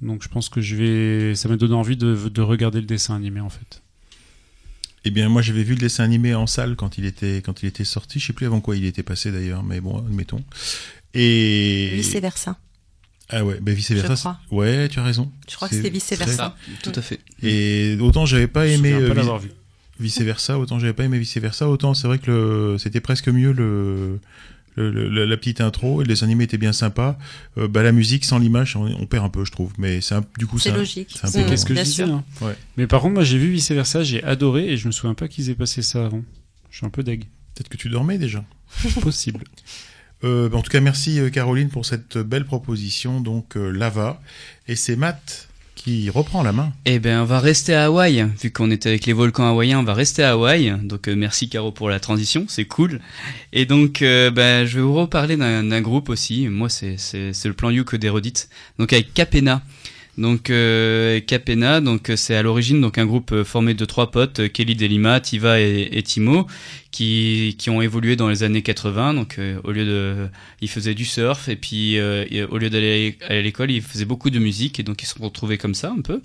Donc 0.00 0.24
je 0.24 0.28
pense 0.28 0.48
que 0.48 0.60
je 0.60 0.74
vais 0.74 1.34
ça 1.36 1.48
m'a 1.48 1.56
donné 1.56 1.74
envie 1.74 1.96
de, 1.96 2.28
de 2.28 2.42
regarder 2.42 2.80
le 2.80 2.86
dessin 2.86 3.14
animé 3.14 3.40
en 3.40 3.48
fait. 3.48 3.83
Eh 5.04 5.10
bien, 5.10 5.28
moi, 5.28 5.42
j'avais 5.42 5.62
vu 5.64 5.74
le 5.74 5.80
dessin 5.80 6.04
animé 6.04 6.34
en 6.34 6.46
salle 6.46 6.76
quand 6.76 6.96
il 6.98 7.04
était, 7.04 7.42
quand 7.44 7.62
il 7.62 7.66
était 7.66 7.84
sorti. 7.84 8.18
Je 8.18 8.26
sais 8.26 8.32
plus 8.32 8.46
avant 8.46 8.60
quoi 8.60 8.74
il 8.76 8.84
était 8.86 9.02
passé 9.02 9.30
d'ailleurs, 9.32 9.62
mais 9.62 9.80
bon, 9.80 9.98
admettons. 9.98 10.42
Et. 11.12 11.90
Vice 11.94 12.16
versa. 12.16 12.56
Ah 13.30 13.44
ouais, 13.44 13.58
bah 13.60 13.72
vice 13.72 13.90
versa. 13.92 14.14
Je 14.14 14.18
crois. 14.20 14.38
c'est- 14.48 14.54
Ouais, 14.54 14.88
tu 14.88 14.98
as 14.98 15.02
raison. 15.04 15.30
Je 15.48 15.56
crois 15.56 15.68
que 15.68 15.74
C'est 15.74 15.80
c'était 15.82 15.90
vice 15.92 16.04
très- 16.06 16.16
versa. 16.16 16.56
tout 16.82 16.92
à 16.94 17.00
fait 17.02 17.20
Et 17.42 17.96
autant 18.00 18.26
j'avais 18.26 18.46
pas 18.46 18.66
Je 18.68 18.72
aimé 18.74 18.90
souviens 18.92 19.06
pas 19.08 19.12
euh, 19.12 19.14
l'avoir 19.16 19.38
vice- 19.38 19.48
vu. 19.48 19.54
vice 19.98 20.20
versa, 20.20 20.58
autant 20.58 20.78
j'avais 20.78 20.92
pas 20.92 21.04
aimé 21.04 21.18
vice 21.18 21.36
versa, 21.38 21.68
autant 21.68 21.94
c'est 21.94 22.06
vrai 22.06 22.18
que 22.18 22.30
le, 22.30 22.76
c'était 22.78 23.00
presque 23.00 23.28
mieux 23.28 23.52
le, 23.52 24.20
le- 24.76 24.90
le- 25.08 25.24
la, 25.24 25.36
petite 25.36 25.60
intro 25.60 26.02
et 26.02 26.04
les 26.04 26.24
animés 26.24 26.44
étaient 26.44 26.58
bien 26.58 26.72
sympas. 26.72 27.16
Euh, 27.58 27.68
bah 27.68 27.82
la 27.82 27.92
musique 27.92 28.24
sans 28.24 28.38
l'image, 28.38 28.76
on, 28.76 28.84
on 28.86 29.06
perd 29.06 29.24
un 29.24 29.28
peu, 29.28 29.44
je 29.44 29.52
trouve. 29.52 29.72
Mais 29.78 30.00
c'est 30.00 30.16
du 30.38 30.46
coup 30.46 30.58
C'est 30.58 30.72
logique. 30.72 31.14
C'est 31.14 31.26
un 31.38 31.42
peu 31.44 31.48
qu'est-ce 31.48 31.64
que 31.66 31.74
je 31.74 31.82
disais. 31.82 32.02
hein. 32.04 32.24
Ouais. 32.40 32.56
Mais 32.76 32.86
par 32.86 33.00
contre, 33.02 33.14
moi 33.14 33.24
j'ai 33.24 33.38
vu 33.38 33.50
vice 33.52 33.70
versa, 33.70 34.02
j'ai 34.02 34.22
adoré 34.24 34.68
et 34.68 34.76
je 34.76 34.86
me 34.86 34.92
souviens 34.92 35.14
pas 35.14 35.28
qu'ils 35.28 35.50
aient 35.50 35.54
passé 35.54 35.82
ça 35.82 36.06
avant. 36.06 36.22
Je 36.70 36.78
suis 36.78 36.86
un 36.86 36.90
peu 36.90 37.02
deg. 37.02 37.24
Peut-être 37.54 37.68
que 37.68 37.76
tu 37.76 37.88
dormais 37.88 38.18
déjà. 38.18 38.44
Possible. 39.00 39.44
Euh, 40.24 40.48
bah, 40.48 40.56
en 40.58 40.62
tout 40.62 40.70
cas, 40.70 40.80
merci 40.80 41.20
euh, 41.20 41.30
Caroline 41.30 41.68
pour 41.68 41.84
cette 41.86 42.18
belle 42.18 42.44
proposition. 42.44 43.20
Donc 43.20 43.56
euh, 43.56 43.70
Lava 43.70 44.20
et 44.68 44.74
c'est 44.76 44.96
Matt 44.96 45.48
qui 45.74 46.08
reprend 46.10 46.42
la 46.42 46.52
main. 46.52 46.72
Eh 46.84 46.98
ben, 46.98 47.20
on 47.20 47.24
va 47.24 47.40
rester 47.40 47.74
à 47.74 47.86
Hawaï, 47.86 48.26
vu 48.40 48.50
qu'on 48.50 48.70
était 48.70 48.88
avec 48.88 49.06
les 49.06 49.12
volcans 49.12 49.48
hawaïens, 49.48 49.80
on 49.80 49.84
va 49.84 49.94
rester 49.94 50.22
à 50.22 50.32
Hawaï. 50.32 50.74
Donc, 50.82 51.08
euh, 51.08 51.14
merci 51.16 51.48
Caro 51.48 51.72
pour 51.72 51.90
la 51.90 52.00
transition, 52.00 52.46
c'est 52.48 52.64
cool. 52.64 53.00
Et 53.52 53.66
donc, 53.66 54.02
euh, 54.02 54.30
ben, 54.30 54.66
je 54.66 54.76
vais 54.76 54.82
vous 54.82 54.94
reparler 54.94 55.36
d'un 55.36 55.80
groupe 55.80 56.08
aussi. 56.08 56.48
Moi, 56.48 56.68
c'est 56.68 56.96
le 57.44 57.52
plan 57.52 57.70
You 57.70 57.84
que. 57.84 57.96
Donc, 58.78 58.92
avec 58.92 59.12
Capena. 59.14 59.62
Donc, 60.16 60.48
euh, 60.50 61.18
Capena, 61.20 61.80
donc 61.80 62.08
euh, 62.08 62.16
c'est 62.16 62.36
à 62.36 62.42
l'origine 62.42 62.80
donc 62.80 62.98
un 62.98 63.06
groupe 63.06 63.32
euh, 63.32 63.42
formé 63.44 63.74
de 63.74 63.84
trois 63.84 64.12
potes, 64.12 64.40
euh, 64.40 64.48
Kelly 64.48 64.76
Delima, 64.76 65.18
Tiva 65.18 65.58
et, 65.60 66.02
Timo, 66.04 66.46
qui 66.92 67.56
qui 67.58 67.68
ont 67.68 67.82
évolué 67.82 68.14
dans 68.14 68.28
les 68.28 68.44
années 68.44 68.62
80. 68.62 69.14
Donc, 69.14 69.40
euh, 69.40 69.58
au 69.64 69.72
lieu 69.72 69.84
de, 69.84 70.28
ils 70.60 70.68
faisaient 70.68 70.94
du 70.94 71.04
surf 71.04 71.48
et 71.48 71.56
puis 71.56 71.98
euh, 71.98 72.24
au 72.48 72.58
lieu 72.58 72.70
d'aller 72.70 73.18
à 73.28 73.40
l'école, 73.40 73.72
ils 73.72 73.82
faisaient 73.82 74.04
beaucoup 74.04 74.30
de 74.30 74.38
musique 74.38 74.78
et 74.78 74.84
donc 74.84 75.02
ils 75.02 75.06
se 75.06 75.14
sont 75.16 75.24
retrouvés 75.24 75.58
comme 75.58 75.74
ça 75.74 75.90
un 75.90 76.00
peu. 76.00 76.20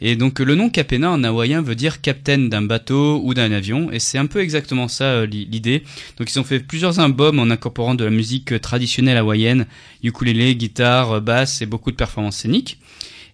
Et 0.00 0.16
donc 0.16 0.38
le 0.40 0.54
nom 0.54 0.70
Capena 0.70 1.10
en 1.10 1.22
hawaïen 1.22 1.60
veut 1.60 1.74
dire 1.74 2.00
capitaine 2.00 2.48
d'un 2.48 2.62
bateau 2.62 3.20
ou 3.22 3.34
d'un 3.34 3.52
avion, 3.52 3.90
et 3.92 3.98
c'est 3.98 4.16
un 4.16 4.26
peu 4.26 4.40
exactement 4.40 4.88
ça 4.88 5.26
li- 5.26 5.46
l'idée. 5.50 5.82
Donc 6.18 6.30
ils 6.32 6.38
ont 6.40 6.44
fait 6.44 6.60
plusieurs 6.60 7.00
albums 7.00 7.38
en 7.38 7.50
incorporant 7.50 7.94
de 7.94 8.04
la 8.04 8.10
musique 8.10 8.58
traditionnelle 8.62 9.18
hawaïenne, 9.18 9.66
ukulélé, 10.02 10.54
guitare, 10.54 11.20
basse 11.20 11.60
et 11.60 11.66
beaucoup 11.66 11.90
de 11.90 11.96
performances 11.96 12.36
scéniques. 12.38 12.78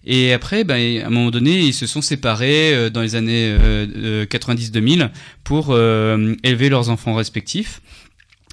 Et 0.05 0.33
après, 0.33 0.63
ben, 0.63 1.01
à 1.01 1.07
un 1.07 1.09
moment 1.09 1.31
donné, 1.31 1.59
ils 1.59 1.73
se 1.73 1.87
sont 1.87 2.01
séparés 2.01 2.73
euh, 2.73 2.89
dans 2.89 3.01
les 3.01 3.15
années 3.15 3.47
euh, 3.49 3.87
euh, 3.95 4.25
90-2000 4.25 5.09
pour 5.43 5.67
euh, 5.69 6.35
élever 6.43 6.69
leurs 6.69 6.89
enfants 6.89 7.13
respectifs. 7.13 7.81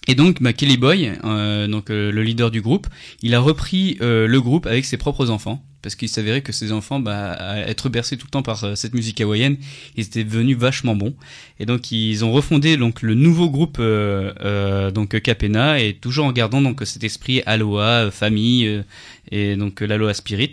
Et 0.09 0.15
donc, 0.15 0.43
bah, 0.43 0.53
Kelly 0.53 0.77
Boy, 0.77 1.13
euh, 1.25 1.67
donc 1.67 1.91
euh, 1.91 2.11
le 2.11 2.23
leader 2.23 2.51
du 2.51 2.63
groupe, 2.63 2.87
il 3.23 3.35
a 3.35 3.41
repris 3.41 3.99
euh, 4.01 4.27
le 4.27 4.41
groupe 4.41 4.67
avec 4.67 4.85
ses 4.85 4.97
propres 4.97 5.29
enfants, 5.29 5.63
parce 5.83 5.95
qu'il 5.95 6.09
s'avérait 6.09 6.41
que 6.41 6.53
ses 6.53 6.73
enfants, 6.73 7.01
bah, 7.01 7.33
à 7.33 7.59
être 7.59 7.89
bercés 7.91 8.17
tout 8.17 8.27
le 8.27 8.31
temps 8.31 8.43
par 8.43 8.65
euh, 8.65 8.75
cette 8.75 8.95
musique 8.95 9.21
hawaïenne, 9.21 9.57
ils 9.97 10.05
étaient 10.05 10.25
devenus 10.25 10.57
vachement 10.57 10.97
bons. 10.97 11.15
Et 11.59 11.67
donc, 11.67 11.93
ils 11.93 12.25
ont 12.25 12.33
refondé 12.33 12.77
donc 12.77 13.03
le 13.03 13.15
nouveau 13.15 13.51
groupe 13.51 13.77
euh, 13.79 14.33
euh, 14.41 14.91
donc 14.91 15.21
Capena, 15.21 15.79
et 15.81 15.95
toujours 15.95 16.25
en 16.25 16.33
gardant 16.33 16.63
donc 16.63 16.81
cet 16.85 17.05
esprit 17.05 17.43
aloha, 17.45 18.07
euh, 18.07 18.11
famille, 18.11 18.67
euh, 18.67 18.83
et 19.31 19.55
donc 19.57 19.83
euh, 19.83 19.87
l'aloha 19.87 20.15
spirit. 20.15 20.53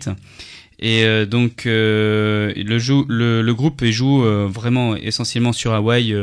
Et 0.80 1.04
euh, 1.04 1.26
donc 1.26 1.66
euh, 1.66 2.52
le, 2.54 3.52
groupe 3.52 3.84
joue 3.84 4.24
euh, 4.24 4.46
vraiment 4.48 4.94
essentiellement 4.94 5.52
sur 5.52 5.72
Hawaï 5.72 6.14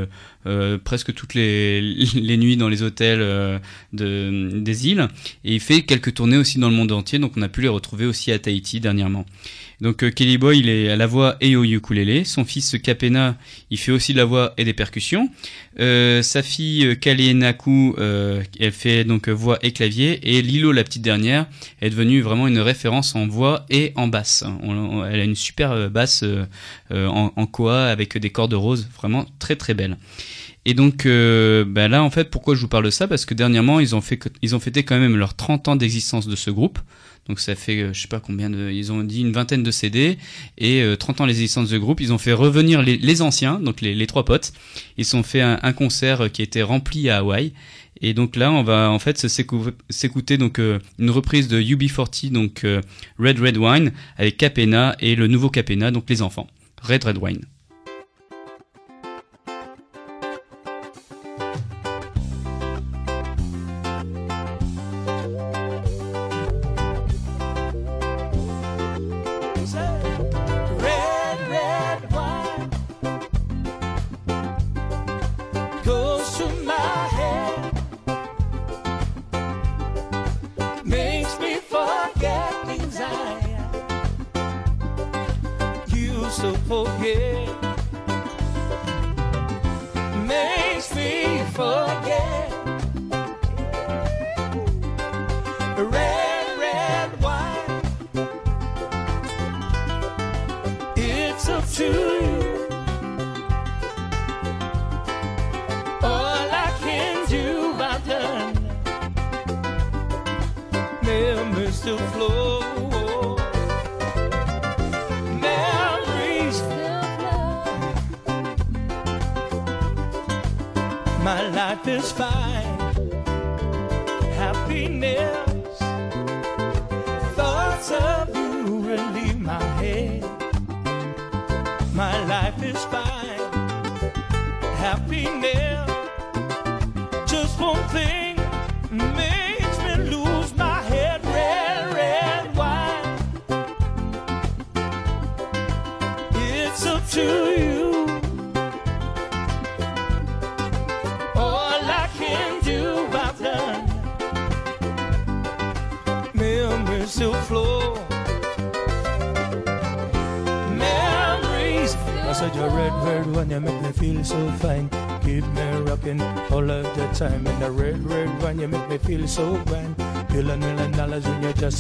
presque 0.84 1.14
toutes 1.14 1.34
les, 1.36 2.38
nuits 2.38 2.56
dans 2.56 2.70
les 2.70 2.84
hôtels 2.84 3.60
de, 3.94 4.60
des 4.60 4.88
îles. 4.88 5.08
Et 5.44 5.56
il 5.56 5.60
fait 5.60 5.82
quelques 5.82 6.14
tournées 6.14 6.38
aussi 6.38 6.60
dans 6.60 6.70
le 6.70 6.76
monde 6.76 6.92
entier, 6.92 7.20
donc 7.20 7.34
on 7.36 7.42
a 7.42 7.50
pu 7.50 7.62
les 7.62 7.68
retrouver 7.68 8.06
aussi 8.06 8.32
à 8.32 8.40
Tahiti 8.40 8.80
dernièrement. 8.80 9.26
Donc 9.86 10.02
euh, 10.02 10.10
Kelly 10.10 10.40
Boy, 10.40 10.58
il 10.58 10.68
est 10.68 10.90
à 10.90 10.96
la 10.96 11.06
voix 11.06 11.36
et 11.42 11.56
au 11.56 11.64
ukulélé. 11.64 12.24
Son 12.24 12.44
fils 12.44 12.76
Kapena, 12.82 13.38
il 13.70 13.78
fait 13.78 13.92
aussi 13.92 14.14
de 14.14 14.18
la 14.18 14.26
voix 14.26 14.56
et 14.58 14.66
des 14.66 14.74
percussions. 14.74 15.30
Euh, 15.80 16.24
sa 16.24 16.42
fille 16.42 16.88
euh, 16.88 16.96
Kalienaku, 16.96 17.94
elle 18.00 18.72
fait 18.72 19.04
donc 19.04 19.30
voix 19.30 19.60
et 19.62 19.74
clavier. 19.74 20.20
Et 20.24 20.42
Lilo, 20.42 20.72
la 20.72 20.84
petite 20.84 21.04
dernière, 21.04 21.46
est 21.82 21.92
devenue 21.92 22.22
vraiment 22.22 22.48
une 22.48 22.58
référence 22.58 23.14
en 23.14 23.28
voix 23.28 23.68
et 23.70 23.94
en 23.96 24.08
basse. 24.08 24.44
Elle 25.08 25.20
a 25.20 25.24
une 25.24 25.36
super 25.36 25.92
basse 25.92 26.24
en, 26.90 27.46
koa 27.46 27.86
avec 27.86 28.18
des 28.18 28.32
cordes 28.32 28.56
roses, 28.56 28.90
vraiment 28.98 29.28
très 29.38 29.56
très 29.56 29.76
belle. 29.76 29.98
Et 30.66 30.74
donc 30.74 31.06
bah 31.06 31.88
là 31.88 32.02
en 32.02 32.10
fait 32.10 32.32
pourquoi 32.32 32.56
je 32.56 32.62
vous 32.62 32.68
parle 32.68 32.86
de 32.86 32.90
ça? 32.90 33.08
Parce 33.08 33.26
que 33.26 33.36
dernièrement 33.36 33.80
ils 33.80 33.96
ont 33.96 34.02
ils 34.42 34.56
ont 34.56 34.60
fêté 34.60 34.82
quand 34.82 34.98
même 34.98 35.16
leurs 35.16 35.36
30 35.36 35.68
ans 35.68 35.76
d'existence 35.76 36.28
de 36.28 36.36
ce 36.36 36.50
groupe. 36.50 36.80
Donc 37.28 37.40
ça 37.40 37.56
fait 37.56 37.82
euh, 37.82 37.94
je 37.94 38.02
sais 38.02 38.08
pas 38.08 38.20
combien 38.20 38.50
de 38.50 38.70
ils 38.70 38.92
ont 38.92 39.04
dit 39.04 39.22
une 39.22 39.32
vingtaine 39.32 39.64
de 39.64 39.72
CD 39.72 40.18
et 40.58 40.82
euh, 40.82 40.96
30 40.96 41.22
ans 41.22 41.28
d'existence 41.28 41.70
de 41.70 41.78
groupe, 41.78 42.00
ils 42.00 42.14
ont 42.14 42.20
fait 42.20 42.34
revenir 42.34 42.84
les, 42.84 42.98
les 42.98 43.22
anciens 43.22 43.60
donc 43.60 43.82
les, 43.82 43.96
les 43.96 44.08
trois 44.08 44.26
potes. 44.26 44.54
Ils 44.98 45.16
ont 45.16 45.24
fait 45.24 45.42
un, 45.42 45.60
un 45.64 45.74
concert 45.74 46.32
qui 46.32 46.42
était 46.42 46.62
rempli 46.62 47.10
à 47.10 47.18
Hawaï. 47.18 47.54
Et 48.02 48.14
donc 48.14 48.36
là, 48.36 48.52
on 48.52 48.64
va 48.64 48.92
en 48.92 49.00
fait 49.00 49.18
s'écouter 49.90 50.38
donc 50.38 50.60
euh, 50.60 50.80
une 51.00 51.10
reprise 51.10 51.48
de 51.48 51.62
UB40 51.62 52.32
donc 52.32 52.64
euh, 52.64 52.82
Red 53.20 53.40
Red 53.40 53.58
Wine 53.58 53.92
avec 54.18 54.38
Capena 54.38 54.96
et 55.00 55.16
le 55.16 55.28
nouveau 55.28 55.50
Capena 55.50 55.92
donc 55.92 56.10
les 56.10 56.22
enfants. 56.22 56.48
Red 56.82 57.06
Red 57.06 57.18
Wine. 57.18 57.42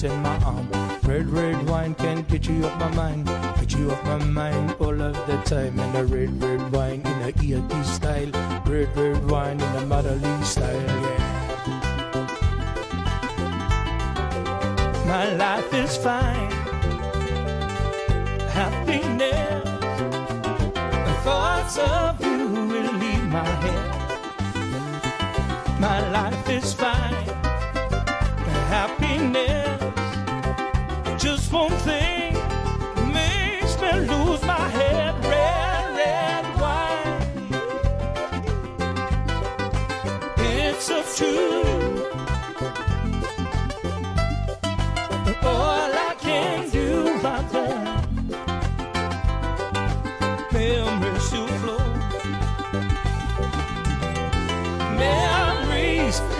prochainement. 0.05 0.34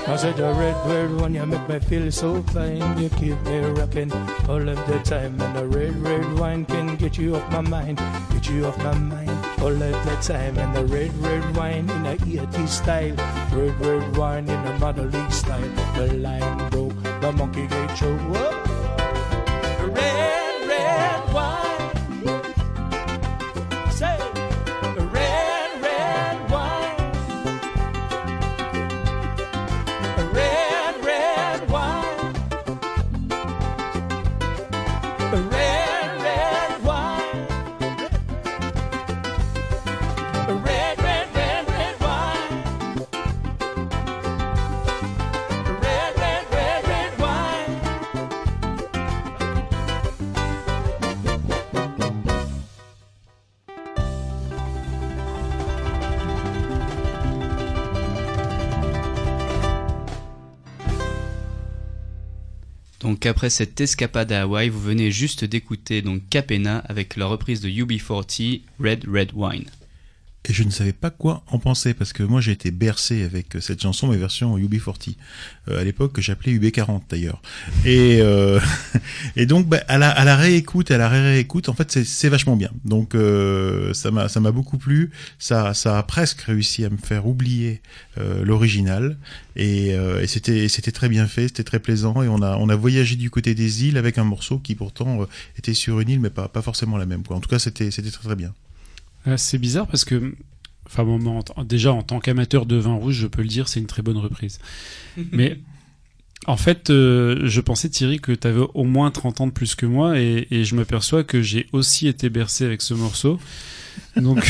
I 0.08 0.18
said 0.18 0.38
the 0.38 0.54
red 0.54 0.76
word 0.86 1.20
when 1.20 1.34
you 1.34 1.46
make 1.48 1.68
me 1.68 1.80
feel 1.80 2.12
so 2.12 2.44
fine. 2.54 2.98
You 3.00 3.10
keep 3.10 3.42
me 3.42 3.60
rocking 3.60 4.12
all 4.48 4.70
of 4.70 4.88
the 4.88 5.00
time. 5.04 5.42
And 5.42 5.56
the 5.56 5.66
red, 5.68 5.96
red 5.98 6.40
wine 6.40 6.64
can 6.66 6.96
get 6.96 7.18
you 7.18 7.36
off 7.36 7.52
my 7.52 7.62
mind. 7.62 7.98
Get 8.30 8.48
you 8.50 8.68
off 8.68 8.78
my 8.78 8.94
mind 8.94 9.32
all 9.62 9.74
of 9.74 10.06
the 10.06 10.18
time. 10.22 10.60
And 10.60 10.76
the 10.76 10.86
red, 10.86 11.12
red 11.18 11.58
wine 11.58 11.90
in 11.90 12.06
a 12.06 12.16
EAT 12.24 12.70
style. 12.70 13.16
Red, 13.52 13.80
red 13.82 14.16
wine 14.16 14.48
in 14.48 14.68
a 14.68 14.78
motherly 14.78 15.30
style. 15.32 15.72
The 15.96 16.14
line 16.14 16.70
broke, 16.70 17.02
the 17.22 17.32
monkey 17.32 17.66
gate 17.66 17.98
show. 17.98 18.55
Donc 63.26 63.32
après 63.32 63.50
cette 63.50 63.82
escapade 63.82 64.32
à 64.32 64.44
Hawaï, 64.44 64.70
vous 64.70 64.80
venez 64.80 65.10
juste 65.10 65.46
d'écouter 65.46 66.04
donc 66.04 66.22
Capena 66.30 66.84
avec 66.88 67.16
la 67.16 67.26
reprise 67.26 67.60
de 67.60 67.68
UB40 67.68 68.62
Red 68.80 69.06
Red 69.12 69.32
Wine. 69.34 69.66
Et 70.48 70.54
je 70.54 70.64
ne 70.64 70.70
savais 70.70 70.94
pas 70.94 71.10
quoi 71.10 71.44
en 71.48 71.58
penser 71.58 71.96
parce 71.96 72.14
que 72.14 72.22
moi 72.22 72.40
j'ai 72.40 72.52
été 72.52 72.70
bercé 72.70 73.24
avec 73.24 73.48
cette 73.60 73.82
chanson, 73.82 74.08
mais 74.08 74.18
version 74.18 74.58
UB40. 74.58 75.16
Euh, 75.70 75.82
à 75.82 75.84
l'époque 75.84 76.14
que 76.14 76.22
j'appelais 76.22 76.54
UB40 76.54 77.02
d'ailleurs. 77.10 77.42
Et, 77.84 78.20
euh, 78.22 78.60
et 79.36 79.48
donc 79.48 79.68
bah, 79.68 79.82
à, 79.88 79.98
la, 79.98 80.10
à 80.12 80.24
la 80.24 80.36
réécoute, 80.36 80.92
à 80.92 80.98
la 80.98 81.10
ré-réécoute, 81.10 81.68
en 81.68 81.74
fait 81.74 81.92
c'est- 81.92 82.04
c'est 82.06 82.30
vachement 82.30 82.56
bien. 82.56 82.70
Donc 82.86 83.16
euh, 83.16 83.92
ça 83.96 84.12
m'a 84.12 84.30
ça 84.30 84.40
m'a 84.40 84.52
beaucoup 84.52 84.78
plu. 84.78 85.10
Ça 85.40 85.74
ça 85.74 85.98
a 85.98 86.04
presque 86.04 86.42
réussi 86.42 86.86
à 86.86 86.90
me 86.92 86.98
faire 86.98 87.26
oublier 87.28 87.82
euh, 88.20 88.44
l'original. 88.46 89.18
Et, 89.56 89.94
euh, 89.96 90.22
et 90.22 90.28
c'était 90.28 90.68
c'était 90.68 90.92
très 90.92 91.10
bien 91.10 91.26
fait, 91.28 91.48
c'était 91.48 91.64
très 91.64 91.80
plaisant. 91.80 92.22
Et 92.22 92.28
on 92.28 92.42
a 92.44 92.56
on 92.58 92.70
a 92.70 92.76
voyagé 92.76 93.16
du 93.16 93.30
côté 93.32 93.56
des 93.56 93.86
îles 93.86 93.98
avec 93.98 94.18
un 94.20 94.24
morceau 94.26 94.60
qui 94.60 94.76
pourtant 94.76 95.22
euh, 95.24 95.26
était 95.58 95.74
sur 95.74 96.00
une 96.02 96.10
île, 96.10 96.20
mais 96.20 96.30
pas 96.30 96.48
pas 96.50 96.62
forcément 96.62 96.98
la 96.98 97.06
même. 97.08 97.24
Quoi. 97.24 97.36
En 97.36 97.40
tout 97.40 97.50
cas 97.50 97.58
c'était 97.60 97.90
c'était 97.90 98.12
très 98.12 98.24
très 98.26 98.36
bien. 98.36 98.54
Ah, 99.26 99.38
c'est 99.38 99.58
bizarre 99.58 99.88
parce 99.88 100.06
que, 100.06 100.36
enfin, 100.86 101.04
bon, 101.04 101.44
en 101.56 101.64
déjà 101.64 101.94
en 101.94 102.04
tant 102.04 102.20
qu'amateur 102.20 102.66
de 102.66 102.76
vin 102.76 102.94
rouge, 102.94 103.16
je 103.16 103.28
peux 103.28 103.42
le 103.42 103.48
dire, 103.48 103.68
c'est 103.68 103.80
une 103.80 103.88
très 103.88 104.02
bonne 104.02 104.18
reprise. 104.18 104.60
Mais 105.32 105.60
en 106.48 106.58
fait, 106.58 106.90
euh, 106.90 107.42
je 107.46 107.62
pensais 107.62 107.90
Thierry 107.90 108.20
que 108.20 108.32
tu 108.32 108.48
avais 108.48 108.66
au 108.74 108.84
moins 108.84 109.10
30 109.12 109.42
ans 109.42 109.48
de 109.48 109.52
plus 109.52 109.76
que 109.76 109.86
moi 109.86 110.20
et, 110.20 110.48
et 110.52 110.64
je 110.64 110.76
m'aperçois 110.76 111.24
que 111.24 111.42
j'ai 111.42 111.68
aussi 111.72 112.08
été 112.08 112.30
bercé 112.30 112.66
avec 112.66 112.82
ce 112.82 112.94
morceau. 112.94 113.40
Donc, 114.18 114.46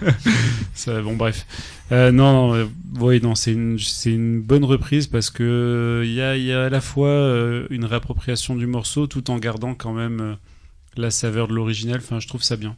ça, 0.74 1.00
bon, 1.02 1.16
bref. 1.16 1.46
Euh, 1.92 2.12
non, 2.12 2.32
non, 2.32 2.54
euh, 2.54 2.66
ouais, 3.00 3.20
non, 3.20 3.34
c'est 3.34 3.52
une, 3.52 3.78
c'est 3.78 4.12
une 4.12 4.40
bonne 4.40 4.64
reprise 4.64 5.06
parce 5.08 5.30
que 5.30 5.42
euh, 5.42 6.04
il 6.04 6.12
y, 6.12 6.46
y 6.46 6.52
a 6.52 6.64
à 6.66 6.68
la 6.68 6.80
fois 6.80 7.08
euh, 7.08 7.66
une 7.70 7.84
réappropriation 7.84 8.54
du 8.56 8.66
morceau 8.66 9.06
tout 9.06 9.30
en 9.30 9.38
gardant 9.38 9.74
quand 9.74 9.92
même 9.92 10.20
euh, 10.20 10.34
la 10.96 11.10
saveur 11.10 11.48
de 11.48 11.54
l'original. 11.54 11.98
Enfin, 11.98 12.20
je 12.20 12.28
trouve 12.28 12.42
ça 12.42 12.56
bien. 12.56 12.76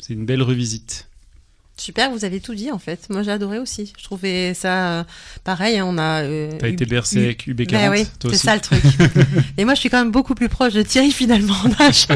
C'est 0.00 0.14
une 0.14 0.24
belle 0.26 0.42
revisite. 0.42 1.06
Super, 1.76 2.10
vous 2.10 2.26
avez 2.26 2.40
tout 2.40 2.54
dit 2.54 2.70
en 2.70 2.78
fait. 2.78 3.08
Moi 3.08 3.22
j'ai 3.22 3.30
adoré 3.30 3.58
aussi. 3.58 3.92
Je 3.98 4.04
trouvais 4.04 4.52
ça 4.52 4.98
euh, 5.00 5.04
pareil. 5.44 5.78
hein, 5.78 5.86
On 5.88 5.96
a. 5.96 6.22
euh, 6.24 6.50
T'as 6.58 6.68
été 6.68 6.84
bercé 6.84 7.24
avec 7.24 7.46
UB40, 7.48 7.70
Ben 7.70 7.90
oui, 7.90 8.06
c'est 8.22 8.36
ça 8.36 8.54
le 8.54 8.60
truc. 8.60 8.82
Et 9.56 9.64
moi 9.64 9.74
je 9.74 9.80
suis 9.80 9.88
quand 9.88 9.98
même 9.98 10.10
beaucoup 10.12 10.34
plus 10.34 10.50
proche 10.50 10.74
de 10.74 10.82
Thierry 10.82 11.10
finalement 11.10 11.54
en 11.64 11.82
âge. 11.82 12.06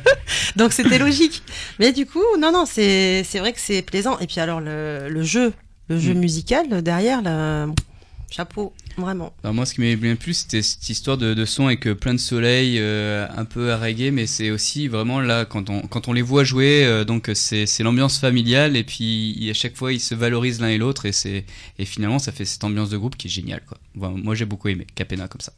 Donc 0.56 0.72
c'était 0.72 0.98
logique. 0.98 1.42
Mais 1.80 1.92
du 1.92 2.06
coup, 2.06 2.22
non, 2.38 2.52
non, 2.52 2.64
c'est 2.64 3.24
c'est 3.24 3.40
vrai 3.40 3.52
que 3.52 3.60
c'est 3.60 3.82
plaisant. 3.82 4.18
Et 4.20 4.28
puis 4.28 4.38
alors 4.38 4.60
le, 4.60 5.08
le 5.08 5.22
jeu, 5.24 5.52
le 5.88 5.98
jeu 5.98 6.14
Mm. 6.14 6.18
musical 6.18 6.82
derrière, 6.82 7.20
là, 7.22 7.66
chapeau, 8.30 8.72
vraiment. 8.96 9.32
Alors 9.42 9.54
moi, 9.54 9.66
ce 9.66 9.74
qui 9.74 9.80
m'avait 9.80 9.96
bien 9.96 10.16
plu, 10.16 10.34
c'était 10.34 10.62
cette 10.62 10.88
histoire 10.88 11.16
de, 11.16 11.34
de 11.34 11.44
son 11.44 11.66
avec 11.66 11.86
euh, 11.86 11.94
plein 11.94 12.14
de 12.14 12.18
soleil, 12.18 12.78
euh, 12.78 13.26
un 13.36 13.44
peu 13.44 13.72
à 13.72 13.78
reggae, 13.78 14.10
mais 14.12 14.26
c'est 14.26 14.50
aussi 14.50 14.88
vraiment 14.88 15.20
là 15.20 15.44
quand 15.44 15.70
on 15.70 15.82
quand 15.82 16.08
on 16.08 16.12
les 16.12 16.22
voit 16.22 16.44
jouer, 16.44 16.84
euh, 16.84 17.04
donc 17.04 17.30
c'est 17.34 17.66
c'est 17.66 17.82
l'ambiance 17.82 18.18
familiale 18.18 18.76
et 18.76 18.84
puis 18.84 19.48
à 19.50 19.54
chaque 19.54 19.76
fois 19.76 19.92
ils 19.92 20.00
se 20.00 20.14
valorisent 20.14 20.60
l'un 20.60 20.68
et 20.68 20.78
l'autre 20.78 21.06
et 21.06 21.12
c'est 21.12 21.44
et 21.78 21.84
finalement 21.84 22.18
ça 22.18 22.32
fait 22.32 22.44
cette 22.44 22.64
ambiance 22.64 22.90
de 22.90 22.96
groupe 22.96 23.16
qui 23.16 23.28
est 23.28 23.30
géniale 23.30 23.62
quoi. 23.66 23.78
Moi 23.94 24.34
j'ai 24.34 24.44
beaucoup 24.44 24.68
aimé 24.68 24.86
Capena 24.94 25.28
comme 25.28 25.40
ça. 25.40 25.52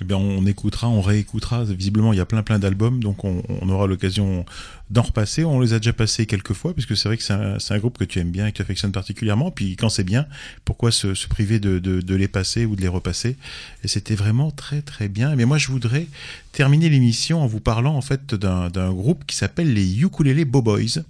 Eh 0.00 0.04
bien, 0.04 0.16
on 0.16 0.46
écoutera, 0.46 0.88
on 0.88 1.00
réécoutera. 1.00 1.62
Visiblement, 1.64 2.12
il 2.12 2.16
y 2.16 2.20
a 2.20 2.26
plein 2.26 2.42
plein 2.42 2.58
d'albums, 2.58 3.00
donc 3.00 3.24
on, 3.24 3.42
on 3.48 3.68
aura 3.68 3.86
l'occasion 3.86 4.44
d'en 4.92 5.02
repasser. 5.02 5.44
On 5.44 5.58
les 5.60 5.72
a 5.72 5.78
déjà 5.78 5.92
passés 5.92 6.26
quelques 6.26 6.52
fois, 6.52 6.74
puisque 6.74 6.96
c'est 6.96 7.08
vrai 7.08 7.16
que 7.16 7.22
c'est 7.24 7.32
un, 7.74 7.78
groupe 7.78 7.98
que 7.98 8.04
tu 8.04 8.18
aimes 8.20 8.30
bien 8.30 8.46
et 8.46 8.52
que 8.52 8.56
tu 8.56 8.62
affectionnes 8.62 8.92
particulièrement. 8.92 9.50
Puis 9.50 9.74
quand 9.76 9.88
c'est 9.88 10.04
bien, 10.04 10.26
pourquoi 10.64 10.92
se, 10.92 11.14
se 11.14 11.26
priver 11.26 11.58
de, 11.58 11.78
de, 11.78 12.00
de 12.00 12.14
les 12.14 12.28
passer 12.28 12.66
ou 12.66 12.76
de 12.76 12.80
les 12.82 12.88
repasser? 12.88 13.36
Et 13.82 13.88
c'était 13.88 14.14
vraiment 14.14 14.50
très 14.50 14.82
très 14.82 15.08
bien. 15.08 15.34
Mais 15.34 15.44
moi, 15.46 15.58
je 15.58 15.68
voudrais 15.68 16.06
terminer 16.52 16.90
l'émission 16.90 17.42
en 17.42 17.46
vous 17.46 17.60
parlant 17.60 17.94
en 17.96 18.02
fait 18.02 18.34
d'un 18.34 18.92
groupe 18.92 19.24
qui 19.26 19.36
s'appelle 19.36 19.72
les 19.72 20.00
Ukulele 20.02 20.44
Boboys. 20.44 21.02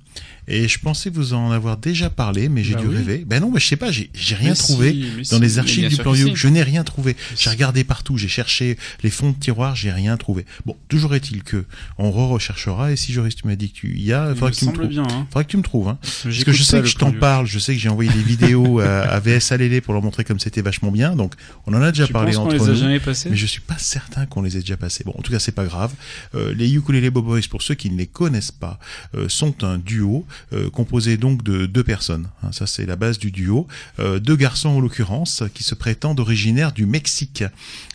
Et 0.49 0.69
je 0.69 0.79
pensais 0.79 1.09
vous 1.09 1.35
en 1.35 1.53
avoir 1.53 1.77
déjà 1.79 2.11
parlé, 2.11 2.49
mais 2.49 2.63
j'ai 2.65 2.75
Bah 2.75 2.81
dû 2.83 2.89
oui. 2.89 2.97
rêver. 2.97 3.25
Ben 3.27 3.41
non, 3.41 3.51
mais 3.51 3.61
je 3.61 3.67
sais 3.67 3.77
pas, 3.77 3.91
j'ai 3.93 4.11
rien 4.35 4.51
Mais 4.51 4.57
trouvé 4.57 4.93
si, 4.93 5.31
dans 5.31 5.37
si. 5.37 5.43
les 5.43 5.59
archives 5.59 5.89
du 5.89 5.97
plan 5.97 6.13
que 6.13 6.19
You. 6.19 6.29
si. 6.29 6.37
Je 6.37 6.49
n'ai 6.49 6.63
rien 6.63 6.85
trouvé. 6.85 7.17
J'ai 7.37 7.49
regardé 7.49 7.85
partout, 7.85 8.19
j'ai 8.19 8.29
cherché 8.29 8.77
les 9.03 9.11
fonds 9.11 9.31
de 9.31 9.37
tiroir, 9.37 9.75
j'ai 9.77 9.91
rien 9.93 10.17
trouvé. 10.17 10.45
Bon, 10.67 10.77
toujours 10.89 11.15
est-il 11.15 11.43
que 11.45 11.65
on 11.97 12.11
re-recherchera. 12.11 12.93
Et 12.93 12.97
si 12.97 13.13
Joris, 13.13 13.37
tu 13.37 13.47
m'as 13.47 13.55
dit 13.57 13.72
tu 13.73 13.97
y 13.99 14.13
as, 14.13 14.31
Il 14.31 14.35
faudra 14.35 14.51
que 14.51 14.57
tu 14.57 14.67
me 14.67 14.87
bien. 14.87 15.03
Hein. 15.03 15.27
Faudra 15.31 15.45
que 15.45 15.51
tu 15.51 15.57
me 15.57 15.63
trouves. 15.63 15.89
Hein. 15.89 15.99
Parce 16.01 16.45
que 16.45 16.53
je 16.53 16.63
sais 16.63 16.81
que 16.81 16.87
je 16.87 16.97
t'en 16.97 17.13
parle, 17.13 17.47
je 17.47 17.59
sais 17.59 17.75
que 17.75 17.81
j'ai 17.81 17.89
envoyé 17.89 18.11
des 18.11 18.23
vidéos 18.23 18.81
à, 18.81 19.01
à 19.01 19.21
VS 19.21 19.53
Alélé 19.53 19.81
pour 19.81 19.95
leur 19.95 20.03
montrer 20.03 20.25
comme 20.25 20.39
c'était 20.41 20.63
vachement 20.63 20.91
bien. 20.91 21.17
Donc, 21.17 21.35
on 21.67 21.75
en 21.75 21.83
a 21.83 21.91
déjà 21.93 22.07
Tu 22.07 22.13
parlé 22.13 22.37
entre 22.37 22.55
les 22.55 22.63
a 22.63 22.67
nous. 22.69 22.75
jamais 22.75 23.01
passés? 23.01 23.31
Mais 23.31 23.37
je 23.37 23.47
suis 23.47 23.61
pas 23.61 23.79
certain 23.79 24.27
qu'on 24.27 24.43
les 24.43 24.57
ait 24.57 24.61
déjà 24.61 24.77
passés. 24.77 25.05
Bon, 25.05 25.15
en 25.19 25.23
tout 25.23 25.33
cas, 25.33 25.39
c'est 25.39 25.53
pas 25.53 25.65
grave. 25.65 25.93
Euh, 26.35 26.55
les 26.55 26.73
Ukulele 26.75 27.11
Boboys, 27.11 27.43
pour 27.51 27.63
ceux 27.63 27.75
qui 27.75 27.91
ne 27.91 27.97
les 27.97 28.07
connaissent 28.07 28.51
pas, 28.53 28.79
euh, 29.15 29.29
sont 29.29 29.65
un 29.65 29.79
duo 29.79 30.27
euh, 30.53 30.71
composé 30.71 31.17
donc 31.17 31.43
de 31.43 31.67
deux 31.67 31.85
personnes. 31.85 32.29
Hein, 32.43 32.53
ça, 32.53 32.67
c'est 32.67 32.87
la 32.87 32.97
base 32.97 33.19
du 33.19 33.31
duo. 33.31 33.67
Euh, 33.99 34.19
deux 34.19 34.37
garçons, 34.37 34.71
en 34.71 34.81
l'occurrence, 34.81 35.43
qui 35.55 35.63
se 35.65 35.75
prétendent 35.75 36.21
originaires 36.21 36.73
du 36.73 36.87
Mexique. 36.87 37.45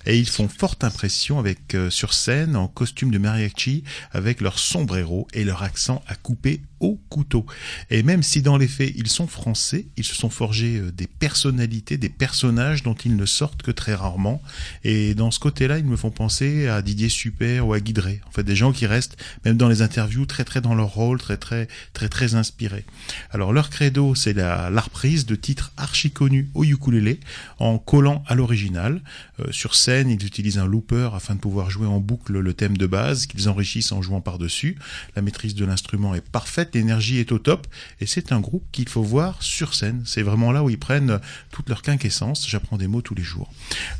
Et 0.09 0.17
ils 0.17 0.29
font 0.29 0.47
forte 0.47 0.85
impression 0.85 1.37
avec 1.37 1.75
euh, 1.75 1.89
sur 1.89 2.13
scène 2.13 2.55
en 2.55 2.69
costume 2.69 3.11
de 3.11 3.17
mariachi, 3.17 3.83
avec 4.13 4.39
leur 4.39 4.57
sombrero 4.57 5.27
et 5.33 5.43
leur 5.43 5.63
accent 5.63 6.01
à 6.07 6.15
couper 6.15 6.61
au 6.79 6.99
couteau. 7.09 7.45
Et 7.89 8.03
même 8.03 8.23
si 8.23 8.41
dans 8.41 8.57
les 8.57 8.67
faits 8.67 8.93
ils 8.95 9.07
sont 9.07 9.27
français, 9.27 9.87
ils 9.97 10.03
se 10.03 10.15
sont 10.15 10.29
forgés 10.29 10.77
euh, 10.77 10.91
des 10.91 11.07
personnalités, 11.07 11.97
des 11.97 12.09
personnages 12.09 12.83
dont 12.83 12.93
ils 12.93 13.15
ne 13.15 13.25
sortent 13.25 13.61
que 13.61 13.71
très 13.71 13.95
rarement. 13.95 14.41
Et 14.83 15.13
dans 15.15 15.31
ce 15.31 15.39
côté-là, 15.39 15.77
ils 15.77 15.85
me 15.85 15.95
font 15.95 16.11
penser 16.11 16.67
à 16.67 16.81
Didier 16.81 17.09
Super 17.09 17.67
ou 17.67 17.73
à 17.73 17.79
Guidré. 17.79 18.21
En 18.27 18.31
fait, 18.31 18.43
des 18.43 18.55
gens 18.55 18.71
qui 18.71 18.85
restent, 18.85 19.17
même 19.45 19.57
dans 19.57 19.69
les 19.69 19.81
interviews, 19.81 20.25
très 20.25 20.43
très 20.43 20.61
dans 20.61 20.75
leur 20.75 20.89
rôle, 20.89 21.19
très 21.19 21.37
très 21.37 21.67
très 21.93 22.09
très 22.09 22.35
inspirés. 22.35 22.85
Alors 23.31 23.53
leur 23.53 23.69
credo, 23.69 24.15
c'est 24.15 24.33
la, 24.33 24.69
reprise 24.77 25.25
de 25.25 25.35
titres 25.35 25.73
archi 25.75 26.11
connus 26.11 26.49
au 26.53 26.63
ukulélé 26.63 27.19
en 27.59 27.77
collant 27.77 28.23
à 28.27 28.35
l'original. 28.35 29.01
Euh, 29.39 29.51
sur 29.51 29.75
scène, 29.75 30.09
ils 30.09 30.25
utilisent 30.25 30.57
un 30.57 30.65
looper 30.65 31.09
afin 31.13 31.35
de 31.35 31.39
pouvoir 31.39 31.69
jouer 31.69 31.87
en 31.87 31.99
boucle 31.99 32.39
le 32.39 32.53
thème 32.53 32.77
de 32.77 32.85
base 32.85 33.25
qu'ils 33.25 33.49
enrichissent 33.49 33.91
en 33.91 34.01
jouant 34.01 34.21
par-dessus. 34.21 34.77
La 35.15 35.21
maîtrise 35.21 35.55
de 35.55 35.65
l'instrument 35.65 36.15
est 36.15 36.21
parfaite, 36.21 36.66
l'énergie 36.75 37.19
est 37.19 37.31
au 37.31 37.39
top 37.39 37.67
et 38.01 38.05
c'est 38.05 38.31
un 38.31 38.39
groupe 38.39 38.63
qu'il 38.71 38.89
faut 38.89 39.03
voir 39.03 39.41
sur 39.41 39.73
scène. 39.73 40.03
C'est 40.05 40.21
vraiment 40.21 40.51
là 40.51 40.63
où 40.63 40.69
ils 40.69 40.79
prennent 40.79 41.19
toute 41.51 41.69
leur 41.69 41.81
quinquessence. 41.81 42.47
J'apprends 42.47 42.77
des 42.77 42.87
mots 42.87 43.01
tous 43.01 43.15
les 43.15 43.23
jours. 43.23 43.51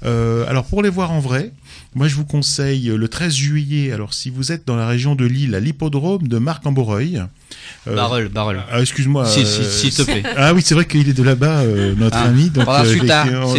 Euh, 0.03 0.47
alors 0.47 0.65
pour 0.65 0.81
les 0.81 0.89
voir 0.89 1.11
en 1.11 1.19
vrai, 1.19 1.51
moi 1.95 2.07
je 2.07 2.15
vous 2.15 2.25
conseille 2.25 2.85
le 2.95 3.07
13 3.07 3.33
juillet. 3.33 3.91
Alors 3.91 4.13
si 4.13 4.29
vous 4.29 4.51
êtes 4.51 4.65
dans 4.67 4.75
la 4.75 4.87
région 4.87 5.15
de 5.15 5.25
Lille, 5.25 5.55
à 5.55 5.59
l'hippodrome 5.59 6.27
de 6.27 6.37
Marc-en-Borreuil. 6.37 7.23
Euh, 7.87 7.95
Barreul, 7.95 8.27
Barreul. 8.29 8.61
ah, 8.71 8.81
excuse-moi. 8.81 9.25
Si, 9.25 9.39
euh, 9.41 9.45
si, 9.45 9.91
s'il 9.91 9.93
te 9.93 10.01
plaît. 10.03 10.23
Ah 10.35 10.53
oui, 10.53 10.61
c'est 10.63 10.75
vrai 10.75 10.85
qu'il 10.85 11.07
est 11.07 11.13
de 11.13 11.23
là-bas, 11.23 11.61
euh, 11.61 11.95
notre 11.95 12.17
Ah, 12.17 12.23
ami. 12.23 12.49
Donc, 12.49 12.65
Voilà, 12.65 12.81
euh, 12.85 12.93
effectivement, 12.93 13.53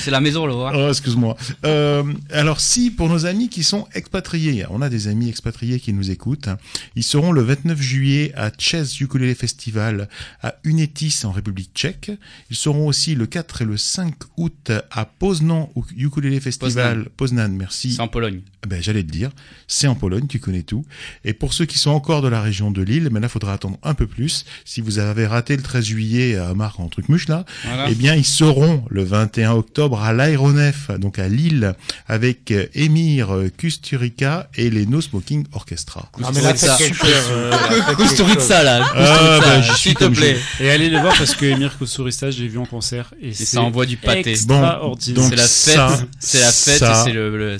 C'est- 0.00 0.10
la 0.10 0.20
maison, 0.20 0.46
là. 0.46 0.54
voilà. 0.54 0.78
Oh, 0.78 0.88
excuse-moi. 0.90 1.36
Euh, 1.64 2.02
alors 2.32 2.60
si 2.60 2.90
pour 2.90 3.08
nos 3.08 3.26
amis 3.26 3.48
qui 3.48 3.62
sont 3.62 3.86
expatriés, 3.94 4.64
on 4.70 4.82
a 4.82 4.88
des 4.88 5.06
amis 5.08 5.28
expatriés 5.28 5.78
qui 5.80 5.92
nous 5.92 6.10
écoutent, 6.10 6.48
ils 6.96 7.02
seront 7.04 7.32
le 7.32 7.42
29 7.42 7.80
juillet 7.80 8.32
à 8.36 8.50
Chess 8.56 9.00
Ukulele 9.00 9.34
Festival 9.34 10.08
à 10.42 10.54
Unetis 10.64 11.20
en 11.24 11.30
République 11.30 11.70
tchèque. 11.74 12.10
Ils 12.50 12.56
seront 12.56 12.86
aussi 12.88 13.14
le 13.14 13.26
4 13.26 13.62
et 13.62 13.64
le 13.64 13.76
5 13.76 14.14
août 14.36 14.72
à 14.90 15.04
Poznan 15.04 15.70
Ukulele 15.96 16.40
Festival. 16.40 17.06
Poznan, 17.16 17.49
merci. 17.52 17.92
C'est 17.92 18.00
en 18.02 18.08
Pologne. 18.08 18.40
Ben, 18.68 18.82
j'allais 18.82 19.02
te 19.02 19.10
dire, 19.10 19.30
c'est 19.68 19.86
en 19.86 19.94
Pologne, 19.94 20.26
tu 20.28 20.38
connais 20.38 20.62
tout. 20.62 20.84
Et 21.24 21.32
pour 21.32 21.54
ceux 21.54 21.64
qui 21.64 21.78
sont 21.78 21.90
encore 21.90 22.20
de 22.20 22.28
la 22.28 22.42
région 22.42 22.70
de 22.70 22.82
Lille, 22.82 23.08
mais 23.10 23.18
là, 23.20 23.28
faudra 23.28 23.54
attendre 23.54 23.78
un 23.82 23.94
peu 23.94 24.06
plus. 24.06 24.44
Si 24.66 24.80
vous 24.82 24.98
avez 24.98 25.26
raté 25.26 25.56
le 25.56 25.62
13 25.62 25.84
juillet 25.84 26.36
à 26.36 26.52
Marc 26.54 26.78
en 26.78 26.88
truc 26.88 27.08
muche 27.08 27.28
là, 27.28 27.44
Voilà. 27.64 27.86
eh 27.90 27.94
bien, 27.94 28.14
ils 28.14 28.24
seront 28.24 28.84
le 28.90 29.02
21 29.02 29.52
octobre 29.52 30.02
à 30.02 30.12
l'aéronef, 30.12 30.90
donc 30.98 31.18
à 31.18 31.28
Lille, 31.28 31.74
avec 32.06 32.50
euh, 32.50 32.66
Émir 32.74 33.34
euh, 33.34 33.48
Kusturica 33.48 34.50
et 34.56 34.68
les 34.70 34.84
No 34.86 35.00
Smoking 35.00 35.46
Orchestra. 35.52 36.10
Non, 36.20 36.28
mais 36.34 36.42
là, 36.42 36.52
quelque 36.52 36.94
chose. 36.96 37.08
euh, 37.30 37.94
Kusturica, 37.96 38.62
là. 38.62 38.84
Ah, 38.94 39.38
Kusturica, 39.38 39.40
bah, 39.40 39.60
j'y 39.62 39.68
suis 39.72 39.76
s'il 39.90 39.94
te 39.94 39.98
comme 40.04 40.14
je- 40.14 40.20
plaît. 40.20 40.36
Et 40.60 40.70
allez 40.70 40.90
les 40.90 41.00
voir 41.00 41.16
parce 41.16 41.34
que 41.34 41.46
Emir 41.46 41.78
Kosourista, 41.78 42.30
je 42.30 42.42
l'ai 42.42 42.48
vu 42.48 42.58
en 42.58 42.66
concert 42.66 43.14
et, 43.22 43.28
Et 43.28 43.32
c'est 43.32 43.44
ça 43.46 43.62
envoie 43.62 43.86
du 43.86 43.96
pâté. 43.96 44.30
extraordinaire. 44.30 44.80
donc 45.22 45.30
C'est 45.30 45.36
la 45.36 45.46
ça, 45.46 45.88
fête, 45.96 46.08
c'est 46.18 46.40
la 46.40 46.52
fête 46.52 46.78
ça, 46.78 47.00
et 47.00 47.04
c'est 47.04 47.12
le, 47.12 47.30
le. 47.40 47.56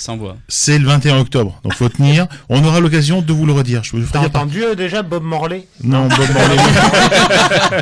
C'est 0.48 0.78
le 0.78 0.86
21 0.86 1.18
octobre, 1.18 1.60
donc 1.64 1.74
faut 1.74 1.88
tenir. 1.88 2.26
On 2.48 2.62
aura 2.64 2.80
l'occasion 2.80 3.22
de 3.22 3.32
vous 3.32 3.46
le 3.46 3.52
redire. 3.52 3.82
Je 3.84 3.96
vous 3.96 4.02
T'as 4.04 4.28
par- 4.28 4.42
entendu 4.42 4.62
euh, 4.62 4.74
déjà 4.74 5.02
Bob 5.02 5.22
Morley 5.24 5.66
Non, 5.82 6.06
Bob 6.08 6.18
Marley. 6.34 6.56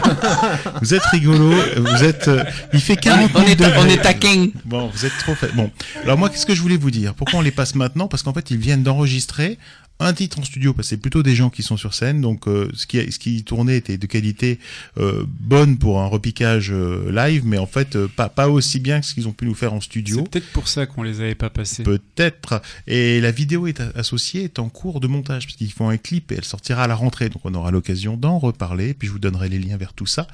vous 0.83 0.95
êtes 0.95 1.05
rigolo. 1.07 1.53
Vous 1.77 2.05
êtes. 2.05 2.29
euh, 2.29 2.45
il 2.73 2.81
fait 2.81 2.97
40 2.97 3.31
On 3.35 3.39
000 3.41 3.51
est, 3.51 3.99
on 3.99 4.03
taquin. 4.03 4.47
Bon, 4.65 4.91
vous 4.93 5.07
êtes 5.07 5.16
trop. 5.19 5.35
Bon, 5.55 5.70
alors 6.05 6.19
moi, 6.19 6.29
qu'est-ce 6.31 6.47
que 6.47 6.55
je 6.55 6.62
voulais 6.62 6.77
vous 6.77 6.91
dire? 6.91 7.15
Pourquoi 7.15 7.39
on 7.41 7.43
les 7.43 7.51
passe 7.51 7.75
maintenant? 7.75 8.09
Parce 8.09 8.23
qu'en 8.23 8.33
fait, 8.33 8.51
ils 8.51 8.59
viennent 8.59 8.83
d'enregistrer 8.83 9.59
un 10.01 10.12
titre 10.12 10.39
en 10.39 10.45
studio, 10.45 10.73
parce 10.73 10.87
que 10.87 10.91
c'est 10.91 11.01
plutôt 11.01 11.23
des 11.23 11.35
gens 11.35 11.51
qui 11.51 11.62
sont 11.62 11.77
sur 11.77 11.95
scène, 11.95 12.20
donc 12.20 12.47
euh, 12.47 12.70
ce 12.75 12.87
qui 12.87 13.11
ce 13.11 13.19
qui 13.19 13.43
tournait 13.43 13.77
était 13.77 13.99
de 13.99 14.07
qualité 14.07 14.59
euh, 14.99 15.25
bonne 15.27 15.77
pour 15.77 16.01
un 16.01 16.07
repiquage 16.07 16.70
euh, 16.70 17.11
live, 17.11 17.43
mais 17.45 17.59
en 17.59 17.66
fait 17.66 17.97
euh, 17.97 18.09
pas 18.09 18.29
pas 18.29 18.49
aussi 18.49 18.79
bien 18.81 19.01
que 19.01 19.07
ce 19.07 19.15
qu'ils 19.15 19.27
ont 19.27 19.33
pu 19.33 19.45
nous 19.45 19.55
faire 19.55 19.73
en 19.73 19.81
studio. 19.81 20.19
C'est 20.19 20.31
peut-être 20.31 20.53
pour 20.53 20.69
ça 20.69 20.87
qu'on 20.87 21.03
les 21.03 21.20
avait 21.20 21.35
pas 21.35 21.51
passés. 21.51 21.83
Peut-être. 21.83 22.62
Et 22.87 23.20
la 23.20 23.31
vidéo 23.31 23.66
est 23.66 23.81
associée, 23.97 24.45
est 24.45 24.59
en 24.59 24.69
cours 24.69 25.01
de 25.01 25.09
montage, 25.09 25.47
parce 25.47 25.57
qu'ils 25.57 25.73
font 25.73 25.89
un 25.89 25.97
clip 25.97 26.31
et 26.33 26.37
elle 26.37 26.45
sortira 26.45 26.85
à 26.85 26.87
la 26.87 26.95
rentrée. 26.95 27.29
Donc 27.29 27.43
on 27.45 27.55
aura 27.55 27.70
l'occasion 27.70 28.16
d'en 28.16 28.39
reparler, 28.39 28.95
puis 28.95 29.09
je 29.09 29.12
vous 29.12 29.19
donnerai 29.19 29.49
les 29.49 29.59
liens 29.59 29.77
vers 29.77 29.95
tout 29.95 30.07
ça. 30.07 30.29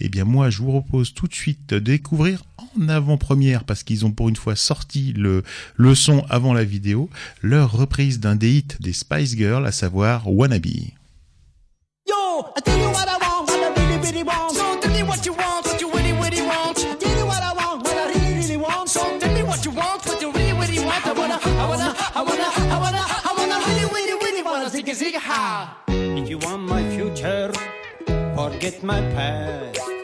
Eh 0.00 0.08
bien 0.08 0.24
moi, 0.24 0.50
je 0.50 0.58
vous 0.58 0.70
propose 0.70 1.12
tout 1.12 1.26
de 1.26 1.34
suite 1.34 1.68
de 1.68 1.78
découvrir 1.78 2.42
en 2.58 2.88
avant-première, 2.88 3.64
parce 3.64 3.82
qu'ils 3.82 4.04
ont 4.04 4.10
pour 4.12 4.28
une 4.28 4.36
fois 4.36 4.56
sorti 4.56 5.12
le, 5.16 5.42
le 5.76 5.94
son 5.94 6.24
avant 6.28 6.52
la 6.52 6.64
vidéo, 6.64 7.08
leur 7.42 7.72
reprise 7.72 8.20
d'un 8.20 8.36
des 8.36 8.50
hits 8.50 8.76
des 8.80 8.92
Spice 8.92 9.36
Girls, 9.36 9.66
à 9.66 9.72
savoir 9.72 10.30
Wannabe. 10.30 10.66
Yo, 12.06 12.14
I 12.56 12.60
tell 12.62 12.78
you 12.78 12.88
what 12.88 13.06
I 13.06 13.18
want, 13.20 13.46
what 13.48 13.58
I 13.58 13.72
really, 13.76 13.98
really 14.02 14.22
want. 14.22 14.54
So 14.54 14.80
tell 14.80 14.90
me 14.90 15.02
what 15.02 15.24
you 15.26 15.32
want, 15.32 15.66
what 15.66 15.80
you 15.80 15.90
really, 15.92 16.12
really 16.12 16.42
want. 16.42 16.78
I 16.78 16.94
tell 16.96 17.18
you 17.18 17.26
what 17.26 17.42
I 17.42 17.52
want, 17.54 17.82
what 17.84 17.96
I 17.96 18.08
really, 18.12 18.34
really 18.40 18.56
want. 18.56 18.88
So 18.88 19.00
tell 19.18 19.32
me 19.34 19.42
what 19.42 19.64
you 19.64 19.72
want, 19.72 20.06
what 20.06 20.20
you 20.20 20.32
really, 20.32 20.52
really 20.52 20.78
want. 20.84 21.06
I 21.06 21.12
wanna, 21.12 21.38
I 21.42 21.68
wanna, 21.68 21.94
I 22.14 22.22
wanna, 22.22 22.48
I 22.48 22.78
wanna, 22.80 23.04
I 23.28 23.34
wanna 23.36 23.58
really, 23.66 23.86
really, 23.92 24.16
really 24.24 24.42
wanna 24.42 24.70
zig 24.70 24.88
a 24.88 24.94
zig 24.94 25.14
a 25.14 25.18
ha. 25.20 25.76
If 25.88 26.28
you 26.30 26.38
want 26.38 26.62
my 26.62 26.82
future, 26.96 27.52
forget 28.34 28.82
my 28.82 29.00
past. 29.12 29.97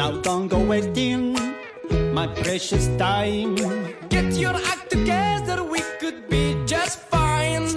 Now 0.00 0.12
don't 0.22 0.48
go 0.48 0.58
wasting 0.64 1.34
my 2.14 2.26
precious 2.26 2.86
time. 2.96 3.54
Get 4.08 4.32
your 4.32 4.56
act 4.56 4.88
together, 4.88 5.62
we 5.62 5.80
could 6.00 6.26
be 6.30 6.56
just 6.64 7.00
fine. 7.12 7.68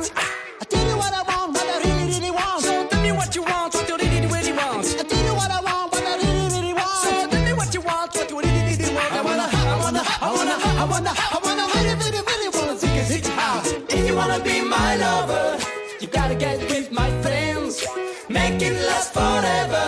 I 0.62 0.64
tell 0.70 0.88
you 0.88 0.96
what 0.96 1.12
I 1.12 1.22
want, 1.24 1.52
what 1.52 1.68
I 1.68 1.80
really, 1.84 2.06
really 2.14 2.32
want. 2.32 2.64
So 2.64 2.88
tell 2.88 3.02
me 3.02 3.12
what 3.12 3.36
you 3.36 3.44
want, 3.44 3.74
what 3.74 3.90
you 3.90 3.98
really, 3.98 4.28
really 4.28 4.54
want. 4.54 4.88
I 5.02 5.04
tell 5.04 5.26
you 5.28 5.36
what 5.36 5.52
I 5.52 5.60
want, 5.68 5.92
what 5.92 6.06
I 6.12 6.16
really, 6.24 6.48
really 6.56 6.74
want. 6.74 6.96
So 7.04 7.28
tell 7.28 7.44
me 7.44 7.54
what 7.60 7.74
you 7.74 7.82
want, 7.82 8.16
what 8.16 8.30
you 8.30 8.40
really, 8.40 8.64
really 8.72 8.96
want. 8.96 9.12
I 9.12 9.22
wanna, 9.28 9.48
I 9.52 9.76
wanna, 9.84 10.04
I 10.22 10.30
wanna, 10.38 10.56
I 10.82 10.86
wanna, 10.92 11.14
I 11.36 11.40
wanna, 11.44 11.66
really, 11.76 11.96
really, 12.02 12.22
really 12.30 12.50
wanna 12.56 12.80
take 12.80 13.02
a 13.02 13.06
hit 13.12 13.28
house. 13.36 13.70
If 13.96 14.08
you 14.08 14.16
wanna 14.16 14.40
be 14.40 14.64
my 14.64 14.96
lover, 14.96 15.60
you 16.00 16.08
gotta 16.08 16.36
get 16.36 16.60
with 16.72 16.90
my 16.90 17.10
friends. 17.22 17.84
Make 18.30 18.62
it 18.62 18.76
last 18.88 19.12
forever. 19.12 19.83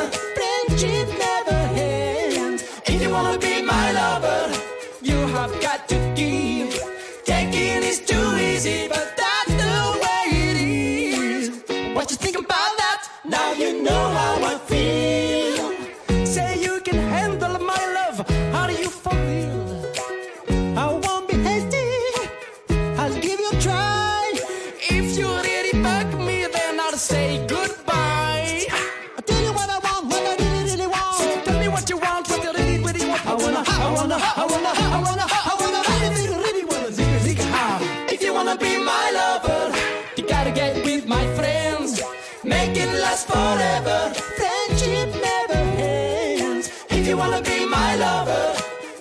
Last 43.16 43.28
forever. 43.28 44.14
Friendship 44.38 45.10
never 45.22 45.62
ends. 45.80 46.70
If 46.90 47.08
you 47.08 47.18
wanna 47.18 47.42
be 47.42 47.66
my 47.66 47.96
lover, 47.96 48.46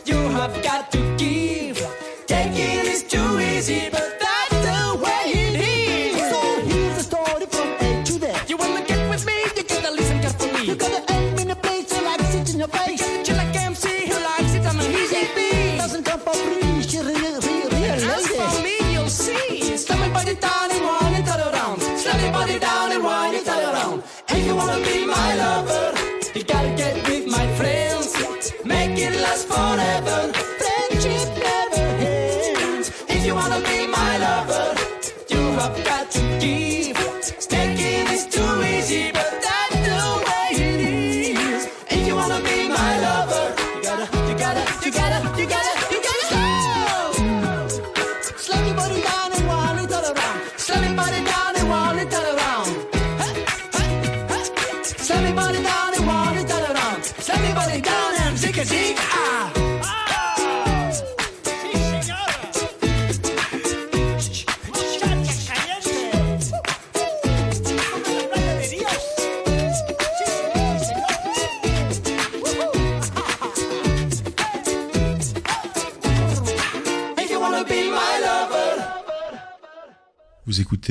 you 0.05 0.19
have 0.39 0.55
got 0.63 0.93
to 0.93 1.01
give. 1.17 1.79
Taking 2.27 2.87
is 2.95 3.03
too 3.03 3.41
easy, 3.41 3.89
but 3.91 4.04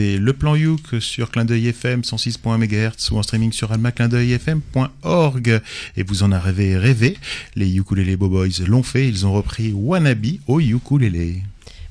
écoutez 0.03 0.17
Le 0.17 0.33
Plan 0.33 0.55
Youk 0.55 0.81
sur 0.99 1.31
Clin 1.31 1.45
d'œil 1.45 1.67
FM 1.67 2.01
106.1 2.01 2.57
MHz 2.57 3.11
ou 3.11 3.17
en 3.17 3.23
streaming 3.23 3.51
sur 3.51 3.71
almaclindeuilfm.org. 3.71 5.61
Et 5.97 6.03
vous 6.03 6.23
en 6.23 6.31
avez 6.31 6.77
rêvé. 6.77 7.17
Les 7.55 7.73
Ukulele 7.75 8.15
Boboys 8.17 8.49
l'ont 8.67 8.83
fait. 8.83 9.07
Ils 9.07 9.25
ont 9.25 9.33
repris 9.33 9.71
Wannabe 9.73 10.25
au 10.47 10.59
ukulélé. 10.59 11.43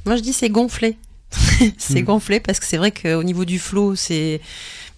Moi, 0.04 0.16
je 0.16 0.22
dis 0.22 0.32
c'est 0.32 0.50
gonflé. 0.50 0.96
c'est 1.78 2.02
Mm. 2.02 2.04
gonflé 2.04 2.40
parce 2.40 2.60
que 2.60 2.66
c'est 2.66 2.76
vrai 2.76 2.90
qu'au 2.90 3.22
niveau 3.22 3.44
du 3.46 3.58
flow, 3.58 3.94
c'est 3.96 4.40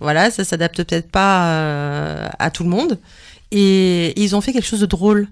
voilà, 0.00 0.30
ça 0.32 0.42
s'adapte 0.44 0.76
peut-être 0.82 1.10
pas 1.10 1.48
euh, 1.52 2.28
à 2.38 2.50
tout 2.50 2.64
le 2.64 2.70
monde. 2.70 2.98
Et 3.52 4.20
ils 4.20 4.34
ont 4.34 4.40
fait 4.40 4.52
quelque 4.52 4.66
chose 4.66 4.80
de 4.80 4.86
drôle. 4.86 5.28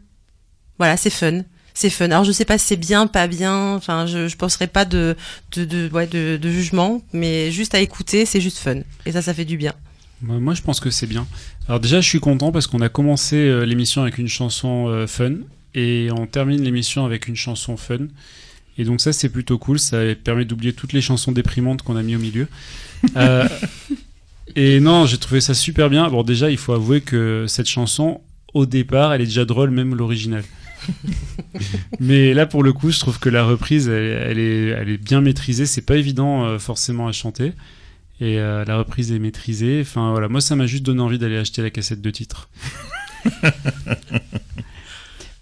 Voilà, 0.78 0.96
c'est 0.96 1.10
fun. 1.10 1.42
C'est 1.74 1.90
fun. 1.90 2.06
Alors 2.06 2.24
je 2.24 2.32
sais 2.32 2.44
pas 2.44 2.58
si 2.58 2.66
c'est 2.66 2.76
bien, 2.76 3.06
pas 3.06 3.26
bien. 3.26 3.74
Enfin, 3.74 4.06
je 4.06 4.28
je 4.28 4.36
penserai 4.36 4.66
pas 4.66 4.84
de 4.84 5.16
de 5.56 5.64
de, 5.64 5.90
ouais, 5.92 6.06
de 6.06 6.38
de 6.40 6.50
jugement, 6.50 7.02
mais 7.12 7.50
juste 7.50 7.74
à 7.74 7.80
écouter, 7.80 8.26
c'est 8.26 8.40
juste 8.40 8.58
fun. 8.58 8.80
Et 9.06 9.12
ça, 9.12 9.22
ça 9.22 9.34
fait 9.34 9.44
du 9.44 9.56
bien. 9.56 9.74
Moi, 10.22 10.38
moi, 10.38 10.54
je 10.54 10.62
pense 10.62 10.80
que 10.80 10.90
c'est 10.90 11.06
bien. 11.06 11.26
Alors 11.68 11.80
déjà, 11.80 12.00
je 12.00 12.08
suis 12.08 12.20
content 12.20 12.52
parce 12.52 12.66
qu'on 12.66 12.80
a 12.80 12.88
commencé 12.88 13.36
euh, 13.36 13.64
l'émission 13.64 14.02
avec 14.02 14.18
une 14.18 14.28
chanson 14.28 14.86
euh, 14.88 15.06
fun 15.06 15.32
et 15.74 16.08
on 16.16 16.26
termine 16.26 16.62
l'émission 16.62 17.04
avec 17.04 17.28
une 17.28 17.36
chanson 17.36 17.76
fun. 17.76 18.06
Et 18.78 18.84
donc 18.84 19.00
ça, 19.00 19.12
c'est 19.12 19.28
plutôt 19.28 19.58
cool. 19.58 19.78
Ça 19.78 19.98
permet 20.22 20.44
d'oublier 20.44 20.72
toutes 20.72 20.92
les 20.92 21.00
chansons 21.00 21.32
déprimantes 21.32 21.82
qu'on 21.82 21.96
a 21.96 22.02
mis 22.02 22.16
au 22.16 22.20
milieu. 22.20 22.48
Euh, 23.16 23.48
et 24.54 24.78
non, 24.78 25.06
j'ai 25.06 25.18
trouvé 25.18 25.40
ça 25.40 25.54
super 25.54 25.90
bien. 25.90 26.08
Bon, 26.08 26.22
déjà, 26.22 26.52
il 26.52 26.56
faut 26.56 26.72
avouer 26.72 27.00
que 27.00 27.46
cette 27.48 27.66
chanson, 27.66 28.20
au 28.54 28.64
départ, 28.64 29.12
elle 29.12 29.22
est 29.22 29.26
déjà 29.26 29.44
drôle, 29.44 29.70
même 29.70 29.96
l'original. 29.96 30.44
Mais 32.00 32.34
là, 32.34 32.46
pour 32.46 32.62
le 32.62 32.72
coup, 32.72 32.90
je 32.90 32.98
trouve 32.98 33.18
que 33.18 33.28
la 33.28 33.44
reprise, 33.44 33.88
elle, 33.88 34.38
est, 34.38 34.68
elle 34.68 34.88
est 34.88 34.98
bien 34.98 35.20
maîtrisée. 35.20 35.66
C'est 35.66 35.82
pas 35.82 35.96
évident 35.96 36.44
euh, 36.44 36.58
forcément 36.58 37.08
à 37.08 37.12
chanter. 37.12 37.52
Et 38.20 38.38
euh, 38.38 38.64
la 38.64 38.78
reprise 38.78 39.10
est 39.12 39.18
maîtrisée. 39.18 39.80
Enfin 39.82 40.12
voilà, 40.12 40.28
moi 40.28 40.40
ça 40.40 40.54
m'a 40.54 40.66
juste 40.66 40.84
donné 40.84 41.00
envie 41.00 41.18
d'aller 41.18 41.38
acheter 41.38 41.62
la 41.62 41.70
cassette 41.70 42.00
de 42.00 42.10
titre. 42.10 42.48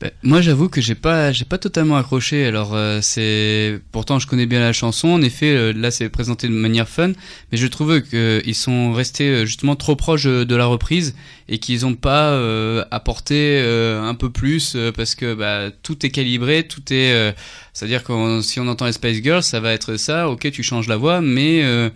Ben, 0.01 0.11
moi, 0.23 0.41
j'avoue 0.41 0.71
que 0.71 0.81
j'ai 0.81 0.95
pas, 0.95 1.31
j'ai 1.31 1.45
pas 1.45 1.59
totalement 1.59 1.99
accroché. 1.99 2.47
Alors, 2.47 2.75
euh, 2.75 3.01
c'est, 3.03 3.81
pourtant, 3.93 4.19
je 4.19 4.27
connais 4.27 4.47
bien 4.47 4.59
la 4.59 4.73
chanson. 4.73 5.09
En 5.09 5.21
effet, 5.21 5.55
euh, 5.55 5.73
là, 5.75 5.91
c'est 5.91 6.09
présenté 6.09 6.49
de 6.49 6.55
manière 6.55 6.89
fun, 6.89 7.13
mais 7.53 7.59
je 7.59 7.67
trouve 7.67 8.01
qu'ils 8.01 8.55
sont 8.55 8.95
restés 8.95 9.29
euh, 9.29 9.45
justement 9.45 9.77
trop 9.77 9.97
proches 9.97 10.25
euh, 10.25 10.47
de 10.47 10.57
la 10.57 10.65
reprise 10.65 11.15
et 11.51 11.59
qu'ils 11.59 11.85
ont 11.85 11.97
pas 11.97 12.31
euh, 12.31 12.83
apporté 12.91 13.61
euh, 13.63 14.03
un 14.03 14.15
peu 14.15 14.31
plus 14.31 14.73
euh, 14.75 14.91
parce 14.91 15.15
que 15.15 15.35
bah, 15.35 15.71
tout 15.83 16.07
est 16.07 16.11
calibré, 16.11 16.67
tout 16.67 16.93
est, 16.93 17.13
euh, 17.13 17.33
c'est-à-dire 17.75 18.03
que 18.03 18.41
si 18.41 18.59
on 18.59 18.69
entend 18.69 18.87
les 18.87 18.93
Spice 18.93 19.23
Girls, 19.23 19.43
ça 19.43 19.61
va 19.61 19.75
être 19.75 19.97
ça. 19.97 20.31
Ok, 20.31 20.51
tu 20.51 20.63
changes 20.63 20.89
la 20.89 20.97
voix, 20.97 21.21
mais 21.21 21.63
euh, 21.63 21.91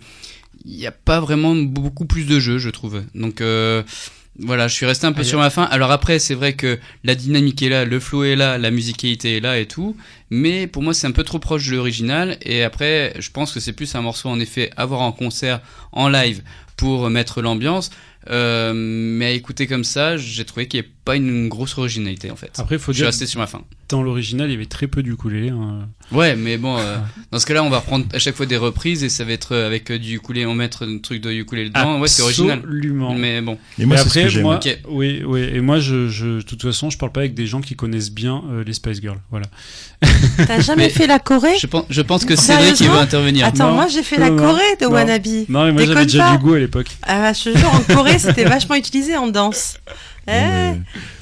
il 0.63 0.77
n'y 0.77 0.85
a 0.85 0.91
pas 0.91 1.19
vraiment 1.19 1.55
beaucoup 1.55 2.05
plus 2.05 2.25
de 2.27 2.39
jeu, 2.39 2.59
je 2.59 2.69
trouve. 2.69 3.01
Donc 3.15 3.41
euh, 3.41 3.81
voilà, 4.39 4.67
je 4.67 4.73
suis 4.73 4.85
resté 4.85 5.07
un 5.07 5.13
peu 5.13 5.21
Ah, 5.21 5.25
sur 5.25 5.39
ma 5.39 5.49
fin. 5.49 5.63
Alors 5.63 5.91
après, 5.91 6.19
c'est 6.19 6.33
vrai 6.33 6.53
que 6.53 6.77
la 7.03 7.15
dynamique 7.15 7.61
est 7.61 7.69
là, 7.69 7.85
le 7.85 7.99
flow 7.99 8.23
est 8.25 8.35
là, 8.35 8.57
la 8.57 8.69
musicalité 8.69 9.37
est 9.37 9.39
là 9.39 9.57
et 9.59 9.65
tout. 9.65 9.95
Mais 10.29 10.67
pour 10.67 10.83
moi, 10.83 10.93
c'est 10.93 11.07
un 11.07 11.11
peu 11.11 11.23
trop 11.23 11.39
proche 11.39 11.67
de 11.67 11.75
l'original. 11.75 12.37
Et 12.41 12.63
après, 12.63 13.13
je 13.19 13.31
pense 13.31 13.53
que 13.53 13.59
c'est 13.59 13.73
plus 13.73 13.95
un 13.95 14.01
morceau 14.01 14.27
en 14.29 14.39
effet 14.39 14.71
à 14.75 14.85
voir 14.85 15.01
en 15.01 15.13
concert, 15.13 15.61
en 15.93 16.09
live, 16.09 16.41
pour 16.75 17.09
mettre 17.09 17.41
l'ambiance. 17.41 17.91
Euh, 18.29 18.73
mais 18.75 19.25
à 19.25 19.31
écouter 19.31 19.67
comme 19.67 19.83
ça, 19.83 20.17
j'ai 20.17 20.45
trouvé 20.45 20.67
qu'il 20.67 20.79
n'y 20.79 20.85
avait 20.85 20.93
pas 21.05 21.15
une 21.15 21.47
grosse 21.47 21.77
originalité 21.77 22.31
en 22.31 22.35
fait. 22.35 22.51
Après, 22.57 22.79
faut 22.79 22.91
je 22.91 22.95
suis 22.97 23.01
dire- 23.01 23.07
resté 23.07 23.25
sur 23.27 23.39
ma 23.39 23.45
fin. 23.47 23.61
Dans 23.89 24.01
l'original, 24.01 24.49
il 24.49 24.53
y 24.53 24.55
avait 24.55 24.65
très 24.65 24.87
peu 24.87 25.03
d'ukulélé. 25.03 25.49
hein. 25.49 25.87
Ouais, 26.11 26.35
mais 26.35 26.57
bon, 26.57 26.75
euh, 26.79 26.97
dans 27.31 27.37
ce 27.37 27.45
cas-là, 27.45 27.63
on 27.63 27.69
va 27.69 27.77
reprendre 27.77 28.05
à 28.13 28.17
chaque 28.17 28.33
fois 28.35 28.47
des 28.47 28.57
reprises 28.57 29.03
et 29.03 29.09
ça 29.09 29.23
va 29.25 29.31
être 29.33 29.53
euh, 29.53 29.67
avec 29.67 29.91
du 29.91 30.15
ukulélé, 30.15 30.47
on 30.47 30.55
mettre 30.55 30.87
un 30.87 30.97
truc 30.97 31.21
de 31.21 31.31
ukulélé 31.31 31.69
dedans. 31.69 31.99
Ouais, 31.99 32.07
c'est 32.07 32.23
original. 32.23 32.57
Absolument. 32.63 33.13
Mais 33.13 33.41
bon. 33.41 33.59
Et 33.77 33.85
moi, 33.85 33.97
ce 33.97 34.03
après, 34.07 34.27
que 34.27 34.39
moi, 34.39 34.55
Ok. 34.55 34.75
oui, 34.89 35.21
oui. 35.23 35.41
Et 35.53 35.61
moi, 35.61 35.77
je, 35.77 36.09
je, 36.09 36.37
de 36.37 36.41
toute 36.41 36.63
façon, 36.63 36.89
je 36.89 36.97
parle 36.97 37.11
pas 37.11 37.19
avec 37.19 37.35
des 37.35 37.45
gens 37.45 37.61
qui 37.61 37.75
connaissent 37.75 38.09
bien 38.11 38.41
euh, 38.49 38.63
les 38.65 38.73
Spice 38.73 38.99
Girls. 39.01 39.19
Voilà. 39.29 39.45
T'as 40.47 40.59
jamais 40.61 40.85
Mais 40.85 40.89
fait 40.89 41.05
la 41.07 41.19
Corée? 41.19 41.55
Je 41.59 41.67
pense, 41.67 41.85
je 41.89 42.01
pense 42.01 42.25
que 42.25 42.35
Cédric 42.35 42.79
il 42.79 42.89
veut 42.89 42.97
intervenir. 42.97 43.45
Attends, 43.45 43.69
Non, 43.69 43.75
moi 43.75 43.87
j'ai 43.87 44.03
fait 44.03 44.17
la 44.17 44.29
Corée 44.31 44.61
de 44.81 44.85
non. 44.85 44.91
Wannabe. 44.93 45.25
Non, 45.47 45.65
mais 45.65 45.71
moi, 45.73 45.85
j'avais 45.85 46.05
déjà 46.05 46.31
du 46.31 46.43
goût 46.43 46.53
à 46.55 46.59
l'époque. 46.59 46.87
Ah, 47.03 47.31
je 47.33 47.51
te 47.51 47.57
jure, 47.57 47.71
en 47.73 47.81
Corée, 47.93 48.14
c'était 48.19 48.45
vachement 48.45 48.75
utilisé 48.75 49.15
en 49.17 49.27
danse. 49.27 49.77
Eh, 50.27 50.31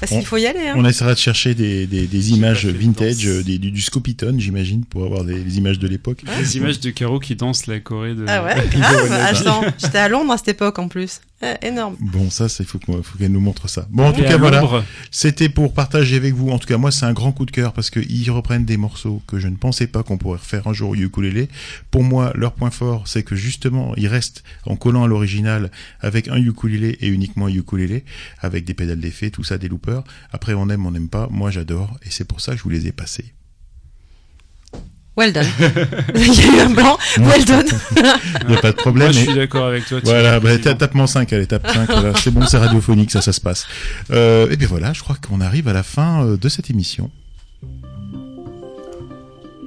parce 0.00 0.12
on- 0.12 0.16
qu'il 0.16 0.26
faut 0.26 0.38
y 0.38 0.46
aller. 0.46 0.66
Hein. 0.66 0.76
On 0.78 0.84
essaiera 0.86 1.12
de 1.12 1.18
chercher 1.18 1.54
des, 1.54 1.86
des, 1.86 2.06
des 2.06 2.30
images 2.30 2.64
vintage, 2.64 3.16
des- 3.26 3.58
du, 3.58 3.70
du 3.70 3.82
Scopitone, 3.82 4.40
j'imagine, 4.40 4.82
pour 4.86 5.04
avoir 5.04 5.24
des, 5.24 5.40
des 5.44 5.58
images 5.58 5.78
de 5.78 5.86
l'époque. 5.86 6.22
Les 6.38 6.56
images 6.56 6.80
de 6.80 6.88
Caro 6.88 7.18
qui 7.20 7.36
danse 7.36 7.66
la 7.66 7.80
Corée 7.80 8.14
de. 8.14 8.24
Ah 8.26 8.42
ouais, 8.42 8.54
grave. 8.72 9.12
Attends, 9.12 9.60
j'étais 9.76 9.98
à 9.98 10.08
Londres 10.08 10.32
à 10.32 10.38
cette 10.38 10.48
époque 10.48 10.78
en 10.78 10.88
plus. 10.88 11.20
Eh, 11.44 11.66
énorme. 11.66 11.96
Bon, 12.00 12.30
ça, 12.30 12.46
il 12.58 12.64
faut 12.64 12.78
qu'on- 12.78 13.02
faut 13.02 13.18
qu'elle 13.18 13.32
nous 13.32 13.40
montre 13.40 13.68
ça. 13.68 13.86
Bon, 13.90 14.04
en 14.04 14.12
tout 14.12 14.22
cas, 14.28 14.38
voilà. 14.38 14.60
C'était 15.10 15.48
pour 15.50 15.74
partager 15.74 16.16
avec 16.16 16.32
vous. 16.32 16.48
En 16.50 16.58
tout 16.58 16.66
cas, 16.66 16.78
moi, 16.78 16.90
c'est 16.90 17.04
un 17.04 17.12
grand 17.12 17.32
coup 17.32 17.44
de 17.44 17.50
cœur 17.50 17.72
parce 17.74 17.90
qu'ils 17.90 18.30
reprennent 18.30 18.64
des 18.64 18.76
morceaux 18.78 19.22
que 19.26 19.38
je 19.38 19.48
ne 19.48 19.56
pensais 19.56 19.86
pas 19.86 20.02
qu'on 20.02 20.16
pourrait 20.16 20.38
refaire 20.38 20.66
un 20.68 20.72
jour 20.72 20.90
au 20.90 20.94
ukulélé. 20.94 21.48
Pour 21.90 22.02
moi, 22.02 22.32
leur 22.34 22.52
point 22.54 22.70
fort, 22.70 23.06
c'est 23.06 23.22
que 23.24 23.36
justement, 23.36 23.94
ils 23.96 24.08
restent 24.08 24.42
en 24.64 24.76
collant 24.76 25.04
à 25.04 25.06
l'original 25.06 25.70
avec 26.00 26.28
un 26.28 26.36
ukulélé 26.36 26.96
et 27.00 27.08
uniquement 27.08 27.46
un 27.46 27.50
ukulélé, 27.52 28.04
avec 28.40 28.64
des 28.64 28.72
pédales 28.74 29.00
d'effet, 29.00 29.30
tout 29.30 29.44
ça, 29.44 29.58
des 29.58 29.68
loopers. 29.68 30.04
Après, 30.32 30.54
on 30.54 30.68
aime, 30.70 30.86
on 30.86 30.92
n'aime 30.92 31.08
pas. 31.08 31.28
Moi, 31.30 31.50
j'adore 31.50 31.98
et 32.04 32.10
c'est 32.10 32.24
pour 32.26 32.40
ça 32.40 32.52
que 32.52 32.58
je 32.58 32.62
vous 32.62 32.70
les 32.70 32.86
ai 32.86 32.92
passés. 32.92 33.34
Well 35.16 35.32
done. 35.32 35.46
Il 36.14 36.34
y 36.34 36.40
a 36.40 36.56
eu 36.56 36.60
un 36.60 36.70
blanc. 36.70 36.98
Well 37.18 37.44
done. 37.44 37.66
Il 38.42 38.48
n'y 38.48 38.56
a 38.56 38.60
pas 38.60 38.72
de 38.72 38.76
problème. 38.76 39.12
moi, 39.12 39.12
je 39.12 39.24
suis 39.24 39.34
d'accord 39.34 39.66
avec 39.66 39.86
toi. 39.86 40.00
Voilà, 40.02 40.40
bah, 40.40 40.50
effectivement. 40.50 40.76
tape 40.78 40.92
tape 40.92 41.08
5, 41.08 41.32
allez, 41.32 41.46
tape 41.46 41.70
5, 41.72 41.86
voilà, 41.88 42.12
c'est 42.16 42.30
bon, 42.32 42.44
c'est 42.46 42.58
radiophonique, 42.58 43.12
ça, 43.12 43.20
ça 43.20 43.32
se 43.32 43.40
passe. 43.40 43.66
Euh, 44.10 44.50
et 44.50 44.56
bien 44.56 44.66
voilà, 44.66 44.92
je 44.92 45.00
crois 45.02 45.16
qu'on 45.16 45.40
arrive 45.40 45.68
à 45.68 45.72
la 45.72 45.84
fin 45.84 46.24
euh, 46.24 46.36
de 46.36 46.48
cette 46.48 46.70
émission. 46.70 47.10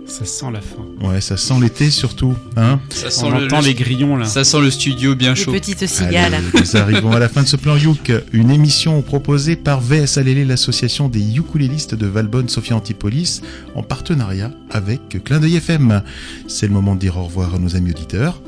Ça 0.07 0.25
sent 0.25 0.45
la 0.53 0.61
fin. 0.61 0.85
Ouais, 1.07 1.19
ça 1.21 1.35
sent 1.37 1.53
l'été 1.61 1.89
surtout, 1.91 2.33
hein 2.55 2.79
Ça 2.89 3.09
sent 3.09 3.25
On 3.25 3.29
le, 3.37 3.45
entend 3.45 3.59
le- 3.59 3.65
les 3.67 3.73
grillons 3.73 4.15
là. 4.15 4.25
ça 4.25 4.43
sent 4.43 4.61
le 4.61 4.71
studio 4.71 5.15
bien 5.15 5.31
Les 5.31 5.35
chaud. 5.35 5.51
petites 5.51 5.85
cigales. 5.85 6.33
Allez, 6.33 6.45
nous 6.53 6.77
arrivons 6.77 7.11
à 7.11 7.19
la 7.19 7.27
fin 7.29 7.43
de 7.43 7.47
ce 7.47 7.57
plan 7.57 7.75
Youk, 7.75 8.11
une 8.31 8.49
émission 8.49 9.01
proposée 9.01 9.55
par 9.57 9.81
VS 9.81 10.17
Alélé, 10.17 10.45
l'association 10.45 11.09
des 11.09 11.35
ukulélistes 11.37 11.93
de 11.93 12.07
Valbonne 12.07 12.47
Sophia 12.49 12.75
Antipolis, 12.75 13.41
en 13.75 13.83
partenariat 13.83 14.51
avec 14.71 15.23
Clin 15.23 15.39
d'œil 15.39 15.57
FM. 15.57 16.01
C'est 16.47 16.67
le 16.67 16.73
moment 16.73 16.95
de 16.95 16.99
dire 17.01 17.17
au 17.17 17.23
revoir 17.25 17.55
à 17.55 17.59
nos 17.59 17.75
amis 17.75 17.91
auditeurs. 17.91 18.41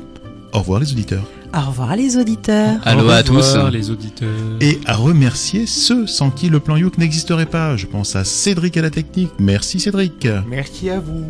Au 0.52 0.60
revoir 0.60 0.80
les 0.80 0.90
auditeurs. 0.92 1.24
Au 1.54 1.60
revoir 1.68 1.94
les 1.94 2.16
auditeurs. 2.16 2.78
Allô 2.84 3.08
à 3.10 3.22
tous. 3.22 3.56
les 3.72 3.90
auditeurs. 3.90 4.28
Et 4.60 4.80
à 4.86 4.94
remercier 4.96 5.66
ceux 5.66 6.06
sans 6.06 6.30
qui 6.30 6.48
le 6.48 6.58
plan 6.58 6.76
Youk 6.76 6.96
n'existerait 6.98 7.46
pas. 7.46 7.76
Je 7.76 7.86
pense 7.86 8.16
à 8.16 8.24
Cédric 8.24 8.76
à 8.76 8.82
la 8.82 8.90
technique. 8.90 9.30
Merci 9.38 9.78
Cédric. 9.78 10.26
Merci 10.48 10.90
à 10.90 10.98
vous. 11.00 11.24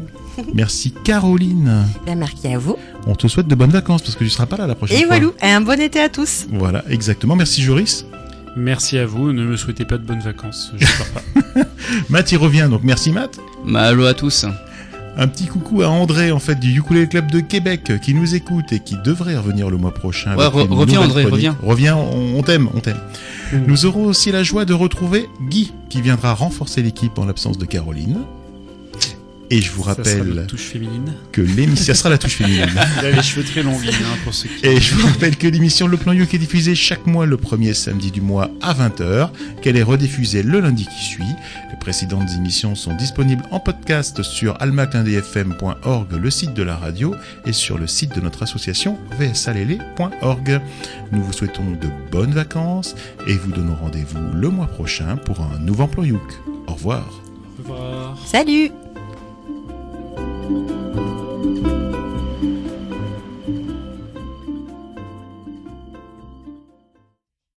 Merci 0.55 0.93
Caroline. 1.05 1.85
Bien, 2.07 2.15
merci 2.15 2.49
à 2.49 2.59
vous. 2.59 2.77
On 3.07 3.15
te 3.15 3.29
souhaite 3.29 3.47
de 3.49 3.55
bonnes 3.55 3.71
vacances 3.71 4.03
parce 4.03 4.15
que 4.17 4.25
tu 4.25 4.31
seras 4.31 4.47
pas 4.47 4.57
là 4.57 4.67
la 4.67 4.75
prochaine 4.75 4.97
Et 4.99 5.05
fois. 5.07 5.17
voilà, 5.19 5.33
et 5.43 5.51
un 5.51 5.61
bon 5.61 5.81
été 5.81 6.01
à 6.01 6.09
tous. 6.09 6.47
Voilà, 6.53 6.85
exactement. 6.89 7.37
Merci 7.37 7.63
Joris. 7.63 8.07
Merci 8.57 8.99
à 8.99 9.07
vous. 9.07 9.33
Ne 9.33 9.45
me 9.45 9.57
souhaitez 9.57 9.85
pas 9.85 9.97
de 9.99 10.05
bonnes 10.05 10.21
vacances. 10.21 10.73
Je 10.77 10.87
pars 10.87 11.23
pas. 11.55 11.61
Matt 12.09 12.33
y 12.33 12.37
revient, 12.37 12.69
donc 12.71 12.83
merci 12.85 13.13
Matt. 13.13 13.39
Bah, 13.67 13.83
allô 13.83 14.07
à 14.07 14.15
tous. 14.15 14.45
Un 15.17 15.27
petit 15.29 15.47
coucou 15.47 15.83
à 15.83 15.89
André 15.89 16.31
en 16.31 16.39
fait 16.39 16.55
du 16.59 16.77
Ukulele 16.79 17.09
Club 17.09 17.31
de 17.31 17.41
Québec 17.41 17.93
qui 18.03 18.15
nous 18.15 18.35
écoute 18.35 18.73
et 18.73 18.79
qui 18.81 18.97
devrait 19.05 19.37
revenir 19.37 19.69
le 19.69 19.77
mois 19.77 19.93
prochain. 19.93 20.37
Ouais, 20.37 20.47
re- 20.47 20.69
reviens, 20.69 21.01
André, 21.01 21.25
chronique. 21.25 21.51
reviens. 21.51 21.57
Reviens, 21.63 21.97
on, 21.97 22.43
t'aime, 22.43 22.69
on 22.75 22.81
t'aime. 22.81 23.01
Mm. 23.53 23.59
Nous 23.67 23.87
aurons 23.87 24.05
aussi 24.05 24.31
la 24.33 24.43
joie 24.45 24.65
de 24.65 24.73
retrouver 24.73 25.29
Guy 25.49 25.73
qui 25.89 26.01
viendra 26.01 26.33
renforcer 26.33 26.81
l'équipe 26.83 27.19
en 27.19 27.25
l'absence 27.27 27.59
de 27.59 27.67
Caroline. 27.67 28.19
Et 29.53 29.61
je 29.61 29.73
vous 29.73 29.83
Ça 29.83 29.95
sera 29.95 29.97
rappelle 29.97 30.29
notre 30.35 30.47
touche 30.47 30.61
féminine. 30.67 31.13
que 31.33 31.41
l'émission, 31.41 31.93
sera 31.93 32.09
la 32.09 32.19
touche 32.19 32.37
féminine. 32.37 32.71
Il 33.01 33.07
a 33.07 33.11
les 33.11 33.23
cheveux 33.23 33.43
très 33.43 33.65
longs, 33.65 33.77
hein, 33.77 34.17
pour 34.23 34.33
ceux 34.33 34.49
qui. 34.49 34.65
Et 34.65 34.81
je 34.81 34.95
vous 34.95 35.05
rappelle 35.09 35.37
que 35.37 35.49
l'émission 35.49 35.89
Le 35.89 35.97
Plan 35.97 36.13
Youk 36.13 36.33
est 36.33 36.39
diffusée 36.39 36.77
chaque 36.77 37.05
mois 37.07 37.27
le 37.27 37.37
premier 37.37 37.75
samedi 37.75 38.13
du 38.13 38.21
mois 38.21 38.49
à 38.63 38.75
20h, 38.75 39.31
qu'elle 39.61 39.77
est 39.77 39.83
rediffusée 39.83 40.45
le 40.45 40.61
lundi 40.61 40.87
qui 40.87 41.05
suit. 41.05 41.25
Les 41.71 41.77
précédentes 41.81 42.31
émissions 42.37 42.77
sont 42.77 42.95
disponibles 42.95 43.43
en 43.51 43.59
podcast 43.59 44.23
sur 44.23 44.57
almaclindfm.org, 44.63 46.13
le 46.13 46.31
site 46.31 46.55
de 46.55 46.63
la 46.63 46.77
radio, 46.77 47.15
et 47.45 47.53
sur 47.53 47.77
le 47.77 47.89
site 47.89 48.15
de 48.15 48.21
notre 48.21 48.45
association 48.45 48.99
vsalélé.org. 49.19 50.61
Nous 51.11 51.23
vous 51.25 51.33
souhaitons 51.33 51.65
de 51.73 51.89
bonnes 52.13 52.33
vacances 52.35 52.95
et 53.27 53.35
vous 53.35 53.51
donnons 53.51 53.75
rendez-vous 53.75 54.21
le 54.33 54.49
mois 54.49 54.69
prochain 54.69 55.17
pour 55.17 55.41
un 55.41 55.59
nouveau 55.59 55.89
Plan 55.89 56.05
Youk. 56.05 56.21
Au 56.69 56.75
revoir. 56.75 57.21
Au 57.59 57.63
revoir. 57.63 58.19
Salut 58.27 58.71
Thank 60.17 61.67
you. 61.67 61.80